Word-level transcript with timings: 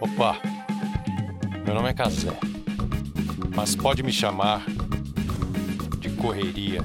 Opa, 0.00 0.36
meu 1.64 1.74
nome 1.74 1.88
é 1.90 1.94
Casé, 1.94 2.36
mas 3.54 3.76
pode 3.76 4.02
me 4.02 4.12
chamar 4.12 4.64
de 5.98 6.10
Correria. 6.10 6.80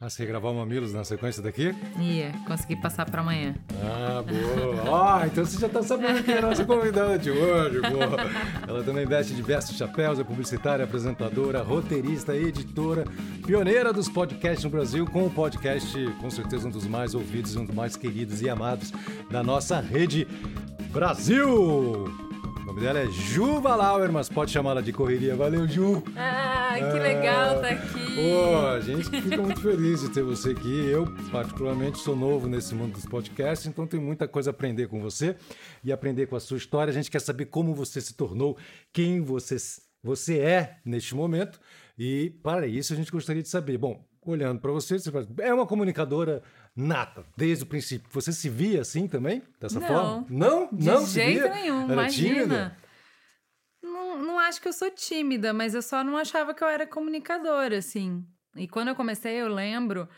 Ah, 0.00 0.10
você 0.10 0.24
ia 0.24 0.28
gravar 0.28 0.50
o 0.50 0.54
Mamilos 0.54 0.92
na 0.92 1.04
sequência 1.04 1.40
daqui? 1.40 1.72
Ia, 1.96 2.32
consegui 2.44 2.74
passar 2.74 3.08
pra 3.08 3.20
amanhã. 3.20 3.54
Ah, 3.80 4.22
boa. 4.22 4.82
Ah, 4.92 5.26
então 5.26 5.44
você 5.44 5.58
já 5.58 5.68
tá 5.68 5.82
sabendo 5.82 6.22
quem 6.24 6.34
é 6.34 6.38
a 6.38 6.42
nossa 6.42 6.64
convidada 6.64 7.18
de 7.18 7.30
hoje, 7.30 7.80
boa. 7.80 8.16
Ela 8.66 8.82
também 8.82 9.06
veste 9.06 9.32
diversos 9.32 9.76
chapéus, 9.76 10.18
é 10.18 10.24
publicitária, 10.24 10.84
apresentadora, 10.84 11.62
roteirista, 11.62 12.36
editora, 12.36 13.04
pioneira 13.46 13.92
dos 13.92 14.08
podcasts 14.08 14.62
no 14.64 14.70
Brasil, 14.70 15.04
com 15.04 15.26
o 15.26 15.30
podcast, 15.30 15.96
com 16.20 16.30
certeza, 16.30 16.68
um 16.68 16.70
dos 16.70 16.86
mais 16.86 17.14
ouvidos, 17.14 17.56
um 17.56 17.64
dos 17.64 17.74
mais 17.74 17.96
queridos 17.96 18.40
e 18.40 18.48
amados 18.48 18.92
da 19.30 19.42
nossa 19.42 19.80
rede 19.80 20.26
Brasil. 20.92 21.48
O 21.48 22.64
nome 22.64 22.80
dela 22.80 23.00
é 23.00 23.06
Ju 23.06 23.60
Valauer, 23.60 24.12
mas 24.12 24.28
pode 24.28 24.52
chamá-la 24.52 24.80
de 24.80 24.92
correria. 24.92 25.34
Valeu, 25.34 25.66
Ju! 25.66 26.02
Ah, 26.16 26.74
que 26.76 26.98
legal 26.98 27.60
tá 27.60 27.70
aqui! 27.70 28.14
Pô, 28.14 28.66
a 28.68 28.80
gente 28.80 29.10
fica 29.10 29.42
muito 29.42 29.60
feliz 29.60 30.00
de 30.02 30.10
ter 30.10 30.22
você 30.22 30.50
aqui. 30.50 30.86
Eu, 30.88 31.12
particularmente, 31.32 31.98
sou 31.98 32.14
novo 32.14 32.46
nesse 32.48 32.74
mundo 32.74 32.92
dos 32.92 33.04
podcasts, 33.04 33.66
então 33.66 33.86
tem 33.86 33.98
muita 33.98 34.28
coisa 34.28 34.50
a 34.50 34.52
aprender 34.52 34.86
com 34.86 35.00
você 35.00 35.34
e 35.82 35.92
aprender 35.92 36.26
com 36.26 36.36
a 36.36 36.40
sua 36.40 36.56
história. 36.56 36.92
A 36.92 36.94
gente 36.94 37.10
quer 37.10 37.20
saber 37.20 37.46
como 37.46 37.74
você 37.74 38.00
se 38.00 38.14
tornou, 38.14 38.56
quem 38.92 39.20
você, 39.20 39.56
você 40.02 40.38
é 40.38 40.76
neste 40.84 41.14
momento. 41.14 41.60
E 41.98 42.30
para 42.42 42.66
isso 42.66 42.92
a 42.92 42.96
gente 42.96 43.10
gostaria 43.10 43.42
de 43.42 43.48
saber. 43.48 43.78
Bom, 43.78 44.04
olhando 44.22 44.60
para 44.60 44.72
você, 44.72 44.98
você 44.98 45.10
fala, 45.10 45.26
é 45.38 45.52
uma 45.52 45.66
comunicadora 45.66 46.42
nata, 46.74 47.24
desde 47.36 47.64
o 47.64 47.66
princípio. 47.66 48.08
Você 48.12 48.32
se 48.32 48.48
via 48.48 48.80
assim 48.80 49.06
também? 49.06 49.42
Dessa 49.60 49.78
Não. 49.80 49.86
forma? 49.86 50.26
Não? 50.30 50.68
De 50.72 50.86
não 50.86 51.06
jeito 51.06 51.40
se 51.40 51.40
via? 51.40 51.48
nenhum, 51.54 51.84
Era 51.84 51.92
imagina. 51.92 52.34
tímida? 52.34 52.76
Não, 53.82 54.18
não 54.22 54.38
acho 54.38 54.60
que 54.60 54.68
eu 54.68 54.72
sou 54.72 54.90
tímida, 54.90 55.52
mas 55.52 55.74
eu 55.74 55.82
só 55.82 56.04
não 56.04 56.16
achava 56.16 56.54
que 56.54 56.62
eu 56.62 56.68
era 56.68 56.86
comunicadora, 56.86 57.78
assim. 57.78 58.24
E 58.56 58.68
quando 58.68 58.88
eu 58.88 58.94
comecei, 58.94 59.34
eu 59.40 59.48
lembro 59.48 60.08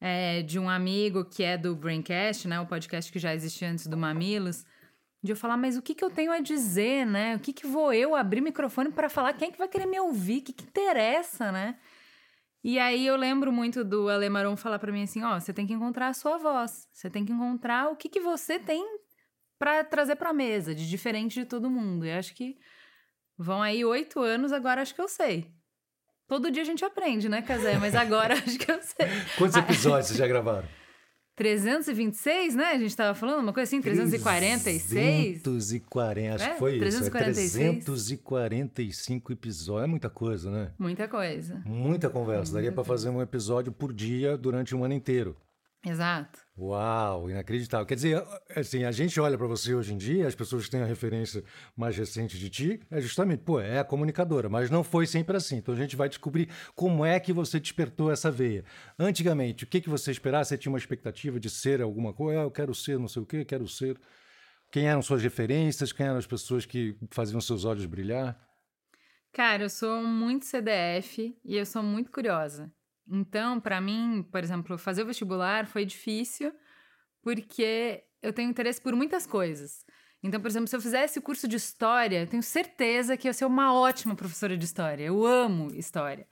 é, 0.00 0.42
de 0.42 0.58
um 0.58 0.68
amigo 0.68 1.24
que 1.24 1.42
é 1.42 1.56
do 1.56 1.76
Braincast, 1.76 2.48
né? 2.48 2.58
O 2.60 2.66
podcast 2.66 3.12
que 3.12 3.18
já 3.18 3.34
existia 3.34 3.70
antes 3.70 3.86
do 3.86 3.96
Mamilos. 3.96 4.64
De 5.24 5.32
eu 5.32 5.36
falar, 5.36 5.56
mas 5.56 5.74
o 5.74 5.80
que, 5.80 5.94
que 5.94 6.04
eu 6.04 6.10
tenho 6.10 6.30
a 6.30 6.38
dizer, 6.38 7.06
né? 7.06 7.34
O 7.34 7.38
que, 7.38 7.50
que 7.50 7.66
vou 7.66 7.94
eu 7.94 8.14
abrir 8.14 8.42
microfone 8.42 8.92
para 8.92 9.08
falar? 9.08 9.32
Quem 9.32 9.48
é 9.48 9.50
que 9.50 9.56
vai 9.56 9.66
querer 9.66 9.86
me 9.86 9.98
ouvir? 9.98 10.40
O 10.40 10.42
que, 10.42 10.52
que 10.52 10.64
interessa, 10.64 11.50
né? 11.50 11.78
E 12.62 12.78
aí 12.78 13.06
eu 13.06 13.16
lembro 13.16 13.50
muito 13.50 13.82
do 13.82 14.10
Alemaron 14.10 14.54
falar 14.54 14.78
para 14.78 14.92
mim 14.92 15.02
assim, 15.02 15.24
ó, 15.24 15.40
você 15.40 15.50
tem 15.50 15.66
que 15.66 15.72
encontrar 15.72 16.08
a 16.08 16.12
sua 16.12 16.36
voz. 16.36 16.86
Você 16.92 17.08
tem 17.08 17.24
que 17.24 17.32
encontrar 17.32 17.90
o 17.90 17.96
que, 17.96 18.06
que 18.06 18.20
você 18.20 18.58
tem 18.58 18.86
para 19.58 19.82
trazer 19.82 20.16
pra 20.16 20.30
mesa, 20.30 20.74
de 20.74 20.86
diferente 20.86 21.40
de 21.40 21.46
todo 21.46 21.70
mundo. 21.70 22.04
E 22.04 22.12
acho 22.12 22.34
que 22.34 22.58
vão 23.38 23.62
aí 23.62 23.82
oito 23.82 24.20
anos, 24.20 24.52
agora 24.52 24.82
acho 24.82 24.94
que 24.94 25.00
eu 25.00 25.08
sei. 25.08 25.50
Todo 26.26 26.50
dia 26.50 26.60
a 26.60 26.66
gente 26.66 26.84
aprende, 26.84 27.30
né, 27.30 27.40
Casé? 27.40 27.78
Mas 27.78 27.94
agora 27.94 28.34
acho 28.44 28.58
que 28.58 28.70
eu 28.70 28.82
sei. 28.82 29.08
Quantos 29.38 29.56
episódios 29.56 30.08
vocês 30.08 30.18
já 30.18 30.26
gravaram? 30.26 30.68
326, 31.36 32.54
né? 32.54 32.66
A 32.72 32.78
gente 32.78 32.96
tava 32.96 33.14
falando 33.14 33.40
uma 33.40 33.52
coisa 33.52 33.68
assim, 33.68 33.80
346? 33.80 35.42
340, 35.42 36.34
acho 36.34 36.44
É? 36.44 36.50
que 36.52 36.58
foi 36.58 36.78
346? 36.78 37.54
isso. 37.54 37.60
É 37.60 37.72
345 37.84 39.32
episódios. 39.32 39.84
É 39.84 39.86
muita 39.86 40.08
coisa, 40.10 40.50
né? 40.50 40.70
Muita 40.78 41.08
coisa. 41.08 41.62
Muita 41.66 42.08
conversa. 42.08 42.52
Daria 42.54 42.72
para 42.72 42.84
fazer 42.84 43.08
um 43.08 43.20
episódio 43.20 43.72
por 43.72 43.92
dia 43.92 44.36
durante 44.36 44.74
um 44.74 44.84
ano 44.84 44.94
inteiro. 44.94 45.36
Exato. 45.84 46.43
Uau, 46.56 47.28
inacreditável. 47.28 47.84
Quer 47.84 47.96
dizer, 47.96 48.24
assim, 48.54 48.84
a 48.84 48.92
gente 48.92 49.18
olha 49.18 49.36
para 49.36 49.46
você 49.46 49.74
hoje 49.74 49.92
em 49.92 49.96
dia, 49.96 50.28
as 50.28 50.36
pessoas 50.36 50.64
que 50.64 50.70
têm 50.70 50.82
a 50.82 50.86
referência 50.86 51.42
mais 51.76 51.96
recente 51.96 52.38
de 52.38 52.48
ti, 52.48 52.80
é 52.92 53.00
justamente, 53.00 53.40
pô, 53.40 53.60
é 53.60 53.80
a 53.80 53.84
comunicadora, 53.84 54.48
mas 54.48 54.70
não 54.70 54.84
foi 54.84 55.04
sempre 55.04 55.36
assim. 55.36 55.56
Então 55.56 55.74
a 55.74 55.76
gente 55.76 55.96
vai 55.96 56.08
descobrir 56.08 56.48
como 56.76 57.04
é 57.04 57.18
que 57.18 57.32
você 57.32 57.58
despertou 57.58 58.08
essa 58.10 58.30
veia. 58.30 58.64
Antigamente, 58.96 59.64
o 59.64 59.66
que, 59.66 59.80
que 59.80 59.90
você 59.90 60.12
esperava? 60.12 60.44
Você 60.44 60.56
tinha 60.56 60.70
uma 60.70 60.78
expectativa 60.78 61.40
de 61.40 61.50
ser 61.50 61.82
alguma 61.82 62.12
coisa? 62.12 62.42
Ah, 62.42 62.44
eu 62.44 62.50
quero 62.52 62.72
ser 62.72 63.00
não 63.00 63.08
sei 63.08 63.22
o 63.22 63.26
quê, 63.26 63.44
quero 63.44 63.66
ser. 63.66 63.98
Quem 64.70 64.86
eram 64.88 65.02
suas 65.02 65.22
referências? 65.22 65.92
Quem 65.92 66.06
eram 66.06 66.18
as 66.18 66.26
pessoas 66.26 66.64
que 66.64 66.96
faziam 67.10 67.40
seus 67.40 67.64
olhos 67.64 67.84
brilhar? 67.84 68.38
Cara, 69.32 69.64
eu 69.64 69.70
sou 69.70 70.04
muito 70.04 70.44
CDF 70.44 71.36
e 71.44 71.56
eu 71.56 71.66
sou 71.66 71.82
muito 71.82 72.12
curiosa. 72.12 72.72
Então, 73.08 73.60
pra 73.60 73.80
mim, 73.80 74.26
por 74.30 74.42
exemplo, 74.42 74.78
fazer 74.78 75.02
o 75.02 75.06
vestibular 75.06 75.66
foi 75.66 75.84
difícil 75.84 76.52
porque 77.22 78.04
eu 78.22 78.32
tenho 78.32 78.50
interesse 78.50 78.80
por 78.80 78.94
muitas 78.94 79.26
coisas. 79.26 79.84
Então, 80.22 80.40
por 80.40 80.48
exemplo, 80.48 80.68
se 80.68 80.76
eu 80.76 80.80
fizesse 80.80 81.18
o 81.18 81.22
curso 81.22 81.46
de 81.46 81.56
história, 81.56 82.26
tenho 82.26 82.42
certeza 82.42 83.16
que 83.16 83.28
eu 83.28 83.30
ia 83.30 83.34
ser 83.34 83.44
uma 83.44 83.74
ótima 83.74 84.14
professora 84.14 84.56
de 84.56 84.64
história. 84.64 85.04
Eu 85.04 85.26
amo 85.26 85.74
história. 85.74 86.26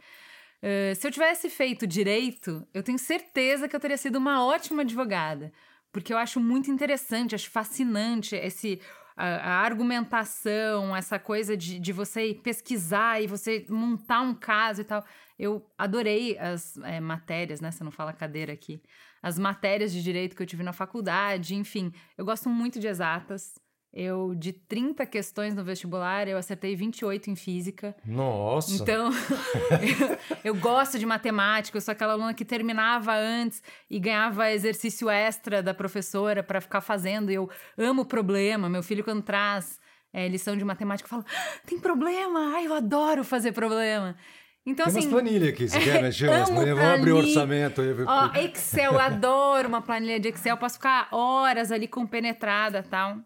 Eh, 0.62 0.94
se 0.94 1.06
eu 1.06 1.10
tivesse 1.10 1.50
feito 1.50 1.86
direito, 1.86 2.66
eu 2.72 2.82
tenho 2.82 2.98
certeza 2.98 3.68
que 3.68 3.74
eu 3.76 3.80
teria 3.80 3.98
sido 3.98 4.16
uma 4.16 4.44
ótima 4.44 4.82
advogada. 4.82 5.52
Porque 5.90 6.12
eu 6.12 6.16
acho 6.16 6.40
muito 6.40 6.70
interessante, 6.70 7.34
acho 7.34 7.50
fascinante 7.50 8.34
esse, 8.34 8.80
a, 9.14 9.26
a 9.26 9.60
argumentação, 9.60 10.96
essa 10.96 11.18
coisa 11.18 11.54
de, 11.56 11.78
de 11.78 11.92
você 11.92 12.34
pesquisar 12.42 13.20
e 13.22 13.26
você 13.26 13.66
montar 13.68 14.22
um 14.22 14.34
caso 14.34 14.80
e 14.80 14.84
tal. 14.84 15.04
Eu 15.42 15.69
adorei 15.76 16.38
as 16.38 16.76
eh, 16.84 17.00
matérias, 17.00 17.60
né? 17.60 17.72
Você 17.72 17.82
não 17.82 17.91
fala 17.91 18.12
cadeira 18.12 18.53
aqui. 18.53 18.80
As 19.20 19.36
matérias 19.41 19.92
de 19.92 20.00
direito 20.00 20.36
que 20.36 20.42
eu 20.44 20.47
tive 20.47 20.62
na 20.62 20.72
faculdade, 20.72 21.56
enfim. 21.56 21.92
Eu 22.16 22.25
gosto 22.25 22.48
muito 22.48 22.78
de 22.78 22.86
exatas. 22.86 23.58
Eu, 23.92 24.36
de 24.36 24.52
30 24.52 25.04
questões 25.04 25.52
no 25.52 25.64
vestibular, 25.64 26.28
eu 26.28 26.38
acertei 26.38 26.76
28 26.76 27.28
em 27.28 27.34
física. 27.34 27.97
Nossa! 28.06 28.72
Então, 28.72 29.10
eu, 29.12 30.19
eu 30.54 30.54
gosto 30.54 30.97
de 30.97 31.04
matemática, 31.04 31.76
eu 31.76 31.82
sou 31.82 31.91
aquela 31.91 32.12
aluna 32.12 32.32
que 32.32 32.44
terminava 32.44 33.12
antes 33.12 33.64
e 33.91 33.98
ganhava 33.98 34.48
exercício 34.52 35.10
extra 35.10 35.60
da 35.60 35.75
professora 35.75 36.44
para 36.44 36.60
ficar 36.60 36.82
fazendo. 36.82 37.31
Eu 37.32 37.50
amo 37.76 38.04
problema. 38.04 38.69
Meu 38.69 38.82
filho, 38.84 39.02
quando 39.02 39.22
traz 39.22 39.81
é, 40.12 40.28
lição 40.28 40.56
de 40.56 40.64
matemática, 40.64 41.08
fala: 41.08 41.25
"Ah, 41.26 41.58
tem 41.66 41.81
problema? 41.81 42.54
Ai, 42.54 42.69
eu 42.69 42.75
adoro 42.75 43.25
fazer 43.25 43.50
problema. 43.50 44.16
Então, 44.64 44.86
Tem 44.86 44.98
assim. 44.98 45.08
umas 45.08 45.20
planilhas 45.20 45.48
aqui, 45.48 45.68
se 45.68 45.78
quer 45.80 46.00
mexer 46.00 46.28
umas 46.28 46.48
planilhas. 46.50 46.78
Vamos 46.78 46.94
abrir 46.94 47.12
o 47.12 47.16
orçamento 47.16 47.80
aí. 47.80 47.88
Ó, 48.06 48.38
Excel, 48.38 48.92
eu 48.92 48.98
adoro 49.00 49.68
uma 49.68 49.82
planilha 49.82 50.20
de 50.20 50.28
Excel, 50.28 50.56
posso 50.56 50.76
ficar 50.76 51.08
horas 51.10 51.72
ali 51.72 51.88
compenetrada 51.88 52.78
e 52.78 52.88
tal. 52.88 53.18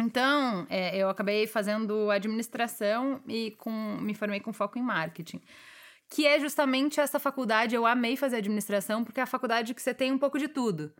Então, 0.00 0.66
é, 0.70 0.96
eu 0.96 1.10
acabei 1.10 1.46
fazendo 1.46 2.10
administração 2.10 3.20
e 3.28 3.50
com, 3.58 3.98
me 4.00 4.14
formei 4.14 4.40
com 4.40 4.52
foco 4.52 4.78
em 4.78 4.82
marketing. 4.82 5.40
Que 6.08 6.26
é 6.26 6.40
justamente 6.40 7.00
essa 7.00 7.18
faculdade, 7.18 7.74
eu 7.74 7.86
amei 7.86 8.16
fazer 8.16 8.36
administração, 8.36 9.04
porque 9.04 9.20
é 9.20 9.22
a 9.22 9.26
faculdade 9.26 9.74
que 9.74 9.82
você 9.82 9.92
tem 9.92 10.10
um 10.10 10.18
pouco 10.18 10.38
de 10.38 10.48
tudo. 10.48 10.92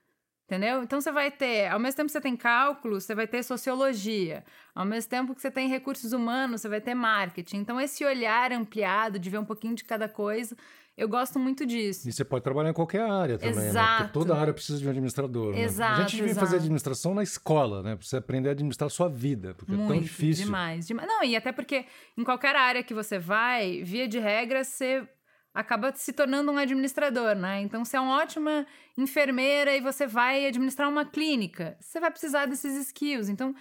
Entendeu? 0.50 0.83
Então 0.83 1.00
você 1.00 1.12
vai 1.12 1.31
ter, 1.31 1.69
ao 1.69 1.78
mesmo 1.78 1.97
tempo 1.99 2.06
que 2.06 2.12
você 2.12 2.21
tem 2.21 2.34
cálculo, 2.37 3.00
você 3.00 3.15
vai 3.15 3.28
ter 3.28 3.41
sociologia. 3.44 4.43
Ao 4.75 4.84
mesmo 4.84 5.09
tempo 5.09 5.33
que 5.33 5.41
você 5.41 5.49
tem 5.49 5.69
recursos 5.69 6.12
humanos, 6.12 6.61
você 6.61 6.69
vai 6.69 6.81
ter 6.81 6.93
marketing. 6.93 7.59
Então 7.59 7.81
esse 7.81 8.05
olhar 8.05 8.50
ampliado 8.50 9.16
de 9.16 9.31
ver 9.31 9.39
um 9.39 9.44
pouquinho 9.44 9.77
de 9.77 9.84
cada 9.84 10.09
coisa, 10.09 10.56
eu 10.97 11.09
gosto 11.09 11.39
muito 11.39 11.65
disso. 11.65 12.09
E 12.09 12.12
você 12.12 12.25
pode 12.25 12.43
trabalhar 12.43 12.71
em 12.71 12.72
qualquer 12.72 13.09
área 13.09 13.39
também, 13.39 13.55
né? 13.55 13.69
Exato. 13.69 14.03
Porque 14.03 14.12
toda 14.12 14.37
área 14.37 14.53
precisa 14.53 14.81
de 14.81 14.87
um 14.89 14.91
administrador. 14.91 15.53
né? 15.55 15.60
A 15.60 15.65
Exato, 15.65 16.00
gente 16.03 16.16
devia 16.16 16.31
exato. 16.33 16.47
fazer 16.47 16.56
administração 16.56 17.15
na 17.15 17.22
escola, 17.22 17.81
né? 17.84 17.94
Pra 17.94 18.05
você 18.05 18.16
aprender 18.16 18.49
a 18.49 18.53
administrar 18.53 18.89
a 18.89 18.91
sua 18.91 19.09
vida, 19.09 19.55
porque 19.55 19.72
é 19.72 19.77
tão 19.77 19.87
Muito, 19.87 20.03
difícil. 20.03 20.47
demais, 20.47 20.84
demais. 20.84 21.09
Não, 21.09 21.22
e 21.22 21.37
até 21.37 21.53
porque 21.53 21.84
em 22.19 22.25
qualquer 22.25 22.56
área 22.56 22.83
que 22.83 22.93
você 22.93 23.21
vai, 23.21 23.84
via 23.84 24.09
de 24.09 24.19
regra, 24.19 24.65
você 24.65 25.06
acaba 25.53 25.93
se 25.94 26.12
tornando 26.12 26.50
um 26.53 26.59
administrador, 26.59 27.34
né? 27.34 27.61
Então, 27.61 27.84
você 27.84 27.97
é 27.97 28.00
uma 28.00 28.16
ótima 28.16 28.66
enfermeira 28.97 29.77
e 29.77 29.81
você 29.81 30.06
vai 30.06 30.47
administrar 30.47 30.88
uma 30.88 31.05
clínica, 31.05 31.77
você 31.81 31.99
vai 31.99 32.11
precisar 32.11 32.47
desses 32.47 32.77
skills. 32.86 33.28
Então, 33.28 33.54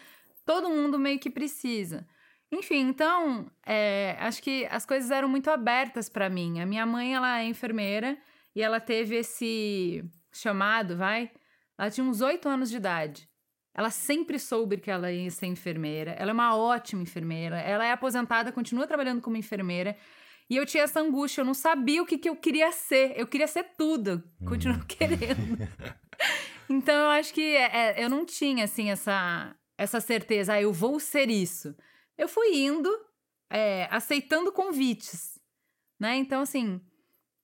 todo 0.46 0.70
mundo 0.70 1.00
meio 1.00 1.20
que 1.20 1.30
precisa. 1.30 2.08
Enfim, 2.52 2.80
então, 2.80 3.50
é, 3.66 4.18
acho 4.20 4.42
que 4.42 4.66
as 4.72 4.86
coisas 4.86 5.12
eram 5.12 5.30
muito 5.30 5.50
abertas 5.50 6.10
para 6.10 6.30
mim. 6.30 6.60
A 6.60 6.66
minha 6.66 6.86
mãe, 6.86 7.14
ela 7.14 7.40
é 7.40 7.46
enfermeira 7.46 8.18
e 8.56 8.62
ela 8.62 8.80
teve 8.80 9.16
esse 9.16 10.04
chamado, 10.32 10.98
vai? 10.98 11.32
Ela 11.78 11.92
tinha 11.92 12.06
uns 12.06 12.22
oito 12.22 12.50
anos 12.50 12.70
de 12.70 12.78
idade. 12.78 13.30
Ela 13.74 13.92
sempre 13.92 14.40
soube 14.40 14.78
que 14.78 14.90
ela 14.90 15.12
ia 15.12 15.30
ser 15.30 15.46
enfermeira. 15.46 16.12
Ela 16.12 16.32
é 16.32 16.34
uma 16.34 16.56
ótima 16.56 17.04
enfermeira. 17.04 17.60
Ela 17.60 17.86
é 17.86 17.92
aposentada, 17.92 18.52
continua 18.52 18.88
trabalhando 18.88 19.22
como 19.22 19.38
enfermeira. 19.38 19.96
E 20.50 20.56
eu 20.56 20.66
tinha 20.66 20.84
essa 20.84 21.00
angústia, 21.00 21.42
eu 21.42 21.46
não 21.46 21.54
sabia 21.54 22.02
o 22.02 22.06
que, 22.06 22.18
que 22.18 22.30
eu 22.30 22.36
queria 22.36 22.72
ser. 22.72 23.14
Eu 23.16 23.28
queria 23.28 23.48
ser 23.48 23.64
tudo. 23.78 24.24
Continuo 24.46 24.84
querendo. 24.88 25.58
então 26.68 26.96
eu 26.96 27.10
acho 27.10 27.34
que 27.34 27.56
é, 27.56 28.04
eu 28.04 28.10
não 28.10 28.26
tinha, 28.26 28.64
assim, 28.64 28.90
essa, 28.90 29.56
essa 29.78 30.02
certeza. 30.02 30.54
Ah, 30.54 30.62
eu 30.62 30.74
vou 30.74 31.00
ser 31.00 31.30
isso. 31.30 31.76
Eu 32.18 32.28
fui 32.28 32.58
indo, 32.58 32.90
é, 33.52 33.88
aceitando 33.92 34.52
convites. 34.52 35.40
Né? 36.00 36.16
Então, 36.16 36.42
assim, 36.42 36.82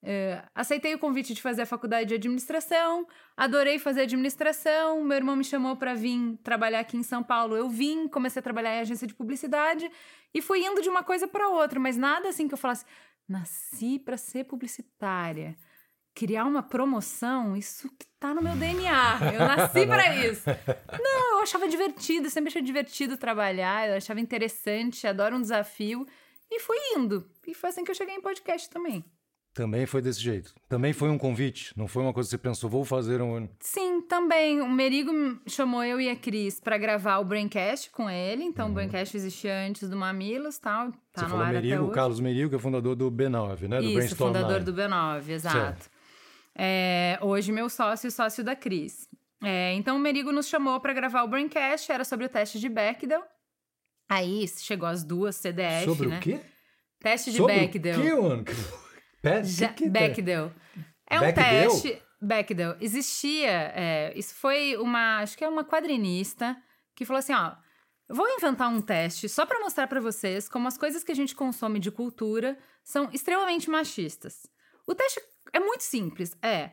É, 0.08 0.44
aceitei 0.54 0.94
o 0.94 1.00
convite 1.00 1.34
de 1.34 1.42
fazer 1.42 1.64
a 1.64 1.66
faculdade 1.66 2.10
de 2.10 2.14
administração, 2.14 3.08
adorei 3.36 3.80
fazer 3.80 4.02
administração. 4.02 5.04
Meu 5.04 5.18
irmão 5.18 5.36
me 5.36 5.44
chamou 5.44 5.76
para 5.76 5.96
vir 5.96 6.38
trabalhar 6.44 6.82
aqui 6.82 6.96
em 6.96 7.02
São 7.02 7.24
Paulo. 7.24 7.58
Eu 7.58 7.68
vim, 7.68 8.08
comecei 8.08 8.40
a 8.40 8.44
trabalhar 8.44 8.76
em 8.76 8.82
agência 8.82 9.08
de 9.08 9.16
publicidade 9.16 9.90
e 10.32 10.44
fui 10.44 10.64
indo 10.64 10.80
de 10.80 10.90
uma 10.90 11.02
coisa 11.02 11.28
para 11.28 11.50
outra, 11.50 11.80
mas 11.80 11.98
nada 11.98 12.30
assim 12.30 12.48
que 12.48 12.54
eu 12.54 12.58
falasse, 12.58 12.86
nasci 13.28 13.98
para 13.98 14.16
ser 14.16 14.44
publicitária. 14.44 15.58
Criar 16.14 16.46
uma 16.46 16.62
promoção, 16.62 17.58
isso 17.58 17.90
que 17.98 18.06
tá 18.20 18.32
no 18.32 18.44
meu 18.44 18.56
DNA. 18.56 19.34
Eu 19.34 19.40
nasci 19.40 19.88
para 19.88 20.16
isso. 20.18 20.46
Não, 21.02 21.38
eu 21.38 21.40
achava 21.40 21.68
divertido, 21.68 22.30
sempre 22.30 22.50
achei 22.50 22.62
divertido 22.62 23.18
trabalhar, 23.18 23.90
eu 23.90 23.98
achava 23.98 24.20
interessante, 24.20 25.08
adoro 25.08 25.36
um 25.36 25.42
desafio. 25.42 26.06
E 26.52 26.60
fui 26.60 26.78
indo. 26.96 27.28
E 27.48 27.56
foi 27.56 27.72
assim 27.72 27.84
que 27.84 27.90
eu 27.90 27.96
cheguei 27.96 28.14
em 28.14 28.22
podcast 28.22 28.70
também. 28.70 29.04
Também 29.56 29.86
foi 29.86 30.02
desse 30.02 30.20
jeito. 30.20 30.54
Também 30.68 30.92
foi 30.92 31.10
um 31.10 31.18
convite. 31.18 31.72
Não 31.78 31.88
foi 31.88 32.04
uma 32.04 32.12
coisa 32.12 32.28
que 32.28 32.32
você 32.32 32.38
pensou, 32.38 32.70
vou 32.70 32.84
fazer 32.84 33.22
um. 33.22 33.48
Sim, 33.62 34.02
também. 34.02 34.60
O 34.60 34.68
Merigo 34.68 35.14
chamou 35.48 35.82
eu 35.82 36.00
e 36.00 36.10
a 36.10 36.16
Cris 36.16 36.60
para 36.60 36.78
gravar 36.78 37.20
o 37.20 37.24
Braincast 37.24 37.90
com 37.90 38.10
ele. 38.10 38.44
Então, 38.44 38.66
uhum. 38.66 38.72
o 38.72 38.76
Braincast 38.76 39.16
existia 39.16 39.66
antes 39.66 39.90
do 39.90 39.96
Mamilos 39.96 40.58
tal. 40.58 40.92
Tá 41.14 41.22
você 41.22 41.28
falou 41.30 41.46
Merigo, 41.48 41.86
o 41.86 41.92
Carlos 41.92 42.20
Merigo, 42.20 42.50
que 42.50 42.58
é 42.58 42.60
fundador 42.60 42.98
do 42.98 43.10
B9, 43.10 43.70
né? 43.70 43.80
Do 43.80 43.86
Isso, 43.86 43.96
Brainstorm 43.96 44.34
fundador 44.34 44.60
do 44.62 44.74
B9, 44.74 45.30
exato. 45.30 45.90
É, 46.54 47.18
hoje, 47.22 47.54
meu 47.54 47.70
sócio 47.70 48.10
e 48.10 48.12
sócio 48.12 48.44
da 48.44 48.58
Cris. 48.58 49.08
É, 49.42 49.74
então, 49.76 49.96
o 49.96 50.00
Merigo 50.00 50.34
nos 50.34 50.50
chamou 50.50 50.82
para 50.82 50.92
gravar 50.92 51.24
o 51.24 51.30
Braincast. 51.30 51.90
Era 51.90 52.04
sobre 52.04 52.26
o 52.26 52.30
teste 52.30 52.60
de 52.60 52.68
Bechdel. 52.68 53.24
Aí 54.10 54.46
chegou 54.50 54.90
as 54.90 55.02
duas 55.02 55.38
CDF, 55.38 55.86
sobre 55.86 56.08
né? 56.10 56.18
O 56.18 56.22
quê? 56.22 56.42
Teste 57.00 57.32
de 57.32 57.38
sobre 57.38 57.56
Bechdel. 57.56 58.00
O 58.00 58.04
quê, 58.04 58.14
mano? 58.16 58.46
Já, 59.44 59.74
Bechdel. 59.90 60.52
É 61.10 61.20
um 61.20 61.24
Bechdel? 61.24 61.72
teste. 61.72 62.02
Bechdel. 62.22 62.78
Existia. 62.80 63.72
É, 63.76 64.14
isso 64.16 64.36
foi 64.36 64.76
uma. 64.78 65.20
Acho 65.20 65.38
que 65.38 65.44
é 65.44 65.50
uma 65.50 65.64
quadrinista 65.64 66.56
que 66.96 67.06
falou 67.06 67.20
assim: 67.20 67.34
ó. 67.34 67.56
Vou 68.08 68.28
inventar 68.30 68.70
um 68.70 68.82
teste 68.82 69.28
só 69.28 69.48
para 69.48 69.60
mostrar 69.60 69.88
para 69.88 70.00
vocês 70.00 70.48
como 70.48 70.68
as 70.68 70.78
coisas 70.78 71.04
que 71.04 71.12
a 71.12 71.16
gente 71.16 71.34
consome 71.34 71.80
de 71.80 71.90
cultura 71.90 72.56
são 72.84 73.10
extremamente 73.12 73.68
machistas. 73.68 74.46
O 74.86 74.94
teste 74.94 75.20
é 75.52 75.60
muito 75.60 75.82
simples. 75.82 76.38
É. 76.40 76.72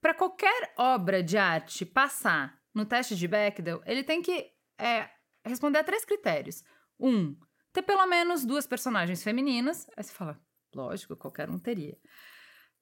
Para 0.00 0.12
qualquer 0.12 0.74
obra 0.76 1.22
de 1.22 1.38
arte 1.38 1.86
passar 1.86 2.58
no 2.74 2.84
teste 2.84 3.16
de 3.16 3.26
Bechdel, 3.26 3.82
ele 3.86 4.04
tem 4.04 4.20
que 4.20 4.52
é, 4.78 5.08
responder 5.44 5.78
a 5.78 5.84
três 5.84 6.04
critérios. 6.04 6.62
Um, 7.00 7.34
ter 7.72 7.82
pelo 7.82 8.06
menos 8.06 8.44
duas 8.44 8.66
personagens 8.66 9.22
femininas. 9.22 9.86
Aí 9.96 10.04
você 10.04 10.12
fala, 10.12 10.38
Lógico, 10.74 11.16
qualquer 11.16 11.50
um 11.50 11.58
teria. 11.58 11.96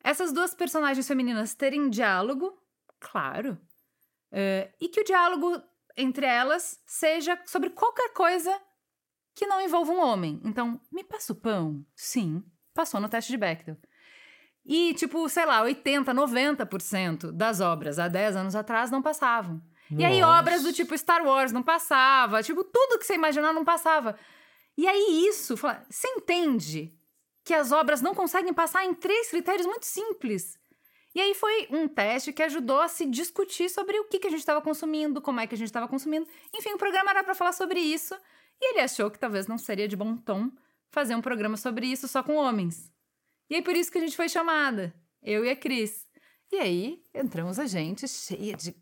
Essas 0.02 0.32
duas 0.32 0.54
personagens 0.54 1.06
femininas 1.06 1.54
terem 1.54 1.88
diálogo, 1.90 2.56
claro. 3.00 3.58
Uh, 4.32 4.72
e 4.80 4.88
que 4.88 5.00
o 5.00 5.04
diálogo 5.04 5.62
entre 5.96 6.26
elas 6.26 6.80
seja 6.86 7.40
sobre 7.46 7.70
qualquer 7.70 8.12
coisa 8.12 8.60
que 9.34 9.46
não 9.46 9.60
envolva 9.60 9.92
um 9.92 10.00
homem. 10.00 10.40
Então, 10.44 10.80
me 10.92 11.04
passa 11.04 11.32
o 11.32 11.36
pão? 11.36 11.84
Sim, 11.94 12.42
passou 12.74 13.00
no 13.00 13.08
teste 13.08 13.32
de 13.32 13.38
Bechdel. 13.38 13.76
E, 14.64 14.94
tipo, 14.94 15.28
sei 15.28 15.46
lá, 15.46 15.62
80, 15.62 16.12
90% 16.12 17.30
das 17.30 17.60
obras 17.60 17.98
há 17.98 18.08
10 18.08 18.36
anos 18.36 18.54
atrás 18.56 18.90
não 18.90 19.00
passavam. 19.00 19.62
Nossa. 19.90 20.02
E 20.02 20.04
aí, 20.04 20.22
obras 20.22 20.62
do 20.62 20.72
tipo 20.72 20.96
Star 20.98 21.24
Wars 21.24 21.52
não 21.52 21.62
passava, 21.62 22.42
tipo, 22.42 22.64
tudo 22.64 22.98
que 22.98 23.06
você 23.06 23.14
imaginar 23.14 23.52
não 23.52 23.64
passava. 23.64 24.18
E 24.76 24.86
aí, 24.86 25.26
isso, 25.28 25.56
você 25.56 26.08
entende 26.16 26.95
que 27.46 27.54
as 27.54 27.70
obras 27.70 28.02
não 28.02 28.12
conseguem 28.12 28.52
passar 28.52 28.84
em 28.84 28.92
três 28.92 29.30
critérios 29.30 29.66
muito 29.66 29.86
simples. 29.86 30.58
E 31.14 31.20
aí 31.20 31.32
foi 31.32 31.68
um 31.70 31.86
teste 31.86 32.32
que 32.32 32.42
ajudou 32.42 32.80
a 32.80 32.88
se 32.88 33.06
discutir 33.06 33.70
sobre 33.70 33.96
o 34.00 34.04
que, 34.04 34.18
que 34.18 34.26
a 34.26 34.30
gente 34.30 34.40
estava 34.40 34.60
consumindo, 34.60 35.22
como 35.22 35.38
é 35.38 35.46
que 35.46 35.54
a 35.54 35.56
gente 35.56 35.68
estava 35.68 35.86
consumindo. 35.86 36.26
Enfim, 36.52 36.70
o 36.70 36.76
programa 36.76 37.10
era 37.10 37.22
para 37.22 37.36
falar 37.36 37.52
sobre 37.52 37.78
isso. 37.78 38.14
E 38.60 38.72
ele 38.72 38.80
achou 38.80 39.08
que 39.12 39.18
talvez 39.18 39.46
não 39.46 39.58
seria 39.58 39.86
de 39.86 39.94
bom 39.94 40.16
tom 40.16 40.50
fazer 40.90 41.14
um 41.14 41.22
programa 41.22 41.56
sobre 41.56 41.86
isso 41.86 42.08
só 42.08 42.20
com 42.20 42.34
homens. 42.34 42.90
E 43.48 43.54
aí 43.54 43.62
por 43.62 43.76
isso 43.76 43.92
que 43.92 43.98
a 43.98 44.00
gente 44.00 44.16
foi 44.16 44.28
chamada, 44.28 44.92
eu 45.22 45.44
e 45.44 45.50
a 45.50 45.54
Cris. 45.54 46.04
E 46.50 46.56
aí 46.56 47.00
entramos 47.14 47.60
a 47.60 47.66
gente 47.66 48.08
cheia 48.08 48.56
de 48.56 48.74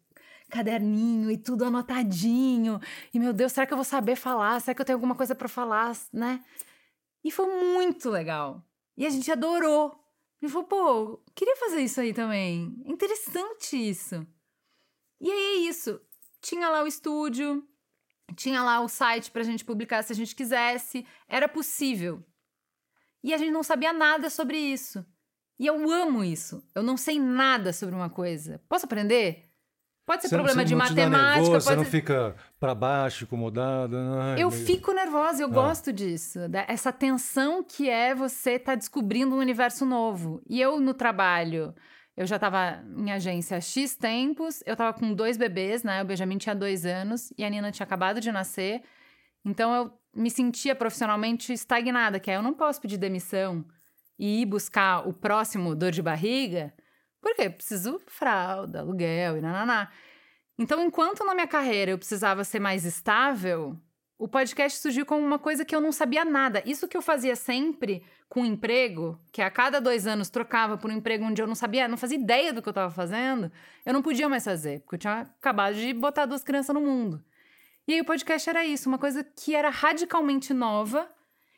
caderninho 0.49 1.31
e 1.31 1.37
tudo 1.37 1.67
anotadinho. 1.67 2.81
E 3.13 3.19
meu 3.21 3.35
Deus, 3.35 3.53
será 3.53 3.67
que 3.67 3.75
eu 3.75 3.77
vou 3.77 3.85
saber 3.85 4.17
falar? 4.17 4.59
Será 4.61 4.75
que 4.75 4.81
eu 4.81 4.87
tenho 4.87 4.97
alguma 4.97 5.15
coisa 5.15 5.35
para 5.35 5.49
falar, 5.49 5.95
né? 6.11 6.43
E 7.25 7.31
foi 7.31 7.47
muito 7.47 8.11
legal. 8.11 8.63
E 8.97 9.07
a 9.07 9.11
gente 9.11 9.33
adorou. 9.33 9.99
E 10.43 10.49
falou, 10.49 10.67
pô, 10.67 11.23
queria 11.35 11.57
fazer 11.57 11.81
isso 11.81 12.01
aí 12.01 12.13
também. 12.13 12.77
Interessante 12.85 13.77
isso. 13.77 14.27
E 15.19 15.31
aí 15.31 15.39
é 15.39 15.57
isso. 15.69 15.99
Tinha 16.43 16.69
lá 16.69 16.83
o 16.83 16.87
estúdio, 16.87 17.67
tinha 18.37 18.63
lá 18.63 18.81
o 18.81 18.89
site 18.89 19.31
pra 19.31 19.43
gente 19.43 19.65
publicar 19.65 20.03
se 20.03 20.13
a 20.13 20.17
gente 20.17 20.37
quisesse. 20.37 21.07
Era 21.27 21.49
possível. 21.49 22.23
E 23.23 23.33
a 23.33 23.39
gente 23.39 23.53
não 23.53 23.63
sabia 23.63 23.93
nada 23.93 24.29
sobre 24.29 24.59
isso. 24.59 25.05
E 25.59 25.67
eu 25.67 25.91
amo 25.91 26.23
isso. 26.23 26.63
Eu 26.75 26.83
não 26.83 26.97
sei 26.97 27.19
nada 27.19 27.73
sobre 27.73 27.95
uma 27.95 28.11
coisa. 28.11 28.61
Posso 28.69 28.85
aprender? 28.85 29.49
Pode 30.05 30.21
ser 30.21 30.29
você 30.29 30.35
problema 30.35 30.61
não, 30.61 30.65
de 30.69 30.75
matemática. 30.75 31.41
Nervoso, 31.41 31.51
pode 31.53 31.65
você 31.65 31.77
não 31.77 31.85
fica 31.85 32.37
para 32.65 32.75
baixo, 32.75 33.25
incomodado. 33.25 33.95
Ai, 33.95 34.43
eu 34.43 34.51
fico 34.51 34.91
nervosa, 34.91 35.43
eu 35.43 35.49
ah. 35.49 35.51
gosto 35.51 35.93
disso. 35.93 36.39
Essa 36.67 36.91
tensão 36.91 37.63
que 37.63 37.91
é 37.91 38.15
você 38.15 38.53
estar 38.53 38.73
tá 38.73 38.77
descobrindo 38.77 39.35
um 39.35 39.39
universo 39.39 39.85
novo. 39.85 40.41
E 40.49 40.63
eu, 40.63 40.81
no 40.81 40.95
trabalho, 40.95 41.75
eu 42.17 42.25
já 42.25 42.37
estava 42.37 42.83
em 42.97 43.13
agência 43.13 43.59
há 43.59 43.61
X 43.61 43.97
tempos, 43.97 44.63
eu 44.65 44.73
estava 44.73 44.99
com 44.99 45.13
dois 45.13 45.37
bebês, 45.37 45.83
né? 45.83 46.03
O 46.03 46.07
Benjamin 46.07 46.39
tinha 46.39 46.55
dois 46.55 46.87
anos 46.87 47.31
e 47.37 47.45
a 47.45 47.51
Nina 47.51 47.71
tinha 47.71 47.85
acabado 47.85 48.19
de 48.19 48.33
nascer. 48.33 48.81
Então 49.45 49.75
eu 49.75 49.93
me 50.17 50.31
sentia 50.31 50.75
profissionalmente 50.75 51.53
estagnada, 51.53 52.19
que 52.19 52.31
é 52.31 52.37
eu 52.37 52.43
não 52.43 52.55
posso 52.55 52.81
pedir 52.81 52.97
demissão 52.97 53.63
e 54.19 54.41
ir 54.41 54.47
buscar 54.47 55.07
o 55.07 55.13
próximo 55.13 55.75
dor 55.75 55.91
de 55.91 56.01
barriga 56.01 56.73
porque 57.25 57.43
eu 57.43 57.53
preciso 57.53 57.99
fralda, 58.07 58.81
aluguel 58.81 59.39
e 59.39 59.41
nananá. 59.41 59.89
Então, 60.59 60.83
enquanto 60.85 61.25
na 61.25 61.35
minha 61.35 61.47
carreira 61.47 61.91
eu 61.91 61.99
precisava 61.99 62.45
ser 62.45 62.61
mais 62.61 62.85
estável, 62.85 63.77
o 64.17 64.29
podcast 64.29 64.79
surgiu 64.79 65.05
como 65.05 65.27
uma 65.27 65.39
coisa 65.39 65.65
que 65.65 65.75
eu 65.75 65.81
não 65.81 65.91
sabia 65.91 66.25
nada. 66.25 66.63
Isso 66.65 66.87
que 66.87 66.97
eu 66.97 67.03
fazia 67.03 67.35
sempre 67.35 68.05
com 68.29 68.43
um 68.43 68.47
emprego, 68.47 69.19
que 69.33 69.43
a 69.43 69.51
cada 69.51 69.81
dois 69.81 70.07
anos 70.07 70.31
trocava 70.31 70.79
por 70.79 70.91
um 70.91 70.95
emprego 70.95 71.25
onde 71.25 71.43
eu 71.43 71.47
não 71.47 71.55
sabia, 71.55 71.89
não 71.89 71.97
fazia 71.97 72.19
ideia 72.19 72.53
do 72.53 72.63
que 72.63 72.69
eu 72.69 72.73
estava 72.73 72.91
fazendo, 72.91 73.51
eu 73.85 73.93
não 73.93 74.03
podia 74.03 74.29
mais 74.29 74.45
fazer, 74.45 74.81
porque 74.81 74.95
eu 74.95 74.99
tinha 74.99 75.21
acabado 75.21 75.75
de 75.75 75.93
botar 75.93 76.27
duas 76.27 76.45
crianças 76.45 76.75
no 76.75 76.81
mundo. 76.81 77.23
E 77.87 77.93
aí 77.93 78.01
o 78.01 78.05
podcast 78.05 78.49
era 78.49 78.65
isso, 78.65 78.89
uma 78.89 78.99
coisa 78.99 79.23
que 79.23 79.55
era 79.55 79.69
radicalmente 79.69 80.55
nova, 80.55 81.09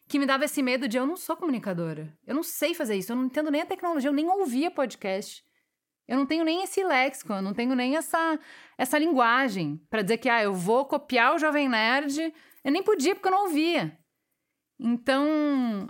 que 0.09 0.19
me 0.19 0.27
dava 0.27 0.45
esse 0.45 0.63
medo 0.63 0.89
de 0.89 0.97
eu 0.97 1.07
não 1.07 1.17
sou 1.17 1.37
comunicadora. 1.37 2.13
Eu 2.27 2.35
não 2.35 2.43
sei 2.43 2.75
fazer 2.75 2.97
isso, 2.97 3.13
eu 3.13 3.17
não 3.17 3.27
entendo 3.27 3.51
nem 3.51 3.61
a 3.61 3.67
tecnologia, 3.67 4.09
eu 4.09 4.15
nem 4.15 4.29
ouvia 4.29 4.71
podcast. 4.71 5.45
Eu 6.09 6.17
não 6.17 6.27
tenho 6.27 6.45
nem 6.45 6.63
esse 6.63 6.85
léxico, 6.85 7.33
eu 7.33 7.43
não 7.43 7.53
tenho 7.53 7.75
nem 7.75 7.97
essa, 7.97 8.39
essa 8.79 8.99
linguagem 8.99 9.81
para 9.91 10.03
dizer 10.03 10.19
que 10.19 10.29
ah, 10.29 10.43
eu 10.43 10.55
vou 10.55 10.85
copiar 10.85 11.35
o 11.35 11.39
Jovem 11.39 11.69
Nerd. 11.69 12.33
Eu 12.65 12.73
nem 12.73 12.83
podia 12.83 13.15
porque 13.15 13.29
eu 13.29 13.33
não 13.33 13.45
ouvia. 13.45 13.99
Então, 14.79 15.27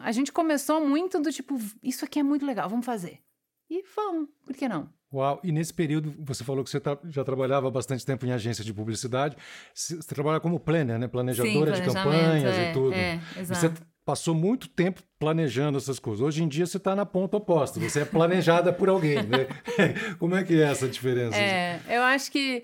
a 0.00 0.12
gente 0.12 0.32
começou 0.32 0.86
muito 0.86 1.20
do 1.20 1.32
tipo, 1.32 1.58
isso 1.82 2.04
aqui 2.04 2.20
é 2.20 2.22
muito 2.22 2.46
legal, 2.46 2.68
vamos 2.68 2.86
fazer. 2.86 3.20
E 3.68 3.82
vamos, 3.94 4.28
por 4.44 4.54
que 4.54 4.68
não? 4.68 4.88
Uau, 5.12 5.40
e 5.42 5.52
nesse 5.52 5.72
período 5.72 6.14
você 6.18 6.44
falou 6.44 6.64
que 6.64 6.70
você 6.70 6.80
já 7.08 7.24
trabalhava 7.24 7.70
bastante 7.70 8.04
tempo 8.04 8.26
em 8.26 8.32
agência 8.32 8.64
de 8.64 8.72
publicidade. 8.72 9.36
Você, 9.74 9.96
você 9.96 10.14
trabalha 10.14 10.40
como 10.40 10.58
planner, 10.58 10.98
né? 10.98 11.08
Planejadora 11.08 11.76
Sim, 11.76 11.82
de 11.82 11.88
campanhas 11.88 12.54
é, 12.56 12.70
e 12.70 12.72
tudo. 12.72 12.92
É, 12.92 13.20
exato. 13.38 13.54
Você 13.54 13.72
passou 14.06 14.36
muito 14.36 14.68
tempo 14.68 15.02
planejando 15.18 15.76
essas 15.76 15.98
coisas. 15.98 16.24
Hoje 16.24 16.44
em 16.44 16.48
dia 16.48 16.64
você 16.64 16.76
está 16.76 16.94
na 16.94 17.04
ponta 17.04 17.36
oposta, 17.36 17.80
você 17.80 18.02
é 18.02 18.04
planejada 18.04 18.72
por 18.72 18.88
alguém, 18.88 19.16
né? 19.16 19.48
Como 20.20 20.36
é 20.36 20.44
que 20.44 20.54
é 20.54 20.64
essa 20.64 20.88
diferença? 20.88 21.36
É, 21.36 21.80
eu 21.88 22.02
acho 22.02 22.30
que 22.30 22.62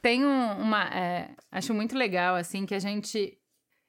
tem 0.00 0.24
uma. 0.24 0.84
É, 0.94 1.30
acho 1.50 1.74
muito 1.74 1.98
legal, 1.98 2.36
assim, 2.36 2.64
que 2.64 2.74
a 2.74 2.78
gente. 2.78 3.36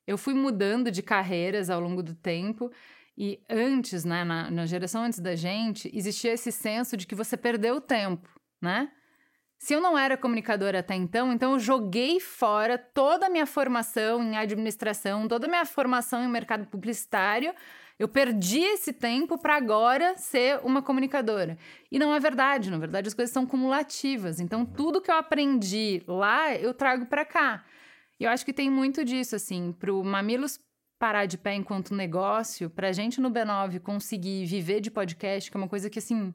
Eu 0.08 0.18
fui 0.18 0.34
mudando 0.34 0.90
de 0.90 1.04
carreiras 1.04 1.70
ao 1.70 1.80
longo 1.80 2.02
do 2.02 2.16
tempo. 2.16 2.72
E 3.18 3.40
antes, 3.50 4.04
né, 4.04 4.24
na, 4.24 4.50
na 4.50 4.66
geração 4.66 5.04
antes 5.04 5.20
da 5.20 5.36
gente, 5.36 5.90
existia 5.94 6.34
esse 6.34 6.52
senso 6.52 6.98
de 6.98 7.06
que 7.06 7.16
você 7.16 7.38
perdeu 7.38 7.76
o 7.76 7.82
tempo, 7.82 8.28
né? 8.62 8.90
Se 9.58 9.74
eu 9.74 9.82
não 9.82 9.98
era 9.98 10.18
comunicadora 10.18 10.80
até 10.80 10.96
então, 10.96 11.32
então 11.32 11.54
eu 11.54 11.60
joguei 11.60 12.20
fora 12.20 12.78
toda 12.78 13.28
a 13.28 13.30
minha 13.30 13.46
formação 13.46 14.22
em 14.22 14.38
administração, 14.38 15.28
toda 15.28 15.48
a 15.48 15.50
minha 15.50 15.66
formação 15.66 16.24
em 16.24 16.28
mercado 16.28 16.68
publicitário. 16.68 17.54
Eu 17.98 18.10
perdi 18.10 18.60
esse 18.60 18.92
tempo 18.92 19.38
para 19.38 19.56
agora 19.56 20.18
ser 20.18 20.60
uma 20.64 20.82
comunicadora. 20.82 21.58
E 21.90 21.98
não 21.98 22.14
é 22.14 22.20
verdade, 22.20 22.70
na 22.70 22.78
verdade 22.78 23.08
as 23.08 23.14
coisas 23.14 23.34
são 23.34 23.46
cumulativas. 23.46 24.40
Então 24.40 24.66
tudo 24.66 25.02
que 25.02 25.10
eu 25.10 25.16
aprendi 25.16 26.04
lá, 26.06 26.54
eu 26.54 26.74
trago 26.74 27.06
para 27.06 27.24
cá. 27.24 27.64
E 28.20 28.26
eu 28.26 28.30
acho 28.30 28.46
que 28.46 28.54
tem 28.54 28.70
muito 28.70 29.04
disso 29.04 29.36
assim, 29.36 29.72
pro 29.72 30.04
Mamilos 30.04 30.60
parar 31.00 31.26
de 31.26 31.38
pé 31.38 31.54
enquanto 31.54 31.94
negócio, 31.94 32.70
para 32.70 32.90
a 32.90 32.92
gente 32.92 33.20
no 33.20 33.30
B9 33.30 33.80
conseguir 33.80 34.46
viver 34.46 34.80
de 34.80 34.90
podcast, 34.90 35.52
que 35.52 35.58
é 35.58 35.60
uma 35.60 35.68
coisa 35.68 35.90
que, 35.90 36.00
assim, 36.00 36.34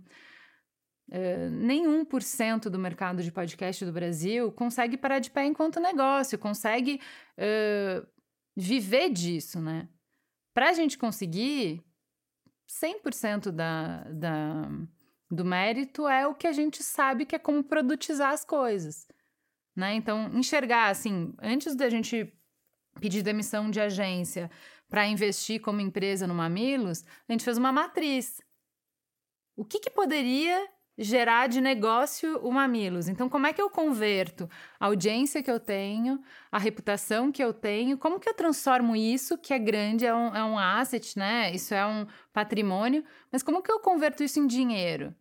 uh, 1.10 1.50
nem 1.50 1.86
1% 1.86 2.68
do 2.68 2.78
mercado 2.78 3.22
de 3.22 3.32
podcast 3.32 3.84
do 3.84 3.92
Brasil 3.92 4.50
consegue 4.52 4.96
parar 4.96 5.18
de 5.18 5.30
pé 5.30 5.44
enquanto 5.44 5.80
negócio, 5.80 6.38
consegue 6.38 7.00
uh, 7.36 8.06
viver 8.56 9.10
disso, 9.10 9.60
né? 9.60 9.88
Para 10.54 10.70
a 10.70 10.72
gente 10.72 10.98
conseguir, 10.98 11.84
100% 12.70 13.50
da, 13.50 14.04
da, 14.04 14.68
do 15.30 15.44
mérito 15.44 16.06
é 16.06 16.26
o 16.26 16.34
que 16.34 16.46
a 16.46 16.52
gente 16.52 16.82
sabe 16.82 17.26
que 17.26 17.34
é 17.34 17.38
como 17.38 17.64
produtizar 17.64 18.32
as 18.32 18.44
coisas. 18.44 19.08
Né? 19.74 19.94
Então, 19.94 20.30
enxergar 20.34 20.88
assim, 20.88 21.34
antes 21.40 21.74
da 21.74 21.88
gente 21.88 22.32
pedir 23.00 23.22
demissão 23.22 23.70
de 23.70 23.80
agência 23.80 24.50
para 24.88 25.06
investir 25.06 25.60
como 25.60 25.80
empresa 25.80 26.26
no 26.26 26.34
Mamilos, 26.34 27.04
a 27.28 27.32
gente 27.32 27.44
fez 27.44 27.56
uma 27.56 27.72
matriz. 27.72 28.40
O 29.56 29.64
que, 29.64 29.78
que 29.78 29.90
poderia 29.90 30.68
gerar 31.02 31.47
de 31.47 31.62
negócio 31.62 32.38
o 32.40 32.52
Mamilos. 32.52 33.09
Então, 33.09 33.26
como 33.26 33.47
é 33.47 33.54
que 33.54 33.61
eu 33.61 33.71
converto 33.71 34.49
a 34.78 34.85
audiência 34.85 35.42
que 35.42 35.50
eu 35.50 35.59
tenho, 35.59 36.23
a 36.52 36.59
reputação 36.59 37.33
que 37.33 37.42
eu 37.42 37.54
tenho, 37.54 37.97
como 37.97 38.21
que 38.21 38.28
eu 38.28 38.35
transformo 38.35 38.95
isso, 38.95 39.38
que 39.38 39.54
é 39.54 39.59
grande, 39.59 40.04
é 40.04 40.14
um, 40.14 40.37
é 40.37 40.45
um 40.45 40.59
asset, 40.59 41.19
né? 41.19 41.50
Isso 41.54 41.73
é 41.73 41.87
um 41.87 42.07
patrimônio, 42.35 43.02
mas 43.33 43.42
como 43.42 43.62
que 43.62 43.73
eu 43.73 43.80
converto 43.80 44.23
isso 44.23 44.38
em 44.38 44.47
dinheiro? 44.47 45.14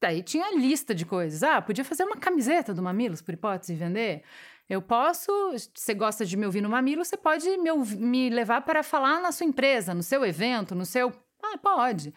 Daí 0.00 0.24
tinha 0.24 0.56
lista 0.56 0.92
de 0.92 1.06
coisas. 1.06 1.44
Ah, 1.44 1.62
podia 1.62 1.84
fazer 1.84 2.02
uma 2.02 2.16
camiseta 2.16 2.74
do 2.74 2.82
Mamilos, 2.82 3.22
por 3.22 3.34
hipótese, 3.34 3.74
e 3.74 3.76
vender. 3.76 4.24
Eu 4.68 4.82
posso, 4.82 5.30
você 5.72 5.94
gosta 5.94 6.26
de 6.26 6.36
me 6.36 6.44
ouvir 6.46 6.60
no 6.60 6.68
Mamilo, 6.68 7.04
você 7.04 7.16
pode 7.16 7.48
me, 7.56 7.70
me 7.96 8.28
levar 8.28 8.60
para 8.62 8.82
falar 8.82 9.20
na 9.20 9.32
sua 9.32 9.46
empresa, 9.46 9.94
no 9.94 10.02
seu 10.02 10.24
evento, 10.24 10.74
no 10.74 10.84
seu. 10.84 11.12
Ah, 11.42 11.56
pode. 11.56 12.12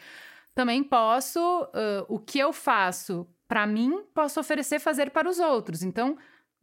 Também 0.53 0.83
posso, 0.83 1.39
uh, 1.39 2.05
o 2.07 2.19
que 2.19 2.39
eu 2.39 2.51
faço 2.51 3.27
para 3.47 3.65
mim, 3.67 4.05
posso 4.13 4.39
oferecer 4.39 4.79
fazer 4.79 5.11
para 5.11 5.29
os 5.29 5.39
outros. 5.39 5.83
Então, 5.83 6.17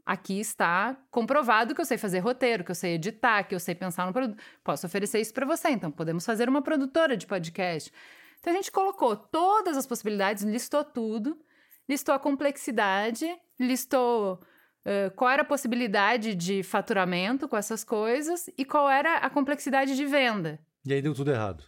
aqui 0.05 0.41
está 0.41 0.97
comprovado 1.11 1.75
que 1.75 1.81
eu 1.81 1.85
sei 1.85 1.99
fazer 1.99 2.21
roteiro, 2.21 2.65
que 2.65 2.71
eu 2.71 2.75
sei 2.75 2.95
editar, 2.95 3.45
que 3.45 3.55
eu 3.55 3.61
sei 3.61 3.75
pensar 3.75 4.07
no 4.07 4.13
produto. 4.13 4.43
Posso 4.65 4.87
oferecer 4.87 5.21
isso 5.21 5.35
para 5.35 5.45
você. 5.45 5.69
Então, 5.69 5.91
podemos 5.91 6.25
fazer 6.25 6.49
uma 6.49 6.63
produtora 6.63 7.17
de 7.17 7.27
podcast. 7.27 7.93
Então, 8.41 8.53
a 8.53 8.57
gente 8.57 8.73
colocou 8.73 9.17
todas 9.17 9.77
as 9.77 9.87
possibilidades, 9.87 10.45
listou 10.45 10.83
tudo, 10.83 11.39
listou 11.87 12.15
a 12.15 12.19
complexidade, 12.19 13.27
listou 13.61 14.41
uh, 14.87 15.11
qual 15.15 15.31
era 15.31 15.43
a 15.43 15.45
possibilidade 15.45 16.35
de 16.35 16.63
faturamento 16.63 17.47
com 17.49 17.57
essas 17.57 17.85
coisas 17.85 18.49
e 18.57 18.65
qual 18.65 18.89
era 18.89 19.17
a 19.19 19.29
complexidade 19.29 19.97
de 19.97 20.07
venda. 20.07 20.59
E 20.87 20.93
aí 20.95 21.03
deu 21.03 21.15
tudo 21.15 21.31
errado. 21.31 21.65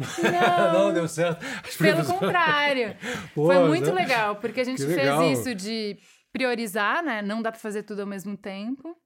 Não, 0.72 0.72
não 0.72 0.94
deu 0.94 1.08
certo. 1.08 1.44
Pelo 1.78 2.04
contrário. 2.04 2.96
Pô, 3.34 3.46
Foi 3.46 3.68
muito 3.68 3.92
legal, 3.92 4.36
porque 4.36 4.60
a 4.60 4.64
gente 4.64 4.84
fez 4.84 5.38
isso 5.38 5.54
de 5.54 5.98
priorizar, 6.32 7.02
né? 7.02 7.22
Não 7.22 7.42
dá 7.42 7.50
para 7.50 7.60
fazer 7.60 7.82
tudo 7.82 8.00
ao 8.00 8.06
mesmo 8.06 8.36
tempo. 8.36 8.96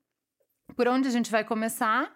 Por 0.77 0.89
onde 0.89 1.09
a 1.09 1.11
gente 1.11 1.31
vai 1.31 1.45
começar? 1.45 2.13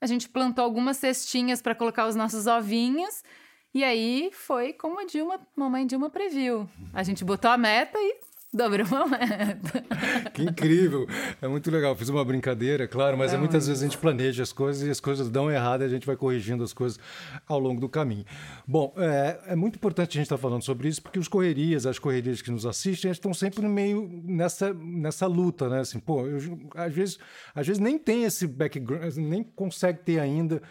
A 0.00 0.06
gente 0.06 0.28
plantou 0.28 0.64
algumas 0.64 0.96
cestinhas 0.96 1.62
para 1.62 1.74
colocar 1.74 2.06
os 2.06 2.16
nossos 2.16 2.46
ovinhos. 2.46 3.22
E 3.74 3.82
aí 3.82 4.30
foi 4.32 4.72
como 4.72 5.00
a 5.00 5.04
Dilma, 5.04 5.40
mamãe 5.56 5.86
Dilma 5.86 6.10
previu. 6.10 6.68
A 6.92 7.02
gente 7.02 7.24
botou 7.24 7.50
a 7.50 7.56
meta 7.56 7.98
e 7.98 8.20
Dobrou 8.54 8.86
uma 8.86 9.06
meta. 9.06 9.82
Que 10.34 10.42
incrível. 10.42 11.06
É 11.40 11.48
muito 11.48 11.70
legal. 11.70 11.96
Fiz 11.96 12.08
uma 12.10 12.24
brincadeira, 12.24 12.86
claro, 12.86 13.16
mas 13.16 13.32
é, 13.32 13.36
é 13.36 13.38
muitas 13.38 13.66
vezes 13.66 13.82
a 13.82 13.86
gente 13.86 13.98
planeja 13.98 14.42
as 14.42 14.52
coisas 14.52 14.86
e 14.86 14.90
as 14.90 15.00
coisas 15.00 15.30
dão 15.30 15.50
errado 15.50 15.82
e 15.82 15.84
a 15.84 15.88
gente 15.88 16.06
vai 16.06 16.16
corrigindo 16.16 16.62
as 16.62 16.72
coisas 16.72 16.98
ao 17.46 17.58
longo 17.58 17.80
do 17.80 17.88
caminho. 17.88 18.24
Bom, 18.66 18.92
é, 18.96 19.40
é 19.48 19.56
muito 19.56 19.76
importante 19.76 20.10
a 20.10 20.12
gente 20.20 20.24
estar 20.24 20.36
tá 20.36 20.42
falando 20.42 20.62
sobre 20.62 20.88
isso 20.88 21.02
porque 21.02 21.18
os 21.18 21.28
correrias, 21.28 21.86
as 21.86 21.98
correrias 21.98 22.42
que 22.42 22.50
nos 22.50 22.66
assistem, 22.66 23.10
estão 23.10 23.32
sempre 23.32 23.62
no 23.62 23.70
meio 23.70 24.08
nessa, 24.24 24.74
nessa 24.74 25.26
luta, 25.26 25.68
né? 25.68 25.80
Assim, 25.80 25.98
pô, 25.98 26.26
eu, 26.26 26.38
às, 26.74 26.92
vezes, 26.92 27.18
às 27.54 27.66
vezes 27.66 27.80
nem 27.80 27.98
tem 27.98 28.24
esse 28.24 28.46
background, 28.46 29.16
nem 29.16 29.42
consegue 29.42 30.00
ter 30.00 30.18
ainda 30.18 30.62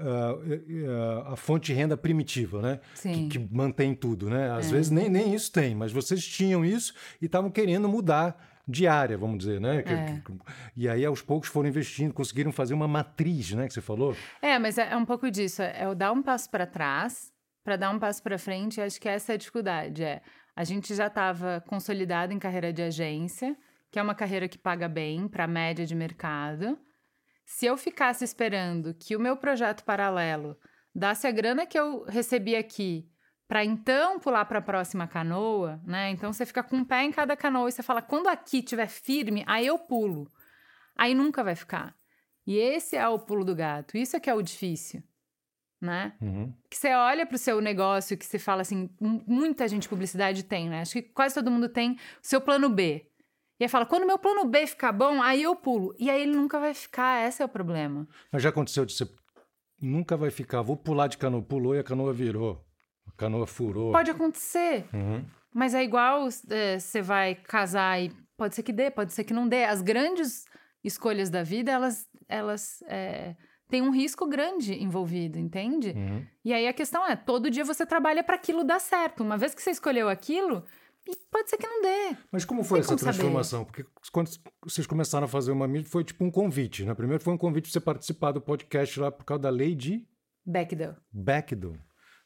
uh, 0.00 1.32
a 1.32 1.36
fonte 1.36 1.66
de 1.66 1.74
renda 1.74 1.96
primitiva, 1.96 2.60
né? 2.60 2.80
Que, 3.00 3.28
que, 3.28 3.38
mantém 3.38 3.94
tudo, 3.94 4.28
né? 4.30 4.50
Às 4.50 4.68
é. 4.68 4.72
vezes 4.72 4.90
nem, 4.90 5.08
nem 5.08 5.34
isso 5.34 5.52
tem, 5.52 5.74
mas 5.74 5.92
vocês 5.92 6.24
tinham 6.24 6.64
isso 6.64 6.94
e 7.20 7.26
estavam 7.26 7.50
querendo 7.50 7.88
mudar 7.88 8.48
de 8.66 8.86
área, 8.86 9.18
vamos 9.18 9.38
dizer, 9.38 9.60
né? 9.60 9.78
É. 9.86 10.20
E 10.76 10.88
aí, 10.88 11.04
aos 11.04 11.22
poucos, 11.22 11.48
foram 11.48 11.68
investindo, 11.68 12.12
conseguiram 12.12 12.52
fazer 12.52 12.74
uma 12.74 12.86
matriz, 12.86 13.52
né? 13.52 13.66
Que 13.66 13.74
você 13.74 13.80
falou. 13.80 14.16
É, 14.40 14.58
mas 14.58 14.78
é, 14.78 14.92
é 14.92 14.96
um 14.96 15.04
pouco 15.04 15.30
disso. 15.30 15.62
É 15.62 15.88
o 15.88 15.94
dar 15.94 16.12
um 16.12 16.22
passo 16.22 16.48
para 16.48 16.66
trás 16.66 17.32
para 17.64 17.76
dar 17.76 17.90
um 17.90 17.98
passo 17.98 18.22
para 18.22 18.38
frente. 18.38 18.80
Acho 18.80 19.00
que 19.00 19.08
essa 19.08 19.32
é 19.32 19.34
a 19.34 19.38
dificuldade. 19.38 20.02
É, 20.02 20.20
a 20.56 20.64
gente 20.64 20.94
já 20.94 21.06
estava 21.06 21.62
consolidado 21.66 22.32
em 22.32 22.38
carreira 22.38 22.72
de 22.72 22.82
agência, 22.82 23.56
que 23.90 23.98
é 23.98 24.02
uma 24.02 24.14
carreira 24.14 24.48
que 24.48 24.58
paga 24.58 24.88
bem 24.88 25.28
para 25.28 25.44
a 25.44 25.48
média 25.48 25.84
de 25.86 25.94
mercado. 25.94 26.78
Se 27.50 27.66
eu 27.66 27.76
ficasse 27.76 28.22
esperando 28.22 28.94
que 28.94 29.16
o 29.16 29.20
meu 29.20 29.36
projeto 29.36 29.82
paralelo 29.82 30.56
dasse 30.94 31.26
a 31.26 31.32
grana 31.32 31.66
que 31.66 31.78
eu 31.78 32.04
recebi 32.04 32.54
aqui 32.54 33.10
para 33.48 33.64
então 33.64 34.20
pular 34.20 34.44
para 34.44 34.60
a 34.60 34.62
próxima 34.62 35.08
canoa, 35.08 35.82
né? 35.84 36.10
Então 36.10 36.32
você 36.32 36.46
fica 36.46 36.62
com 36.62 36.76
um 36.76 36.84
pé 36.84 37.02
em 37.02 37.10
cada 37.10 37.36
canoa 37.36 37.68
e 37.68 37.72
você 37.72 37.82
fala: 37.82 38.00
quando 38.00 38.28
aqui 38.28 38.58
estiver 38.58 38.86
firme, 38.86 39.42
aí 39.48 39.66
eu 39.66 39.76
pulo. 39.80 40.30
Aí 40.96 41.12
nunca 41.12 41.42
vai 41.42 41.56
ficar. 41.56 41.92
E 42.46 42.56
esse 42.56 42.96
é 42.96 43.06
o 43.08 43.18
pulo 43.18 43.44
do 43.44 43.54
gato. 43.54 43.98
Isso 43.98 44.16
é 44.16 44.20
que 44.20 44.30
é 44.30 44.34
o 44.34 44.40
difícil, 44.40 45.02
né? 45.80 46.16
Uhum. 46.20 46.54
Que 46.70 46.76
você 46.76 46.94
olha 46.94 47.26
para 47.26 47.34
o 47.34 47.38
seu 47.38 47.60
negócio 47.60 48.16
que 48.16 48.24
você 48.24 48.38
fala 48.38 48.62
assim, 48.62 48.88
muita 49.00 49.66
gente 49.66 49.82
de 49.82 49.88
publicidade 49.88 50.44
tem, 50.44 50.68
né? 50.68 50.82
Acho 50.82 50.92
que 50.92 51.02
quase 51.02 51.34
todo 51.34 51.50
mundo 51.50 51.68
tem 51.68 51.94
o 51.94 51.98
seu 52.22 52.40
plano 52.40 52.68
B. 52.68 53.09
E 53.60 53.64
aí 53.64 53.68
fala, 53.68 53.84
quando 53.84 54.06
meu 54.06 54.18
plano 54.18 54.46
B 54.46 54.66
ficar 54.66 54.90
bom, 54.90 55.22
aí 55.22 55.42
eu 55.42 55.54
pulo. 55.54 55.94
E 55.98 56.10
aí 56.10 56.22
ele 56.22 56.34
nunca 56.34 56.58
vai 56.58 56.72
ficar, 56.72 57.28
esse 57.28 57.42
é 57.42 57.44
o 57.44 57.48
problema. 57.48 58.08
Mas 58.32 58.42
já 58.42 58.48
aconteceu 58.48 58.86
de 58.86 58.94
você 58.94 59.06
nunca 59.78 60.16
vai 60.16 60.30
ficar, 60.30 60.62
vou 60.62 60.78
pular 60.78 61.08
de 61.08 61.18
canoa, 61.18 61.42
pulou 61.42 61.76
e 61.76 61.78
a 61.78 61.84
canoa 61.84 62.10
virou. 62.10 62.64
A 63.06 63.12
canoa 63.12 63.46
furou. 63.46 63.92
Pode 63.92 64.10
acontecer. 64.10 64.86
Uhum. 64.94 65.22
Mas 65.52 65.74
é 65.74 65.84
igual 65.84 66.26
é, 66.48 66.78
você 66.78 67.02
vai 67.02 67.34
casar 67.34 68.00
e 68.00 68.10
pode 68.34 68.54
ser 68.54 68.62
que 68.62 68.72
dê, 68.72 68.90
pode 68.90 69.12
ser 69.12 69.24
que 69.24 69.34
não 69.34 69.46
dê. 69.46 69.64
As 69.64 69.82
grandes 69.82 70.46
escolhas 70.82 71.28
da 71.28 71.42
vida, 71.42 71.70
elas, 71.70 72.08
elas 72.28 72.82
é, 72.86 73.36
têm 73.68 73.82
um 73.82 73.90
risco 73.90 74.26
grande 74.26 74.72
envolvido, 74.82 75.38
entende? 75.38 75.90
Uhum. 75.90 76.26
E 76.42 76.54
aí 76.54 76.66
a 76.66 76.72
questão 76.72 77.06
é, 77.06 77.14
todo 77.14 77.50
dia 77.50 77.64
você 77.64 77.84
trabalha 77.84 78.24
para 78.24 78.36
aquilo 78.36 78.64
dar 78.64 78.80
certo. 78.80 79.22
Uma 79.22 79.36
vez 79.36 79.54
que 79.54 79.60
você 79.60 79.70
escolheu 79.70 80.08
aquilo, 80.08 80.64
e 81.10 81.16
pode 81.30 81.50
ser 81.50 81.56
que 81.56 81.66
não 81.66 81.82
dê. 81.82 82.16
Mas 82.30 82.44
como 82.44 82.62
foi 82.62 82.80
essa 82.80 82.96
transformação? 82.96 83.60
Saber. 83.60 83.84
Porque 83.84 84.10
quando 84.12 84.30
vocês 84.64 84.86
começaram 84.86 85.24
a 85.24 85.28
fazer 85.28 85.52
uma 85.52 85.66
mídia, 85.66 85.90
foi 85.90 86.04
tipo 86.04 86.24
um 86.24 86.30
convite, 86.30 86.84
né? 86.84 86.94
Primeiro 86.94 87.22
foi 87.22 87.32
um 87.32 87.38
convite 87.38 87.64
para 87.64 87.72
você 87.72 87.80
participar 87.80 88.32
do 88.32 88.40
podcast 88.40 88.98
lá 89.00 89.10
por 89.10 89.24
causa 89.24 89.42
da 89.42 89.50
lei 89.50 89.74
de... 89.74 90.06
Backdoor. 90.44 90.96
Backdoor. 91.12 91.76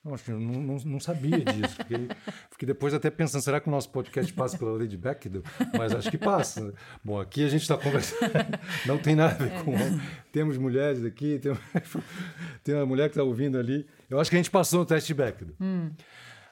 Não, 0.05 0.39
não, 0.39 0.77
não, 0.85 1.01
sabia 1.01 1.43
disso. 1.43 1.77
Fiquei, 1.77 2.09
fiquei, 2.53 2.67
depois 2.67 2.93
até 2.93 3.11
pensando, 3.11 3.41
será 3.41 3.59
que 3.59 3.69
o 3.69 3.71
nosso 3.71 3.89
podcast 3.89 4.31
passa 4.35 4.59
pela 4.59 4.73
lei 4.73 4.87
de 4.87 4.99
Backdoor? 4.99 5.43
Mas 5.79 5.95
acho 5.95 6.11
que 6.11 6.19
passa. 6.19 6.75
Bom, 7.03 7.19
aqui 7.19 7.43
a 7.43 7.49
gente 7.49 7.63
está 7.63 7.79
conversando, 7.79 8.31
não 8.85 8.99
tem 8.99 9.17
nada 9.17 9.33
a 9.33 9.39
ver 9.39 9.65
com... 9.65 9.73
Temos 10.31 10.59
mulheres 10.59 11.03
aqui, 11.05 11.39
tem, 11.39 11.53
tem 12.63 12.75
uma 12.75 12.85
mulher 12.85 13.09
que 13.09 13.13
está 13.13 13.23
ouvindo 13.23 13.59
ali. 13.59 13.87
Eu 14.11 14.21
acho 14.21 14.29
que 14.29 14.37
a 14.37 14.39
gente 14.39 14.51
passou 14.51 14.81
no 14.81 14.87
teste 14.87 15.07
de 15.07 15.15
Backdoor. 15.15 15.57
Hum. 15.59 15.91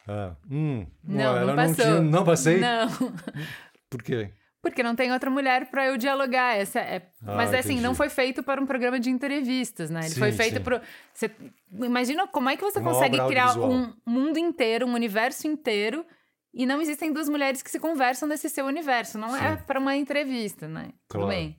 Ah, 0.09 0.35
hum. 0.51 0.87
Não, 1.05 1.37
ela 1.37 1.55
não, 1.55 1.57
passou. 1.57 1.85
não 1.85 1.95
tinha. 1.95 2.01
Não 2.01 2.25
passei? 2.25 2.61
Não. 2.61 2.89
Por 3.89 4.03
quê? 4.03 4.33
Porque 4.63 4.83
não 4.83 4.95
tem 4.95 5.13
outra 5.13 5.29
mulher 5.29 5.67
para 5.71 5.87
eu 5.87 5.97
dialogar. 5.97 6.57
Essa 6.57 6.79
é... 6.79 7.11
Ah, 7.27 7.35
Mas 7.35 7.53
é 7.53 7.59
assim, 7.59 7.81
não 7.81 7.97
foi 7.97 8.09
feito 8.09 8.45
para 8.45 8.61
um 8.61 8.67
programa 8.67 9.01
de 9.01 9.11
entrevistas, 9.11 9.91
né? 9.91 10.01
Ele 10.01 10.11
sim, 10.11 10.21
foi 10.21 10.31
feito 10.31 10.61
para. 10.61 10.81
Você... 11.13 11.31
Imagina 11.73 12.29
como 12.29 12.49
é 12.49 12.57
que 12.57 12.63
você 12.63 12.79
Uma 12.79 12.93
consegue 12.93 13.19
criar 13.27 13.59
um 13.59 13.93
mundo 14.07 14.39
inteiro, 14.39 14.87
um 14.87 14.95
universo 14.95 15.49
inteiro, 15.49 16.07
e 16.55 16.65
não 16.65 16.81
existem 16.81 17.13
duas 17.13 17.29
mulheres 17.29 17.61
que 17.61 17.71
se 17.71 17.81
conversam 17.81 18.29
nesse 18.29 18.49
seu 18.49 18.65
universo. 18.65 19.19
Não 19.19 19.35
é 19.35 19.39
sim. 19.41 19.47
é 19.47 19.57
para 19.57 19.81
uma 19.81 19.97
entrevista, 19.97 20.69
né? 20.69 20.93
Claro. 21.09 21.27
Tudo 21.27 21.29
bem. 21.29 21.59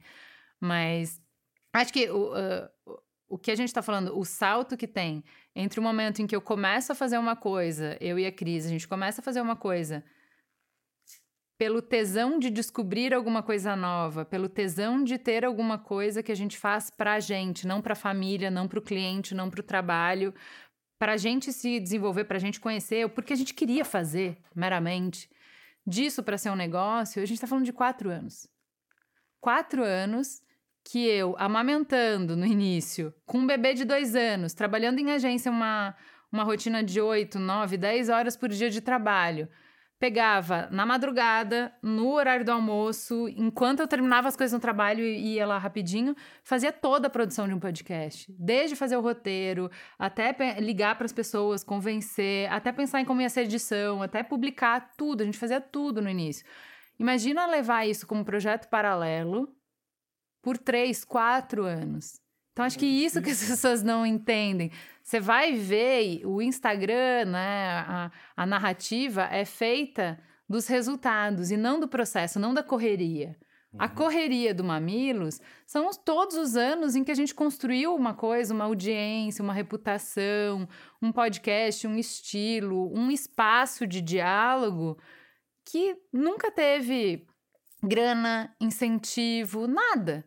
Mas 0.62 1.22
acho 1.74 1.92
que 1.92 2.10
o, 2.10 2.32
uh, 2.32 2.70
o 3.34 3.38
que 3.40 3.50
a 3.50 3.56
gente 3.56 3.70
está 3.70 3.82
falando, 3.82 4.16
o 4.16 4.24
salto 4.24 4.78
que 4.78 4.88
tem 4.88 5.24
entre 5.56 5.80
o 5.80 5.84
momento 5.84 6.22
em 6.22 6.28
que 6.28 6.36
eu 6.36 6.42
começo 6.42 6.92
a 6.92 6.96
fazer 6.96 7.18
uma 7.18 7.36
coisa, 7.36 7.98
eu 8.00 8.20
e 8.20 8.28
a 8.28 8.32
Cris, 8.32 8.64
a 8.64 8.70
gente 8.70 8.88
começa 8.88 9.22
a 9.22 9.24
fazer 9.24 9.42
uma 9.42 9.56
coisa 9.56 10.04
pelo 11.58 11.82
tesão 11.82 12.38
de 12.38 12.52
descobrir 12.52 13.12
alguma 13.12 13.42
coisa 13.42 13.76
nova, 13.76 14.24
pelo 14.24 14.48
tesão 14.48 15.04
de 15.04 15.18
ter 15.18 15.44
alguma 15.44 15.80
coisa 15.80 16.22
que 16.22 16.32
a 16.32 16.36
gente 16.36 16.60
faz 16.60 16.92
para 16.92 17.14
a 17.14 17.20
gente, 17.20 17.66
não 17.66 17.82
para 17.82 17.94
a 17.94 17.96
família, 17.96 18.52
não 18.52 18.68
para 18.68 18.78
o 18.78 18.84
cliente, 18.84 19.34
não 19.34 19.50
para 19.50 19.62
o 19.62 19.64
trabalho, 19.64 20.32
para 21.00 21.14
a 21.14 21.18
gente 21.18 21.52
se 21.52 21.80
desenvolver, 21.80 22.26
para 22.26 22.38
a 22.38 22.40
gente 22.40 22.60
conhecer, 22.60 23.10
porque 23.10 23.34
a 23.34 23.36
gente 23.36 23.56
queria 23.56 23.84
fazer 23.84 24.38
meramente. 24.56 25.28
Disso 25.88 26.22
para 26.22 26.38
ser 26.38 26.52
um 26.52 26.56
negócio, 26.56 27.20
a 27.20 27.26
gente 27.26 27.38
está 27.38 27.48
falando 27.48 27.66
de 27.66 27.74
quatro 27.74 28.12
anos. 28.12 28.48
Quatro 29.42 29.84
anos 29.84 30.44
que 30.84 31.08
eu, 31.08 31.36
amamentando 31.38 32.36
no 32.36 32.46
início, 32.46 33.14
com 33.26 33.40
um 33.40 33.48
bebê 33.48 33.74
de 33.74 33.86
dois 33.86 34.16
anos, 34.16 34.54
trabalhando 34.54 35.00
em 35.00 35.12
agência 35.12 35.52
uma, 35.52 35.96
uma 36.32 36.44
rotina 36.44 36.84
de 36.84 37.00
8, 37.00 37.40
9, 37.40 37.78
10 37.78 38.10
horas 38.10 38.36
por 38.36 38.50
dia 38.50 38.70
de 38.70 38.82
trabalho, 38.82 39.48
pegava 39.98 40.68
na 40.70 40.86
madrugada, 40.86 41.74
no 41.82 42.12
horário 42.12 42.44
do 42.44 42.52
almoço, 42.52 43.30
enquanto 43.38 43.80
eu 43.80 43.88
terminava 43.88 44.28
as 44.28 44.36
coisas 44.36 44.52
no 44.52 44.60
trabalho 44.60 45.02
e 45.02 45.36
ia 45.36 45.48
lá 45.48 45.58
rapidinho, 45.58 46.14
fazia 46.44 46.74
toda 46.74 47.08
a 47.08 47.10
produção 47.10 47.48
de 47.48 47.54
um 47.54 47.60
podcast. 47.60 48.30
Desde 48.38 48.76
fazer 48.76 48.98
o 48.98 49.02
roteiro, 49.02 49.72
até 49.98 50.36
ligar 50.60 50.96
para 50.98 51.06
as 51.06 51.14
pessoas, 51.14 51.64
convencer, 51.64 52.52
até 52.52 52.74
pensar 52.74 53.00
em 53.00 53.06
como 53.06 53.22
ia 53.22 53.30
ser 53.30 53.40
a 53.40 53.44
edição, 53.44 54.02
até 54.02 54.22
publicar 54.22 54.92
tudo. 54.98 55.22
A 55.22 55.26
gente 55.26 55.38
fazia 55.38 55.62
tudo 55.62 56.02
no 56.02 56.10
início. 56.10 56.46
Imagina 57.00 57.46
levar 57.46 57.88
isso 57.88 58.06
como 58.06 58.26
projeto 58.26 58.68
paralelo 58.68 59.56
por 60.44 60.58
três, 60.58 61.04
quatro 61.04 61.64
anos. 61.64 62.22
Então, 62.52 62.66
acho 62.66 62.78
que 62.78 62.86
isso 62.86 63.20
que 63.20 63.32
as 63.32 63.44
pessoas 63.44 63.82
não 63.82 64.06
entendem. 64.06 64.72
Você 65.02 65.20
vai 65.20 65.54
ver 65.54 66.24
o 66.26 66.40
Instagram, 66.40 67.26
né? 67.26 67.70
A, 67.88 68.12
a 68.38 68.46
narrativa 68.46 69.24
é 69.24 69.44
feita 69.44 70.20
dos 70.48 70.68
resultados 70.68 71.50
e 71.50 71.58
não 71.58 71.80
do 71.80 71.88
processo, 71.88 72.40
não 72.40 72.54
da 72.54 72.62
correria. 72.62 73.36
A 73.80 73.88
uhum. 73.88 73.96
correria 73.96 74.54
do 74.54 74.64
Mamilos 74.64 75.42
são 75.66 75.90
todos 75.92 76.38
os 76.38 76.56
anos 76.56 76.96
em 76.96 77.04
que 77.04 77.12
a 77.12 77.16
gente 77.16 77.34
construiu 77.34 77.96
uma 77.96 78.14
coisa, 78.14 78.54
uma 78.54 78.66
audiência, 78.66 79.42
uma 79.42 79.54
reputação, 79.54 80.68
um 81.02 81.12
podcast, 81.12 81.88
um 81.88 81.98
estilo, 81.98 82.94
um 82.96 83.10
espaço 83.10 83.88
de 83.88 84.00
diálogo 84.00 84.96
que 85.66 85.98
nunca 86.12 86.52
teve 86.52 87.26
grana, 87.82 88.56
incentivo, 88.62 89.66
nada. 89.66 90.24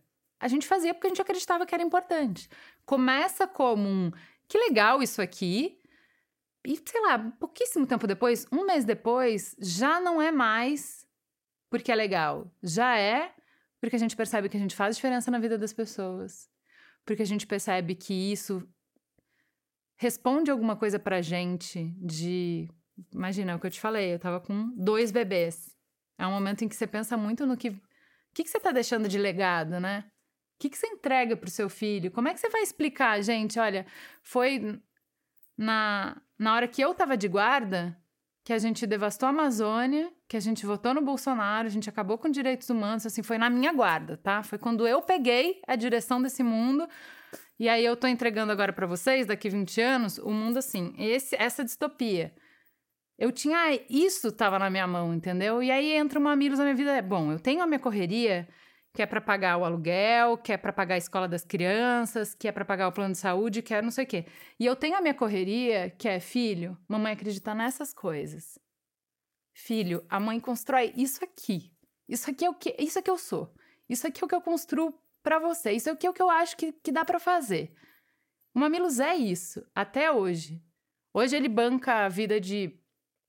A 0.47 0.49
gente 0.49 0.65
fazia 0.65 0.95
porque 0.95 1.09
a 1.09 1.11
gente 1.11 1.21
acreditava 1.21 1.67
que 1.67 1.75
era 1.75 1.83
importante. 1.83 2.49
Começa 2.85 3.49
como 3.49 3.89
um 3.89 4.13
que 4.47 4.57
legal 4.57 5.03
isso 5.03 5.21
aqui. 5.21 5.77
E 6.65 6.81
sei 6.87 7.01
lá, 7.01 7.19
pouquíssimo 7.41 7.85
tempo 7.85 8.07
depois, 8.07 8.47
um 8.53 8.65
mês 8.65 8.85
depois, 8.85 9.57
já 9.59 10.01
não 10.01 10.23
é 10.23 10.31
mais 10.31 11.05
porque 11.69 11.91
é 11.91 11.97
legal. 11.97 12.49
Já 12.63 12.97
é 12.97 13.35
porque 13.81 13.97
a 13.97 13.99
gente 13.99 14.15
percebe 14.15 14.49
que 14.49 14.57
a 14.57 14.61
gente 14.61 14.77
faz 14.77 14.95
diferença 14.95 15.33
na 15.33 15.41
vida 15.41 15.59
das 15.59 15.73
pessoas. 15.73 16.49
Porque 17.05 17.25
a 17.25 17.27
gente 17.27 17.45
percebe 17.45 17.97
que 17.97 18.15
isso 18.15 18.63
responde 19.97 20.53
alguma 20.53 20.77
coisa 20.77 20.97
pra 20.97 21.21
gente 21.21 21.93
de. 21.99 22.71
Imagina 23.13 23.51
é 23.51 23.55
o 23.57 23.59
que 23.59 23.67
eu 23.67 23.71
te 23.73 23.81
falei, 23.81 24.15
eu 24.15 24.21
tava 24.21 24.41
com 24.41 24.73
dois 24.77 25.11
bebês. 25.11 25.77
É 26.17 26.25
um 26.25 26.31
momento 26.31 26.63
em 26.63 26.69
que 26.69 26.77
você 26.77 26.87
pensa 26.87 27.17
muito 27.17 27.45
no 27.45 27.57
que. 27.57 27.71
O 27.71 27.81
que, 28.33 28.45
que 28.45 28.51
você 28.51 28.61
tá 28.61 28.71
deixando 28.71 29.09
de 29.09 29.19
legado, 29.19 29.81
né? 29.81 30.05
O 30.57 30.59
que, 30.59 30.71
que 30.71 30.79
você 30.79 30.87
entrega 30.87 31.37
para 31.37 31.49
o 31.49 31.51
seu 31.51 31.69
filho? 31.69 32.11
Como 32.11 32.29
é 32.29 32.35
que 32.35 32.41
você 32.41 32.49
vai 32.49 32.63
explicar, 32.63 33.23
gente? 33.23 33.59
Olha, 33.59 33.85
foi 34.23 34.81
na, 35.57 36.17
na 36.39 36.55
hora 36.55 36.67
que 36.67 36.81
eu 36.81 36.93
estava 36.93 37.15
de 37.15 37.29
guarda 37.29 37.97
que 38.43 38.53
a 38.53 38.59
gente 38.59 38.87
devastou 38.87 39.27
a 39.27 39.31
Amazônia, 39.31 40.09
que 40.29 40.37
a 40.37 40.41
gente 40.41 40.65
votou 40.65 40.95
no 40.95 41.03
Bolsonaro, 41.03 41.67
a 41.67 41.71
gente 41.71 41.91
acabou 41.91 42.17
com 42.17 42.31
direitos 42.31 42.71
humanos, 42.71 43.05
assim, 43.05 43.21
foi 43.21 43.39
na 43.39 43.51
minha 43.51 43.73
guarda, 43.73 44.17
tá? 44.17 44.41
Foi 44.45 44.57
quando 44.57 44.87
eu 44.87 45.03
peguei 45.03 45.61
a 45.67 45.75
direção 45.75 46.23
desse 46.23 46.45
mundo. 46.45 46.89
E 47.59 47.69
aí 47.69 47.85
eu 47.85 47.97
tô 47.97 48.07
entregando 48.07 48.53
agora 48.53 48.73
para 48.73 48.87
vocês, 48.87 49.27
daqui 49.27 49.51
20 49.51 49.81
anos, 49.81 50.19
o 50.19 50.31
mundo 50.31 50.59
assim, 50.59 50.95
esse 50.97 51.35
essa 51.37 51.65
distopia. 51.65 52.33
Eu 53.19 53.33
tinha 53.33 53.81
isso 53.91 54.31
tava 54.31 54.61
na 54.61 54.71
minha 54.71 54.87
mão, 54.87 55.13
entendeu? 55.13 55.61
E 55.61 55.71
aí 55.71 55.93
entra 55.93 56.19
uma 56.21 56.31
Mamilos 56.31 56.61
na 56.61 56.67
minha 56.67 56.77
vida, 56.77 56.93
é 56.93 57.03
bom, 57.03 57.33
eu 57.33 57.41
tenho 57.41 57.63
a 57.63 57.67
minha 57.67 57.81
correria, 57.81 58.47
que 58.97 59.03
é 59.03 59.07
para 59.07 59.21
pagar 59.21 59.59
o 59.59 59.65
aluguel, 59.67 60.39
que 60.39 60.51
é 60.55 60.57
para 60.57 60.73
pagar 60.73 60.95
a 60.95 60.99
escola 60.99 61.29
das 61.29 61.45
crianças, 61.45 62.35
que 62.35 62.49
é 62.49 62.53
para 62.53 62.65
pagar 62.65 62.89
o 62.89 62.93
plano 62.93 63.13
de 63.13 63.19
saúde, 63.19 63.61
que 63.61 63.75
é 63.75 63.83
não 63.83 63.91
sei 63.91 64.05
o 64.05 64.07
quê. 64.07 64.25
E 64.59 64.65
eu 64.65 64.75
tenho 64.75 64.97
a 64.97 65.03
minha 65.03 65.13
correria, 65.13 65.91
que 65.91 66.09
é 66.09 66.19
filho, 66.19 66.79
mamãe 66.89 67.13
acredita 67.13 67.55
nessas 67.55 67.93
coisas. 67.93 68.59
Filho, 69.53 70.03
a 70.09 70.19
mãe 70.19 70.41
constrói 70.41 70.95
isso 70.97 71.23
aqui. 71.23 71.71
Isso 72.09 72.31
aqui 72.31 72.47
é 72.47 72.49
o 72.49 72.55
que, 72.55 72.75
isso 72.79 72.99
aqui 72.99 73.11
eu 73.11 73.19
sou. 73.19 73.55
Isso 73.87 74.07
aqui 74.07 74.25
é 74.25 74.25
o 74.25 74.29
que 74.29 74.35
eu 74.35 74.41
construo 74.41 74.99
para 75.23 75.39
você. 75.39 75.73
Isso 75.73 75.91
aqui 75.91 76.07
é 76.07 76.11
o 76.11 76.15
que 76.15 76.23
eu 76.23 76.31
acho 76.31 76.57
que, 76.57 76.73
que 76.73 76.91
dá 76.91 77.05
para 77.05 77.21
fazer. 77.21 77.75
O 78.55 78.59
Mamilos 78.59 78.99
é 78.99 79.15
isso, 79.15 79.63
até 79.75 80.11
hoje. 80.11 80.63
Hoje 81.13 81.37
ele 81.37 81.51
banca 81.51 82.07
a 82.07 82.09
vida 82.09 82.41
de 82.41 82.81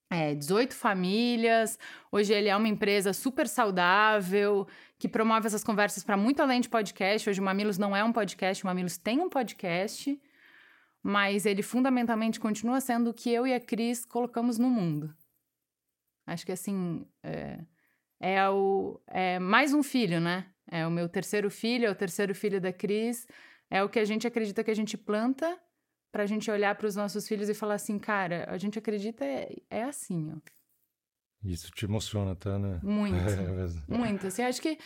é, 0.10 0.34
18 0.34 0.74
famílias. 0.74 1.78
Hoje 2.12 2.34
ele 2.34 2.50
é 2.50 2.56
uma 2.56 2.68
empresa 2.68 3.14
super 3.14 3.48
saudável, 3.48 4.68
que 5.00 5.08
promove 5.08 5.48
essas 5.48 5.64
conversas 5.64 6.04
para 6.04 6.18
muito 6.18 6.42
além 6.42 6.62
de 6.62 6.70
podcast. 6.70 7.30
Hoje 7.30 7.40
o 7.40 7.44
Mamilos 7.44 7.78
não 7.78 7.96
é 7.96 8.04
um 8.04 8.12
podcast, 8.12 8.64
o 8.64 8.68
Mamilos 8.68 8.98
tem 8.98 9.20
um 9.20 9.30
podcast, 9.30 10.20
mas 11.04 11.46
ele 11.46 11.62
fundamentalmente 11.62 12.40
continua 12.40 12.82
sendo 12.82 13.12
o 13.12 13.14
que 13.14 13.32
eu 13.32 13.46
e 13.46 13.54
a 13.54 13.60
Cris 13.60 14.06
colocamos 14.06 14.58
no 14.58 14.70
mundo. 14.70 15.14
Acho 16.26 16.46
que 16.46 16.52
assim, 16.52 17.06
é, 17.24 17.60
é, 18.20 18.50
o, 18.50 19.00
é 19.08 19.40
mais 19.40 19.74
um 19.74 19.84
filho, 19.84 20.20
né? 20.20 20.46
É 20.70 20.86
o 20.86 20.92
meu 20.92 21.08
terceiro 21.08 21.50
filho, 21.50 21.86
é 21.86 21.92
o 21.92 21.96
terceiro 21.96 22.36
filho 22.36 22.60
da 22.60 22.74
Cris. 22.74 23.26
É 23.70 23.84
o 23.84 23.90
que 23.90 24.00
a 24.00 24.06
gente 24.06 24.28
acredita 24.28 24.64
que 24.64 24.72
a 24.72 24.76
gente 24.76 24.98
planta 24.98 25.58
para 26.12 26.24
a 26.24 26.26
gente 26.26 26.50
olhar 26.50 26.76
para 26.76 26.88
os 26.88 26.96
nossos 26.96 27.28
filhos 27.28 27.48
e 27.48 27.54
falar 27.54 27.76
assim, 27.76 28.00
cara, 28.00 28.46
a 28.50 28.58
gente 28.58 28.80
acredita 28.80 29.24
é, 29.24 29.56
é 29.70 29.84
assim, 29.84 30.34
ó. 30.36 30.57
Isso 31.48 31.72
te 31.72 31.86
emociona, 31.86 32.36
tá, 32.36 32.60
né? 32.60 32.80
Muito, 32.84 33.16
é, 33.90 33.98
muito. 33.98 34.28
Assim, 34.28 34.44
acho 34.44 34.62
que 34.62 34.78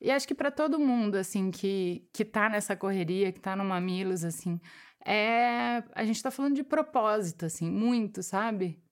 e 0.00 0.10
acho 0.10 0.26
que 0.26 0.34
para 0.34 0.50
todo 0.50 0.78
mundo 0.78 1.16
assim 1.16 1.50
que 1.50 2.08
que 2.12 2.24
tá 2.24 2.48
nessa 2.48 2.74
correria, 2.76 3.32
que 3.32 3.40
tá 3.40 3.54
no 3.54 3.64
mamilos 3.64 4.24
assim, 4.24 4.60
é 5.04 5.82
a 5.94 6.04
gente 6.04 6.22
tá 6.22 6.30
falando 6.30 6.56
de 6.56 6.64
propósito 6.64 7.46
assim, 7.46 7.70
muito, 7.70 8.22
sabe? 8.22 8.82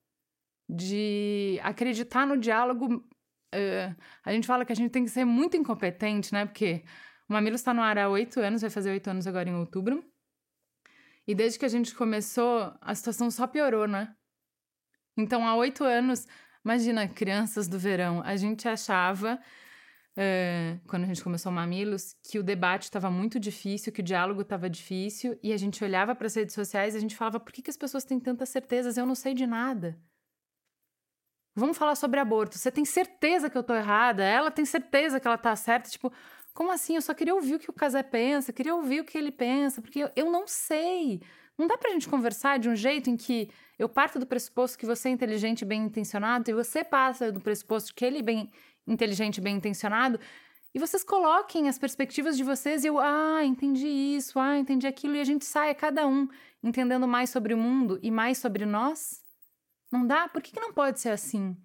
De 0.68 1.58
acreditar 1.62 2.26
no 2.26 2.36
diálogo. 2.36 3.04
Uh, 3.54 3.96
a 4.24 4.32
gente 4.32 4.46
fala 4.46 4.64
que 4.64 4.72
a 4.72 4.76
gente 4.76 4.90
tem 4.90 5.04
que 5.04 5.10
ser 5.10 5.24
muito 5.24 5.56
incompetente, 5.56 6.32
né? 6.32 6.44
Porque 6.44 6.84
o 7.28 7.32
Mamilos 7.32 7.60
está 7.60 7.74
no 7.74 7.82
ar 7.82 7.98
há 7.98 8.08
oito 8.08 8.40
anos, 8.40 8.60
vai 8.60 8.70
fazer 8.70 8.90
oito 8.90 9.08
anos 9.08 9.26
agora 9.26 9.48
em 9.48 9.54
outubro. 9.54 10.04
E 11.26 11.34
desde 11.34 11.58
que 11.58 11.64
a 11.66 11.68
gente 11.68 11.94
começou, 11.94 12.72
a 12.80 12.94
situação 12.94 13.30
só 13.30 13.46
piorou, 13.46 13.86
né? 13.86 14.14
Então, 15.14 15.46
há 15.46 15.54
oito 15.56 15.84
anos, 15.84 16.26
imagina, 16.68 17.08
crianças 17.08 17.66
do 17.66 17.78
verão, 17.78 18.22
a 18.22 18.36
gente 18.36 18.68
achava, 18.68 19.40
uh, 20.12 20.80
quando 20.86 21.04
a 21.04 21.06
gente 21.06 21.24
começou 21.24 21.50
Mamilos, 21.50 22.14
que 22.22 22.38
o 22.38 22.42
debate 22.42 22.82
estava 22.82 23.10
muito 23.10 23.40
difícil, 23.40 23.90
que 23.90 24.00
o 24.00 24.04
diálogo 24.04 24.42
estava 24.42 24.68
difícil, 24.68 25.38
e 25.42 25.54
a 25.54 25.56
gente 25.56 25.82
olhava 25.82 26.14
para 26.14 26.26
as 26.26 26.34
redes 26.34 26.54
sociais 26.54 26.92
e 26.92 26.98
a 26.98 27.00
gente 27.00 27.16
falava: 27.16 27.40
por 27.40 27.52
que, 27.54 27.62
que 27.62 27.70
as 27.70 27.76
pessoas 27.76 28.04
têm 28.04 28.20
tantas 28.20 28.50
certezas? 28.50 28.98
Eu 28.98 29.06
não 29.06 29.14
sei 29.14 29.32
de 29.32 29.46
nada. 29.46 29.98
Vamos 31.56 31.78
falar 31.78 31.96
sobre 31.96 32.20
aborto. 32.20 32.58
Você 32.58 32.70
tem 32.70 32.84
certeza 32.84 33.48
que 33.50 33.56
eu 33.56 33.62
tô 33.62 33.74
errada? 33.74 34.22
Ela 34.22 34.50
tem 34.50 34.64
certeza 34.64 35.18
que 35.18 35.26
ela 35.26 35.38
tá 35.38 35.56
certa? 35.56 35.90
Tipo, 35.90 36.12
como 36.52 36.70
assim? 36.70 36.96
Eu 36.96 37.02
só 37.02 37.14
queria 37.14 37.34
ouvir 37.34 37.54
o 37.54 37.58
que 37.58 37.70
o 37.70 37.72
Casé 37.72 38.02
pensa, 38.02 38.52
queria 38.52 38.74
ouvir 38.74 39.00
o 39.00 39.04
que 39.04 39.16
ele 39.16 39.32
pensa, 39.32 39.80
porque 39.80 40.00
eu, 40.00 40.10
eu 40.14 40.30
não 40.30 40.46
sei. 40.46 41.22
Não 41.58 41.66
dá 41.66 41.76
pra 41.76 41.90
gente 41.90 42.08
conversar 42.08 42.58
de 42.60 42.68
um 42.68 42.76
jeito 42.76 43.10
em 43.10 43.16
que 43.16 43.50
eu 43.76 43.88
parto 43.88 44.20
do 44.20 44.26
pressuposto 44.26 44.78
que 44.78 44.86
você 44.86 45.08
é 45.08 45.12
inteligente 45.12 45.62
e 45.62 45.64
bem 45.64 45.82
intencionado 45.82 46.48
e 46.48 46.54
você 46.54 46.84
passa 46.84 47.32
do 47.32 47.40
pressuposto 47.40 47.92
que 47.92 48.04
ele 48.04 48.18
é 48.18 48.22
bem 48.22 48.50
inteligente 48.86 49.38
e 49.38 49.40
bem 49.40 49.56
intencionado 49.56 50.20
e 50.72 50.78
vocês 50.78 51.02
coloquem 51.02 51.68
as 51.68 51.76
perspectivas 51.76 52.36
de 52.36 52.44
vocês 52.44 52.84
e 52.84 52.86
eu, 52.86 53.00
ah, 53.00 53.44
entendi 53.44 53.88
isso, 53.88 54.38
ah, 54.38 54.56
entendi 54.56 54.86
aquilo 54.86 55.16
e 55.16 55.20
a 55.20 55.24
gente 55.24 55.44
saia 55.44 55.74
cada 55.74 56.06
um 56.06 56.28
entendendo 56.62 57.08
mais 57.08 57.30
sobre 57.30 57.52
o 57.52 57.58
mundo 57.58 57.98
e 58.02 58.10
mais 58.10 58.38
sobre 58.38 58.64
nós? 58.64 59.20
Não 59.90 60.06
dá? 60.06 60.28
Por 60.28 60.40
que, 60.40 60.52
que 60.52 60.60
não 60.60 60.72
pode 60.72 61.00
ser 61.00 61.10
assim? 61.10 61.56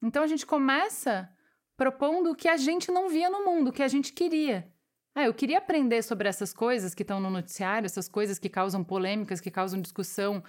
Então 0.00 0.22
a 0.22 0.26
gente 0.26 0.46
começa 0.46 1.28
propondo 1.76 2.30
o 2.30 2.36
que 2.36 2.46
a 2.46 2.56
gente 2.56 2.92
não 2.92 3.08
via 3.08 3.28
no 3.28 3.44
mundo, 3.44 3.68
o 3.68 3.72
que 3.72 3.82
a 3.82 3.88
gente 3.88 4.12
queria. 4.12 4.69
Ah, 5.14 5.24
eu 5.24 5.34
queria 5.34 5.58
aprender 5.58 6.02
sobre 6.02 6.28
essas 6.28 6.52
coisas 6.52 6.94
que 6.94 7.02
estão 7.02 7.20
no 7.20 7.30
noticiário, 7.30 7.86
essas 7.86 8.08
coisas 8.08 8.38
que 8.38 8.48
causam 8.48 8.84
polêmicas, 8.84 9.40
que 9.40 9.50
causam 9.50 9.80
discussão 9.80 10.42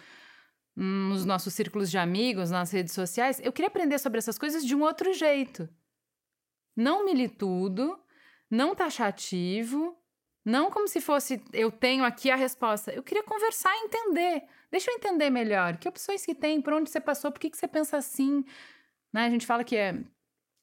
nos 0.76 1.26
nossos 1.26 1.54
círculos 1.54 1.90
de 1.90 1.98
amigos, 1.98 2.52
nas 2.52 2.72
redes 2.72 2.94
sociais. 2.94 3.42
Eu 3.44 3.52
queria 3.52 3.68
aprender 3.68 4.00
sobre 4.00 4.20
essas 4.20 4.38
coisas 4.38 4.66
de 4.66 4.76
um 4.76 4.82
outro 4.82 5.14
jeito. 5.14 5.68
Não 6.76 7.06
militudo, 7.06 8.00
não 8.50 8.76
taxativo, 8.76 9.98
não 10.46 10.72
como 10.72 10.88
se 10.88 11.02
fosse 11.02 11.44
eu 11.52 11.72
tenho 11.72 12.04
aqui 12.04 12.30
a 12.30 12.36
resposta. 12.36 12.92
Eu 12.92 13.04
queria 13.04 13.24
conversar 13.24 13.74
e 13.76 13.86
entender. 13.86 14.44
Deixa 14.72 14.90
eu 14.92 14.96
entender 14.96 15.30
melhor. 15.30 15.78
Que 15.78 15.90
opções 15.90 16.26
que 16.26 16.36
tem, 16.36 16.62
por 16.62 16.74
onde 16.74 16.90
você 16.90 17.00
passou, 17.00 17.32
por 17.32 17.40
que, 17.40 17.50
que 17.50 17.58
você 17.58 17.68
pensa 17.68 17.98
assim. 17.98 18.46
Né? 19.12 19.26
A 19.26 19.30
gente 19.30 19.46
fala 19.46 19.64
que 19.64 19.76
é 19.76 20.04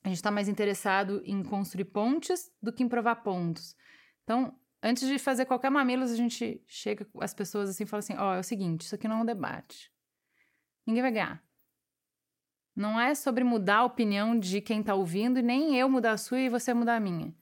a 0.05 0.09
gente 0.09 0.19
está 0.19 0.31
mais 0.31 0.49
interessado 0.49 1.21
em 1.25 1.43
construir 1.43 1.85
pontes 1.87 2.51
do 2.63 2.73
que 2.73 2.83
em 2.83 2.89
provar 2.89 3.17
pontos. 3.17 3.77
Então, 4.29 4.55
antes 4.83 5.09
de 5.09 5.19
fazer 5.19 5.47
qualquer 5.47 5.71
mamilos, 5.71 6.11
a 6.11 6.15
gente 6.15 6.63
chega 6.67 7.09
as 7.19 7.33
pessoas 7.33 7.71
assim 7.71 7.85
e 7.85 7.87
fala 7.87 8.01
assim: 8.01 8.15
ó, 8.15 8.33
oh, 8.33 8.35
é 8.35 8.39
o 8.41 8.45
seguinte, 8.45 8.83
isso 8.83 8.95
aqui 8.95 9.09
não 9.09 9.21
é 9.21 9.23
um 9.23 9.25
debate. 9.25 9.91
Ninguém 10.87 11.01
vai 11.01 11.11
ganhar. 11.11 11.43
Não 12.77 13.01
é 13.01 13.15
sobre 13.15 13.43
mudar 13.43 13.79
a 13.79 13.85
opinião 13.87 14.39
de 14.39 14.61
quem 14.61 14.81
está 14.81 14.95
ouvindo 14.95 15.41
nem 15.41 15.79
eu 15.79 15.89
mudar 15.89 16.13
a 16.13 16.19
sua 16.19 16.41
e 16.41 16.51
você 16.51 16.75
mudar 16.75 16.97
a 16.97 17.01
minha. 17.01 17.35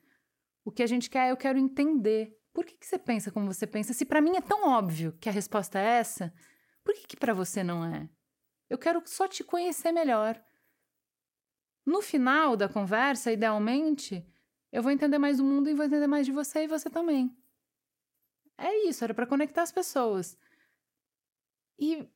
O 0.64 0.70
que 0.70 0.80
a 0.80 0.86
gente 0.86 1.10
quer, 1.10 1.28
eu 1.28 1.36
quero 1.36 1.58
entender. 1.58 2.38
Por 2.54 2.64
que, 2.64 2.76
que 2.76 2.86
você 2.86 3.00
pensa 3.00 3.32
como 3.32 3.52
você 3.52 3.66
pensa? 3.66 3.92
Se 3.92 4.04
para 4.04 4.20
mim 4.20 4.36
é 4.36 4.40
tão 4.40 4.68
óbvio 4.68 5.12
que 5.20 5.28
a 5.28 5.32
resposta 5.32 5.80
é 5.80 5.98
essa, 5.98 6.32
por 6.84 6.94
que, 6.94 7.08
que 7.08 7.16
para 7.16 7.34
você 7.34 7.64
não 7.64 7.84
é? 7.84 8.08
Eu 8.70 8.78
quero 8.78 9.02
só 9.06 9.26
te 9.26 9.42
conhecer 9.42 9.90
melhor. 9.90 10.40
No 11.84 12.00
final 12.00 12.56
da 12.56 12.68
conversa, 12.68 13.32
idealmente, 13.32 14.24
eu 14.72 14.82
vou 14.82 14.92
entender 14.92 15.18
mais 15.18 15.38
do 15.38 15.44
mundo 15.44 15.68
e 15.68 15.74
vou 15.74 15.84
entender 15.84 16.06
mais 16.06 16.26
de 16.26 16.32
você 16.32 16.64
e 16.64 16.68
você 16.68 16.90
também. 16.90 17.34
É 18.58 18.88
isso, 18.88 19.04
era 19.04 19.14
para 19.14 19.26
conectar 19.26 19.62
as 19.62 19.72
pessoas. 19.72 20.36
E 21.78 22.08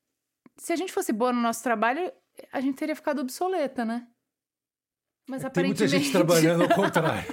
se 0.56 0.72
a 0.72 0.76
gente 0.76 0.92
fosse 0.92 1.12
boa 1.12 1.32
no 1.32 1.40
nosso 1.40 1.62
trabalho, 1.62 2.12
a 2.52 2.60
gente 2.60 2.76
teria 2.76 2.96
ficado 2.96 3.20
obsoleta, 3.20 3.84
né? 3.84 4.06
Mas 5.30 5.44
Tem 5.52 5.64
muita 5.66 5.86
gente 5.86 6.10
trabalhando 6.10 6.62
ao 6.62 6.68
contrário. 6.74 7.24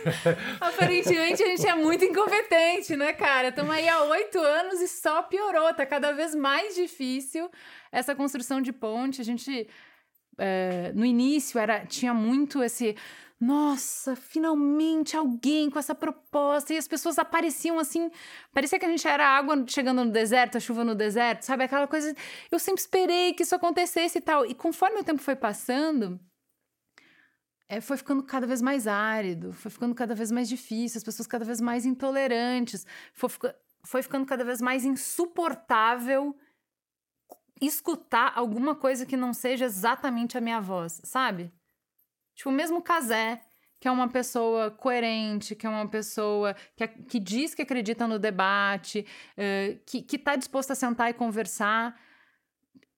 aparentemente 0.62 1.42
a 1.42 1.48
gente 1.48 1.68
é 1.68 1.74
muito 1.74 2.06
incompetente, 2.06 2.96
né, 2.96 3.12
cara? 3.12 3.48
Estamos 3.48 3.74
aí 3.74 3.90
há 3.90 4.04
oito 4.04 4.38
anos 4.38 4.80
e 4.82 4.88
só 4.88 5.24
piorou. 5.24 5.74
Tá 5.74 5.84
cada 5.84 6.12
vez 6.12 6.36
mais 6.36 6.76
difícil 6.76 7.50
essa 7.92 8.14
construção 8.14 8.62
de 8.62 8.72
ponte. 8.72 9.20
A 9.20 9.24
gente, 9.24 9.68
é, 10.38 10.92
no 10.94 11.04
início, 11.04 11.60
era 11.60 11.88
tinha 11.88 12.14
muito 12.14 12.62
esse 12.62 12.96
nossa, 13.40 14.16
finalmente 14.16 15.16
alguém 15.16 15.70
com 15.70 15.78
essa 15.78 15.94
proposta. 15.94 16.74
E 16.74 16.78
as 16.78 16.88
pessoas 16.88 17.20
apareciam 17.20 17.78
assim. 17.78 18.10
Parecia 18.52 18.80
que 18.80 18.86
a 18.86 18.90
gente 18.90 19.08
era 19.08 19.28
água 19.28 19.64
chegando 19.68 20.04
no 20.04 20.12
deserto, 20.12 20.58
a 20.58 20.60
chuva 20.60 20.84
no 20.84 20.96
deserto, 20.96 21.44
sabe? 21.44 21.64
Aquela 21.64 21.88
coisa. 21.88 22.16
Eu 22.52 22.58
sempre 22.58 22.82
esperei 22.82 23.34
que 23.34 23.44
isso 23.44 23.56
acontecesse 23.56 24.18
e 24.18 24.22
tal. 24.22 24.46
E 24.46 24.56
conforme 24.56 25.00
o 25.00 25.04
tempo 25.04 25.22
foi 25.22 25.36
passando, 25.36 26.20
é, 27.70 27.80
foi 27.80 27.98
ficando 27.98 28.24
cada 28.24 28.48
vez 28.48 28.62
mais 28.62 28.88
árido, 28.88 29.54
foi 29.54 29.70
ficando 29.70 29.94
cada 29.94 30.16
vez 30.16 30.32
mais 30.32 30.50
difícil, 30.50 30.98
as 30.98 31.04
pessoas 31.04 31.28
cada 31.28 31.46
vez 31.46 31.62
mais 31.62 31.86
intolerantes, 31.86 32.86
foi, 33.14 33.30
foi 33.84 34.02
ficando 34.02 34.26
cada 34.26 34.44
vez 34.44 34.62
mais 34.62 34.84
insuportável 34.84 36.36
escutar 37.62 38.34
alguma 38.36 38.76
coisa 38.76 39.06
que 39.06 39.18
não 39.18 39.34
seja 39.34 39.66
exatamente 39.66 40.38
a 40.38 40.42
minha 40.42 40.62
voz, 40.62 41.02
sabe? 41.04 41.52
Tipo, 42.38 42.52
mesmo 42.52 42.84
Casé, 42.84 43.42
que 43.80 43.88
é 43.88 43.92
uma 43.92 44.08
pessoa 44.08 44.70
coerente, 44.70 45.56
que 45.56 45.66
é 45.66 45.70
uma 45.70 45.88
pessoa 45.88 46.56
que, 46.76 46.88
que 46.88 47.20
diz 47.20 47.56
que 47.56 47.64
acredita 47.64 48.08
no 48.08 48.20
debate, 48.20 49.04
uh, 49.34 49.80
que, 49.88 50.04
que 50.04 50.20
tá 50.20 50.36
disposto 50.36 50.70
a 50.70 50.76
sentar 50.76 51.10
e 51.10 51.16
conversar 51.16 52.00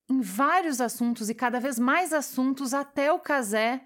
em 0.10 0.20
vários 0.20 0.82
assuntos 0.82 1.30
e 1.30 1.34
cada 1.34 1.58
vez 1.58 1.80
mais 1.80 2.12
assuntos, 2.12 2.74
até 2.74 3.14
o 3.14 3.20
Casé 3.20 3.82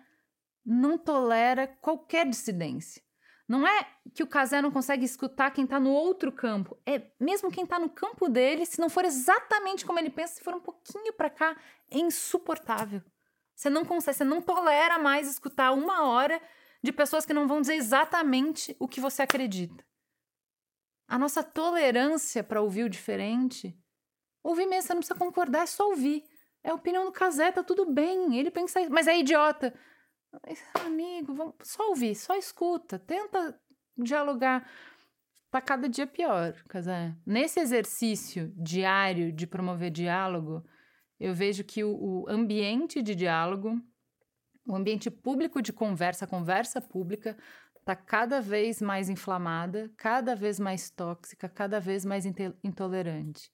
não 0.66 0.98
tolera 0.98 1.68
qualquer 1.68 2.28
dissidência. 2.28 3.04
Não 3.48 3.68
é 3.68 3.86
que 4.16 4.24
o 4.24 4.28
Casé 4.28 4.60
não 4.60 4.72
consegue 4.72 5.06
escutar 5.06 5.52
quem 5.52 5.66
está 5.66 5.80
no 5.80 5.92
outro 5.92 6.32
campo, 6.32 6.76
é 6.84 7.12
mesmo 7.20 7.52
quem 7.52 7.66
está 7.66 7.78
no 7.78 7.89
campo 7.89 8.28
dele, 8.28 8.66
se 8.66 8.80
não 8.80 8.89
for 8.89 9.06
exatamente 9.06 9.86
como 9.86 10.00
ele 10.00 10.10
pensa, 10.10 10.36
se 10.36 10.44
for 10.44 10.56
um 10.56 10.62
pouquinho 10.62 11.13
para 11.13 11.30
cá, 11.30 11.56
é 11.92 12.00
insuportável. 12.00 13.04
Você 13.56 13.70
não 13.70 13.86
consegue, 13.86 14.18
você 14.18 14.24
não 14.24 14.42
tolera 14.42 14.98
mais 15.00 15.30
escutar 15.30 15.72
uma 15.72 16.08
hora 16.08 16.42
de 16.82 16.92
pessoas 16.92 17.26
que 17.26 17.34
não 17.34 17.48
vão 17.48 17.62
dizer 17.62 17.76
exatamente 17.76 18.76
o 18.80 18.88
que 18.88 19.00
você 19.00 19.22
acredita. 19.22 19.84
A 21.08 21.18
nossa 21.18 21.44
tolerância 21.44 22.44
para 22.44 22.62
ouvir 22.62 22.84
o 22.84 22.89
diferente, 22.89 23.78
ouvir 24.44 24.66
mesmo, 24.66 24.88
você 24.88 24.94
não 24.94 25.00
precisa 25.00 25.20
concordar, 25.20 25.63
é 25.63 25.66
só 25.66 25.89
ouvir. 25.89 26.26
É 26.63 26.70
a 26.72 26.76
opinião 26.76 27.06
do 27.06 27.12
Casé, 27.12 27.52
tá 27.52 27.63
tudo 27.63 27.86
bem, 27.86 28.38
ele 28.38 28.50
pensa 28.50 28.82
isso, 28.82 28.92
mas 28.92 29.08
é 29.08 29.18
idiota. 29.18 29.74
Amigo, 30.86 31.34
vamos 31.34 31.56
só 31.62 31.89
ouvir, 31.89 32.16
só 32.16 32.36
escuta, 32.36 32.98
tenta 32.98 33.60
dialogar. 33.98 34.68
Tá 35.52 35.62
cada 35.62 35.88
dia 35.88 36.08
pior, 36.08 36.54
Casé. 36.68 37.13
Nesse 37.26 37.60
exercício 37.60 38.52
diário 38.58 39.32
de 39.32 39.46
promover 39.46 39.92
diálogo, 39.92 40.66
eu 41.24 41.34
vejo 41.34 41.64
que 41.64 41.86
o, 41.86 41.96
o 41.96 42.26
ambiente 42.30 43.02
de 43.02 43.16
diálogo, 43.16 43.82
o 44.68 44.76
ambiente 44.76 45.10
público 45.10 45.62
de 45.62 45.72
conversa, 45.72 46.26
a 46.26 46.28
conversa 46.28 46.82
pública, 46.82 47.38
está 47.80 47.96
cada 47.96 48.42
vez 48.42 48.82
mais 48.82 49.08
inflamada, 49.08 49.90
cada 49.96 50.36
vez 50.36 50.60
mais 50.60 50.90
tóxica, 50.90 51.48
cada 51.48 51.80
vez 51.80 52.04
mais 52.04 52.26
intolerante. 52.62 53.50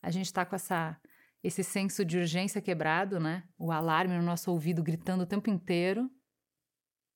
A 0.00 0.12
gente 0.12 0.26
está 0.26 0.44
com 0.44 0.54
essa, 0.54 0.96
esse 1.42 1.64
senso 1.64 2.04
de 2.04 2.18
urgência 2.18 2.62
quebrado, 2.62 3.18
né? 3.18 3.42
O 3.58 3.72
alarme 3.72 4.16
no 4.16 4.22
nosso 4.22 4.52
ouvido 4.52 4.80
gritando 4.80 5.24
o 5.24 5.26
tempo 5.26 5.50
inteiro. 5.50 6.08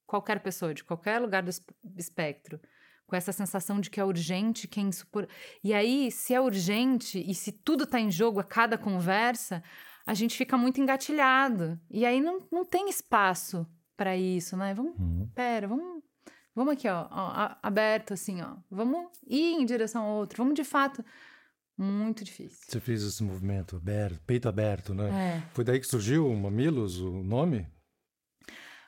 Qualquer 0.05 0.41
pessoa, 0.41 0.75
de 0.75 0.83
qualquer 0.83 1.21
lugar 1.21 1.45
do 1.45 1.51
espectro, 1.97 2.61
com 3.07 3.15
essa 3.15 3.31
sensação 3.31 3.81
de 3.81 3.88
que 3.88 4.01
é 4.01 4.05
urgente, 4.05 4.67
que 4.67 4.81
é 4.81 4.83
insuportável. 4.83 5.37
E 5.62 5.73
aí, 5.73 6.11
se 6.11 6.35
é 6.35 6.41
urgente 6.41 7.23
e 7.25 7.35
se 7.37 7.53
tudo 7.53 7.85
está 7.85 8.01
em 8.01 8.11
jogo 8.11 8.41
a 8.41 8.45
cada 8.45 8.77
conversa, 8.77 9.62
a 10.07 10.15
gente 10.15 10.37
fica 10.37 10.57
muito 10.57 10.81
engatilhado. 10.81 11.79
E 11.91 12.05
aí 12.05 12.21
não, 12.21 12.38
não 12.51 12.65
tem 12.65 12.88
espaço 12.88 13.67
para 13.97 14.17
isso, 14.17 14.57
né? 14.57 14.75
Vamos, 14.75 14.99
uhum. 14.99 15.29
pera, 15.35 15.69
vamos, 15.69 16.03
vamos 16.55 16.73
aqui, 16.75 16.88
ó, 16.88 17.07
ó, 17.11 17.57
aberto 17.62 18.15
assim, 18.15 18.41
ó. 18.43 18.57
Vamos 18.71 19.09
ir 19.27 19.55
em 19.55 19.65
direção 19.65 20.03
ao 20.05 20.17
outro. 20.17 20.38
Vamos 20.38 20.55
de 20.55 20.65
fato. 20.65 21.05
Muito 21.77 22.23
difícil. 22.23 22.59
Você 22.69 22.81
fez 22.81 23.03
esse 23.03 23.23
movimento 23.23 23.77
aberto, 23.77 24.21
peito 24.27 24.49
aberto, 24.49 24.95
né? 24.95 25.38
É. 25.38 25.43
Foi 25.55 25.65
daí 25.65 25.81
que 25.81 25.87
surgiu 25.87 26.29
o 26.29 26.37
Mamilos, 26.37 27.01
o 27.01 27.23
nome? 27.23 27.67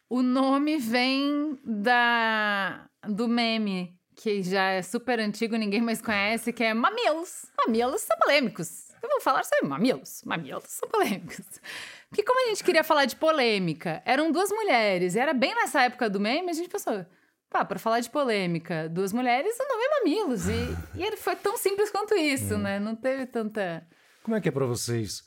O 0.08 0.22
nome 0.22 0.78
vem 0.78 1.58
da 1.64 2.86
do 3.08 3.26
meme 3.26 3.98
que 4.14 4.42
já 4.42 4.70
é 4.70 4.82
super 4.82 5.18
antigo, 5.18 5.56
ninguém 5.56 5.80
mais 5.80 6.00
conhece, 6.00 6.52
que 6.52 6.62
é 6.62 6.72
Mamilos. 6.72 7.46
Mamilos 7.58 8.02
são 8.02 8.16
polêmicos. 8.18 8.88
Vou 9.08 9.20
falar 9.20 9.44
sobre 9.44 9.68
mamilos. 9.68 10.22
Mamilos 10.24 10.64
são 10.68 10.88
polêmicos. 10.88 11.60
Porque 12.08 12.22
como 12.22 12.46
a 12.46 12.48
gente 12.48 12.64
queria 12.64 12.84
falar 12.84 13.04
de 13.04 13.16
polêmica, 13.16 14.02
eram 14.04 14.30
duas 14.30 14.50
mulheres, 14.50 15.14
e 15.14 15.18
era 15.18 15.32
bem 15.32 15.54
nessa 15.54 15.82
época 15.82 16.08
do 16.08 16.20
meme, 16.20 16.50
a 16.50 16.52
gente 16.52 16.68
pensou, 16.68 17.04
pá, 17.50 17.64
para 17.64 17.78
falar 17.78 18.00
de 18.00 18.10
polêmica, 18.10 18.88
duas 18.88 19.12
mulheres, 19.12 19.56
o 19.58 19.68
nome 19.68 19.84
é 19.84 19.98
mamilos. 20.00 20.48
E, 20.48 21.02
e 21.02 21.16
foi 21.16 21.36
tão 21.36 21.56
simples 21.56 21.90
quanto 21.90 22.14
isso, 22.14 22.54
hum. 22.54 22.58
né? 22.58 22.78
Não 22.78 22.94
teve 22.94 23.26
tanta... 23.26 23.86
Como 24.22 24.36
é 24.36 24.40
que 24.40 24.48
é 24.48 24.52
para 24.52 24.66
vocês? 24.66 25.22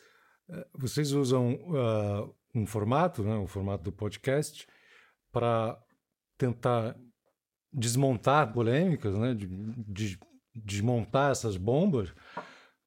Eh, 0.50 0.68
vocês 0.74 1.12
usam 1.12 1.54
uh, 1.54 2.36
um 2.56 2.66
formato, 2.66 3.24
né, 3.24 3.36
o 3.36 3.48
formato 3.48 3.84
do 3.84 3.92
podcast, 3.92 4.68
para 5.32 5.78
tentar 6.38 6.96
desmontar 7.72 8.52
polêmicas, 8.54 9.16
né, 9.18 9.34
de, 9.34 9.48
de 9.48 10.20
desmontar 10.56 11.32
essas 11.32 11.58
bombas, 11.58 12.14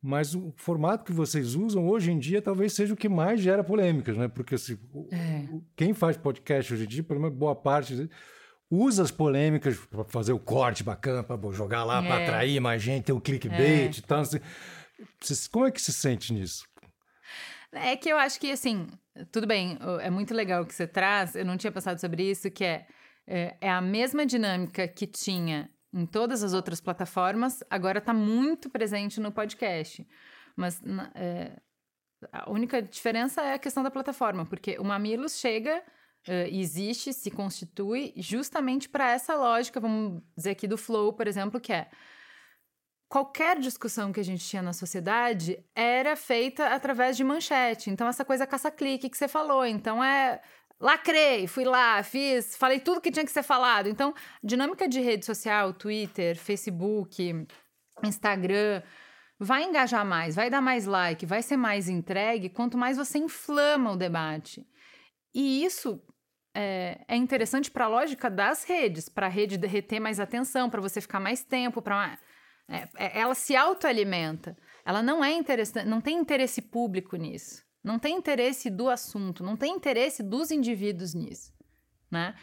mas 0.03 0.35
o 0.35 0.53
formato 0.57 1.05
que 1.05 1.13
vocês 1.13 1.55
usam 1.55 1.87
hoje 1.89 2.11
em 2.11 2.19
dia 2.19 2.41
talvez 2.41 2.73
seja 2.73 2.95
o 2.95 2.97
que 2.97 3.09
mais 3.09 3.41
gera 3.41 3.63
polêmicas, 3.63 4.17
né? 4.17 4.29
Porque 4.29 4.57
se, 4.57 4.79
é. 5.13 5.47
quem 5.77 5.93
faz 5.93 6.17
podcast 6.17 6.73
hoje 6.73 6.85
em 6.85 6.89
dia, 6.89 7.03
pelo 7.03 7.21
menos 7.21 7.37
boa 7.37 7.55
parte, 7.55 8.09
usa 8.71 9.03
as 9.03 9.11
polêmicas 9.11 9.77
para 9.77 10.05
fazer 10.05 10.33
o 10.33 10.39
corte 10.39 10.83
bacana, 10.83 11.23
para 11.23 11.39
jogar 11.53 11.85
lá, 11.85 12.03
é. 12.03 12.07
para 12.07 12.23
atrair 12.23 12.61
mais 12.61 12.83
gente, 12.83 13.05
ter 13.05 13.13
o 13.13 13.17
um 13.17 13.21
clickbait 13.21 13.97
é. 13.97 13.99
e 13.99 14.03
tal. 14.03 14.21
Assim. 14.21 14.39
Como 15.51 15.67
é 15.67 15.71
que 15.71 15.83
se 15.83 15.93
sente 15.93 16.33
nisso? 16.33 16.65
É 17.73 17.95
que 17.97 18.09
eu 18.09 18.17
acho 18.17 18.41
que, 18.41 18.51
assim, 18.51 18.89
tudo 19.31 19.47
bem, 19.47 19.79
é 20.01 20.11
muito 20.11 20.35
legal 20.35 20.63
o 20.63 20.67
que 20.67 20.75
você 20.75 20.87
traz, 20.87 21.35
eu 21.35 21.45
não 21.45 21.57
tinha 21.57 21.71
pensado 21.71 22.01
sobre 22.01 22.29
isso, 22.29 22.51
que 22.51 22.65
é, 22.65 22.87
é, 23.27 23.57
é 23.61 23.71
a 23.71 23.81
mesma 23.81 24.27
dinâmica 24.27 24.89
que 24.89 25.07
tinha 25.07 25.71
em 25.93 26.07
todas 26.07 26.43
as 26.43 26.53
outras 26.53 26.81
plataformas, 26.81 27.63
agora 27.69 27.99
está 27.99 28.13
muito 28.13 28.71
presente 28.71 29.21
no 29.21 29.33
podcast. 29.33 30.07
Mas 30.57 30.81
é, 31.15 31.61
a 32.33 32.51
única 32.51 32.83
diferença 32.83 33.43
é 33.43 33.55
a 33.55 33.59
questão 33.59 33.83
da 33.83 33.91
plataforma, 33.91 34.45
porque 34.47 34.79
o 34.79 34.85
Mamilos 34.85 35.39
chega, 35.39 35.83
uh, 36.29 36.33
existe, 36.51 37.13
se 37.13 37.31
constitui 37.31 38.13
justamente 38.17 38.89
para 38.89 39.11
essa 39.11 39.35
lógica, 39.35 39.81
vamos 39.81 40.23
dizer 40.37 40.51
aqui 40.51 40.67
do 40.67 40.77
Flow, 40.77 41.13
por 41.13 41.27
exemplo, 41.27 41.61
que 41.61 41.73
é 41.73 41.89
qualquer 43.09 43.59
discussão 43.59 44.13
que 44.13 44.21
a 44.21 44.25
gente 44.25 44.47
tinha 44.47 44.63
na 44.63 44.73
sociedade 44.73 45.59
era 45.75 46.15
feita 46.15 46.69
através 46.69 47.17
de 47.17 47.25
manchete. 47.25 47.91
Então, 47.91 48.07
essa 48.07 48.25
coisa 48.25 48.47
caça-clique 48.47 49.11
que 49.11 49.17
você 49.17 49.27
falou. 49.27 49.67
Então, 49.67 50.03
é 50.03 50.41
lacrei, 50.81 51.47
fui 51.47 51.65
lá, 51.65 52.03
fiz, 52.03 52.57
falei 52.57 52.81
tudo 52.81 53.01
que 53.01 53.11
tinha 53.11 53.25
que 53.25 53.31
ser 53.31 53.43
falado. 53.43 53.89
Então, 53.89 54.15
dinâmica 54.43 54.89
de 54.89 55.01
rede 55.01 55.27
social, 55.27 55.73
Twitter, 55.75 56.37
Facebook, 56.37 57.47
Instagram, 58.03 58.83
vai 59.39 59.65
engajar 59.65 60.05
mais, 60.05 60.35
vai 60.35 60.49
dar 60.49 60.61
mais 60.61 60.87
like, 60.87 61.27
vai 61.27 61.43
ser 61.43 61.57
mais 61.57 61.89
entregue, 61.89 62.49
quanto 62.49 62.79
mais 62.79 62.97
você 62.97 63.19
inflama 63.19 63.93
o 63.93 63.97
debate. 63.97 64.67
E 65.35 65.65
isso 65.65 66.03
é, 66.55 67.05
é 67.07 67.17
interessante 67.17 67.71
para 67.71 67.85
a 67.85 67.89
lógica 67.89 68.29
das 68.31 68.65
redes, 68.65 69.09
para 69.09 69.27
a 69.27 69.31
rede 69.31 69.57
derreter 69.57 70.01
mais 70.01 70.19
atenção, 70.19 70.69
para 70.69 70.81
você 70.81 71.01
ficar 71.01 71.21
mais 71.21 71.45
tempo, 71.45 71.81
para 71.81 72.19
é, 72.69 72.89
é, 72.97 73.21
ela 73.21 73.35
se 73.35 73.57
autoalimenta. 73.57 74.57
Ela 74.85 75.03
não 75.03 75.25
é 75.25 75.33
interessante, 75.33 75.87
não 75.87 76.01
tem 76.01 76.19
interesse 76.19 76.63
público 76.63 77.17
nisso. 77.17 77.65
Não 77.83 77.99
tem 77.99 78.17
interesse 78.17 78.69
do 78.69 78.89
assunto, 78.89 79.43
não 79.43 79.57
tem 79.57 79.75
interesse 79.75 80.23
dos 80.23 80.51
indivíduos 80.51 81.15
nisso, 81.15 81.53
né? 82.11 82.35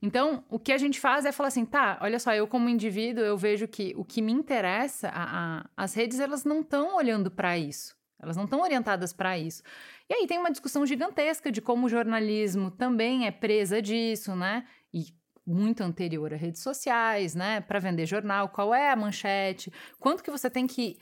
Então, 0.00 0.44
o 0.50 0.58
que 0.58 0.72
a 0.72 0.78
gente 0.78 1.00
faz 1.00 1.24
é 1.24 1.32
falar 1.32 1.48
assim, 1.48 1.64
tá, 1.64 1.98
olha 2.02 2.18
só, 2.18 2.34
eu 2.34 2.46
como 2.46 2.68
indivíduo, 2.68 3.24
eu 3.24 3.36
vejo 3.36 3.66
que 3.66 3.94
o 3.96 4.04
que 4.04 4.20
me 4.20 4.32
interessa, 4.32 5.08
a, 5.08 5.58
a, 5.58 5.70
as 5.76 5.94
redes, 5.94 6.20
elas 6.20 6.44
não 6.44 6.60
estão 6.60 6.96
olhando 6.96 7.30
para 7.30 7.58
isso. 7.58 7.96
Elas 8.18 8.36
não 8.36 8.44
estão 8.44 8.60
orientadas 8.60 9.12
para 9.12 9.38
isso. 9.38 9.62
E 10.08 10.14
aí 10.14 10.26
tem 10.26 10.38
uma 10.38 10.50
discussão 10.50 10.86
gigantesca 10.86 11.50
de 11.50 11.60
como 11.60 11.86
o 11.86 11.88
jornalismo 11.88 12.70
também 12.70 13.26
é 13.26 13.30
presa 13.30 13.80
disso, 13.82 14.34
né? 14.34 14.66
E 14.92 15.06
muito 15.46 15.82
anterior 15.82 16.32
a 16.32 16.36
redes 16.36 16.62
sociais, 16.62 17.34
né? 17.34 17.60
Para 17.60 17.78
vender 17.78 18.06
jornal, 18.06 18.48
qual 18.48 18.74
é 18.74 18.90
a 18.90 18.96
manchete, 18.96 19.72
quanto 19.98 20.22
que 20.22 20.30
você 20.30 20.50
tem 20.50 20.66
que 20.66 20.98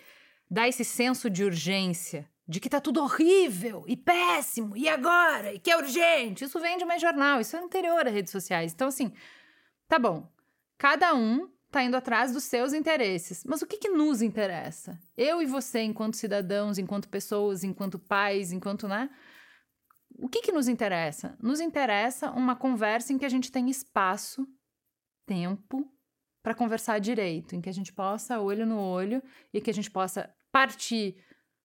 dar 0.51 0.69
esse 0.69 0.85
senso 0.85 1.31
de 1.31 1.45
urgência, 1.45 2.29
de 2.47 2.61
que 2.61 2.69
tá 2.69 2.81
tudo 2.81 3.03
horrível 3.03 3.85
e 3.87 3.97
péssimo, 3.97 4.77
e 4.77 4.89
agora? 4.89 5.55
E 5.55 5.59
que 5.59 5.71
é 5.71 5.77
urgente. 5.77 6.45
Isso 6.45 6.61
vende 6.61 6.85
mais 6.85 7.01
jornal, 7.01 7.41
isso 7.41 7.57
é 7.57 7.61
anterior 7.61 8.07
a 8.07 8.11
redes 8.11 8.31
sociais. 8.31 8.73
Então, 8.73 8.89
assim, 8.89 9.13
tá 9.89 9.99
bom. 9.99 10.31
Cada 10.77 11.15
um 11.15 11.51
tá 11.71 11.83
indo 11.83 11.97
atrás 11.97 12.33
dos 12.33 12.45
seus 12.45 12.73
interesses. 12.73 13.43
Mas 13.45 13.63
o 13.63 13.67
que, 13.67 13.79
que 13.79 13.89
nos 13.89 14.23
interessa? 14.23 14.99
Eu 15.17 15.43
e 15.43 15.47
você, 15.47 15.81
enquanto 15.81 16.17
cidadãos, 16.17 16.79
enquanto 16.79 17.09
pessoas, 17.09 17.65
enquanto 17.65 17.99
pais, 17.99 18.53
enquanto, 18.53 18.87
né? 18.87 19.11
O 20.19 20.29
que, 20.29 20.43
que 20.43 20.53
nos 20.53 20.69
interessa? 20.69 21.37
Nos 21.43 21.61
interessa 21.61 22.31
uma 22.31 22.55
conversa 22.55 23.13
em 23.13 23.19
que 23.19 23.25
a 23.25 23.29
gente 23.29 23.51
tem 23.51 23.69
espaço, 23.69 24.47
tempo, 25.27 25.91
para 26.43 26.55
conversar 26.55 27.01
direito, 27.01 27.57
em 27.57 27.61
que 27.61 27.71
a 27.71 27.73
gente 27.73 27.93
possa, 27.93 28.39
olho 28.39 28.67
no 28.67 28.79
olho, 28.79 29.23
e 29.53 29.61
que 29.61 29.71
a 29.71 29.75
gente 29.75 29.91
possa 29.91 30.33
partir 30.53 31.17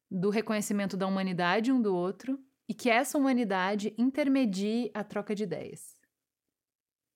do 0.09 0.29
reconhecimento 0.29 0.97
da 0.97 1.07
humanidade 1.07 1.71
um 1.71 1.81
do 1.81 1.95
outro 1.95 2.39
e 2.67 2.73
que 2.73 2.89
essa 2.89 3.17
humanidade 3.17 3.93
intermedie 3.97 4.91
a 4.93 5.03
troca 5.03 5.35
de 5.35 5.43
ideias. 5.43 5.97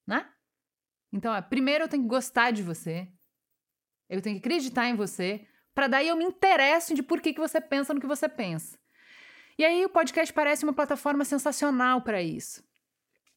Né? 0.05 0.29
Então, 1.11 1.31
primeiro 1.43 1.83
eu 1.83 1.87
tenho 1.87 2.03
que 2.03 2.09
gostar 2.09 2.51
de 2.51 2.63
você, 2.63 3.07
eu 4.09 4.21
tenho 4.21 4.39
que 4.39 4.45
acreditar 4.45 4.87
em 4.87 4.95
você, 4.95 5.47
para 5.73 5.87
daí 5.87 6.07
eu 6.07 6.15
me 6.15 6.25
interesso 6.25 6.93
de 6.93 7.03
por 7.03 7.21
que, 7.21 7.33
que 7.33 7.39
você 7.39 7.61
pensa 7.61 7.93
no 7.93 8.01
que 8.01 8.07
você 8.07 8.27
pensa. 8.27 8.77
E 9.57 9.63
aí 9.63 9.85
o 9.85 9.89
podcast 9.89 10.33
parece 10.33 10.63
uma 10.63 10.73
plataforma 10.73 11.23
sensacional 11.23 12.01
para 12.01 12.21
isso. 12.21 12.63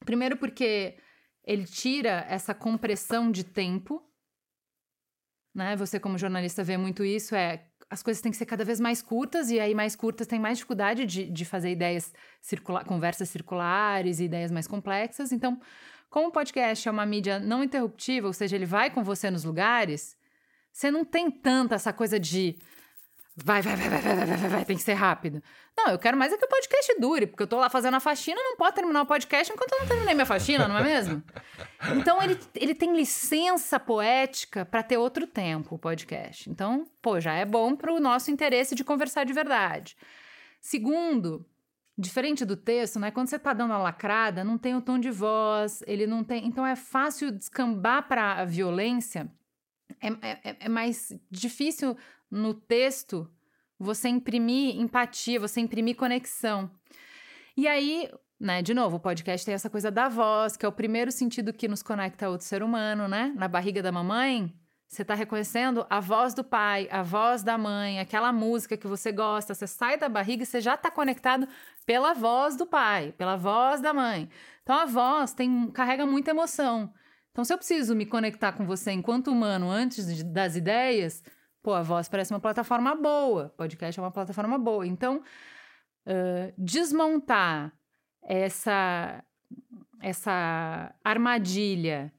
Primeiro 0.05 0.37
porque 0.37 0.99
ele 1.45 1.65
tira 1.65 2.27
essa 2.29 2.55
compressão 2.55 3.31
de 3.31 3.45
tempo, 3.45 4.06
né? 5.57 5.75
Você 5.77 5.99
como 5.99 6.19
jornalista 6.19 6.63
vê 6.63 6.77
muito 6.77 7.05
isso, 7.05 7.35
é 7.35 7.65
as 7.89 8.03
coisas 8.03 8.21
têm 8.21 8.33
que 8.33 8.37
ser 8.37 8.47
cada 8.47 8.65
vez 8.65 8.81
mais 8.81 9.01
curtas, 9.01 9.49
e 9.49 9.61
aí 9.61 9.75
mais 9.75 9.95
curtas 9.95 10.27
tem 10.27 10.41
mais 10.41 10.59
dificuldade 10.59 11.07
de, 11.07 11.31
de 11.31 11.45
fazer 11.45 11.71
ideias 11.71 12.13
circular, 12.41 12.85
conversas 12.85 13.29
circulares, 13.29 14.21
ideias 14.21 14.51
mais 14.51 14.67
complexas. 14.67 15.31
Então, 15.31 15.61
como 16.11 16.29
o 16.29 16.33
podcast 16.33 16.89
é 16.89 16.91
uma 16.91 17.07
mídia 17.07 17.39
não 17.39 17.63
interruptiva, 17.63 18.27
ou 18.27 18.33
seja, 18.33 18.57
ele 18.57 18.67
vai 18.67 18.91
com 18.91 19.05
você 19.05 19.31
nos 19.31 19.45
lugares, 19.45 20.17
você 20.73 20.91
não 20.91 21.05
tem 21.05 21.31
tanta 21.31 21.77
essa 21.77 21.93
coisa 21.93 22.19
de 22.19 22.59
Vai, 23.39 23.61
vai, 23.61 23.77
vai, 23.77 23.91
vai, 23.91 24.01
vai, 24.01 24.17
vai, 24.17 24.37
vai, 24.37 24.49
vai, 24.49 24.65
tem 24.65 24.77
que 24.77 24.83
ser 24.83 24.95
rápido. 24.95 25.43
Não, 25.77 25.93
eu 25.93 25.99
quero 25.99 26.17
mais 26.17 26.33
é 26.33 26.39
que 26.39 26.45
o 26.47 26.49
podcast 26.49 26.99
dure, 26.99 27.27
porque 27.27 27.43
eu 27.43 27.47
tô 27.47 27.59
lá 27.59 27.69
fazendo 27.69 27.95
a 27.95 28.01
faxina, 28.01 28.41
não 28.43 28.57
pode 28.57 28.75
terminar 28.75 29.03
o 29.03 29.07
podcast 29.07 29.53
enquanto 29.53 29.73
eu 29.73 29.81
não 29.81 29.87
terminei 29.87 30.15
minha 30.15 30.25
faxina, 30.25 30.67
não 30.67 30.79
é 30.79 30.83
mesmo? 30.83 31.23
Então 31.99 32.23
ele, 32.23 32.39
ele 32.55 32.75
tem 32.75 32.97
licença 32.97 33.79
poética 33.79 34.65
para 34.65 34.83
ter 34.83 34.97
outro 34.97 35.27
tempo 35.27 35.75
o 35.75 35.79
podcast. 35.79 36.49
Então, 36.49 36.87
pô, 37.03 37.21
já 37.21 37.35
é 37.35 37.45
bom 37.45 37.77
para 37.77 37.93
o 37.93 38.01
nosso 38.01 38.31
interesse 38.31 38.75
de 38.75 38.83
conversar 38.83 39.25
de 39.25 39.35
verdade. 39.35 39.99
Segundo, 40.59 41.45
diferente 41.99 42.43
do 42.43 42.57
texto, 42.57 42.99
né? 42.99 43.11
Quando 43.11 43.29
você 43.29 43.39
tá 43.39 43.53
dando 43.53 43.75
a 43.75 43.79
lacrada, 43.79 44.43
não 44.43 44.57
tem 44.57 44.75
o 44.75 44.81
tom 44.81 44.99
de 44.99 45.11
voz, 45.11 45.83
ele 45.87 46.07
não 46.07 46.25
tem. 46.25 46.47
Então 46.47 46.67
é 46.67 46.75
fácil 46.75 47.31
descambar 47.31 48.09
para 48.09 48.41
a 48.41 48.45
violência. 48.47 49.31
É, 50.01 50.09
é, 50.51 50.57
é 50.61 50.69
mais 50.69 51.13
difícil 51.31 51.97
no 52.31 52.55
texto 52.55 53.31
você 53.79 54.09
imprimir 54.09 54.77
empatia, 54.77 55.39
você 55.39 55.61
imprimir 55.61 55.97
conexão. 55.97 56.71
E 57.57 57.67
aí, 57.69 58.11
né, 58.39 58.63
de 58.63 58.75
novo, 58.75 58.97
o 58.97 59.01
podcast 59.01 59.45
tem 59.45 59.55
essa 59.55 59.71
coisa 59.71 59.91
da 59.91 60.09
voz, 60.09 60.57
que 60.57 60.65
é 60.65 60.69
o 60.69 60.73
primeiro 60.73 61.13
sentido 61.13 61.53
que 61.53 61.69
nos 61.69 61.83
conecta 61.83 62.27
a 62.27 62.31
outro 62.31 62.47
ser 62.47 62.63
humano, 62.63 63.09
né? 63.09 63.33
Na 63.37 63.49
barriga 63.49 63.83
da 63.83 63.93
mamãe, 63.93 64.55
você 64.89 65.03
está 65.03 65.15
reconhecendo 65.15 65.87
a 65.91 66.01
voz 66.01 66.33
do 66.33 66.45
pai, 66.45 66.89
a 66.91 67.03
voz 67.03 67.43
da 67.43 67.59
mãe, 67.59 67.99
aquela 67.99 68.33
música 68.33 68.77
que 68.77 68.87
você 68.87 69.11
gosta. 69.11 69.55
Você 69.55 69.67
sai 69.67 69.99
da 69.99 70.09
barriga 70.09 70.43
e 70.43 70.47
você 70.47 70.61
já 70.61 70.75
está 70.75 70.91
conectado 70.91 71.47
pela 71.85 72.15
voz 72.15 72.57
do 72.57 72.67
pai, 72.67 73.13
pela 73.19 73.37
voz 73.37 73.81
da 73.81 73.93
mãe. 73.93 74.29
Então 74.63 74.77
a 74.77 74.87
voz 74.87 75.35
tem, 75.35 75.71
carrega 75.71 76.07
muita 76.07 76.31
emoção. 76.31 76.93
Então, 77.37 77.45
se 77.45 77.53
eu 77.53 77.59
preciso 77.59 77.95
me 77.95 78.07
conectar 78.07 78.53
com 78.53 78.65
você 78.65 78.93
enquanto 78.93 79.31
humano 79.31 79.71
antes 79.71 80.07
de, 80.07 80.25
das 80.25 80.57
ideias, 80.57 81.23
pô, 81.67 81.75
a 81.75 81.83
voz 81.83 82.09
parece 82.09 82.33
uma 82.33 82.39
plataforma 82.39 82.95
boa, 82.95 83.53
podcast 83.57 83.99
é 83.99 84.03
uma 84.05 84.13
plataforma 84.13 84.57
boa. 84.57 84.87
Então, 84.87 85.21
uh, 86.07 86.55
desmontar 86.57 87.73
essa, 88.23 89.21
essa 90.01 90.95
armadilha 91.03 92.13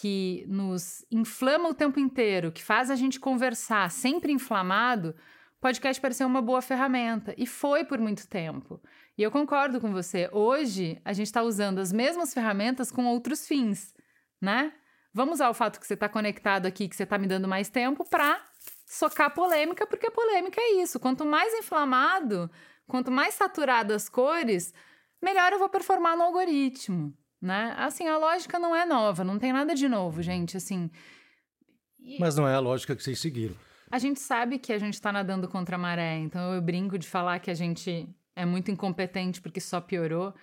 que 0.00 0.44
nos 0.46 1.04
inflama 1.10 1.70
o 1.70 1.74
tempo 1.74 1.98
inteiro, 1.98 2.52
que 2.52 2.62
faz 2.62 2.88
a 2.88 2.94
gente 2.94 3.18
conversar 3.18 3.90
sempre 3.90 4.30
inflamado, 4.30 5.12
podcast 5.60 6.00
pareceu 6.00 6.28
uma 6.28 6.40
boa 6.40 6.62
ferramenta. 6.62 7.34
E 7.36 7.48
foi 7.48 7.84
por 7.84 7.98
muito 7.98 8.28
tempo. 8.28 8.80
E 9.18 9.24
eu 9.24 9.30
concordo 9.32 9.80
com 9.80 9.90
você. 9.90 10.30
Hoje, 10.32 11.00
a 11.04 11.12
gente 11.12 11.26
está 11.26 11.42
usando 11.42 11.80
as 11.80 11.92
mesmas 11.92 12.32
ferramentas 12.32 12.92
com 12.92 13.06
outros 13.06 13.44
fins, 13.44 13.92
né? 14.40 14.72
Vamos 15.12 15.34
usar 15.34 15.50
o 15.50 15.54
fato 15.54 15.80
que 15.80 15.86
você 15.86 15.94
está 15.94 16.08
conectado 16.08 16.66
aqui, 16.66 16.88
que 16.88 16.94
você 16.94 17.02
está 17.02 17.18
me 17.18 17.26
dando 17.26 17.48
mais 17.48 17.68
tempo, 17.68 18.08
para 18.08 18.40
socar 18.84 19.32
polêmica, 19.34 19.86
porque 19.86 20.10
polêmica 20.10 20.60
é 20.60 20.82
isso. 20.82 21.00
Quanto 21.00 21.24
mais 21.24 21.52
inflamado, 21.54 22.50
quanto 22.86 23.10
mais 23.10 23.34
saturado 23.34 23.92
as 23.92 24.08
cores, 24.08 24.72
melhor 25.22 25.52
eu 25.52 25.58
vou 25.58 25.68
performar 25.68 26.16
no 26.16 26.22
algoritmo, 26.22 27.16
né? 27.40 27.74
Assim, 27.78 28.06
a 28.06 28.16
lógica 28.16 28.58
não 28.58 28.74
é 28.74 28.84
nova, 28.84 29.24
não 29.24 29.38
tem 29.38 29.52
nada 29.52 29.74
de 29.74 29.88
novo, 29.88 30.22
gente, 30.22 30.56
assim. 30.56 30.90
Mas 32.18 32.36
não 32.36 32.46
é 32.46 32.54
a 32.54 32.60
lógica 32.60 32.94
que 32.94 33.02
vocês 33.02 33.18
seguiram. 33.18 33.56
A 33.90 33.98
gente 33.98 34.20
sabe 34.20 34.58
que 34.58 34.72
a 34.72 34.78
gente 34.78 34.94
está 34.94 35.12
nadando 35.12 35.48
contra 35.48 35.76
a 35.76 35.78
maré, 35.78 36.18
então 36.18 36.54
eu 36.54 36.60
brinco 36.60 36.98
de 36.98 37.06
falar 37.06 37.38
que 37.38 37.50
a 37.50 37.54
gente 37.54 38.08
é 38.36 38.44
muito 38.44 38.70
incompetente 38.70 39.40
porque 39.40 39.60
só 39.60 39.80
piorou 39.80 40.34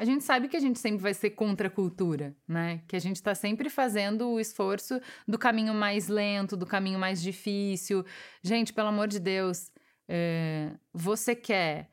a 0.00 0.04
gente 0.06 0.24
sabe 0.24 0.48
que 0.48 0.56
a 0.56 0.60
gente 0.60 0.78
sempre 0.78 1.02
vai 1.02 1.12
ser 1.12 1.28
contra 1.28 1.66
a 1.68 1.70
cultura, 1.70 2.34
né? 2.48 2.80
Que 2.88 2.96
a 2.96 2.98
gente 2.98 3.16
está 3.16 3.34
sempre 3.34 3.68
fazendo 3.68 4.30
o 4.30 4.40
esforço 4.40 4.98
do 5.28 5.38
caminho 5.38 5.74
mais 5.74 6.08
lento, 6.08 6.56
do 6.56 6.64
caminho 6.64 6.98
mais 6.98 7.20
difícil. 7.20 8.02
Gente, 8.42 8.72
pelo 8.72 8.88
amor 8.88 9.08
de 9.08 9.20
Deus, 9.20 9.70
é, 10.08 10.70
você 10.90 11.36
quer 11.36 11.90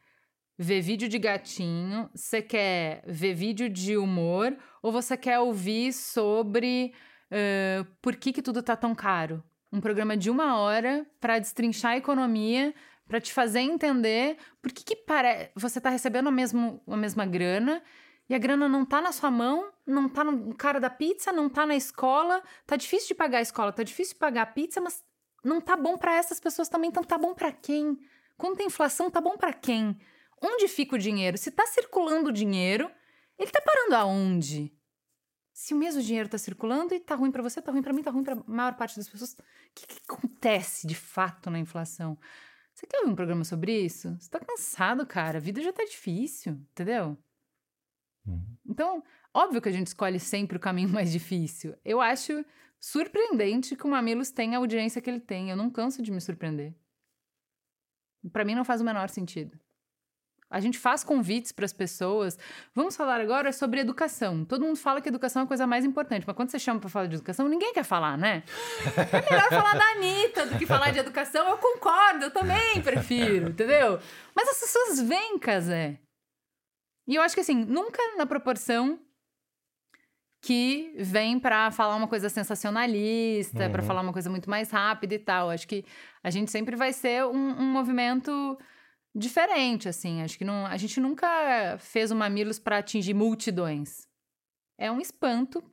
ver 0.58 0.80
vídeo 0.80 1.10
de 1.10 1.20
gatinho, 1.20 2.10
você 2.16 2.42
quer 2.42 3.04
ver 3.06 3.34
vídeo 3.34 3.68
de 3.68 3.98
humor, 3.98 4.56
ou 4.82 4.90
você 4.90 5.18
quer 5.18 5.40
ouvir 5.40 5.92
sobre 5.92 6.94
uh, 7.30 7.86
por 8.02 8.16
que, 8.16 8.32
que 8.32 8.42
tudo 8.42 8.64
tá 8.64 8.78
tão 8.78 8.96
caro? 8.96 9.44
Um 9.70 9.82
programa 9.82 10.16
de 10.16 10.30
uma 10.30 10.58
hora 10.58 11.06
para 11.20 11.40
destrinchar 11.40 11.92
a 11.92 11.98
economia, 11.98 12.74
para 13.08 13.22
te 13.22 13.34
fazer 13.34 13.60
entender 13.60 14.38
por 14.62 14.72
que, 14.72 14.84
que 14.84 14.96
pare... 14.96 15.52
você 15.56 15.80
está 15.80 15.90
recebendo 15.90 16.28
a, 16.28 16.32
mesmo, 16.32 16.82
a 16.88 16.98
mesma 16.98 17.26
grana 17.26 17.82
e 18.30 18.36
a 18.36 18.38
grana 18.38 18.68
não 18.68 18.86
tá 18.86 19.02
na 19.02 19.12
sua 19.12 19.32
mão, 19.32 19.72
não 19.86 20.10
tá 20.10 20.24
no 20.24 20.54
cara 20.54 20.80
da 20.80 20.90
pizza, 20.90 21.32
não 21.32 21.50
tá 21.50 21.66
na 21.66 21.76
escola. 21.76 22.44
Tá 22.66 22.76
difícil 22.76 23.10
de 23.10 23.16
pagar 23.16 23.38
a 23.38 23.42
escola, 23.42 23.72
tá 23.72 23.84
difícil 23.84 24.16
de 24.16 24.20
pagar 24.20 24.42
a 24.42 24.48
pizza, 24.48 24.82
mas 24.82 25.04
não 25.44 25.62
tá 25.62 25.78
bom 25.78 25.98
para 25.98 26.16
essas 26.16 26.40
pessoas 26.40 26.68
também. 26.68 26.90
Então 26.90 27.04
tá 27.04 27.18
bom 27.18 27.34
para 27.34 27.52
quem? 27.52 27.98
Quando 28.38 28.58
tem 28.58 28.68
inflação, 28.68 29.10
tá 29.10 29.22
bom 29.22 29.38
para 29.38 29.54
quem? 29.54 29.98
Onde 30.42 30.68
fica 30.68 30.96
o 30.96 31.00
dinheiro? 31.00 31.38
Se 31.38 31.50
tá 31.50 31.66
circulando 31.66 32.30
o 32.30 32.34
dinheiro, 32.34 32.92
ele 33.40 33.50
tá 33.50 33.62
parando 33.62 33.96
aonde? 33.96 34.74
Se 35.54 35.74
o 35.74 35.78
mesmo 35.78 36.02
dinheiro 36.04 36.30
tá 36.30 36.38
circulando 36.38 36.94
e 36.94 37.00
tá 37.00 37.16
ruim 37.16 37.32
para 37.32 37.42
você, 37.42 37.62
tá 37.62 37.72
ruim 37.72 37.82
para 37.82 37.94
mim, 37.94 38.04
tá 38.04 38.12
ruim 38.12 38.24
para 38.24 38.36
maior 38.46 38.76
parte 38.76 38.96
das 38.96 39.10
pessoas, 39.10 39.34
o 39.34 39.38
que, 39.74 39.88
que 39.88 40.00
acontece 40.08 40.86
de 40.86 40.94
fato 40.94 41.50
na 41.50 41.58
inflação? 41.58 42.16
Você 42.78 42.86
quer 42.86 43.00
ouvir 43.00 43.12
um 43.12 43.16
programa 43.16 43.44
sobre 43.44 43.76
isso? 43.76 44.16
Você 44.20 44.30
tá 44.30 44.40
cansado, 44.40 45.04
cara. 45.04 45.40
A 45.40 45.42
vida 45.42 45.60
já 45.64 45.74
tá 45.74 45.84
difícil, 45.84 46.54
entendeu? 46.72 47.18
Uhum. 48.24 48.56
Então, 48.68 49.04
óbvio 49.34 49.60
que 49.60 49.68
a 49.68 49.72
gente 49.72 49.88
escolhe 49.88 50.20
sempre 50.20 50.58
o 50.58 50.60
caminho 50.60 50.90
mais 50.94 51.12
difícil. 51.12 51.76
Eu 51.84 52.00
acho 52.00 52.46
surpreendente 52.80 53.76
que 53.76 53.84
o 53.84 53.90
Mamilos 53.90 54.30
tenha 54.30 54.60
a 54.60 54.62
audiência 54.62 55.02
que 55.02 55.10
ele 55.10 55.20
tem. 55.20 55.50
Eu 55.50 55.58
não 55.58 55.72
canso 55.72 56.04
de 56.04 56.12
me 56.12 56.22
surpreender. 56.22 56.76
Para 58.32 58.46
mim 58.46 58.54
não 58.54 58.64
faz 58.64 58.80
o 58.80 58.86
menor 58.86 59.10
sentido. 59.10 59.60
A 60.50 60.60
gente 60.62 60.78
faz 60.78 61.04
convites 61.04 61.52
para 61.52 61.66
as 61.66 61.74
pessoas. 61.74 62.38
Vamos 62.74 62.96
falar 62.96 63.20
agora 63.20 63.52
sobre 63.52 63.82
educação. 63.82 64.46
Todo 64.46 64.64
mundo 64.64 64.78
fala 64.78 65.02
que 65.02 65.10
educação 65.10 65.42
é 65.42 65.46
a 65.46 65.48
coisa 65.48 65.68
mais 65.68 65.84
importante, 65.84 66.24
mas 66.26 66.36
quando 66.36 66.50
você 66.52 66.58
chama 66.60 66.80
para 66.80 66.90
falar 66.90 67.08
de 67.08 67.16
educação, 67.16 67.48
ninguém 67.50 67.74
quer 67.74 67.84
falar, 67.84 68.18
né? 68.18 68.44
É 68.96 69.30
melhor 69.32 69.50
falar 69.50 69.78
da 69.78 69.86
Anitta 69.92 70.46
do 70.46 70.58
que 70.58 70.66
falar 70.66 70.92
de 70.92 71.00
educação. 71.00 71.48
Eu 71.50 71.58
concordo, 71.58 72.26
eu 72.26 72.32
também 72.32 72.82
prefiro, 72.82 73.50
entendeu? 73.50 74.00
Mas 74.34 74.48
as 74.48 74.60
pessoas 74.60 75.02
vêm, 75.02 75.38
Casé. 75.38 76.00
E 77.08 77.16
eu 77.16 77.22
acho 77.22 77.36
que 77.36 77.42
assim, 77.42 77.66
nunca 77.66 78.02
na 78.18 78.26
proporção 78.26 79.00
que 80.42 80.94
vem 80.98 81.40
para 81.40 81.72
falar 81.72 81.96
uma 81.96 82.08
coisa 82.08 82.30
sensacionalista, 82.30 83.66
Uhum. 83.66 83.72
para 83.72 83.84
falar 83.84 84.02
uma 84.02 84.14
coisa 84.14 84.30
muito 84.30 84.50
mais 84.50 84.70
rápida 84.72 85.14
e 85.16 85.20
tal. 85.20 85.50
Acho 85.50 85.68
que 85.68 85.84
a 86.24 86.30
gente 86.30 86.52
sempre 86.52 86.76
vai 86.76 86.94
ser 86.94 87.26
um, 87.26 87.36
um 87.60 87.66
movimento 87.66 88.58
diferente, 89.18 89.90
assim. 89.90 90.22
Acho 90.22 90.38
que 90.38 90.46
não, 90.46 90.66
a 90.66 90.78
gente 90.78 91.00
nunca 91.00 91.78
fez 91.80 92.12
o 92.12 92.16
Mamilos 92.16 92.60
para 92.60 92.78
atingir 92.78 93.14
multidões. 93.14 94.08
É 94.78 94.92
um 94.92 95.02
espanto 95.02 95.64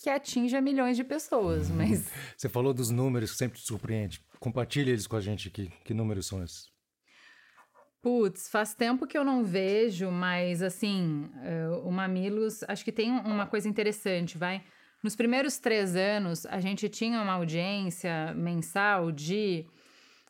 que 0.00 0.08
atinge 0.08 0.56
a 0.56 0.60
milhões 0.60 0.96
de 0.96 1.04
pessoas, 1.04 1.70
mas 1.70 2.10
Você 2.36 2.48
falou 2.48 2.72
dos 2.72 2.90
números 2.90 3.32
que 3.32 3.38
sempre 3.38 3.58
te 3.58 3.66
surpreende. 3.66 4.20
Compartilha 4.38 4.90
eles 4.90 5.06
com 5.06 5.16
a 5.16 5.20
gente 5.20 5.48
aqui. 5.48 5.72
Que 5.84 5.94
números 5.94 6.26
são 6.26 6.42
esses? 6.42 6.72
Putz, 8.02 8.48
faz 8.50 8.74
tempo 8.74 9.06
que 9.06 9.16
eu 9.16 9.24
não 9.24 9.42
vejo, 9.42 10.10
mas 10.10 10.60
assim, 10.60 11.30
eh, 11.42 11.68
o 11.82 11.90
Mamilos, 11.90 12.62
acho 12.68 12.84
que 12.84 12.92
tem 12.92 13.10
uma 13.10 13.46
coisa 13.46 13.66
interessante, 13.66 14.36
vai. 14.36 14.62
Nos 15.02 15.16
primeiros 15.16 15.58
três 15.58 15.96
anos, 15.96 16.44
a 16.46 16.60
gente 16.60 16.88
tinha 16.88 17.22
uma 17.22 17.32
audiência 17.32 18.34
mensal 18.34 19.10
de 19.10 19.66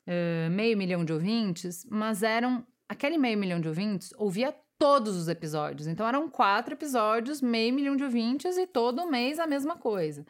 eh, 0.06 0.48
meio 0.50 0.76
milhão 0.76 1.04
de 1.04 1.12
ouvintes, 1.12 1.86
mas 1.90 2.22
eram. 2.22 2.64
Aquele 2.88 3.16
meio 3.18 3.38
milhão 3.38 3.60
de 3.60 3.68
ouvintes 3.68 4.12
ouvia 4.16 4.54
todos 4.78 5.16
os 5.16 5.28
episódios. 5.28 5.86
Então 5.86 6.06
eram 6.06 6.28
quatro 6.28 6.74
episódios, 6.74 7.40
meio 7.40 7.72
milhão 7.74 7.96
de 7.96 8.04
ouvintes 8.04 8.56
e 8.58 8.66
todo 8.66 9.10
mês 9.10 9.38
a 9.38 9.46
mesma 9.46 9.76
coisa. 9.76 10.24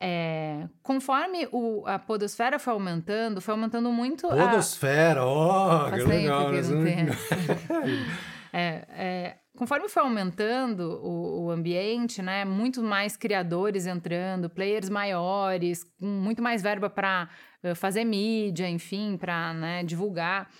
É, 0.00 0.66
conforme 0.82 1.48
o- 1.52 1.84
a 1.86 1.98
podosfera 1.98 2.58
foi 2.58 2.72
aumentando, 2.72 3.40
foi 3.40 3.52
aumentando 3.52 3.92
muito 3.92 4.26
a, 4.26 4.48
Podosfera, 4.48 5.24
ó, 5.24 5.84
que 5.90 5.96
tempo 5.98 6.08
legal. 6.08 6.50
que 6.50 6.60
né? 6.60 6.62
não 6.62 6.84
tem 6.84 7.06
É, 8.52 8.84
é, 8.90 9.36
conforme 9.56 9.88
foi 9.88 10.02
aumentando 10.02 11.00
o, 11.02 11.46
o 11.46 11.50
ambiente, 11.50 12.22
né, 12.22 12.44
muito 12.44 12.82
mais 12.82 13.16
criadores 13.16 13.84
entrando, 13.86 14.48
players 14.48 14.88
maiores, 14.88 15.82
com 15.98 16.06
muito 16.06 16.40
mais 16.42 16.62
verba 16.62 16.88
para 16.88 17.28
fazer 17.74 18.04
mídia, 18.04 18.68
enfim, 18.68 19.16
para 19.16 19.82
divulgar. 19.82 20.50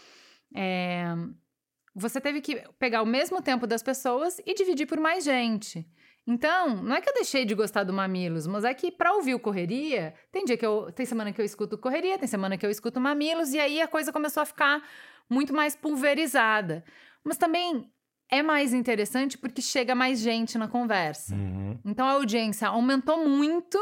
é, 0.55 1.05
você 1.95 2.21
teve 2.21 2.40
que 2.40 2.57
pegar 2.79 3.03
o 3.03 3.07
mesmo 3.07 3.40
tempo 3.40 3.67
das 3.67 3.83
pessoas 3.83 4.40
e 4.45 4.55
dividir 4.55 4.87
por 4.87 4.99
mais 4.99 5.25
gente. 5.25 5.87
Então, 6.27 6.83
não 6.83 6.97
é 6.97 7.01
que 7.01 7.09
eu 7.09 7.14
deixei 7.14 7.45
de 7.45 7.55
gostar 7.55 7.85
do 7.85 7.93
Mamilos, 7.93 8.47
mas 8.47 8.64
é 8.64 8.73
que 8.73 8.90
para 8.90 9.12
ouvir 9.14 9.35
o 9.35 9.38
Correria, 9.38 10.14
tem 10.33 10.45
dia 10.45 10.57
que 10.57 10.64
eu. 10.64 10.90
Tem 10.90 11.05
semana 11.05 11.33
que 11.33 11.40
eu 11.40 11.45
escuto 11.45 11.77
Correria, 11.77 12.19
tem 12.19 12.27
semana 12.27 12.57
que 12.57 12.64
eu 12.64 12.71
escuto 12.71 12.99
Mamilos, 13.01 13.53
e 13.53 13.61
aí 13.61 13.81
a 13.81 13.87
coisa 13.87 14.11
começou 14.11 14.43
a 14.43 14.47
ficar 14.47 14.83
muito 15.29 15.53
mais 15.53 15.77
pulverizada. 15.77 16.83
Mas 17.23 17.37
também 17.37 17.90
é 18.31 18.43
mais 18.43 18.73
interessante 18.73 19.37
porque 19.37 19.61
chega 19.61 19.95
mais 19.95 20.19
gente 20.19 20.57
na 20.57 20.67
conversa. 20.67 21.35
Uhum. 21.35 21.79
Então 21.85 22.07
a 22.07 22.12
audiência 22.12 22.69
aumentou 22.69 23.29
muito, 23.29 23.79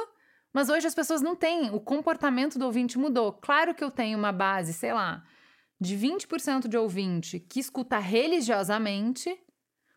mas 0.52 0.68
hoje 0.68 0.86
as 0.86 0.94
pessoas 0.94 1.22
não 1.22 1.34
têm. 1.34 1.70
O 1.70 1.80
comportamento 1.80 2.58
do 2.58 2.66
ouvinte 2.66 2.98
mudou. 2.98 3.32
Claro 3.32 3.74
que 3.74 3.82
eu 3.82 3.90
tenho 3.90 4.18
uma 4.18 4.32
base, 4.32 4.72
sei 4.72 4.92
lá, 4.92 5.24
de 5.80 5.96
20% 5.96 6.68
de 6.68 6.76
ouvinte 6.76 7.40
que 7.40 7.58
escuta 7.58 7.98
religiosamente, 7.98 9.36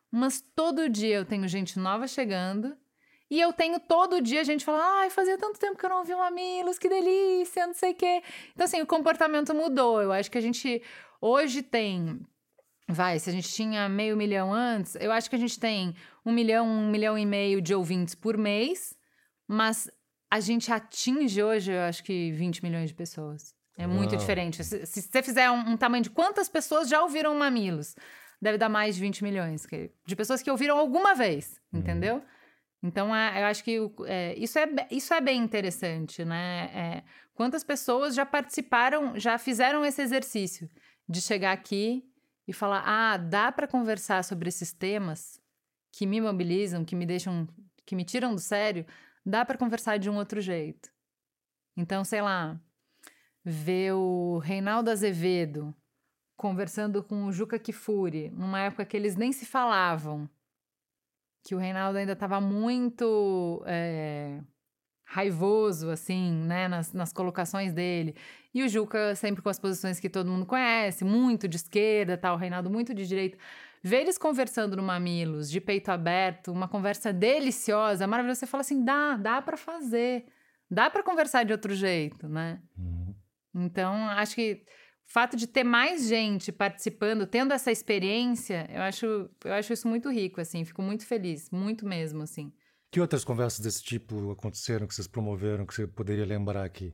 mas 0.10 0.42
todo 0.56 0.90
dia 0.90 1.18
eu 1.18 1.26
tenho 1.26 1.48
gente 1.48 1.78
nova 1.78 2.08
chegando. 2.08 2.76
E 3.30 3.42
eu 3.42 3.52
tenho 3.52 3.80
todo 3.80 4.22
dia 4.22 4.44
gente 4.44 4.64
falando, 4.64 4.84
ai, 4.84 5.10
fazia 5.10 5.38
tanto 5.38 5.60
tempo 5.60 5.78
que 5.78 5.86
eu 5.86 5.90
não 5.90 6.00
ouvi 6.00 6.14
o 6.14 6.20
Mamilos, 6.20 6.78
que 6.78 6.88
delícia, 6.88 7.66
não 7.66 7.74
sei 7.74 7.92
o 7.92 7.96
quê. 7.96 8.22
Então, 8.54 8.66
assim, 8.66 8.82
o 8.82 8.86
comportamento 8.86 9.54
mudou. 9.54 10.02
Eu 10.02 10.12
acho 10.12 10.30
que 10.30 10.38
a 10.38 10.42
gente 10.42 10.82
hoje 11.20 11.64
tem. 11.64 12.20
Vai, 12.88 13.18
se 13.18 13.30
a 13.30 13.34
gente 13.34 13.52
tinha 13.52 13.90
meio 13.90 14.16
milhão 14.16 14.54
antes, 14.54 14.96
eu 14.96 15.12
acho 15.12 15.28
que 15.28 15.36
a 15.36 15.40
gente 15.40 15.60
tem 15.60 15.96
um 16.24 16.32
milhão, 16.32 16.68
um 16.68 16.90
milhão 16.90 17.18
e 17.18 17.26
meio 17.26 17.60
de 17.60 17.74
ouvintes 17.74 18.14
por 18.14 18.38
mês, 18.38 18.96
mas 19.48 19.90
a 20.36 20.40
gente 20.40 20.72
atinge 20.72 21.42
hoje, 21.42 21.72
eu 21.72 21.82
acho 21.82 22.04
que 22.04 22.32
20 22.34 22.62
milhões 22.64 22.90
de 22.90 22.96
pessoas. 22.96 23.54
É 23.78 23.88
muito 23.88 24.12
Uau. 24.12 24.20
diferente. 24.20 24.64
Se, 24.64 24.86
se 24.86 25.02
você 25.02 25.24
fizer 25.24 25.50
um, 25.50 25.72
um 25.72 25.78
tamanho 25.78 26.04
de 26.04 26.10
quantas 26.10 26.48
pessoas 26.50 26.88
já 26.90 27.02
ouviram 27.02 27.34
Mamilos, 27.38 27.96
deve 28.42 28.58
dar 28.58 28.70
mais 28.70 28.96
de 28.96 29.02
20 29.02 29.24
milhões 29.24 29.66
que- 29.66 29.92
de 30.06 30.16
pessoas 30.16 30.42
que 30.42 30.52
ouviram 30.52 30.78
alguma 30.78 31.14
vez, 31.16 31.60
entendeu? 31.74 32.22
Então, 32.84 33.16
é, 33.16 33.42
eu 33.42 33.46
acho 33.46 33.64
que 33.64 33.78
é, 34.06 34.36
isso, 34.38 34.60
é, 34.60 34.68
isso 34.92 35.14
é 35.14 35.20
bem 35.22 35.42
interessante, 35.42 36.24
né? 36.24 36.70
É, 36.74 37.04
quantas 37.34 37.64
pessoas 37.64 38.14
já 38.14 38.26
participaram, 38.26 39.18
já 39.18 39.38
fizeram 39.38 39.84
esse 39.86 40.02
exercício 40.02 40.70
de 41.08 41.22
chegar 41.22 41.52
aqui 41.54 42.04
e 42.48 42.54
falar: 42.54 42.84
ah, 42.86 43.18
dá 43.18 43.52
para 43.52 43.68
conversar 43.68 44.24
sobre 44.24 44.50
esses 44.50 44.72
temas 44.72 45.40
que 45.92 46.06
me 46.06 46.20
mobilizam, 46.22 46.86
que 46.86 46.96
me 46.96 47.06
deixam, 47.06 47.48
que 47.86 47.96
me 47.96 48.04
tiram 48.04 48.36
do 48.36 48.42
sério, 48.42 48.86
dá 49.26 49.44
para 49.44 49.58
conversar 49.58 49.98
de 49.98 50.10
um 50.10 50.18
outro 50.18 50.40
jeito. 50.40 50.90
Então, 51.76 52.04
sei 52.04 52.22
lá, 52.22 52.60
ver 53.44 53.94
o 53.94 54.38
Reinaldo 54.40 54.90
Azevedo 54.90 55.76
conversando 56.38 57.04
com 57.04 57.26
o 57.26 57.32
Juca 57.32 57.58
Kifuri, 57.58 58.30
numa 58.32 58.60
época 58.60 58.86
que 58.86 58.96
eles 58.96 59.16
nem 59.16 59.32
se 59.32 59.46
falavam, 59.46 60.30
que 61.44 61.56
o 61.56 61.58
Reinaldo 61.58 61.98
ainda 61.98 62.14
estava 62.14 62.42
muito 62.42 63.64
é, 63.66 64.42
raivoso, 65.06 65.90
assim, 65.90 66.34
né, 66.34 66.68
nas, 66.68 66.92
nas 66.92 67.14
colocações 67.14 67.72
dele. 67.72 68.16
E 68.54 68.64
o 68.64 68.70
Juca 68.70 69.16
sempre 69.16 69.42
com 69.42 69.50
as 69.50 69.60
posições 69.60 70.00
que 70.00 70.10
todo 70.10 70.30
mundo 70.30 70.46
conhece, 70.46 71.06
muito 71.06 71.48
de 71.48 71.58
esquerda, 71.58 72.18
tal, 72.18 72.36
o 72.36 72.40
Reinaldo 72.40 72.70
muito 72.70 72.94
de 72.94 73.08
direita. 73.08 73.38
Ver 73.86 74.02
eles 74.02 74.18
conversando 74.18 74.76
no 74.76 74.82
Mamilos, 74.82 75.48
de 75.48 75.62
peito 75.62 75.92
aberto, 75.92 76.52
uma 76.52 76.68
conversa 76.68 77.14
deliciosa, 77.14 78.08
maravilhosa. 78.08 78.40
Você 78.40 78.48
fala 78.48 78.62
assim, 78.62 78.84
dá, 78.84 79.16
dá 79.16 79.40
para 79.44 79.56
fazer. 79.56 80.26
Dá 80.68 80.90
para 80.90 81.04
conversar 81.04 81.46
de 81.46 81.52
outro 81.52 81.72
jeito, 81.76 82.28
né? 82.28 82.64
Uhum. 82.76 83.14
Então, 83.54 83.94
acho 84.10 84.34
que 84.34 84.64
o 85.08 85.14
fato 85.14 85.38
de 85.38 85.46
ter 85.46 85.64
mais 85.64 86.08
gente 86.08 86.52
participando, 86.52 87.28
tendo 87.28 87.54
essa 87.54 87.72
experiência, 87.72 88.68
eu 88.74 88.82
acho, 88.82 89.06
eu 89.46 89.54
acho 89.54 89.72
isso 89.72 89.88
muito 89.88 90.10
rico, 90.10 90.42
assim. 90.42 90.66
Fico 90.66 90.82
muito 90.82 91.06
feliz, 91.06 91.52
muito 91.52 91.86
mesmo, 91.86 92.24
assim. 92.24 92.52
Que 92.90 93.00
outras 93.00 93.24
conversas 93.24 93.60
desse 93.60 93.84
tipo 93.84 94.32
aconteceram, 94.32 94.88
que 94.88 94.96
vocês 94.96 95.08
promoveram, 95.08 95.64
que 95.64 95.76
você 95.76 95.86
poderia 95.86 96.26
lembrar 96.26 96.66
aqui? 96.66 96.92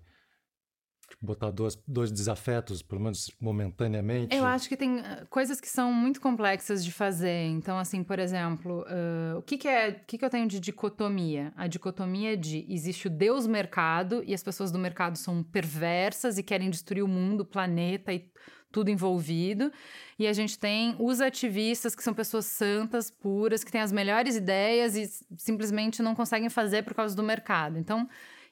Tipo, 1.11 1.25
botar 1.25 1.51
dois, 1.51 1.77
dois 1.85 2.09
desafetos, 2.09 2.81
pelo 2.81 3.01
menos 3.01 3.29
momentaneamente? 3.39 4.33
Eu 4.33 4.45
acho 4.45 4.69
que 4.69 4.77
tem 4.77 5.01
ah, 5.01 5.25
coisas 5.29 5.59
que 5.59 5.67
são 5.67 5.91
muito 5.91 6.21
complexas 6.21 6.85
de 6.85 6.91
fazer. 6.91 7.47
Então, 7.47 7.77
assim, 7.77 8.01
por 8.01 8.17
exemplo, 8.17 8.85
ah, 8.87 9.37
o 9.37 9.41
que, 9.41 9.57
que 9.57 9.67
é. 9.67 9.89
O 9.89 10.05
que, 10.07 10.17
que 10.17 10.23
eu 10.23 10.29
tenho 10.29 10.47
de 10.47 10.59
dicotomia? 10.59 11.51
A 11.57 11.67
dicotomia 11.67 12.37
de 12.37 12.65
existe 12.69 13.07
o 13.07 13.09
Deus 13.09 13.45
mercado 13.45 14.23
e 14.25 14.33
as 14.33 14.41
pessoas 14.41 14.71
do 14.71 14.79
mercado 14.79 15.17
são 15.17 15.43
perversas 15.43 16.37
e 16.37 16.43
querem 16.43 16.69
destruir 16.69 17.03
o 17.03 17.07
mundo, 17.09 17.41
o 17.41 17.45
planeta 17.45 18.13
e 18.13 18.31
tudo 18.71 18.89
envolvido. 18.89 19.69
E 20.17 20.25
a 20.25 20.31
gente 20.31 20.57
tem 20.57 20.95
os 20.97 21.19
ativistas, 21.19 21.93
que 21.93 22.01
são 22.01 22.13
pessoas 22.13 22.45
santas, 22.45 23.11
puras, 23.11 23.65
que 23.65 23.71
têm 23.71 23.81
as 23.81 23.91
melhores 23.91 24.37
ideias 24.37 24.95
e 24.95 25.09
simplesmente 25.35 26.01
não 26.01 26.15
conseguem 26.15 26.49
fazer 26.49 26.83
por 26.83 26.93
causa 26.93 27.13
do 27.13 27.23
mercado. 27.23 27.77
Então. 27.77 28.07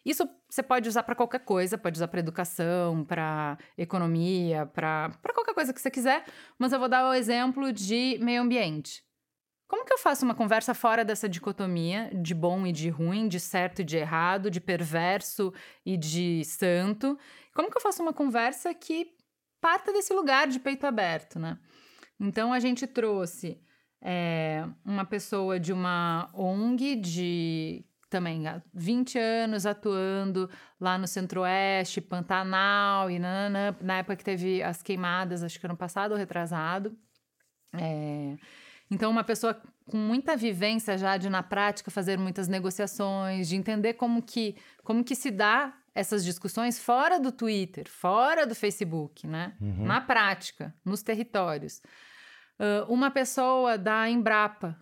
Isso 0.06 0.28
você 0.50 0.64
pode 0.64 0.88
usar 0.88 1.04
para 1.04 1.16
qualquer 1.16 1.40
coisa, 1.40 1.78
pode 1.78 1.98
usar 1.98 2.08
para 2.08 2.20
educação, 2.20 3.04
para 3.04 3.58
economia, 3.78 4.66
para 4.66 5.12
qualquer 5.34 5.54
coisa 5.54 5.74
que 5.74 5.82
você 5.82 5.92
quiser, 5.92 6.26
mas 6.58 6.72
eu 6.72 6.80
vou 6.80 6.90
dar 6.90 7.08
o 7.08 7.14
exemplo 7.14 7.72
de 7.72 8.18
meio 8.22 8.42
ambiente. 8.42 9.04
Como 9.68 9.86
que 9.86 9.94
eu 9.94 10.00
faço 10.00 10.26
uma 10.26 10.34
conversa 10.34 10.74
fora 10.74 11.06
dessa 11.06 11.30
dicotomia 11.30 12.10
de 12.14 12.34
bom 12.34 12.66
e 12.66 12.72
de 12.72 12.90
ruim, 12.90 13.28
de 13.28 13.40
certo 13.40 13.82
e 13.82 13.84
de 13.84 13.98
errado, 13.98 14.50
de 14.50 14.60
perverso 14.60 15.54
e 15.86 15.96
de 15.96 16.44
santo? 16.44 17.18
Como 17.54 17.70
que 17.70 17.78
eu 17.78 17.82
faço 17.82 18.02
uma 18.02 18.14
conversa 18.14 18.74
que 18.74 19.14
parta 19.62 19.94
desse 19.94 20.12
lugar 20.12 20.48
de 20.48 20.60
peito 20.60 20.88
aberto, 20.88 21.38
né? 21.38 21.60
Então 22.20 22.52
a 22.52 22.60
gente 22.60 22.88
trouxe 22.88 23.62
é, 24.02 24.66
uma 24.84 25.06
pessoa 25.06 25.60
de 25.60 25.72
uma 25.72 26.30
ONG 26.34 26.96
de 26.96 27.86
também 28.10 28.48
há 28.48 28.62
20 28.74 29.18
anos 29.18 29.66
atuando 29.66 30.50
lá 30.80 30.98
no 30.98 31.08
Centro-Oeste, 31.08 32.02
Pantanal 32.02 33.10
e 33.10 33.20
nananã, 33.20 33.76
na 33.82 33.98
época 33.98 34.16
que 34.16 34.24
teve 34.24 34.62
as 34.64 34.82
queimadas, 34.82 35.44
acho 35.44 35.60
que 35.60 35.66
ano 35.66 35.78
passado 35.78 36.12
ou 36.12 36.18
retrasado. 36.18 36.98
É, 37.74 38.36
então, 38.90 39.12
uma 39.12 39.24
pessoa 39.24 39.62
com 39.86 39.98
muita 39.98 40.36
vivência 40.36 40.98
já 40.98 41.18
de, 41.18 41.30
na 41.30 41.44
prática, 41.44 41.92
fazer 41.92 42.18
muitas 42.18 42.48
negociações, 42.48 43.48
de 43.48 43.56
entender 43.56 43.94
como 43.94 44.22
que, 44.22 44.56
como 44.84 45.04
que 45.04 45.16
se 45.16 45.30
dá 45.30 45.76
essas 45.94 46.24
discussões 46.24 46.80
fora 46.80 47.20
do 47.20 47.32
Twitter, 47.32 47.90
fora 47.90 48.48
do 48.48 48.56
Facebook, 48.56 49.28
né? 49.28 49.56
Uhum. 49.60 49.86
Na 49.86 50.02
prática, 50.02 50.74
nos 50.84 51.04
territórios. 51.04 51.82
Ah, 52.60 52.86
uma 52.90 53.10
pessoa 53.10 53.78
da 53.78 54.10
Embrapa. 54.10 54.78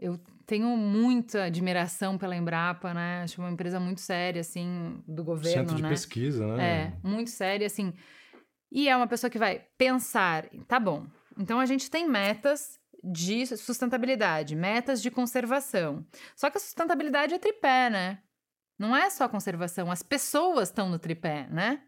Eu 0.00 0.18
tenho 0.46 0.66
muita 0.76 1.44
admiração 1.44 2.18
pela 2.18 2.34
Embrapa, 2.34 2.92
né? 2.94 3.22
Acho 3.22 3.40
uma 3.40 3.50
empresa 3.50 3.78
muito 3.78 4.00
séria, 4.00 4.40
assim, 4.40 5.00
do 5.06 5.22
governo, 5.22 5.60
Centro 5.60 5.76
de 5.76 5.82
né? 5.82 5.88
pesquisa, 5.88 6.56
né? 6.56 6.92
É, 7.04 7.08
muito 7.08 7.30
séria, 7.30 7.66
assim. 7.66 7.92
E 8.72 8.88
é 8.88 8.96
uma 8.96 9.06
pessoa 9.06 9.30
que 9.30 9.38
vai 9.38 9.64
pensar, 9.76 10.48
tá 10.66 10.80
bom, 10.80 11.06
então 11.38 11.60
a 11.60 11.66
gente 11.66 11.90
tem 11.90 12.08
metas 12.08 12.78
de 13.02 13.46
sustentabilidade, 13.56 14.54
metas 14.56 15.02
de 15.02 15.10
conservação. 15.10 16.04
Só 16.36 16.50
que 16.50 16.56
a 16.56 16.60
sustentabilidade 16.60 17.34
é 17.34 17.38
tripé, 17.38 17.90
né? 17.90 18.18
Não 18.78 18.96
é 18.96 19.10
só 19.10 19.28
conservação, 19.28 19.90
as 19.90 20.02
pessoas 20.02 20.68
estão 20.68 20.88
no 20.88 20.98
tripé, 20.98 21.46
né? 21.50 21.82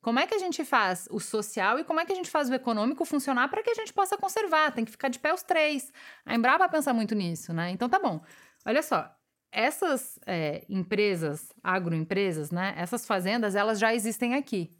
Como 0.00 0.18
é 0.18 0.26
que 0.26 0.34
a 0.34 0.38
gente 0.38 0.64
faz 0.64 1.08
o 1.10 1.18
social 1.18 1.78
e 1.78 1.84
como 1.84 2.00
é 2.00 2.04
que 2.04 2.12
a 2.12 2.14
gente 2.14 2.30
faz 2.30 2.48
o 2.48 2.54
econômico 2.54 3.04
funcionar 3.04 3.48
para 3.48 3.62
que 3.62 3.70
a 3.70 3.74
gente 3.74 3.92
possa 3.92 4.16
conservar? 4.16 4.72
Tem 4.72 4.84
que 4.84 4.90
ficar 4.90 5.08
de 5.08 5.18
pé 5.18 5.34
os 5.34 5.42
três. 5.42 5.92
A 6.24 6.34
Embrapa 6.34 6.68
pensa 6.68 6.92
muito 6.94 7.14
nisso, 7.14 7.52
né? 7.52 7.70
Então 7.70 7.88
tá 7.88 7.98
bom. 7.98 8.20
Olha 8.64 8.82
só, 8.82 9.10
essas 9.50 10.18
é, 10.26 10.64
empresas, 10.68 11.52
agroempresas, 11.62 12.50
né? 12.50 12.74
Essas 12.76 13.06
fazendas, 13.06 13.54
elas 13.54 13.78
já 13.78 13.94
existem 13.94 14.34
aqui. 14.34 14.70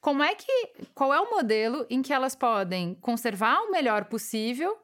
Como 0.00 0.22
é 0.22 0.34
que. 0.34 0.72
Qual 0.94 1.12
é 1.12 1.20
o 1.20 1.30
modelo 1.30 1.86
em 1.88 2.02
que 2.02 2.12
elas 2.12 2.36
podem 2.36 2.94
conservar 2.96 3.58
o 3.62 3.70
melhor 3.70 4.04
possível 4.04 4.78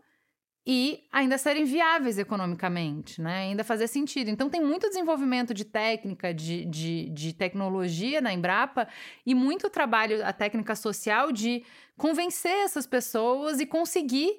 e 0.67 1.05
ainda 1.11 1.39
serem 1.39 1.65
viáveis 1.65 2.19
economicamente, 2.19 3.21
né? 3.21 3.49
Ainda 3.49 3.65
fazer 3.65 3.87
sentido. 3.87 4.29
Então, 4.29 4.51
tem 4.51 4.63
muito 4.63 4.89
desenvolvimento 4.89 5.55
de 5.55 5.65
técnica, 5.65 6.35
de, 6.35 6.65
de, 6.67 7.09
de 7.11 7.33
tecnologia 7.33 8.21
na 8.21 8.33
Embrapa 8.33 8.87
e 9.25 9.35
muito 9.35 9.71
trabalho, 9.71 10.25
a 10.25 10.33
técnica 10.33 10.75
social, 10.75 11.33
de 11.33 11.65
convencer 11.97 12.53
essas 12.65 12.87
pessoas 12.87 13.59
e 13.59 13.67
conseguir 13.67 14.31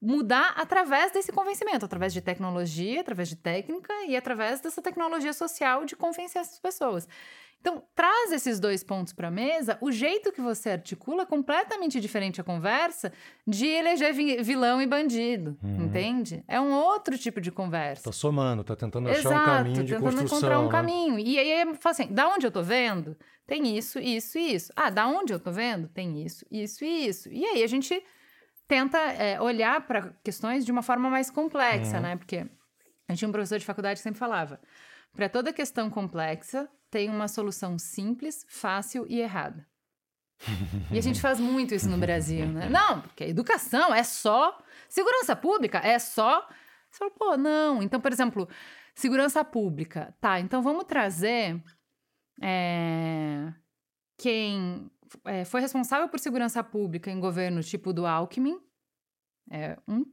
mudar 0.00 0.54
através 0.56 1.12
desse 1.12 1.32
convencimento, 1.32 1.84
através 1.84 2.12
de 2.12 2.20
tecnologia, 2.20 3.00
através 3.00 3.28
de 3.28 3.36
técnica 3.36 3.92
e 4.06 4.16
através 4.16 4.60
dessa 4.60 4.82
tecnologia 4.82 5.32
social 5.32 5.84
de 5.84 5.96
convencer 5.96 6.40
essas 6.40 6.58
pessoas. 6.58 7.08
Então, 7.66 7.82
traz 7.96 8.30
esses 8.30 8.60
dois 8.60 8.84
pontos 8.84 9.12
para 9.12 9.26
a 9.26 9.30
mesa, 9.30 9.76
o 9.80 9.90
jeito 9.90 10.30
que 10.30 10.40
você 10.40 10.70
articula 10.70 11.24
é 11.24 11.26
completamente 11.26 12.00
diferente 12.00 12.40
a 12.40 12.44
conversa 12.44 13.12
de 13.44 13.66
eleger 13.66 14.14
vilão 14.44 14.80
e 14.80 14.86
bandido, 14.86 15.58
uhum. 15.60 15.86
entende? 15.86 16.44
É 16.46 16.60
um 16.60 16.72
outro 16.72 17.18
tipo 17.18 17.40
de 17.40 17.50
conversa. 17.50 18.04
Tá 18.04 18.12
somando, 18.12 18.62
tá 18.62 18.76
tentando 18.76 19.08
achar 19.08 19.18
Exato, 19.18 19.40
um 19.40 19.44
caminho 19.44 19.84
de 19.84 19.94
tentando 19.96 20.22
encontrar 20.22 20.60
um 20.60 20.66
né? 20.66 20.70
caminho. 20.70 21.18
E 21.18 21.36
aí, 21.40 21.74
fala 21.74 21.90
assim, 21.90 22.06
da 22.06 22.28
onde 22.28 22.46
eu 22.46 22.52
tô 22.52 22.62
vendo? 22.62 23.16
Tem 23.48 23.76
isso, 23.76 23.98
isso 23.98 24.38
e 24.38 24.54
isso. 24.54 24.72
Ah, 24.76 24.88
da 24.88 25.08
onde 25.08 25.32
eu 25.32 25.40
tô 25.40 25.50
vendo? 25.50 25.88
Tem 25.88 26.24
isso, 26.24 26.46
isso 26.48 26.84
e 26.84 27.08
isso. 27.08 27.28
E 27.32 27.44
aí 27.44 27.64
a 27.64 27.66
gente 27.66 28.00
tenta 28.68 28.96
é, 28.96 29.40
olhar 29.40 29.84
para 29.88 30.14
questões 30.22 30.64
de 30.64 30.70
uma 30.70 30.82
forma 30.82 31.10
mais 31.10 31.32
complexa, 31.32 31.96
uhum. 31.96 32.02
né? 32.02 32.16
Porque 32.16 32.46
a 33.08 33.12
gente 33.12 33.18
tinha 33.18 33.28
um 33.28 33.32
professor 33.32 33.58
de 33.58 33.64
faculdade 33.64 33.98
que 33.98 34.04
sempre 34.04 34.20
falava, 34.20 34.60
para 35.16 35.28
toda 35.28 35.52
questão 35.52 35.90
complexa, 35.90 36.68
tem 36.90 37.08
uma 37.08 37.28
solução 37.28 37.78
simples, 37.78 38.44
fácil 38.48 39.06
e 39.08 39.20
errada. 39.20 39.66
e 40.92 40.98
a 40.98 41.00
gente 41.00 41.20
faz 41.20 41.40
muito 41.40 41.74
isso 41.74 41.88
no 41.88 41.98
Brasil, 41.98 42.46
né? 42.46 42.68
Não, 42.68 43.00
porque 43.00 43.24
a 43.24 43.28
educação 43.28 43.94
é 43.94 44.02
só. 44.02 44.58
Segurança 44.88 45.34
pública 45.34 45.78
é 45.78 45.98
só. 45.98 46.46
Você 46.90 46.98
fala, 46.98 47.10
pô, 47.10 47.36
não. 47.36 47.82
Então, 47.82 48.00
por 48.00 48.12
exemplo, 48.12 48.48
segurança 48.94 49.44
pública. 49.44 50.14
Tá, 50.20 50.40
então 50.40 50.62
vamos 50.62 50.84
trazer 50.84 51.62
é, 52.42 53.52
quem 54.18 54.90
é, 55.24 55.44
foi 55.44 55.60
responsável 55.60 56.08
por 56.08 56.18
segurança 56.18 56.62
pública 56.62 57.10
em 57.10 57.20
governo 57.20 57.62
tipo 57.62 57.92
do 57.92 58.06
Alckmin. 58.06 58.60
É 59.50 59.78
um, 59.86 60.04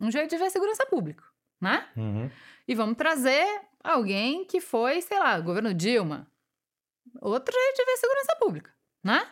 um 0.00 0.10
jeito 0.10 0.30
de 0.30 0.38
ver 0.38 0.50
segurança 0.50 0.86
pública, 0.86 1.24
né? 1.62 1.88
Uhum. 1.96 2.28
E 2.66 2.74
vamos 2.74 2.96
trazer 2.96 3.46
alguém 3.82 4.44
que 4.44 4.60
foi, 4.60 5.00
sei 5.00 5.18
lá, 5.18 5.38
governo 5.38 5.72
Dilma. 5.72 6.26
Outro 7.20 7.54
jeito 7.54 7.76
de 7.76 7.84
ver 7.84 7.96
segurança 7.96 8.36
pública, 8.36 8.74
né? 9.02 9.30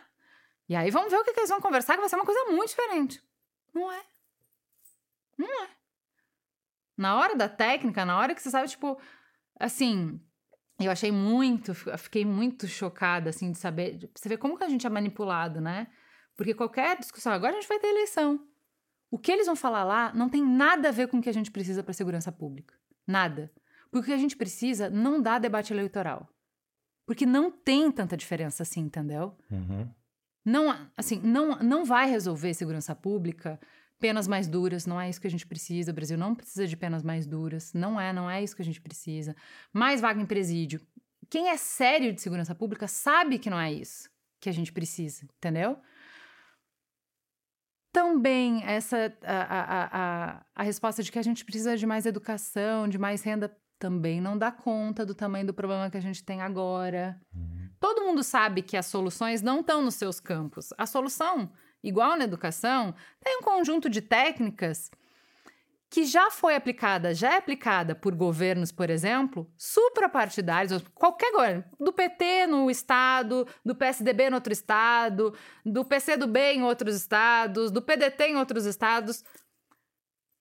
E 0.69 0.75
aí 0.75 0.89
vamos 0.89 1.11
ver 1.11 1.17
o 1.17 1.23
que, 1.25 1.33
que 1.33 1.39
eles 1.41 1.49
vão 1.49 1.59
conversar, 1.59 1.95
que 1.95 1.99
vai 1.99 2.09
ser 2.09 2.15
uma 2.15 2.25
coisa 2.25 2.45
muito 2.45 2.69
diferente. 2.69 3.21
Não 3.73 3.91
é. 3.91 4.01
Não 5.37 5.63
é. 5.63 5.69
Na 6.97 7.17
hora 7.17 7.35
da 7.35 7.49
técnica, 7.49 8.05
na 8.05 8.17
hora 8.17 8.33
que 8.33 8.41
você 8.41 8.49
sabe, 8.49 8.69
tipo, 8.69 8.97
assim, 9.59 10.21
eu 10.79 10.89
achei 10.89 11.11
muito, 11.11 11.73
fiquei 11.97 12.23
muito 12.23 12.67
chocada, 12.67 13.29
assim, 13.31 13.51
de 13.51 13.57
saber, 13.57 13.97
de 13.97 14.09
você 14.15 14.29
vê 14.29 14.37
como 14.37 14.57
que 14.57 14.63
a 14.63 14.69
gente 14.69 14.87
é 14.87 14.89
manipulado, 14.89 15.59
né? 15.59 15.87
Porque 16.37 16.53
qualquer 16.53 16.97
discussão, 16.97 17.33
agora 17.33 17.51
a 17.51 17.59
gente 17.59 17.67
vai 17.67 17.79
ter 17.79 17.87
eleição. 17.87 18.39
O 19.11 19.19
que 19.19 19.31
eles 19.31 19.45
vão 19.45 19.55
falar 19.55 19.83
lá 19.83 20.13
não 20.15 20.29
tem 20.29 20.43
nada 20.43 20.87
a 20.87 20.91
ver 20.91 21.09
com 21.09 21.17
o 21.17 21.21
que 21.21 21.29
a 21.29 21.33
gente 21.33 21.51
precisa 21.51 21.83
para 21.83 21.93
segurança 21.93 22.31
pública. 22.31 22.73
Nada. 23.05 23.51
Porque 23.91 24.05
o 24.05 24.07
que 24.07 24.13
a 24.13 24.17
gente 24.17 24.37
precisa 24.37 24.89
não 24.89 25.21
dá 25.21 25.37
debate 25.37 25.73
eleitoral. 25.73 26.29
Porque 27.05 27.25
não 27.25 27.51
tem 27.51 27.91
tanta 27.91 28.15
diferença 28.15 28.63
assim, 28.63 28.81
entendeu? 28.81 29.35
Uhum. 29.51 29.87
Não, 30.45 30.89
assim, 30.95 31.19
não, 31.19 31.59
não 31.59 31.83
vai 31.83 32.09
resolver 32.09 32.53
segurança 32.53 32.95
pública 32.95 33.59
penas 33.99 34.27
mais 34.27 34.47
duras, 34.47 34.87
não 34.87 34.99
é 34.99 35.09
isso 35.09 35.21
que 35.21 35.27
a 35.27 35.31
gente 35.31 35.45
precisa. 35.45 35.91
O 35.91 35.93
Brasil 35.93 36.17
não 36.17 36.33
precisa 36.33 36.65
de 36.65 36.75
penas 36.75 37.03
mais 37.03 37.27
duras, 37.27 37.73
não 37.73 38.01
é, 38.01 38.11
não 38.11 38.29
é 38.29 38.41
isso 38.41 38.55
que 38.55 38.61
a 38.61 38.65
gente 38.65 38.81
precisa. 38.81 39.35
Mais 39.71 40.01
vaga 40.01 40.19
em 40.19 40.25
presídio. 40.25 40.81
Quem 41.29 41.49
é 41.49 41.57
sério 41.57 42.11
de 42.11 42.21
segurança 42.21 42.55
pública 42.55 42.87
sabe 42.87 43.37
que 43.37 43.49
não 43.49 43.59
é 43.59 43.71
isso 43.71 44.09
que 44.39 44.49
a 44.49 44.51
gente 44.51 44.73
precisa, 44.73 45.23
entendeu? 45.37 45.77
Também 47.91 48.63
essa 48.63 49.13
a, 49.23 49.41
a, 49.41 49.89
a, 49.91 50.45
a 50.55 50.63
resposta 50.63 51.03
de 51.03 51.11
que 51.11 51.19
a 51.19 51.23
gente 51.23 51.43
precisa 51.43 51.75
de 51.75 51.85
mais 51.85 52.05
educação, 52.05 52.87
de 52.87 52.97
mais 52.97 53.21
renda 53.21 53.55
também 53.81 54.21
não 54.21 54.37
dá 54.37 54.51
conta 54.51 55.03
do 55.03 55.15
tamanho 55.15 55.47
do 55.47 55.53
problema 55.55 55.89
que 55.89 55.97
a 55.97 56.01
gente 56.01 56.23
tem 56.23 56.39
agora. 56.39 57.19
Uhum. 57.35 57.67
Todo 57.79 58.03
mundo 58.03 58.23
sabe 58.23 58.61
que 58.61 58.77
as 58.77 58.85
soluções 58.85 59.41
não 59.41 59.61
estão 59.61 59.81
nos 59.81 59.95
seus 59.95 60.19
campos. 60.19 60.69
A 60.77 60.85
solução, 60.85 61.51
igual 61.83 62.15
na 62.15 62.25
educação, 62.25 62.93
tem 63.19 63.39
um 63.39 63.41
conjunto 63.41 63.89
de 63.89 63.99
técnicas 63.99 64.91
que 65.91 66.05
já 66.05 66.31
foi 66.31 66.55
aplicada, 66.55 67.13
já 67.13 67.33
é 67.33 67.37
aplicada 67.37 67.93
por 67.93 68.15
governos, 68.15 68.71
por 68.71 68.89
exemplo, 68.89 69.51
suprapartidários, 69.57 70.81
qualquer 70.95 71.33
governo, 71.33 71.65
do 71.77 71.91
PT 71.91 72.47
no 72.47 72.71
estado, 72.71 73.45
do 73.63 73.75
PSDB 73.75 74.29
no 74.29 74.37
outro 74.37 74.53
estado, 74.53 75.37
do 75.65 75.83
PCdoB 75.83 76.39
em 76.53 76.63
outros 76.63 76.95
estados, 76.95 77.71
do 77.71 77.81
PDT 77.81 78.23
em 78.23 78.37
outros 78.37 78.65
estados. 78.65 79.21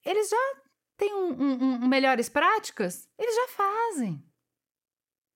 Eles 0.06 0.30
já 0.30 0.62
tem 0.96 1.12
um, 1.12 1.32
um, 1.32 1.62
um 1.82 1.88
melhores 1.88 2.28
práticas? 2.28 3.08
Eles 3.18 3.34
já 3.34 3.48
fazem. 3.48 4.24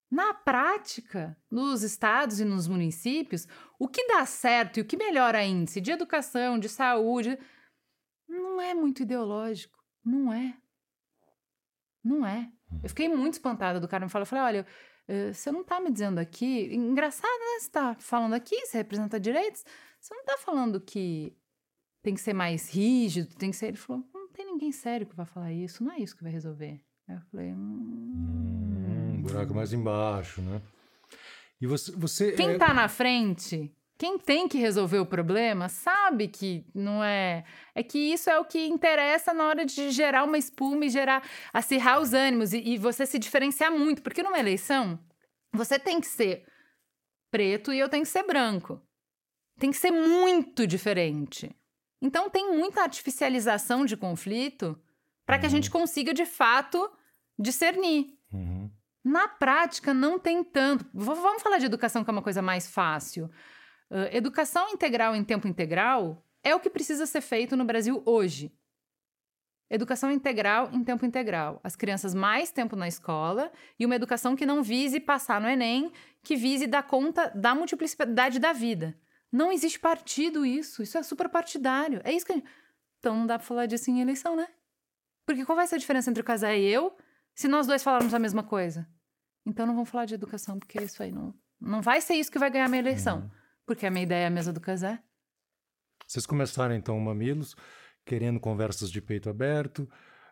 Na 0.09 0.33
prática, 0.33 1.37
nos 1.51 1.83
estados 1.83 2.39
e 2.39 2.45
nos 2.45 2.69
municípios, 2.69 3.49
o 3.81 3.89
que 3.89 4.07
dá 4.07 4.25
certo 4.25 4.77
e 4.77 4.83
o 4.83 4.85
que 4.85 4.97
melhora 4.97 5.43
índice 5.43 5.81
de 5.81 5.91
educação, 5.91 6.57
de 6.57 6.69
saúde, 6.69 7.37
não 8.29 8.61
é 8.61 8.73
muito 8.75 9.03
ideológico. 9.03 9.74
Não 10.05 10.33
é. 10.33 10.55
Não 12.03 12.27
é. 12.27 12.51
Eu 12.83 12.89
fiquei 12.89 13.09
muito 13.09 13.35
espantada 13.35 13.81
do 13.81 13.89
cara 13.89 14.05
me 14.05 14.11
falar. 14.11 14.23
Eu 14.23 14.27
falei, 14.27 14.45
olha, 14.45 14.67
eh, 15.09 15.33
você 15.33 15.51
não 15.51 15.63
está 15.63 15.81
me 15.81 15.91
dizendo 15.91 16.19
aqui. 16.19 16.75
Engraçado, 16.75 17.29
né? 17.29 17.59
Você 17.59 17.67
está 17.67 17.95
falando 17.95 18.35
aqui, 18.35 18.67
você 18.67 18.79
representa 18.79 19.19
direitos. 19.19 19.65
Você 20.01 20.15
não 20.15 20.21
está 20.21 20.37
falando 20.39 20.81
que 20.81 21.37
tem 22.03 22.15
que 22.15 22.21
ser 22.21 22.35
mais 22.35 22.71
rígido, 22.71 23.35
tem 23.37 23.51
que 23.51 23.57
ser. 23.57 23.69
Ele 23.69 23.77
falou, 23.77 24.05
tem 24.35 24.45
ninguém 24.45 24.73
sério 24.73 25.07
que 25.07 25.17
vai 25.17 25.25
falar 25.25 25.53
isso, 25.53 25.83
não 25.83 25.93
é 25.93 25.99
isso 25.99 26.17
que 26.17 26.23
vai 26.23 26.33
resolver. 26.33 26.81
Aí 27.09 27.17
eu 27.17 27.21
falei. 27.31 27.53
Hum... 27.53 29.15
hum 29.17 29.23
buraco 29.23 29.55
mais 29.55 29.73
embaixo, 29.73 30.43
né? 30.43 30.61
E 31.61 31.67
você. 31.67 31.93
você 31.93 32.33
quem 32.33 32.51
é... 32.51 32.59
tá 32.59 32.75
na 32.75 32.89
frente, 32.89 33.75
quem 33.97 34.19
tem 34.19 34.49
que 34.49 34.59
resolver 34.59 34.99
o 34.99 35.07
problema, 35.07 35.69
sabe 35.69 36.27
que 36.27 36.67
não 36.75 37.03
é. 37.03 37.45
É 37.75 37.83
que 37.83 37.99
isso 37.99 38.29
é 38.29 38.39
o 38.39 38.45
que 38.45 38.67
interessa 38.67 39.33
na 39.33 39.47
hora 39.47 39.65
de 39.65 39.91
gerar 39.91 40.25
uma 40.25 40.37
espuma 40.37 40.87
e 40.87 40.91
gerar. 40.91 41.23
acirrar 41.53 42.01
os 42.01 42.13
ânimos 42.13 42.53
e, 42.53 42.59
e 42.59 42.79
você 42.79 43.07
se 43.07 43.19
diferenciar 43.19 43.71
muito. 43.71 44.03
Porque 44.03 44.23
numa 44.23 44.39
eleição, 44.39 44.99
você 45.53 45.79
tem 45.79 46.01
que 46.01 46.09
ser 46.09 46.45
preto 47.31 47.73
e 47.73 47.79
eu 47.79 47.89
tenho 47.89 48.03
que 48.03 48.11
ser 48.11 48.25
branco. 48.25 48.83
Tem 49.59 49.71
que 49.71 49.77
ser 49.77 49.93
muito 49.93 50.67
diferente. 50.67 51.55
Então 52.03 52.29
tem 52.29 52.53
muita 52.57 52.83
artificialização 52.83 53.85
de 53.85 53.97
conflito 53.97 54.79
para 55.25 55.39
que 55.39 55.47
a 55.47 55.49
gente 55.49 55.69
uhum. 55.69 55.81
consiga 55.81 56.13
de 56.13 56.27
fato 56.27 56.91
discernir. 57.39 58.19
Uhum. 58.33 58.69
Na 59.05 59.29
prática, 59.29 59.95
não 59.95 60.19
tem 60.19 60.43
tanto. 60.43 60.85
Vamos 60.93 61.43
falar 61.43 61.59
de 61.59 61.67
educação, 61.67 62.03
que 62.03 62.11
é 62.11 62.13
uma 62.13 62.23
coisa 62.23 62.43
mais 62.43 62.69
fácil. 62.69 63.31
Uh, 63.95 64.11
educação 64.11 64.71
integral 64.71 65.15
em 65.15 65.23
tempo 65.23 65.47
integral 65.47 66.21
é 66.43 66.53
o 66.53 66.59
que 66.59 66.69
precisa 66.69 67.07
ser 67.07 67.21
feito 67.21 67.57
no 67.57 67.65
Brasil 67.65 68.03
hoje. 68.05 68.53
Educação 69.71 70.11
integral 70.11 70.69
em 70.73 70.83
tempo 70.83 71.07
integral. 71.07 71.61
As 71.63 71.77
crianças 71.77 72.13
mais 72.13 72.51
tempo 72.51 72.75
na 72.75 72.89
escola 72.89 73.53
e 73.79 73.87
uma 73.87 73.95
educação 73.95 74.35
que 74.35 74.45
não 74.45 74.65
vise 74.65 74.99
passar 74.99 75.41
no 75.41 75.49
Enem, 75.49 75.93
que 76.25 76.35
vise 76.35 76.67
dar 76.67 76.83
conta 76.83 77.31
da 77.37 77.55
multiplicidade 77.55 78.41
da 78.41 78.53
vida. 78.53 78.99
Não 79.31 79.53
existe 79.53 79.79
partido 79.79 80.45
isso. 80.45 80.83
Isso 80.83 80.99
é 80.99 81.03
super 81.05 81.29
partidário. 81.29 82.01
É 82.03 82.13
isso 82.13 82.27
que. 82.27 82.33
Gente... 82.33 82.49
Então 82.99 83.17
não 83.17 83.27
dá 83.27 83.39
pra 83.39 83.47
falar 83.47 83.67
disso 83.67 83.93
em 83.93 84.01
eleição, 84.01 84.35
né? 84.35 84.49
Porque 85.25 85.45
qual 85.45 85.55
vai 85.55 85.69
ser 85.69 85.77
a 85.77 85.79
diferença 85.79 86.11
entre 86.11 86.21
o 86.21 86.25
casar 86.25 86.53
e 86.57 86.65
eu 86.65 86.97
se 87.33 87.47
nós 87.47 87.69
dois 87.69 87.83
falarmos 87.83 88.13
a 88.13 88.19
mesma 88.19 88.43
coisa? 88.43 88.89
Então 89.47 89.67
não 89.67 89.75
vamos 89.75 89.89
falar 89.89 90.07
de 90.07 90.15
educação, 90.15 90.59
porque 90.59 90.83
isso 90.83 91.01
aí 91.01 91.13
não. 91.13 91.33
Não 91.61 91.81
vai 91.81 92.01
ser 92.01 92.15
isso 92.15 92.33
que 92.33 92.41
vai 92.41 92.51
ganhar 92.51 92.65
a 92.65 92.69
minha 92.69 92.83
eleição. 92.83 93.31
Porque 93.67 93.87
a 93.87 93.91
minha 93.91 94.05
ideia 94.05 94.25
é 94.25 94.27
a 94.27 94.31
mesma 94.31 94.53
do 94.53 94.61
casar. 94.61 95.03
Vocês 96.07 96.27
começaram 96.27 96.75
então 96.75 96.97
o 96.97 97.01
Mamilos, 97.01 97.57
querendo 98.05 98.39
conversas 98.39 98.91
de 98.91 99.01
peito 99.01 99.31
aberto, 99.31 99.89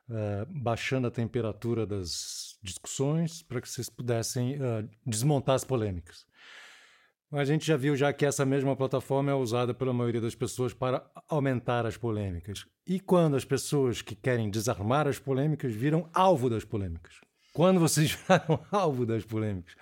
uh, 0.08 0.46
baixando 0.48 1.06
a 1.06 1.10
temperatura 1.10 1.86
das 1.86 2.58
discussões 2.62 3.42
para 3.42 3.60
que 3.60 3.68
vocês 3.68 3.88
pudessem 3.88 4.56
uh, 4.56 4.88
desmontar 5.06 5.54
as 5.54 5.64
polêmicas. 5.64 6.26
A 7.32 7.44
gente 7.46 7.66
já 7.66 7.78
viu 7.78 7.96
já 7.96 8.12
que 8.12 8.26
essa 8.26 8.44
mesma 8.44 8.76
plataforma 8.76 9.30
é 9.30 9.34
usada 9.34 9.72
pela 9.72 9.94
maioria 9.94 10.20
das 10.20 10.34
pessoas 10.34 10.74
para 10.74 11.02
aumentar 11.26 11.86
as 11.86 11.96
polêmicas. 11.96 12.66
E 12.86 13.00
quando 13.00 13.36
as 13.36 13.44
pessoas 13.44 14.02
que 14.02 14.14
querem 14.14 14.50
desarmar 14.50 15.08
as 15.08 15.18
polêmicas 15.18 15.72
viram 15.72 16.10
alvo 16.12 16.50
das 16.50 16.62
polêmicas? 16.62 17.22
Quando 17.54 17.80
vocês 17.80 18.12
viraram 18.28 18.62
alvo 18.70 19.06
das 19.06 19.24
polêmicas? 19.24 19.74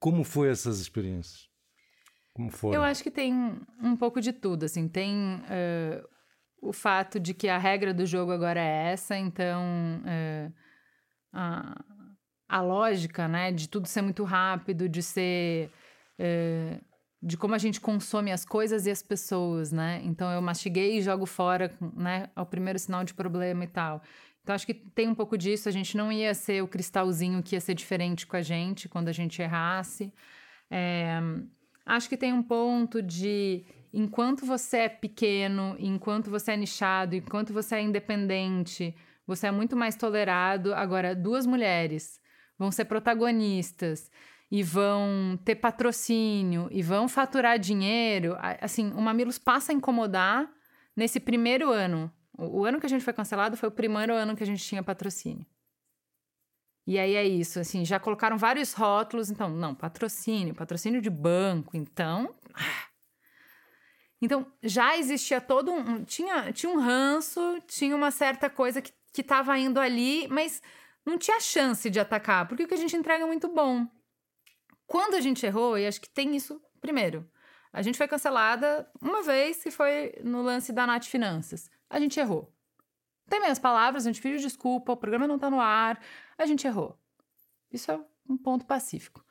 Como 0.00 0.24
foi 0.24 0.48
essas 0.48 0.80
experiências? 0.80 1.45
Como? 2.36 2.74
Eu 2.74 2.82
acho 2.82 3.02
que 3.02 3.10
tem 3.10 3.58
um 3.82 3.96
pouco 3.96 4.20
de 4.20 4.30
tudo, 4.30 4.64
assim, 4.64 4.86
tem 4.86 5.36
uh, 5.36 6.06
o 6.60 6.72
fato 6.72 7.18
de 7.18 7.32
que 7.32 7.48
a 7.48 7.56
regra 7.56 7.94
do 7.94 8.04
jogo 8.04 8.30
agora 8.30 8.60
é 8.60 8.92
essa, 8.92 9.16
então 9.16 9.62
uh, 10.04 10.52
a, 11.32 11.82
a 12.46 12.60
lógica, 12.60 13.26
né, 13.26 13.50
de 13.50 13.68
tudo 13.68 13.88
ser 13.88 14.02
muito 14.02 14.22
rápido, 14.22 14.86
de 14.86 15.02
ser 15.02 15.70
uh, 16.20 16.84
de 17.22 17.38
como 17.38 17.54
a 17.54 17.58
gente 17.58 17.80
consome 17.80 18.30
as 18.30 18.44
coisas 18.44 18.84
e 18.86 18.90
as 18.90 19.02
pessoas, 19.02 19.72
né? 19.72 20.00
Então 20.04 20.30
eu 20.30 20.42
mastiguei 20.42 20.98
e 20.98 21.02
jogo 21.02 21.24
fora, 21.24 21.72
né, 21.96 22.28
ao 22.36 22.44
primeiro 22.44 22.78
sinal 22.78 23.02
de 23.02 23.14
problema 23.14 23.64
e 23.64 23.66
tal. 23.66 24.02
Então 24.42 24.54
acho 24.54 24.66
que 24.66 24.74
tem 24.74 25.08
um 25.08 25.14
pouco 25.14 25.36
disso, 25.36 25.68
a 25.68 25.72
gente 25.72 25.96
não 25.96 26.12
ia 26.12 26.34
ser 26.34 26.62
o 26.62 26.68
cristalzinho 26.68 27.42
que 27.42 27.56
ia 27.56 27.60
ser 27.60 27.74
diferente 27.74 28.26
com 28.26 28.36
a 28.36 28.42
gente 28.42 28.88
quando 28.88 29.08
a 29.08 29.12
gente 29.12 29.40
errasse. 29.40 30.12
É, 30.70 31.18
Acho 31.86 32.08
que 32.08 32.16
tem 32.16 32.32
um 32.32 32.42
ponto 32.42 33.00
de 33.00 33.64
enquanto 33.92 34.44
você 34.44 34.78
é 34.78 34.88
pequeno, 34.88 35.76
enquanto 35.78 36.28
você 36.28 36.52
é 36.52 36.56
nichado, 36.56 37.14
enquanto 37.14 37.52
você 37.52 37.76
é 37.76 37.80
independente, 37.80 38.92
você 39.24 39.46
é 39.46 39.52
muito 39.52 39.76
mais 39.76 39.94
tolerado. 39.94 40.74
Agora, 40.74 41.14
duas 41.14 41.46
mulheres 41.46 42.20
vão 42.58 42.72
ser 42.72 42.86
protagonistas 42.86 44.10
e 44.50 44.64
vão 44.64 45.38
ter 45.44 45.54
patrocínio 45.54 46.68
e 46.72 46.82
vão 46.82 47.08
faturar 47.08 47.56
dinheiro. 47.56 48.36
Assim, 48.60 48.92
o 48.92 49.00
Mamilos 49.00 49.38
passa 49.38 49.70
a 49.70 49.74
incomodar 49.74 50.50
nesse 50.94 51.20
primeiro 51.20 51.70
ano. 51.70 52.12
O 52.36 52.64
ano 52.64 52.80
que 52.80 52.86
a 52.86 52.88
gente 52.88 53.04
foi 53.04 53.12
cancelado 53.12 53.56
foi 53.56 53.68
o 53.68 53.72
primeiro 53.72 54.12
ano 54.12 54.36
que 54.36 54.42
a 54.42 54.46
gente 54.46 54.62
tinha 54.62 54.82
patrocínio. 54.82 55.46
E 56.86 56.98
aí 56.98 57.16
é 57.16 57.24
isso, 57.26 57.58
assim, 57.58 57.84
já 57.84 57.98
colocaram 57.98 58.38
vários 58.38 58.72
rótulos, 58.72 59.28
então, 59.28 59.48
não, 59.50 59.74
patrocínio, 59.74 60.54
patrocínio 60.54 61.02
de 61.02 61.10
banco, 61.10 61.76
então. 61.76 62.32
Ah. 62.54 62.86
Então, 64.22 64.50
já 64.62 64.96
existia 64.96 65.40
todo 65.40 65.70
um. 65.72 66.04
Tinha, 66.04 66.52
tinha 66.52 66.70
um 66.70 66.78
ranço, 66.78 67.60
tinha 67.66 67.94
uma 67.94 68.10
certa 68.10 68.48
coisa 68.48 68.80
que, 68.80 68.92
que 69.12 69.22
tava 69.22 69.58
indo 69.58 69.78
ali, 69.78 70.26
mas 70.28 70.62
não 71.04 71.18
tinha 71.18 71.40
chance 71.40 71.90
de 71.90 72.00
atacar, 72.00 72.48
porque 72.48 72.64
o 72.64 72.68
que 72.68 72.74
a 72.74 72.78
gente 72.78 72.96
entrega 72.96 73.24
é 73.24 73.26
muito 73.26 73.48
bom. 73.48 73.86
Quando 74.86 75.14
a 75.14 75.20
gente 75.20 75.44
errou, 75.44 75.76
e 75.76 75.86
acho 75.86 76.00
que 76.00 76.08
tem 76.08 76.34
isso, 76.36 76.60
primeiro, 76.80 77.28
a 77.72 77.82
gente 77.82 77.98
foi 77.98 78.08
cancelada 78.08 78.88
uma 79.00 79.22
vez, 79.22 79.62
que 79.62 79.70
foi 79.70 80.14
no 80.22 80.40
lance 80.40 80.72
da 80.72 80.86
Nath 80.86 81.04
Finanças. 81.04 81.68
A 81.90 82.00
gente 82.00 82.18
errou. 82.18 82.52
Tem 83.28 83.40
minhas 83.40 83.58
palavras, 83.58 84.06
a 84.06 84.10
gente 84.10 84.22
pediu 84.22 84.38
desculpa, 84.38 84.92
o 84.92 84.96
programa 84.96 85.26
não 85.26 85.38
tá 85.38 85.50
no 85.50 85.60
ar, 85.60 86.00
a 86.38 86.46
gente 86.46 86.66
errou. 86.66 86.98
Isso 87.72 87.90
é 87.90 88.00
um 88.28 88.36
ponto 88.36 88.66
pacífico. 88.66 89.24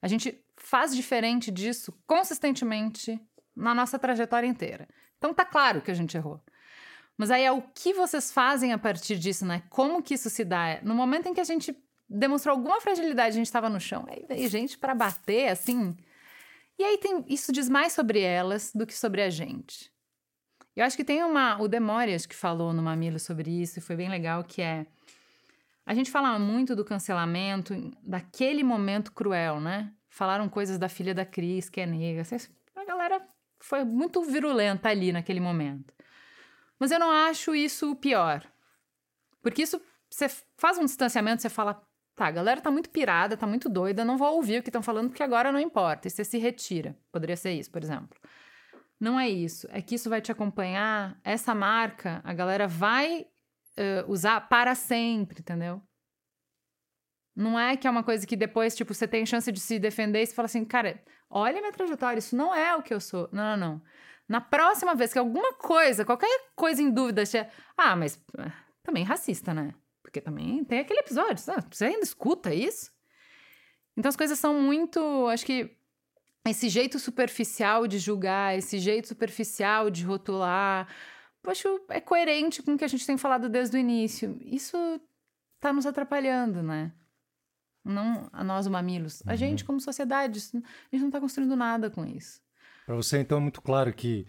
A 0.00 0.08
gente 0.08 0.42
faz 0.56 0.94
diferente 0.94 1.50
disso 1.50 1.92
consistentemente 2.06 3.20
na 3.54 3.74
nossa 3.74 3.98
trajetória 3.98 4.46
inteira. 4.46 4.88
Então 5.18 5.32
tá 5.32 5.44
claro 5.44 5.80
que 5.80 5.90
a 5.90 5.94
gente 5.94 6.16
errou. 6.16 6.40
Mas 7.16 7.30
aí 7.30 7.44
é 7.44 7.52
o 7.52 7.62
que 7.62 7.92
vocês 7.92 8.32
fazem 8.32 8.72
a 8.72 8.78
partir 8.78 9.16
disso, 9.16 9.44
né? 9.44 9.62
Como 9.68 10.02
que 10.02 10.14
isso 10.14 10.30
se 10.30 10.44
dá? 10.44 10.80
No 10.82 10.94
momento 10.94 11.28
em 11.28 11.34
que 11.34 11.40
a 11.40 11.44
gente 11.44 11.76
demonstrou 12.08 12.54
alguma 12.54 12.80
fragilidade, 12.80 13.34
a 13.34 13.38
gente 13.38 13.46
estava 13.46 13.70
no 13.70 13.80
chão, 13.80 14.04
aí 14.08 14.24
veio 14.28 14.48
gente 14.48 14.76
para 14.76 14.94
bater 14.94 15.48
assim. 15.48 15.96
E 16.78 16.84
aí 16.84 16.98
tem, 16.98 17.24
isso 17.28 17.52
diz 17.52 17.68
mais 17.68 17.92
sobre 17.92 18.20
elas 18.20 18.72
do 18.74 18.86
que 18.86 18.94
sobre 18.94 19.22
a 19.22 19.30
gente. 19.30 19.92
Eu 20.74 20.84
acho 20.84 20.96
que 20.96 21.04
tem 21.04 21.22
uma. 21.22 21.60
O 21.60 21.68
Demórias 21.68 22.24
que 22.24 22.34
falou 22.34 22.72
no 22.72 22.82
Mamilo 22.82 23.18
sobre 23.18 23.50
isso, 23.50 23.78
e 23.78 23.82
foi 23.82 23.94
bem 23.94 24.08
legal, 24.08 24.42
que 24.42 24.62
é. 24.62 24.86
A 25.84 25.94
gente 25.94 26.10
fala 26.10 26.38
muito 26.38 26.76
do 26.76 26.84
cancelamento, 26.84 27.74
daquele 28.02 28.62
momento 28.62 29.12
cruel, 29.12 29.60
né? 29.60 29.92
Falaram 30.08 30.48
coisas 30.48 30.78
da 30.78 30.88
filha 30.88 31.14
da 31.14 31.24
Cris, 31.24 31.68
que 31.68 31.80
é 31.80 31.86
negra. 31.86 32.24
A 32.76 32.84
galera 32.84 33.26
foi 33.60 33.84
muito 33.84 34.22
virulenta 34.22 34.88
ali 34.88 35.12
naquele 35.12 35.40
momento. 35.40 35.92
Mas 36.78 36.90
eu 36.90 36.98
não 36.98 37.10
acho 37.10 37.54
isso 37.54 37.90
o 37.90 37.96
pior. 37.96 38.46
Porque 39.40 39.62
isso, 39.62 39.80
você 40.08 40.28
faz 40.56 40.78
um 40.78 40.84
distanciamento, 40.84 41.42
você 41.42 41.48
fala, 41.48 41.74
tá, 42.14 42.26
a 42.26 42.30
galera 42.30 42.60
tá 42.60 42.70
muito 42.70 42.90
pirada, 42.90 43.36
tá 43.36 43.46
muito 43.46 43.68
doida, 43.68 44.04
não 44.04 44.16
vou 44.16 44.34
ouvir 44.36 44.58
o 44.58 44.62
que 44.62 44.68
estão 44.68 44.82
falando 44.82 45.08
porque 45.08 45.22
agora 45.22 45.50
não 45.50 45.58
importa. 45.58 46.06
E 46.06 46.10
você 46.10 46.24
se 46.24 46.38
retira. 46.38 46.96
Poderia 47.10 47.36
ser 47.36 47.52
isso, 47.52 47.70
por 47.70 47.82
exemplo. 47.82 48.16
Não 49.00 49.18
é 49.18 49.28
isso. 49.28 49.66
É 49.70 49.82
que 49.82 49.96
isso 49.96 50.08
vai 50.08 50.20
te 50.20 50.30
acompanhar. 50.30 51.18
Essa 51.24 51.54
marca, 51.54 52.20
a 52.22 52.32
galera 52.32 52.68
vai 52.68 53.26
uh, 53.78 54.10
usar 54.10 54.40
para 54.48 54.74
sempre, 54.74 55.40
entendeu? 55.40 55.82
Não 57.34 57.58
é 57.58 57.76
que 57.76 57.86
é 57.86 57.90
uma 57.90 58.02
coisa 58.02 58.26
que 58.26 58.36
depois, 58.36 58.76
tipo, 58.76 58.92
você 58.92 59.08
tem 59.08 59.24
chance 59.24 59.50
de 59.50 59.58
se 59.58 59.78
defender 59.78 60.22
e 60.22 60.26
você 60.26 60.34
fala 60.34 60.46
assim, 60.46 60.64
cara, 60.64 61.02
olha 61.30 61.60
minha 61.60 61.72
trajetória, 61.72 62.18
isso 62.18 62.36
não 62.36 62.54
é 62.54 62.76
o 62.76 62.82
que 62.82 62.92
eu 62.92 63.00
sou. 63.00 63.28
Não, 63.32 63.56
não, 63.56 63.72
não. 63.74 63.82
Na 64.28 64.40
próxima 64.40 64.94
vez 64.94 65.12
que 65.12 65.18
alguma 65.18 65.54
coisa, 65.54 66.04
qualquer 66.04 66.28
coisa 66.54 66.82
em 66.82 66.90
dúvida, 66.90 67.24
você... 67.24 67.46
ah, 67.76 67.96
mas 67.96 68.16
uh, 68.38 68.52
também 68.82 69.04
racista, 69.04 69.54
né? 69.54 69.74
Porque 70.02 70.20
também 70.20 70.62
tem 70.64 70.80
aquele 70.80 71.00
episódio, 71.00 71.38
sabe? 71.38 71.64
você 71.70 71.86
ainda 71.86 72.04
escuta 72.04 72.54
isso? 72.54 72.92
Então 73.96 74.08
as 74.08 74.16
coisas 74.16 74.38
são 74.38 74.60
muito, 74.60 75.26
acho 75.28 75.44
que 75.44 75.76
esse 76.46 76.68
jeito 76.68 76.98
superficial 76.98 77.86
de 77.86 77.98
julgar, 77.98 78.56
esse 78.56 78.78
jeito 78.78 79.08
superficial 79.08 79.90
de 79.90 80.04
rotular, 80.04 80.88
poxa, 81.42 81.68
é 81.88 82.00
coerente 82.00 82.62
com 82.62 82.74
o 82.74 82.78
que 82.78 82.84
a 82.84 82.88
gente 82.88 83.06
tem 83.06 83.18
falado 83.18 83.48
desde 83.48 83.76
o 83.76 83.80
início. 83.80 84.38
Isso 84.40 84.76
está 85.56 85.72
nos 85.72 85.86
atrapalhando, 85.86 86.62
né? 86.62 86.92
Não 87.84 88.28
a 88.32 88.44
nós, 88.44 88.66
mamilos. 88.68 89.20
Uhum. 89.20 89.32
A 89.32 89.36
gente, 89.36 89.64
como 89.64 89.80
sociedade, 89.80 90.38
a 90.38 90.60
gente 90.62 91.00
não 91.00 91.08
está 91.08 91.20
construindo 91.20 91.56
nada 91.56 91.90
com 91.90 92.06
isso. 92.06 92.40
Para 92.86 92.94
você, 92.94 93.18
então, 93.18 93.38
é 93.38 93.40
muito 93.40 93.60
claro 93.60 93.92
que 93.92 94.26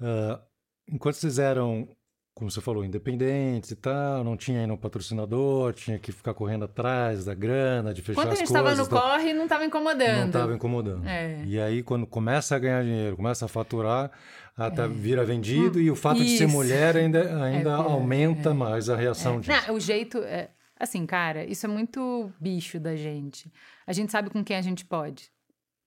uh, 0.00 0.40
enquanto 0.88 1.14
vocês 1.14 1.38
eram 1.38 1.88
como 2.34 2.50
você 2.50 2.60
falou, 2.60 2.84
independentes 2.84 3.70
e 3.70 3.76
tal, 3.76 4.24
não 4.24 4.36
tinha 4.36 4.60
ainda 4.60 4.72
um 4.72 4.76
patrocinador, 4.76 5.72
tinha 5.74 5.98
que 5.98 6.10
ficar 6.10 6.32
correndo 6.32 6.64
atrás 6.64 7.24
da 7.24 7.34
grana, 7.34 7.92
de 7.92 8.00
fechar 8.00 8.22
quando 8.22 8.32
as 8.32 8.38
coisas. 8.38 8.48
Quando 8.48 8.66
a 8.66 8.70
gente 8.70 8.80
estava 8.80 8.98
no 8.98 9.18
corre, 9.18 9.32
não 9.34 9.44
estava 9.44 9.64
incomodando. 9.64 10.18
Não 10.18 10.26
estava 10.26 10.54
incomodando. 10.54 11.06
É. 11.06 11.42
E 11.44 11.60
aí, 11.60 11.82
quando 11.82 12.06
começa 12.06 12.56
a 12.56 12.58
ganhar 12.58 12.82
dinheiro, 12.82 13.16
começa 13.16 13.44
a 13.44 13.48
faturar, 13.48 14.10
até 14.56 14.84
é. 14.84 14.88
vira 14.88 15.24
vendido 15.24 15.78
hum, 15.78 15.82
e 15.82 15.90
o 15.90 15.96
fato 15.96 16.22
isso. 16.22 16.30
de 16.30 16.38
ser 16.38 16.46
mulher 16.46 16.96
ainda, 16.96 17.44
ainda 17.44 17.70
é, 17.70 17.74
aumenta 17.74 18.50
é. 18.50 18.54
mais 18.54 18.88
a 18.88 18.96
reação 18.96 19.36
é. 19.36 19.40
disso. 19.40 19.66
Não, 19.68 19.74
o 19.74 19.80
jeito... 19.80 20.18
É, 20.18 20.50
assim, 20.78 21.04
cara, 21.04 21.44
isso 21.44 21.66
é 21.66 21.68
muito 21.68 22.32
bicho 22.40 22.80
da 22.80 22.96
gente. 22.96 23.52
A 23.86 23.92
gente 23.92 24.10
sabe 24.10 24.30
com 24.30 24.42
quem 24.42 24.56
a 24.56 24.62
gente 24.62 24.84
pode, 24.84 25.30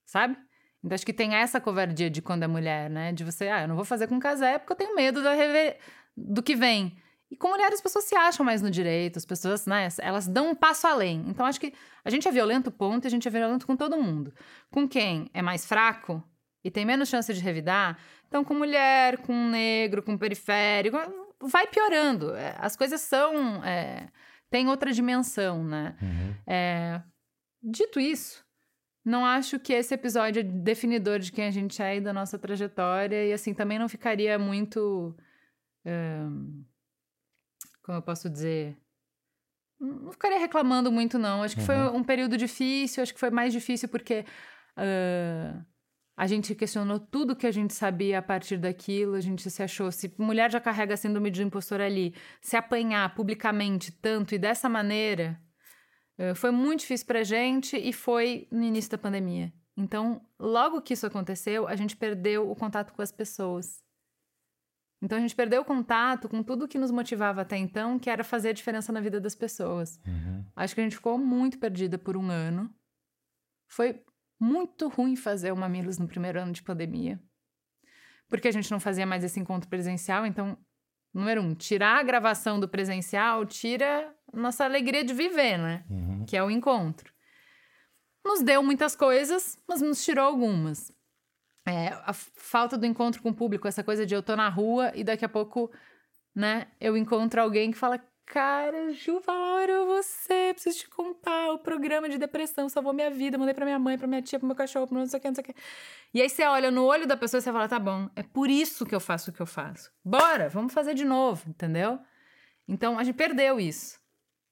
sabe? 0.05 0.37
Então, 0.83 0.93
acho 0.93 1.05
que 1.05 1.13
tem 1.13 1.33
essa 1.33 1.61
covardia 1.61 2.09
de 2.09 2.21
quando 2.21 2.43
é 2.43 2.47
mulher, 2.47 2.89
né? 2.89 3.13
De 3.13 3.23
você, 3.23 3.47
ah, 3.47 3.61
eu 3.61 3.67
não 3.67 3.75
vou 3.75 3.85
fazer 3.85 4.05
com 4.05 4.19
casé 4.19 4.59
porque 4.59 4.73
eu 4.73 4.77
tenho 4.77 4.95
medo 4.95 5.23
da 5.23 5.33
rever 5.33 5.77
do 6.16 6.41
que 6.43 6.55
vem. 6.55 6.97
E 7.30 7.36
com 7.36 7.49
mulheres, 7.49 7.76
as 7.76 7.82
pessoas 7.82 8.05
se 8.05 8.16
acham 8.16 8.45
mais 8.45 8.61
no 8.61 8.70
direito, 8.70 9.18
as 9.18 9.26
pessoas, 9.26 9.66
né, 9.66 9.88
elas 9.99 10.28
dão 10.28 10.51
um 10.51 10.55
passo 10.55 10.86
além. 10.86 11.26
Então, 11.28 11.45
acho 11.45 11.59
que 11.59 11.74
a 12.05 12.09
gente 12.09 12.28
é 12.28 12.32
violento, 12.32 12.70
ponto, 12.70 13.05
e 13.05 13.07
a 13.07 13.09
gente 13.09 13.28
é 13.28 13.32
violento 13.32 13.66
com 13.66 13.76
todo 13.76 13.97
mundo. 13.97 14.32
Com 14.70 14.88
quem 14.88 15.30
é 15.34 15.41
mais 15.41 15.66
fraco 15.66 16.24
e 16.64 16.70
tem 16.70 16.86
menos 16.86 17.09
chance 17.09 17.34
de 17.34 17.41
revidar, 17.41 17.97
então 18.28 18.43
com 18.43 18.53
mulher, 18.53 19.18
com 19.18 19.34
negro, 19.49 20.01
com 20.01 20.18
periférico, 20.18 20.97
vai 21.41 21.68
piorando. 21.68 22.34
É, 22.36 22.55
as 22.59 22.76
coisas 22.76 23.01
são. 23.01 23.64
É, 23.64 24.07
tem 24.49 24.70
outra 24.70 24.93
dimensão, 24.93 25.64
né? 25.64 25.95
Uhum. 26.01 26.36
É, 26.45 27.01
dito 27.61 27.99
isso, 27.99 28.45
não 29.03 29.26
acho 29.26 29.59
que 29.59 29.74
esse 29.74 29.93
episódio 29.93 30.39
é 30.39 30.43
definidor 30.43 31.20
de 31.20 31.32
quem 31.32 31.45
a 31.45 31.51
gente 31.51 31.82
é 31.82 31.97
e 31.97 32.01
da 32.01 32.14
nossa 32.14 32.38
trajetória, 32.38 33.26
e 33.26 33.34
assim, 33.34 33.53
também 33.53 33.78
não 33.78 33.89
ficaria 33.89 34.38
muito 34.39 35.16
como 37.84 37.97
eu 37.97 38.01
posso 38.01 38.29
dizer? 38.29 38.77
Não 39.79 40.11
ficaria 40.11 40.39
reclamando 40.39 40.91
muito, 40.91 41.19
não. 41.19 41.43
Acho 41.43 41.55
que 41.55 41.61
uhum. 41.61 41.67
foi 41.67 41.75
um 41.99 42.03
período 42.03 42.38
difícil, 42.38 43.03
acho 43.03 43.13
que 43.13 43.19
foi 43.19 43.29
mais 43.29 43.51
difícil 43.51 43.89
porque 43.89 44.25
uh, 44.77 45.65
a 46.15 46.25
gente 46.25 46.55
questionou 46.55 46.99
tudo 46.99 47.36
que 47.36 47.45
a 47.45 47.51
gente 47.51 47.73
sabia 47.73 48.19
a 48.19 48.21
partir 48.21 48.57
daquilo, 48.57 49.15
a 49.15 49.19
gente 49.19 49.49
se 49.49 49.61
achou, 49.61 49.91
se 49.91 50.13
mulher 50.17 50.49
já 50.49 50.61
carrega 50.61 50.95
síndrome 50.95 51.29
de 51.29 51.43
impostor 51.43 51.81
ali, 51.81 52.15
se 52.41 52.55
apanhar 52.55 53.13
publicamente 53.13 53.91
tanto 53.91 54.34
e 54.34 54.38
dessa 54.38 54.69
maneira, 54.69 55.38
uh, 56.17 56.34
foi 56.36 56.51
muito 56.51 56.79
difícil 56.81 57.05
pra 57.05 57.23
gente 57.23 57.75
e 57.75 57.91
foi 57.91 58.47
no 58.49 58.63
início 58.63 58.91
da 58.91 58.97
pandemia. 58.97 59.51
Então, 59.75 60.21
logo 60.39 60.81
que 60.81 60.93
isso 60.93 61.05
aconteceu, 61.05 61.67
a 61.67 61.75
gente 61.75 61.97
perdeu 61.97 62.49
o 62.49 62.55
contato 62.55 62.93
com 62.93 63.01
as 63.01 63.11
pessoas. 63.11 63.82
Então 65.04 65.18
a 65.18 65.22
gente 65.22 65.36
perdeu 65.36 65.62
o 65.62 65.66
contato 65.66 66.30
com 66.30 66.41
tudo 66.41 66.66
que 66.66 66.78
nos 66.78 66.89
motivava 66.89 67.41
até 67.41 67.58
então, 67.58 67.99
que 67.99 68.10
era 68.10 68.24
fazer 68.24 68.49
a 68.49 68.54
diferença 68.54 68.89
na 68.93 69.01
vida 69.01 69.20
das 69.20 69.36
pessoas. 69.36 69.99
Uhum. 70.08 70.45
Acho 70.56 70.74
que 70.74 70.80
a 70.80 70.84
gente 70.86 70.95
ficou 70.95 71.18
muito 71.18 71.60
perdida 71.60 71.97
por 71.97 72.16
um 72.16 72.32
ano. 72.32 72.74
Foi 73.68 74.01
muito 74.39 74.88
ruim 74.88 75.18
fazer 75.18 75.51
o 75.51 75.58
Mamilos 75.58 75.97
no 75.97 76.08
primeiro 76.08 76.39
ano 76.39 76.54
de 76.54 76.64
pandemia. 76.64 77.22
Porque 78.30 78.47
a 78.47 78.51
gente 78.51 78.72
não 78.72 78.80
fazia 78.80 79.06
mais 79.06 79.26
esse 79.26 79.38
encontro 79.41 79.70
presencial, 79.70 80.26
então, 80.26 80.58
número 81.14 81.41
um, 81.41 81.54
tirar 81.54 81.99
a 81.99 82.04
gravação 82.04 82.58
do 82.58 82.70
presencial 82.70 83.45
tira 83.45 84.16
nossa 84.34 84.64
alegria 84.64 85.04
de 85.04 85.14
viver, 85.14 85.58
né? 85.58 85.84
Uhum. 85.89 86.26
Que 86.26 86.38
é 86.38 86.43
o 86.43 86.49
encontro. 86.49 87.14
Nos 88.24 88.41
deu 88.41 88.64
muitas 88.64 88.95
coisas, 88.95 89.62
mas 89.68 89.82
nos 89.82 90.04
tirou 90.04 90.26
algumas 90.26 90.93
é, 91.66 91.89
a 92.05 92.14
falta 92.14 92.78
do 92.78 92.86
encontro 92.86 93.22
com 93.22 93.30
o 93.30 93.34
público, 93.34 93.68
essa 93.68 93.84
coisa 93.84 94.05
de 94.05 94.14
eu 94.14 94.22
tô 94.22 94.36
na 94.36 94.49
rua 94.49 94.91
e 94.95 95.03
daqui 95.03 95.24
a 95.24 95.30
pouco, 95.30 95.72
né, 96.36 96.68
eu 96.80 96.97
encontro 96.97 97.41
alguém 97.41 97.72
que 97.72 97.78
fala: 97.78 97.99
Cara, 98.26 98.91
Ju 98.91 99.20
Valora, 99.20 99.86
você, 99.86 100.51
preciso 100.53 100.80
te 100.80 100.89
contar. 100.89 101.51
O 101.51 101.59
programa 101.59 102.09
de 102.09 102.18
depressão 102.18 102.68
salvou 102.68 102.93
minha 102.93 103.09
vida. 103.09 103.38
Mandei 103.38 103.53
pra 103.53 103.66
minha 103.66 103.80
mãe, 103.80 103.97
pra 103.97 104.07
minha 104.07 104.22
tia, 104.22 104.39
pro 104.39 104.47
meu 104.47 104.55
cachorro, 104.55 104.88
pro 104.88 104.97
não 104.97 105.05
sei 105.05 105.20
o 105.20 105.22
que, 105.22 105.28
não 105.28 105.36
sei 105.36 105.41
o 105.41 105.45
que. 105.45 105.55
E 106.14 106.22
aí 106.22 106.30
você 106.30 106.43
olha 106.43 106.72
no 106.72 106.86
olho 106.86 107.05
da 107.05 107.16
pessoa 107.16 107.39
e 107.39 107.41
você 107.41 107.51
fala: 107.51 107.68
Tá 107.68 107.80
bom, 107.80 108.09
é 108.16 108.24
por 108.24 108.49
isso 108.49 108.86
que 108.86 108.95
eu 108.95 108.99
faço 108.99 109.32
o 109.32 109.34
que 109.34 109.41
eu 109.41 109.45
faço. 109.45 109.91
Bora, 110.03 110.49
vamos 110.49 110.74
fazer 110.74 110.93
de 110.93 111.05
novo, 111.05 111.49
entendeu? 111.49 111.99
Então 112.68 112.97
a 112.97 113.03
gente 113.03 113.16
perdeu 113.16 113.59
isso. 113.59 113.99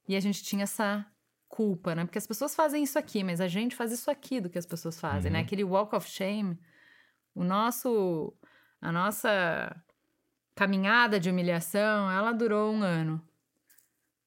E 0.08 0.16
a 0.16 0.20
gente 0.20 0.44
tinha 0.44 0.64
essa 0.64 1.06
culpa, 1.48 1.96
né? 1.96 2.06
Porque 2.06 2.18
as 2.18 2.28
pessoas 2.28 2.56
fazem 2.56 2.84
isso 2.84 3.00
aqui, 3.00 3.24
mas 3.24 3.42
a 3.42 3.48
gente 3.48 3.76
faz 3.76 3.92
isso 3.92 4.10
aqui 4.12 4.40
do 4.40 4.50
que 4.50 4.58
as 4.58 4.66
pessoas 4.66 5.00
fazem, 5.00 5.32
né? 5.32 5.40
Uhum. 5.40 5.46
Aquele 5.46 5.64
walk 5.64 5.96
of 5.96 6.10
shame 6.10 6.58
o 7.36 7.44
nosso, 7.44 8.34
a 8.82 8.92
nossa 8.92 9.76
caminhada 10.56 11.20
de 11.20 11.30
humilhação, 11.30 12.10
ela 12.12 12.32
durou 12.32 12.72
um 12.74 12.84
ano. 12.84 13.22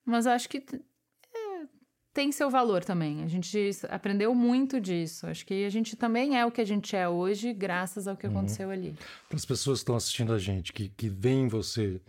Mas 0.05 0.27
acho 0.27 0.49
que 0.49 0.59
é, 0.59 1.67
tem 2.13 2.31
seu 2.33 2.51
valor 2.51 2.85
também. 2.85 3.23
A 3.23 3.29
gente 3.29 3.71
aprendeu 3.89 4.35
muito 4.35 4.81
disso. 4.81 5.27
Acho 5.27 5.45
que 5.47 5.65
a 5.65 5.71
gente 5.71 5.97
também 5.97 6.39
é 6.39 6.45
o 6.45 6.51
que 6.51 6.61
a 6.61 6.65
gente 6.67 6.95
é 6.97 7.09
hoje, 7.09 7.53
graças 7.53 8.07
ao 8.07 8.17
que 8.17 8.27
Uhum. 8.27 8.33
aconteceu 8.39 8.71
ali. 8.71 8.97
Para 9.29 9.37
as 9.37 9.45
pessoas 9.45 9.79
que 9.79 9.83
estão 9.83 9.97
assistindo 9.97 10.33
a 10.33 10.39
gente, 10.39 10.73
que, 10.73 10.89
que 10.89 11.09
veem 11.09 11.49
você 11.49 12.01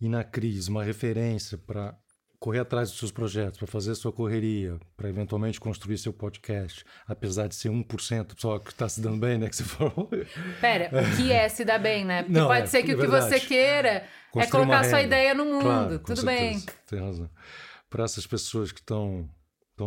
e 0.00 0.08
na 0.08 0.22
crise 0.22 0.70
uma 0.70 0.84
referência 0.84 1.58
para 1.58 1.96
correr 2.38 2.60
atrás 2.60 2.90
dos 2.90 2.98
seus 2.98 3.10
projetos, 3.10 3.58
para 3.58 3.66
fazer 3.66 3.94
sua 3.94 4.12
correria, 4.12 4.78
para 4.96 5.08
eventualmente 5.08 5.58
construir 5.58 5.98
seu 5.98 6.12
podcast, 6.12 6.84
apesar 7.06 7.48
de 7.48 7.54
ser 7.54 7.68
1% 7.68 8.34
só 8.36 8.58
que 8.58 8.70
está 8.70 8.88
se 8.88 9.00
dando 9.00 9.18
bem, 9.18 9.38
né? 9.38 9.48
Que 9.48 9.56
você 9.56 9.64
falou. 9.64 10.08
Pera, 10.60 10.90
o 10.92 11.16
que 11.16 11.32
é 11.32 11.48
se 11.48 11.64
dar 11.64 11.78
bem, 11.78 12.04
né? 12.04 12.22
Porque 12.22 12.38
Não, 12.38 12.46
pode 12.46 12.62
é, 12.62 12.66
ser 12.66 12.82
que 12.84 12.92
é 12.92 12.94
o 12.94 13.00
que 13.00 13.06
você 13.06 13.40
queira 13.40 13.88
é 13.88 14.08
Construir 14.30 14.60
uma 14.60 14.66
colocar 14.66 14.84
sua 14.84 15.02
ideia 15.02 15.34
no 15.34 15.44
mundo. 15.44 15.62
Claro, 15.62 15.98
Tudo 15.98 16.24
bem. 16.24 16.60
Tem 16.86 17.00
razão. 17.00 17.28
Para 17.90 18.04
essas 18.04 18.26
pessoas 18.26 18.70
que 18.70 18.80
estão 18.80 19.28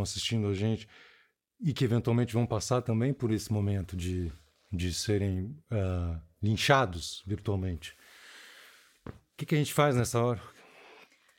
assistindo 0.02 0.47
a 0.47 0.54
gente 0.54 0.88
e 1.64 1.74
que 1.74 1.86
eventualmente 1.86 2.34
vão 2.34 2.45
passar 2.45 2.82
também 2.82 3.14
por 3.14 3.32
esse 3.32 3.54
momento 3.54 3.95
de, 3.95 4.32
de 4.72 4.93
serem 4.93 5.56
ah, 5.70 6.20
linchados 6.41 7.24
virtualmente. 7.26 7.95
O 9.06 9.12
que, 9.38 9.45
que 9.45 9.56
a 9.56 9.58
gente 9.58 9.74
faz 9.74 9.95
nessa 9.95 10.20
hora? 10.20 10.41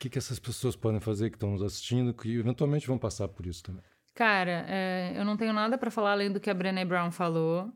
O 0.03 0.05
que, 0.05 0.11
que 0.11 0.19
essas 0.19 0.41
pessoas 0.41 0.75
podem 0.75 0.99
fazer 0.99 1.31
que 1.31 1.37
estão 1.37 1.53
nos 1.53 1.63
assistindo 1.63 2.13
que 2.13 2.37
eventualmente 2.37 2.89
vão 2.89 2.99
passar 2.99 3.29
por 3.29 3.47
isso 3.47 3.63
também? 3.63 3.85
Cara, 4.17 4.67
é, 4.69 5.13
eu 5.15 5.25
não 5.25 5.37
tenho 5.37 5.53
nada 5.53 5.79
pra 5.79 5.93
falar 5.93 6.11
além 6.11 6.29
do 6.29 6.41
que 6.41 6.51
a 6.51 6.55
Brené 6.55 6.85
Brown 6.85 7.13
falou. 7.13 7.73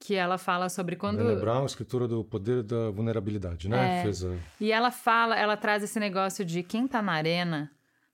Que 0.00 0.16
ela 0.16 0.38
fala 0.38 0.68
sobre 0.68 0.96
quando. 0.96 1.18
Brené 1.18 1.36
Brown, 1.40 1.64
escritora 1.64 2.08
do 2.08 2.24
Poder 2.24 2.64
da 2.64 2.90
Vulnerabilidade, 2.90 3.68
né? 3.68 4.00
É. 4.00 4.02
Fez 4.02 4.24
a... 4.24 4.34
E 4.60 4.72
ela 4.72 4.90
fala, 4.90 5.38
ela 5.38 5.56
traz 5.56 5.84
esse 5.84 6.00
negócio 6.00 6.44
de 6.44 6.64
quem 6.64 6.88
tá 6.88 7.00
na 7.00 7.12
arena 7.12 7.70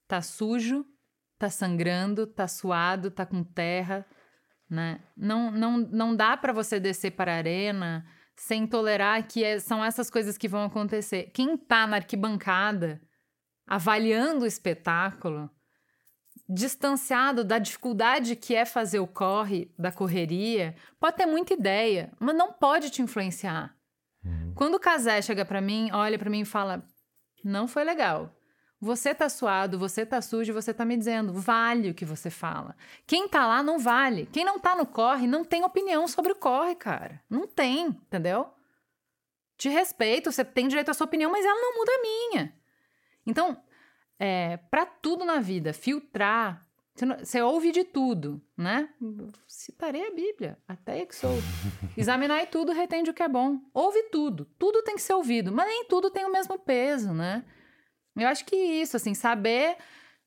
tá 0.07 0.21
sujo, 0.21 0.85
tá 1.39 1.49
sangrando, 1.49 2.27
tá 2.27 2.47
suado, 2.47 3.11
tá 3.11 3.25
com 3.25 3.43
terra, 3.43 4.05
né? 4.69 5.01
Não, 5.17 5.51
não, 5.51 5.79
não 5.79 6.15
dá 6.15 6.37
pra 6.37 6.53
você 6.53 6.79
descer 6.79 7.13
para 7.13 7.33
a 7.33 7.37
arena 7.37 8.05
sem 8.37 8.67
tolerar 8.67 9.27
que 9.27 9.43
é- 9.43 9.59
são 9.59 9.83
essas 9.83 10.11
coisas 10.11 10.37
que 10.37 10.49
vão 10.49 10.65
acontecer. 10.65 11.31
Quem 11.33 11.57
tá 11.57 11.87
na 11.87 11.97
arquibancada 11.97 13.01
avaliando 13.69 14.45
o 14.45 14.47
espetáculo, 14.47 15.51
distanciado 16.49 17.45
da 17.45 17.59
dificuldade 17.59 18.35
que 18.35 18.55
é 18.55 18.65
fazer 18.65 19.01
o 19.01 19.07
corre, 19.07 19.71
da 19.79 19.93
correria, 19.93 20.75
pode 20.99 21.17
ter 21.17 21.27
muita 21.27 21.53
ideia, 21.53 22.13
mas 22.19 22.35
não 22.35 22.53
pode 22.53 22.91
te 22.91 23.03
influenciar. 23.03 23.77
Quando 24.55 24.75
o 24.75 24.81
Casé 24.81 25.23
chega 25.23 25.45
pra 25.45 25.61
mim, 25.61 25.89
olha 25.93 26.19
pra 26.19 26.29
mim 26.29 26.41
e 26.41 26.45
fala: 26.45 26.83
Não 27.45 27.69
foi 27.69 27.85
legal. 27.85 28.35
Você 28.81 29.13
tá 29.15 29.29
suado, 29.29 29.79
você 29.79 30.07
tá 30.07 30.21
sujo, 30.21 30.53
você 30.53 30.73
tá 30.73 30.85
me 30.85 30.97
dizendo, 30.97 31.33
vale 31.33 31.91
o 31.91 31.95
que 31.95 32.05
você 32.05 32.31
fala. 32.31 32.77
Quem 33.07 33.29
tá 33.29 33.47
lá 33.47 33.63
não 33.63 33.79
vale. 33.79 34.29
Quem 34.33 34.45
não 34.45 34.59
tá 34.59 34.77
no 34.77 34.87
corre 34.87 35.27
não 35.27 35.45
tem 35.45 35.65
opinião 35.65 36.07
sobre 36.07 36.33
o 36.33 36.37
corre, 36.37 36.77
cara. 36.77 37.21
Não 37.29 37.47
tem, 37.47 37.87
entendeu? 37.87 38.49
Te 39.57 39.69
respeito, 39.69 40.31
você 40.31 40.45
tem 40.45 40.69
direito 40.69 40.91
à 40.91 40.95
sua 40.95 41.07
opinião, 41.07 41.31
mas 41.31 41.45
ela 41.45 41.61
não 41.61 41.77
muda 41.77 41.93
a 41.93 42.03
minha. 42.03 42.55
Então, 43.29 43.57
é, 44.19 44.57
para 44.71 44.87
tudo 44.87 45.25
na 45.25 45.39
vida, 45.41 45.73
filtrar. 45.73 46.67
Você, 46.95 47.07
não- 47.07 47.19
você 47.19 47.41
ouve 47.41 47.71
de 47.71 47.85
tudo, 47.85 48.43
né? 48.57 48.89
Citarei 49.47 50.05
a 50.09 50.11
Bíblia, 50.11 50.59
até 50.67 51.07
que 51.07 51.15
sou. 51.15 51.31
Examinar 51.97 52.45
tudo, 52.47 52.73
retende 52.73 53.11
o 53.11 53.15
que 53.15 53.23
é 53.23 53.29
bom. 53.29 53.61
Ouve 53.73 54.03
tudo, 54.11 54.47
tudo 54.59 54.83
tem 54.83 54.97
que 54.97 55.03
ser 55.03 55.13
ouvido, 55.15 55.53
mas 55.53 55.67
nem 55.67 55.85
tudo 55.85 56.11
tem 56.11 56.25
o 56.25 56.33
mesmo 56.33 56.59
peso, 56.59 57.13
né? 57.13 57.45
Eu 58.17 58.27
acho 58.27 58.45
que 58.45 58.57
isso, 58.57 58.97
assim, 58.97 59.15
saber 59.15 59.77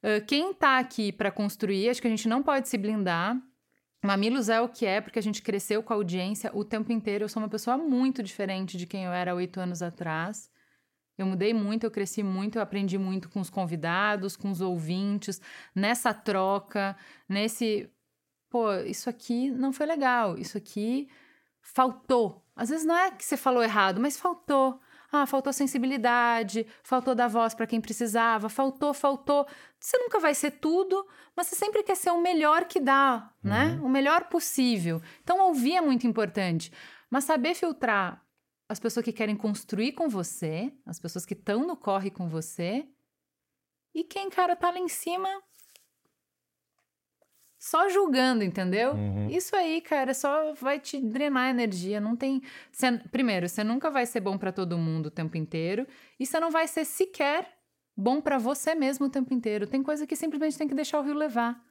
eh, 0.01 0.21
quem 0.21 0.53
tá 0.53 0.77
aqui 0.79 1.11
para 1.11 1.29
construir, 1.29 1.89
acho 1.89 2.01
que 2.01 2.07
a 2.07 2.09
gente 2.11 2.27
não 2.29 2.41
pode 2.41 2.69
se 2.69 2.77
blindar. 2.77 3.35
Mamilos 4.03 4.47
é 4.47 4.61
o 4.61 4.69
que 4.69 4.85
é, 4.85 5.01
porque 5.01 5.19
a 5.19 5.21
gente 5.21 5.41
cresceu 5.41 5.83
com 5.83 5.91
a 5.91 5.97
audiência 5.97 6.49
o 6.53 6.63
tempo 6.63 6.91
inteiro. 6.93 7.25
Eu 7.25 7.29
sou 7.29 7.43
uma 7.43 7.49
pessoa 7.49 7.77
muito 7.77 8.23
diferente 8.23 8.77
de 8.77 8.87
quem 8.87 9.03
eu 9.03 9.11
era 9.11 9.35
oito 9.35 9.59
anos 9.59 9.81
atrás. 9.81 10.49
Eu 11.21 11.27
mudei 11.27 11.53
muito, 11.53 11.85
eu 11.85 11.91
cresci 11.91 12.23
muito, 12.23 12.57
eu 12.57 12.61
aprendi 12.61 12.97
muito 12.97 13.29
com 13.29 13.39
os 13.39 13.49
convidados, 13.49 14.35
com 14.35 14.49
os 14.49 14.59
ouvintes, 14.59 15.39
nessa 15.75 16.13
troca, 16.13 16.97
nesse. 17.29 17.89
Pô, 18.49 18.73
isso 18.73 19.09
aqui 19.09 19.51
não 19.51 19.71
foi 19.71 19.85
legal, 19.85 20.37
isso 20.37 20.57
aqui 20.57 21.07
faltou. 21.61 22.43
Às 22.55 22.69
vezes 22.69 22.85
não 22.85 22.97
é 22.97 23.11
que 23.11 23.23
você 23.23 23.37
falou 23.37 23.63
errado, 23.63 24.01
mas 24.01 24.19
faltou. 24.19 24.79
Ah, 25.11 25.25
faltou 25.25 25.51
sensibilidade, 25.53 26.65
faltou 26.83 27.13
dar 27.13 27.27
voz 27.27 27.53
para 27.53 27.67
quem 27.67 27.81
precisava, 27.81 28.49
faltou, 28.49 28.93
faltou. 28.93 29.45
Você 29.79 29.97
nunca 29.97 30.19
vai 30.19 30.33
ser 30.33 30.51
tudo, 30.51 31.05
mas 31.35 31.47
você 31.47 31.55
sempre 31.55 31.83
quer 31.83 31.95
ser 31.95 32.11
o 32.11 32.21
melhor 32.21 32.65
que 32.65 32.79
dá, 32.79 33.29
né? 33.43 33.77
O 33.83 33.89
melhor 33.89 34.29
possível. 34.29 35.01
Então, 35.21 35.39
ouvir 35.39 35.75
é 35.75 35.81
muito 35.81 36.07
importante. 36.07 36.71
Mas 37.09 37.25
saber 37.25 37.53
filtrar 37.53 38.23
as 38.71 38.79
pessoas 38.79 39.03
que 39.03 39.11
querem 39.11 39.35
construir 39.35 39.91
com 39.91 40.07
você, 40.07 40.71
as 40.85 40.97
pessoas 40.97 41.25
que 41.25 41.33
estão 41.33 41.67
no 41.67 41.75
corre 41.75 42.09
com 42.09 42.29
você, 42.29 42.87
e 43.93 44.03
quem, 44.03 44.29
cara, 44.29 44.55
tá 44.55 44.71
lá 44.71 44.79
em 44.79 44.87
cima 44.87 45.27
só 47.59 47.89
julgando, 47.89 48.43
entendeu? 48.45 48.93
Uhum. 48.93 49.29
Isso 49.29 49.55
aí, 49.55 49.81
cara, 49.81 50.13
só 50.13 50.53
vai 50.53 50.79
te 50.79 50.99
drenar 51.01 51.49
energia. 51.49 51.99
Não 51.99 52.15
tem. 52.15 52.41
Você- 52.71 52.97
primeiro, 53.11 53.47
você 53.49 53.61
nunca 53.63 53.91
vai 53.91 54.05
ser 54.05 54.21
bom 54.21 54.37
pra 54.37 54.53
todo 54.53 54.77
mundo 54.77 55.07
o 55.07 55.11
tempo 55.11 55.35
inteiro, 55.37 55.85
e 56.17 56.25
você 56.25 56.39
não 56.39 56.49
vai 56.49 56.65
ser 56.65 56.85
sequer 56.85 57.53
bom 57.95 58.21
pra 58.21 58.37
você 58.37 58.73
mesmo 58.73 59.07
o 59.07 59.09
tempo 59.09 59.33
inteiro. 59.33 59.67
Tem 59.67 59.83
coisa 59.83 60.07
que 60.07 60.15
simplesmente 60.15 60.57
tem 60.57 60.67
que 60.67 60.73
deixar 60.73 60.97
o 60.99 61.03
rio 61.03 61.13
levar. 61.13 61.61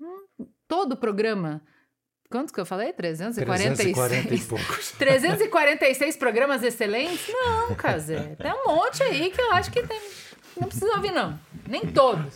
Hum, 0.00 0.26
todo 0.68 0.96
programa. 0.96 1.60
Quantos 2.32 2.52
que 2.52 2.58
eu 2.60 2.66
falei? 2.66 2.92
346? 2.92 3.94
340 3.94 4.34
e 4.34 4.40
poucos. 4.40 4.90
346 4.98 6.16
programas 6.16 6.62
excelentes? 6.62 7.28
Não, 7.28 7.74
Casé. 7.76 8.34
Tem 8.40 8.52
um 8.52 8.64
monte 8.74 9.02
aí 9.04 9.30
que 9.30 9.40
eu 9.40 9.52
acho 9.52 9.70
que 9.70 9.82
tem. 9.86 10.00
Não 10.60 10.66
precisa 10.68 10.92
ouvir, 10.96 11.12
não. 11.12 11.38
Nem 11.68 11.82
todos. 11.86 12.34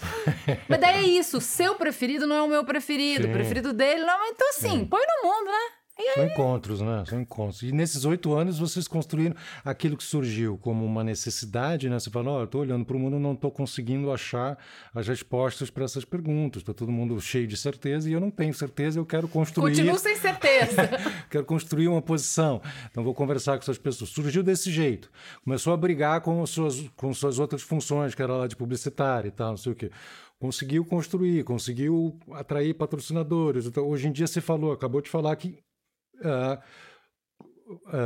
Mas 0.68 0.80
daí 0.80 1.04
é 1.04 1.08
isso. 1.08 1.38
O 1.38 1.40
seu 1.40 1.74
preferido 1.74 2.26
não 2.26 2.36
é 2.36 2.42
o 2.42 2.48
meu 2.48 2.64
preferido. 2.64 3.24
Sim. 3.24 3.30
O 3.30 3.32
preferido 3.32 3.72
dele 3.72 4.04
não. 4.04 4.24
é- 4.24 4.28
Então, 4.30 4.48
assim, 4.50 4.84
põe 4.84 5.02
no 5.02 5.28
mundo, 5.28 5.46
né? 5.50 5.75
São 6.14 6.24
encontros, 6.24 6.80
né? 6.80 7.04
São 7.06 7.20
encontros. 7.20 7.62
E 7.62 7.72
nesses 7.72 8.04
oito 8.04 8.34
anos 8.34 8.58
vocês 8.58 8.86
construíram 8.86 9.34
aquilo 9.64 9.96
que 9.96 10.04
surgiu 10.04 10.58
como 10.58 10.84
uma 10.84 11.02
necessidade, 11.02 11.88
né? 11.88 11.98
Você 11.98 12.10
fala, 12.10 12.30
ó, 12.30 12.40
eu 12.42 12.46
tô 12.46 12.58
olhando 12.58 12.84
para 12.84 12.96
o 12.96 13.00
mundo 13.00 13.18
não 13.18 13.32
estou 13.32 13.50
conseguindo 13.50 14.12
achar 14.12 14.58
as 14.94 15.08
respostas 15.08 15.70
para 15.70 15.84
essas 15.84 16.04
perguntas. 16.04 16.62
Está 16.62 16.74
todo 16.74 16.92
mundo 16.92 17.18
cheio 17.20 17.46
de 17.46 17.56
certeza 17.56 18.10
e 18.10 18.12
eu 18.12 18.20
não 18.20 18.30
tenho 18.30 18.52
certeza, 18.52 18.98
eu 18.98 19.06
quero 19.06 19.26
construir. 19.26 19.70
Continuo 19.70 19.98
sem 19.98 20.16
certeza. 20.16 20.88
quero 21.30 21.44
construir 21.44 21.88
uma 21.88 22.02
posição. 22.02 22.60
Então 22.90 23.02
vou 23.02 23.14
conversar 23.14 23.56
com 23.56 23.62
essas 23.62 23.78
pessoas. 23.78 24.10
Surgiu 24.10 24.42
desse 24.42 24.70
jeito. 24.70 25.10
Começou 25.44 25.72
a 25.72 25.76
brigar 25.76 26.20
com 26.20 26.44
suas, 26.46 26.88
com 26.94 27.12
suas 27.14 27.38
outras 27.38 27.62
funções, 27.62 28.14
que 28.14 28.22
era 28.22 28.34
lá 28.34 28.46
de 28.46 28.56
publicitária 28.56 29.28
e 29.28 29.32
tal, 29.32 29.50
não 29.50 29.56
sei 29.56 29.72
o 29.72 29.74
quê. 29.74 29.90
Conseguiu 30.38 30.84
construir, 30.84 31.44
conseguiu 31.44 32.18
atrair 32.32 32.74
patrocinadores. 32.74 33.64
Então, 33.64 33.88
hoje 33.88 34.08
em 34.08 34.12
dia 34.12 34.26
você 34.26 34.40
falou, 34.40 34.70
acabou 34.70 35.00
de 35.00 35.08
falar 35.08 35.34
que 35.36 35.58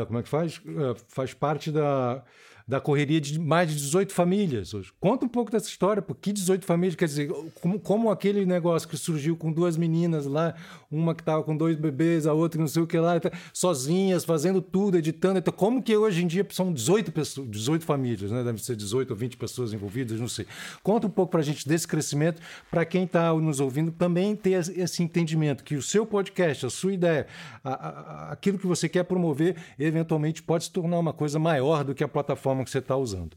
como 0.07 0.19
é 0.19 0.23
que 0.23 0.29
faz? 0.29 0.59
Uh, 0.59 0.95
faz 1.09 1.35
parte 1.35 1.71
da 1.71 2.25
da 2.71 2.81
correria 2.81 3.21
de 3.21 3.37
mais 3.37 3.69
de 3.69 3.75
18 3.75 4.13
famílias 4.13 4.73
hoje. 4.73 4.93
Conta 5.01 5.27
um 5.27 5.29
pouco 5.29 5.51
dessa 5.51 5.67
história, 5.67 6.01
porque 6.01 6.33
18 6.33 6.65
famílias, 6.65 6.95
quer 6.95 7.07
dizer, 7.07 7.29
como, 7.61 7.81
como 7.81 8.11
aquele 8.13 8.47
negócio 8.47 8.89
que 8.89 8.97
surgiu 8.97 9.37
com 9.37 9.51
duas 9.51 9.77
meninas 9.77 10.25
lá, 10.25 10.55
uma 10.89 11.13
que 11.13 11.21
estava 11.21 11.43
com 11.43 11.57
dois 11.57 11.77
bebês, 11.77 12.29
a 12.29 12.33
outra 12.33 12.61
não 12.61 12.69
sei 12.69 12.81
o 12.81 12.87
que 12.87 12.97
lá, 12.97 13.19
tá 13.19 13.33
sozinhas, 13.53 14.25
fazendo 14.25 14.63
tudo, 14.63 14.97
editando. 14.97 15.41
Então, 15.41 15.53
como 15.53 15.83
que 15.83 15.97
hoje 15.97 16.23
em 16.23 16.29
dia 16.29 16.47
são 16.51 16.73
18, 16.73 17.11
pessoas, 17.11 17.51
18 17.51 17.85
famílias, 17.85 18.31
né? 18.31 18.45
Deve 18.45 18.63
ser 18.63 18.77
18 18.77 19.11
ou 19.11 19.17
20 19.17 19.37
pessoas 19.37 19.73
envolvidas, 19.73 20.21
não 20.21 20.29
sei. 20.29 20.47
Conta 20.81 21.09
um 21.09 21.11
pouco 21.11 21.33
para 21.33 21.41
a 21.41 21.45
gente 21.45 21.69
desse 21.69 21.89
crescimento, 21.89 22.41
para 22.71 22.85
quem 22.85 23.03
está 23.03 23.35
nos 23.35 23.59
ouvindo 23.59 23.91
também 23.91 24.37
ter 24.37 24.53
esse 24.53 25.03
entendimento, 25.03 25.65
que 25.65 25.75
o 25.75 25.83
seu 25.83 26.07
podcast, 26.07 26.67
a 26.67 26.71
sua 26.71 26.93
ideia, 26.93 27.27
a, 27.65 27.71
a, 27.73 28.33
aquilo 28.33 28.61
que 28.61 28.67
você 28.69 28.89
quer 28.89 29.03
promover, 29.03 29.57
eventualmente 29.77 30.41
pode 30.41 30.65
se 30.65 30.71
tornar 30.71 31.01
uma 31.01 31.13
coisa 31.13 31.37
maior 31.37 31.83
do 31.83 31.97
que 31.97 32.05
a 32.05 32.09
plataforma 32.09 32.60
que 32.65 32.71
você 32.71 32.79
está 32.79 32.97
usando. 32.97 33.37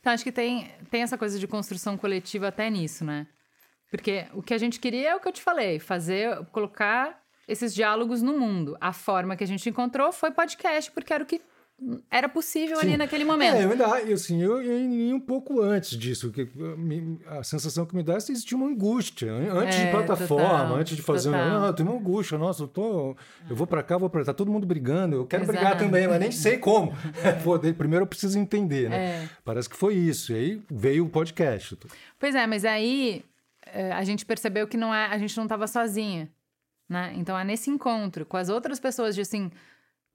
Então, 0.00 0.12
acho 0.12 0.24
que 0.24 0.32
tem, 0.32 0.70
tem 0.90 1.02
essa 1.02 1.18
coisa 1.18 1.38
de 1.38 1.46
construção 1.46 1.96
coletiva 1.96 2.48
até 2.48 2.70
nisso, 2.70 3.04
né? 3.04 3.26
Porque 3.90 4.26
o 4.34 4.42
que 4.42 4.54
a 4.54 4.58
gente 4.58 4.78
queria 4.78 5.10
é 5.10 5.16
o 5.16 5.20
que 5.20 5.28
eu 5.28 5.32
te 5.32 5.42
falei, 5.42 5.78
fazer, 5.78 6.44
colocar 6.46 7.20
esses 7.46 7.74
diálogos 7.74 8.20
no 8.22 8.38
mundo. 8.38 8.76
A 8.80 8.92
forma 8.92 9.36
que 9.36 9.44
a 9.44 9.46
gente 9.46 9.68
encontrou 9.68 10.12
foi 10.12 10.30
podcast, 10.30 10.90
porque 10.92 11.12
era 11.12 11.24
o 11.24 11.26
que 11.26 11.40
era 12.10 12.28
possível 12.28 12.76
Sim. 12.76 12.88
ali 12.88 12.96
naquele 12.96 13.24
momento. 13.24 13.54
É, 13.54 13.62
ainda, 13.62 14.12
assim, 14.12 14.42
eu, 14.42 14.60
ia 14.60 15.14
um 15.14 15.20
pouco 15.20 15.62
antes 15.62 15.96
disso, 15.96 16.32
que 16.32 16.48
a 17.26 17.44
sensação 17.44 17.86
que 17.86 17.94
me 17.94 18.02
dá 18.02 18.14
é 18.14 18.16
que 18.16 18.32
existia 18.32 18.56
uma 18.56 18.66
angústia. 18.66 19.30
Antes 19.32 19.78
é, 19.78 19.84
de 19.84 19.90
plataforma, 19.92 20.48
total, 20.48 20.74
antes 20.74 20.96
de 20.96 21.02
fazer 21.02 21.30
total. 21.30 21.46
um. 21.46 21.64
Ah, 21.64 21.72
tem 21.72 21.86
uma 21.86 21.94
angústia, 21.94 22.36
nossa, 22.36 22.64
eu 22.64 22.68
tô. 22.68 23.16
Eu 23.48 23.54
vou 23.54 23.66
para 23.66 23.82
cá, 23.84 23.96
vou 23.96 24.10
para 24.10 24.24
tá 24.24 24.34
todo 24.34 24.50
mundo 24.50 24.66
brigando, 24.66 25.14
eu 25.14 25.26
quero 25.26 25.44
Exato. 25.44 25.56
brigar 25.56 25.78
também, 25.78 26.08
mas 26.08 26.18
nem 26.18 26.32
sei 26.32 26.58
como. 26.58 26.92
Pô, 27.44 27.56
primeiro 27.58 28.02
eu 28.02 28.08
preciso 28.08 28.36
entender, 28.38 28.90
né? 28.90 28.96
É. 28.96 29.28
Parece 29.44 29.68
que 29.68 29.76
foi 29.76 29.94
isso. 29.94 30.32
E 30.32 30.34
aí 30.34 30.62
veio 30.68 31.04
o 31.04 31.08
podcast. 31.08 31.78
Pois 32.18 32.34
é, 32.34 32.44
mas 32.44 32.64
aí 32.64 33.24
é, 33.66 33.92
a 33.92 34.02
gente 34.02 34.26
percebeu 34.26 34.66
que 34.66 34.76
não 34.76 34.92
é, 34.92 35.06
a 35.06 35.18
gente 35.18 35.36
não 35.36 35.44
estava 35.44 35.68
sozinha. 35.68 36.28
Né? 36.88 37.12
Então 37.16 37.38
é 37.38 37.44
nesse 37.44 37.70
encontro 37.70 38.24
com 38.26 38.36
as 38.36 38.48
outras 38.48 38.80
pessoas 38.80 39.14
de 39.14 39.20
assim 39.20 39.50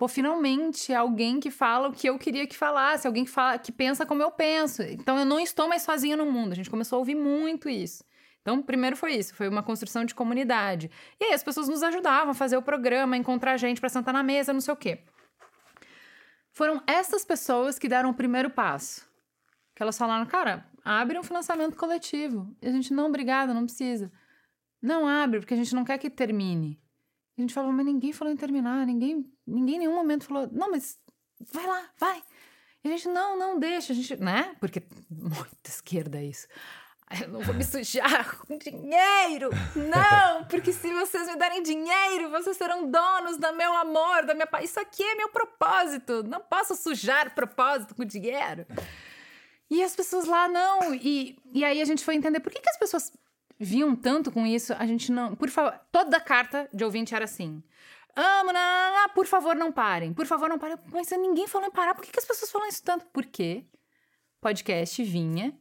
pô, 0.03 0.07
finalmente 0.09 0.93
alguém 0.93 1.39
que 1.39 1.49
fala 1.49 1.87
o 1.87 1.93
que 1.93 2.07
eu 2.09 2.19
queria 2.19 2.45
que 2.45 2.57
falasse, 2.57 3.07
alguém 3.07 3.23
que 3.23 3.31
fala, 3.31 3.57
que 3.57 3.71
pensa 3.71 4.05
como 4.05 4.21
eu 4.21 4.29
penso. 4.29 4.81
Então 4.83 5.17
eu 5.17 5.23
não 5.23 5.39
estou 5.39 5.65
mais 5.65 5.81
sozinha 5.83 6.17
no 6.17 6.25
mundo. 6.25 6.51
A 6.51 6.55
gente 6.55 6.69
começou 6.69 6.97
a 6.97 6.99
ouvir 6.99 7.15
muito 7.15 7.69
isso. 7.69 8.03
Então, 8.41 8.61
primeiro 8.61 8.97
foi 8.97 9.13
isso, 9.13 9.33
foi 9.33 9.47
uma 9.47 9.63
construção 9.63 10.03
de 10.03 10.13
comunidade. 10.13 10.91
E 11.17 11.23
aí 11.23 11.33
as 11.33 11.41
pessoas 11.41 11.69
nos 11.69 11.81
ajudavam 11.81 12.31
a 12.31 12.33
fazer 12.33 12.57
o 12.57 12.61
programa, 12.61 13.15
a 13.15 13.17
encontrar 13.17 13.55
gente 13.55 13.79
para 13.79 13.87
sentar 13.87 14.13
na 14.13 14.21
mesa, 14.21 14.51
não 14.51 14.59
sei 14.59 14.73
o 14.73 14.77
quê. 14.77 14.99
Foram 16.51 16.83
essas 16.85 17.23
pessoas 17.23 17.79
que 17.79 17.87
deram 17.87 18.09
o 18.09 18.13
primeiro 18.13 18.49
passo. 18.49 19.07
Que 19.73 19.81
elas 19.81 19.97
falaram, 19.97 20.25
cara, 20.25 20.69
abre 20.83 21.17
um 21.17 21.23
financiamento 21.23 21.77
coletivo. 21.77 22.53
E 22.61 22.67
a 22.67 22.71
gente, 22.73 22.93
não, 22.93 23.07
obrigada, 23.07 23.53
não 23.53 23.63
precisa. 23.63 24.11
Não 24.81 25.07
abre, 25.07 25.39
porque 25.39 25.53
a 25.53 25.57
gente 25.57 25.73
não 25.73 25.85
quer 25.85 25.97
que 25.97 26.09
termine. 26.09 26.77
A 27.37 27.41
gente 27.41 27.53
falou, 27.53 27.71
mas 27.71 27.85
ninguém 27.85 28.11
falou 28.11 28.33
em 28.33 28.37
terminar, 28.37 28.85
ninguém, 28.85 29.32
ninguém 29.45 29.75
em 29.75 29.79
nenhum 29.79 29.95
momento 29.95 30.25
falou, 30.25 30.49
não, 30.51 30.71
mas 30.71 30.97
vai 31.51 31.65
lá, 31.65 31.89
vai. 31.97 32.23
E 32.83 32.87
a 32.89 32.91
gente, 32.91 33.07
não, 33.07 33.37
não 33.37 33.59
deixa, 33.59 33.93
a 33.93 33.95
gente, 33.95 34.15
né? 34.17 34.55
Porque 34.59 34.83
muita 35.09 35.69
esquerda 35.69 36.17
é 36.19 36.25
isso. 36.25 36.47
Eu 37.21 37.27
não 37.27 37.41
vou 37.41 37.53
me 37.53 37.63
sujar 37.63 38.37
com 38.41 38.57
dinheiro. 38.57 39.49
Não, 39.75 40.45
porque 40.45 40.73
se 40.73 40.91
vocês 40.93 41.27
me 41.27 41.35
darem 41.35 41.61
dinheiro, 41.61 42.29
vocês 42.29 42.57
serão 42.57 42.89
donos 42.89 43.37
do 43.37 43.53
meu 43.53 43.73
amor, 43.77 44.25
da 44.25 44.33
minha 44.33 44.47
paz. 44.47 44.69
Isso 44.69 44.79
aqui 44.79 45.03
é 45.03 45.15
meu 45.15 45.29
propósito. 45.29 46.23
Não 46.23 46.41
posso 46.41 46.75
sujar 46.75 47.33
propósito 47.35 47.93
com 47.93 48.03
dinheiro. 48.03 48.65
E 49.69 49.83
as 49.83 49.95
pessoas 49.95 50.25
lá 50.25 50.47
não. 50.47 50.93
E, 50.95 51.37
e 51.53 51.63
aí 51.63 51.81
a 51.81 51.85
gente 51.85 52.03
foi 52.03 52.15
entender 52.15 52.39
por 52.39 52.51
que, 52.51 52.59
que 52.59 52.69
as 52.69 52.77
pessoas 52.77 53.11
viam 53.59 53.95
tanto 53.95 54.31
com 54.31 54.45
isso, 54.45 54.73
a 54.73 54.85
gente 54.85 55.11
não. 55.11 55.35
Por 55.35 55.49
favor, 55.49 55.79
toda 55.91 56.19
carta 56.19 56.69
de 56.73 56.83
ouvinte 56.83 57.13
era 57.15 57.25
assim. 57.25 57.63
Amo, 58.15 58.53
não, 58.53 58.53
não, 58.53 59.01
não, 59.01 59.09
por 59.09 59.25
favor, 59.25 59.55
não 59.55 59.71
parem. 59.71 60.13
Por 60.13 60.25
favor, 60.25 60.47
não 60.47 60.59
parem. 60.59 60.77
Mas 60.91 61.09
ninguém 61.11 61.47
falou 61.47 61.67
em 61.67 61.71
parar. 61.71 61.95
Por 61.95 62.03
que, 62.03 62.11
que 62.11 62.19
as 62.19 62.25
pessoas 62.25 62.51
falam 62.51 62.67
isso 62.67 62.83
tanto? 62.83 63.05
Porque 63.11 63.65
podcast 64.39 65.03
vinha 65.03 65.57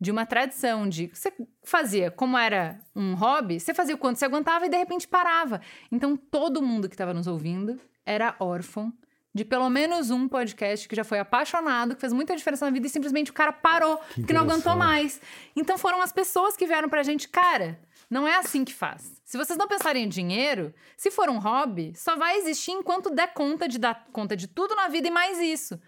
de 0.00 0.10
uma 0.10 0.26
tradição 0.26 0.88
de 0.88 1.10
você 1.12 1.32
fazia 1.64 2.10
como 2.10 2.36
era 2.36 2.78
um 2.94 3.14
hobby, 3.14 3.58
você 3.58 3.72
fazia 3.72 3.94
o 3.94 3.98
quanto 3.98 4.18
você 4.18 4.26
aguentava 4.26 4.66
e 4.66 4.68
de 4.68 4.76
repente 4.76 5.08
parava. 5.08 5.60
Então 5.90 6.16
todo 6.16 6.62
mundo 6.62 6.88
que 6.88 6.94
estava 6.94 7.14
nos 7.14 7.26
ouvindo 7.26 7.80
era 8.04 8.36
órfão 8.38 8.92
de 9.34 9.44
pelo 9.44 9.68
menos 9.68 10.10
um 10.10 10.26
podcast 10.26 10.88
que 10.88 10.96
já 10.96 11.04
foi 11.04 11.18
apaixonado, 11.18 11.94
que 11.94 12.00
fez 12.00 12.12
muita 12.12 12.34
diferença 12.34 12.64
na 12.64 12.70
vida 12.70 12.86
e 12.86 12.90
simplesmente 12.90 13.30
o 13.30 13.34
cara 13.34 13.52
parou, 13.52 13.98
que 13.98 14.20
porque 14.20 14.32
não 14.32 14.40
aguentou 14.42 14.74
mais. 14.74 15.20
Então 15.54 15.76
foram 15.76 16.00
as 16.00 16.10
pessoas 16.10 16.56
que 16.56 16.66
vieram 16.66 16.88
pra 16.88 17.02
gente, 17.02 17.28
cara, 17.28 17.78
não 18.08 18.26
é 18.26 18.36
assim 18.36 18.64
que 18.64 18.72
faz. 18.72 19.20
Se 19.24 19.36
vocês 19.36 19.58
não 19.58 19.66
pensarem 19.66 20.04
em 20.04 20.08
dinheiro, 20.08 20.72
se 20.96 21.10
for 21.10 21.28
um 21.28 21.38
hobby, 21.38 21.92
só 21.96 22.16
vai 22.16 22.38
existir 22.38 22.72
enquanto 22.72 23.10
der 23.10 23.32
conta 23.34 23.68
de 23.68 23.78
dar 23.78 24.06
conta 24.12 24.36
de 24.36 24.46
tudo 24.46 24.74
na 24.74 24.88
vida 24.88 25.08
e 25.08 25.10
mais 25.10 25.38
isso. 25.38 25.80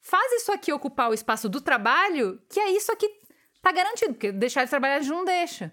Faz 0.00 0.32
isso 0.32 0.52
aqui 0.52 0.72
ocupar 0.72 1.10
o 1.10 1.14
espaço 1.14 1.48
do 1.48 1.60
trabalho, 1.60 2.40
que 2.48 2.58
é 2.60 2.70
isso 2.70 2.90
aqui 2.92 3.20
tá 3.60 3.72
garantido, 3.72 4.14
porque 4.14 4.32
deixar 4.32 4.64
de 4.64 4.70
trabalhar 4.70 4.96
a 4.96 5.00
gente 5.00 5.10
não 5.10 5.24
deixa. 5.24 5.72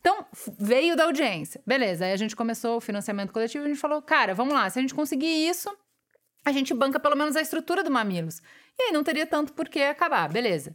Então, 0.00 0.26
veio 0.58 0.96
da 0.96 1.04
audiência. 1.04 1.60
Beleza, 1.66 2.04
aí 2.04 2.12
a 2.12 2.16
gente 2.16 2.34
começou 2.34 2.76
o 2.76 2.80
financiamento 2.80 3.32
coletivo 3.32 3.64
e 3.64 3.66
a 3.66 3.68
gente 3.68 3.80
falou, 3.80 4.00
cara, 4.00 4.34
vamos 4.34 4.54
lá, 4.54 4.68
se 4.70 4.78
a 4.78 4.82
gente 4.82 4.94
conseguir 4.94 5.48
isso, 5.48 5.70
a 6.44 6.52
gente 6.52 6.72
banca 6.72 6.98
pelo 6.98 7.16
menos 7.16 7.36
a 7.36 7.40
estrutura 7.40 7.82
do 7.82 7.90
Mamilos. 7.90 8.40
E 8.78 8.82
aí 8.84 8.92
não 8.92 9.02
teria 9.04 9.26
tanto 9.26 9.52
por 9.52 9.68
que 9.68 9.80
acabar, 9.80 10.28
beleza. 10.28 10.74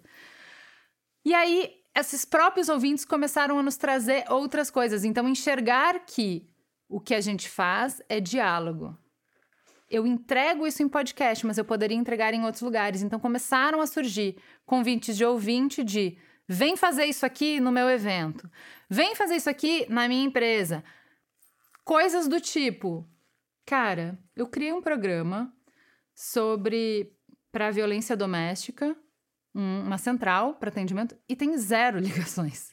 E 1.26 1.34
aí, 1.34 1.74
esses 1.96 2.26
próprios 2.26 2.70
ouvintes 2.70 3.06
começaram 3.06 3.60
a 3.60 3.64
nos 3.64 3.78
trazer 3.78 4.26
outras 4.30 4.72
coisas. 4.72 5.04
Então, 5.04 5.28
enxergar 5.28 6.06
que 6.06 6.48
o 6.90 7.00
que 7.00 7.14
a 7.14 7.22
gente 7.22 7.48
faz 7.48 8.02
é 8.10 8.20
diálogo. 8.20 8.98
Eu 9.90 10.08
entrego 10.08 10.66
isso 10.66 10.82
em 10.82 10.90
podcast, 10.90 11.46
mas 11.46 11.58
eu 11.58 11.66
poderia 11.66 11.98
entregar 11.98 12.34
em 12.34 12.44
outros 12.44 12.64
lugares. 12.64 13.04
Então, 13.04 13.20
começaram 13.20 13.80
a 13.80 13.88
surgir 13.88 14.38
convites 14.66 15.16
de 15.16 15.24
ouvinte 15.24 15.84
de 15.84 16.18
vem 16.48 16.76
fazer 16.76 17.06
isso 17.06 17.26
aqui 17.26 17.60
no 17.60 17.72
meu 17.72 17.90
evento, 17.90 18.50
vem 18.90 19.16
fazer 19.16 19.36
isso 19.36 19.50
aqui 19.50 19.86
na 19.90 20.08
minha 20.08 20.26
empresa. 20.26 20.84
Coisas 21.86 22.28
do 22.28 22.40
tipo, 22.40 23.08
cara, 23.66 24.18
eu 24.36 24.48
criei 24.48 24.74
um 24.74 24.82
programa 24.82 25.54
sobre 26.16 27.14
para 27.52 27.72
violência 27.72 28.18
doméstica, 28.18 28.96
uma 29.54 29.98
central 29.98 30.56
para 30.56 30.70
atendimento 30.70 31.18
e 31.28 31.36
tem 31.36 31.58
zero 31.58 32.00
ligações. 32.00 32.72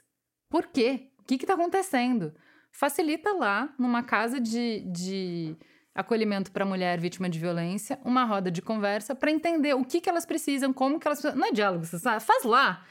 Por 0.48 0.66
quê? 0.66 1.10
O 1.18 1.22
que 1.22 1.34
está 1.34 1.54
acontecendo? 1.54 2.34
Facilita 2.72 3.32
lá, 3.32 3.72
numa 3.78 4.02
casa 4.02 4.40
de, 4.40 4.80
de 4.92 5.56
acolhimento 5.94 6.50
para 6.52 6.64
mulher 6.64 6.98
vítima 7.00 7.28
de 7.28 7.38
violência, 7.38 7.98
uma 8.04 8.24
roda 8.24 8.50
de 8.50 8.62
conversa 8.62 9.14
para 9.14 9.30
entender 9.30 9.74
o 9.74 9.84
que, 9.84 10.00
que 10.00 10.08
elas 10.08 10.24
precisam, 10.24 10.72
como 10.72 10.98
que 10.98 11.06
elas 11.06 11.20
precisam. 11.20 11.40
Não 11.40 11.48
é 11.48 11.52
diálogo, 11.52 11.84
você 11.84 11.98
sabe? 11.98 12.22
Faz 12.22 12.44
lá. 12.44 12.84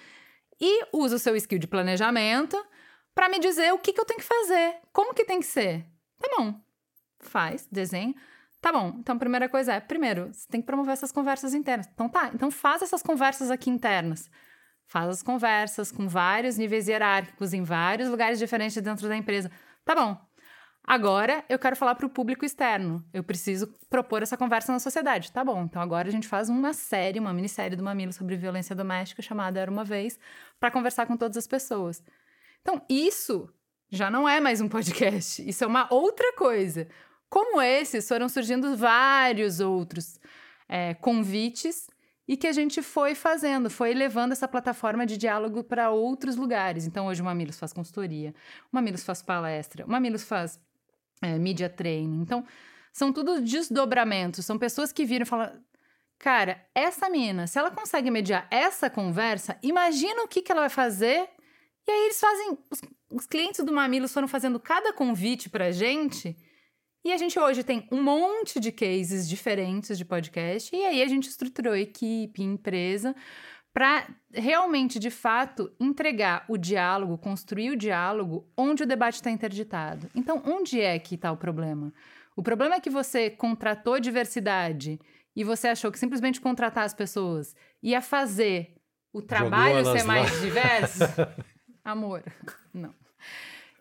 E 0.59 0.85
usa 0.93 1.15
o 1.15 1.19
seu 1.19 1.35
skill 1.35 1.57
de 1.57 1.67
planejamento 1.67 2.57
para 3.15 3.29
me 3.29 3.39
dizer 3.39 3.73
o 3.73 3.79
que, 3.79 3.93
que 3.93 3.99
eu 3.99 4.05
tenho 4.05 4.19
que 4.19 4.25
fazer, 4.25 4.77
como 4.93 5.13
que 5.13 5.25
tem 5.25 5.39
que 5.39 5.45
ser. 5.45 5.85
Tá 6.19 6.29
bom. 6.37 6.61
Faz, 7.19 7.67
desenha. 7.71 8.13
Tá 8.61 8.73
bom, 8.73 8.95
então 8.99 9.15
a 9.15 9.19
primeira 9.19 9.47
coisa 9.47 9.73
é, 9.73 9.79
primeiro, 9.79 10.33
você 10.33 10.45
tem 10.49 10.59
que 10.59 10.67
promover 10.67 10.91
essas 10.91 11.11
conversas 11.11 11.53
internas. 11.53 11.87
Então 11.93 12.09
tá, 12.09 12.29
então 12.33 12.51
faz 12.51 12.81
essas 12.81 13.01
conversas 13.01 13.49
aqui 13.49 13.69
internas. 13.69 14.29
Faz 14.85 15.07
as 15.07 15.23
conversas 15.23 15.91
com 15.91 16.07
vários 16.07 16.57
níveis 16.57 16.87
hierárquicos 16.87 17.53
em 17.53 17.63
vários 17.63 18.09
lugares 18.09 18.39
diferentes 18.39 18.81
dentro 18.81 19.07
da 19.07 19.15
empresa. 19.15 19.49
Tá 19.85 19.95
bom. 19.95 20.17
Agora 20.83 21.45
eu 21.47 21.59
quero 21.59 21.75
falar 21.75 21.93
para 21.95 22.07
o 22.07 22.09
público 22.09 22.43
externo. 22.43 23.05
Eu 23.13 23.23
preciso 23.23 23.67
propor 23.89 24.23
essa 24.23 24.35
conversa 24.35 24.71
na 24.71 24.79
sociedade. 24.79 25.31
Tá 25.31 25.43
bom. 25.43 25.63
Então 25.63 25.81
agora 25.81 26.07
a 26.07 26.11
gente 26.11 26.27
faz 26.27 26.49
uma 26.49 26.73
série, 26.73 27.19
uma 27.19 27.31
minissérie 27.31 27.77
do 27.77 27.83
Mamilo 27.83 28.11
sobre 28.11 28.35
violência 28.35 28.75
doméstica 28.75 29.21
chamada 29.21 29.59
Era 29.59 29.69
uma 29.69 29.83
vez, 29.83 30.19
para 30.59 30.71
conversar 30.71 31.05
com 31.05 31.15
todas 31.15 31.37
as 31.37 31.45
pessoas. 31.45 32.03
Então 32.61 32.81
isso 32.89 33.47
já 33.91 34.09
não 34.09 34.27
é 34.27 34.39
mais 34.39 34.59
um 34.59 34.67
podcast. 34.67 35.47
Isso 35.47 35.63
é 35.63 35.67
uma 35.67 35.87
outra 35.93 36.33
coisa. 36.33 36.87
Como 37.29 37.61
esses, 37.61 38.07
foram 38.07 38.27
surgindo 38.27 38.75
vários 38.75 39.59
outros 39.59 40.19
é, 40.67 40.95
convites 40.95 41.87
e 42.27 42.35
que 42.35 42.47
a 42.47 42.51
gente 42.51 42.81
foi 42.81 43.15
fazendo, 43.15 43.69
foi 43.69 43.93
levando 43.93 44.31
essa 44.31 44.47
plataforma 44.47 45.05
de 45.05 45.17
diálogo 45.17 45.63
para 45.63 45.89
outros 45.89 46.35
lugares. 46.35 46.85
Então, 46.85 47.07
hoje 47.07 47.21
o 47.21 47.25
Mamilos 47.25 47.57
faz 47.57 47.73
consultoria, 47.73 48.33
o 48.71 48.75
Mamilos 48.75 49.03
faz 49.03 49.21
palestra, 49.21 49.85
o 49.85 49.89
Mamilos 49.89 50.23
faz 50.23 50.59
é, 51.21 51.37
media 51.37 51.69
training. 51.69 52.21
Então, 52.21 52.45
são 52.93 53.13
tudo 53.13 53.41
desdobramentos, 53.41 54.45
são 54.45 54.57
pessoas 54.57 54.91
que 54.91 55.05
viram 55.05 55.23
e 55.23 55.25
falam. 55.25 55.51
Cara, 56.17 56.63
essa 56.75 57.09
mina, 57.09 57.47
se 57.47 57.57
ela 57.57 57.71
consegue 57.71 58.11
mediar 58.11 58.45
essa 58.51 58.89
conversa, 58.89 59.57
imagina 59.63 60.21
o 60.21 60.27
que, 60.27 60.41
que 60.41 60.51
ela 60.51 60.61
vai 60.61 60.69
fazer. 60.69 61.29
E 61.87 61.91
aí 61.91 62.05
eles 62.05 62.19
fazem. 62.19 62.57
Os, 62.69 62.81
os 63.11 63.25
clientes 63.25 63.63
do 63.63 63.71
Mamilos 63.71 64.13
foram 64.13 64.27
fazendo 64.27 64.59
cada 64.59 64.93
convite 64.93 65.49
pra 65.49 65.71
gente 65.71 66.35
E 67.03 67.13
a 67.13 67.17
gente 67.17 67.39
hoje 67.39 67.63
tem 67.63 67.87
um 67.91 68.03
monte 68.03 68.59
de 68.59 68.71
cases 68.71 69.27
diferentes 69.27 69.97
de 69.97 70.03
podcast, 70.03 70.75
e 70.75 70.83
aí 70.85 71.01
a 71.01 71.07
gente 71.07 71.29
estruturou 71.29 71.75
equipe, 71.75 72.43
empresa, 72.43 73.15
para 73.73 74.07
realmente, 74.33 74.99
de 74.99 75.09
fato, 75.09 75.71
entregar 75.79 76.43
o 76.49 76.57
diálogo, 76.57 77.17
construir 77.17 77.71
o 77.71 77.77
diálogo 77.77 78.45
onde 78.57 78.83
o 78.83 78.85
debate 78.85 79.15
está 79.15 79.31
interditado. 79.31 80.09
Então, 80.13 80.41
onde 80.45 80.81
é 80.81 80.99
que 80.99 81.15
está 81.15 81.31
o 81.31 81.37
problema? 81.37 81.93
O 82.35 82.43
problema 82.43 82.75
é 82.75 82.79
que 82.79 82.89
você 82.89 83.29
contratou 83.29 83.99
diversidade 83.99 84.99
e 85.35 85.43
você 85.43 85.69
achou 85.69 85.91
que 85.91 85.99
simplesmente 85.99 86.41
contratar 86.41 86.83
as 86.83 86.93
pessoas 86.93 87.55
ia 87.81 88.01
fazer 88.01 88.75
o 89.13 89.21
trabalho 89.21 89.85
ser 89.85 90.03
mais 90.03 90.31
lá. 90.31 90.39
diverso? 90.39 91.03
Amor, 91.83 92.23
não. 92.73 92.93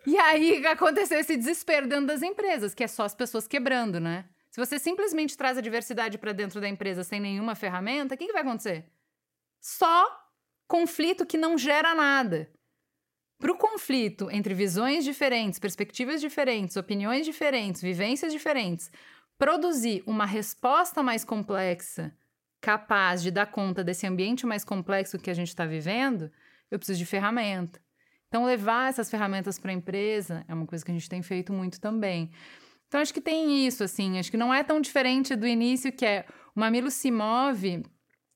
E 0.09 0.17
aí 0.17 0.65
aconteceu 0.65 1.19
esse 1.19 1.37
desespero 1.37 1.87
dentro 1.87 2.07
das 2.07 2.23
empresas, 2.23 2.73
que 2.73 2.83
é 2.83 2.87
só 2.87 3.03
as 3.03 3.13
pessoas 3.13 3.47
quebrando, 3.47 3.99
né? 3.99 4.25
Se 4.49 4.59
você 4.59 4.79
simplesmente 4.79 5.37
traz 5.37 5.55
a 5.55 5.61
diversidade 5.61 6.17
para 6.17 6.33
dentro 6.33 6.59
da 6.59 6.67
empresa 6.67 7.03
sem 7.03 7.19
nenhuma 7.19 7.53
ferramenta, 7.53 8.15
o 8.15 8.17
que, 8.17 8.25
que 8.25 8.33
vai 8.33 8.41
acontecer? 8.41 8.91
Só 9.61 10.19
conflito 10.67 11.27
que 11.27 11.37
não 11.37 11.59
gera 11.59 11.93
nada. 11.93 12.49
Para 13.37 13.51
o 13.51 13.57
conflito 13.57 14.31
entre 14.31 14.55
visões 14.55 15.05
diferentes, 15.05 15.59
perspectivas 15.59 16.19
diferentes, 16.19 16.75
opiniões 16.75 17.23
diferentes, 17.23 17.79
vivências 17.79 18.33
diferentes, 18.33 18.91
produzir 19.37 20.01
uma 20.07 20.25
resposta 20.25 21.03
mais 21.03 21.23
complexa, 21.23 22.11
capaz 22.59 23.21
de 23.21 23.29
dar 23.29 23.45
conta 23.45 23.83
desse 23.83 24.07
ambiente 24.07 24.43
mais 24.47 24.63
complexo 24.63 25.19
que 25.19 25.29
a 25.29 25.35
gente 25.35 25.49
está 25.49 25.67
vivendo, 25.67 26.31
eu 26.71 26.79
preciso 26.79 26.97
de 26.97 27.05
ferramenta. 27.05 27.79
Então, 28.29 28.45
levar 28.45 28.89
essas 28.89 29.09
ferramentas 29.09 29.57
para 29.57 29.71
a 29.71 29.73
empresa 29.73 30.45
é 30.47 30.53
uma 30.53 30.67
coisa 30.67 30.85
que 30.85 30.91
a 30.91 30.93
gente 30.93 31.09
tem 31.09 31.21
feito 31.21 31.51
muito 31.51 31.81
também. 31.81 32.29
Então, 32.87 33.01
acho 33.01 33.13
que 33.13 33.21
tem 33.21 33.65
isso, 33.65 33.83
assim, 33.83 34.17
acho 34.19 34.31
que 34.31 34.37
não 34.37 34.53
é 34.53 34.63
tão 34.63 34.79
diferente 34.79 35.35
do 35.35 35.47
início, 35.47 35.91
que 35.91 36.05
é 36.05 36.25
o 36.55 36.59
Mamilo 36.59 36.91
se 36.91 37.09
move 37.09 37.83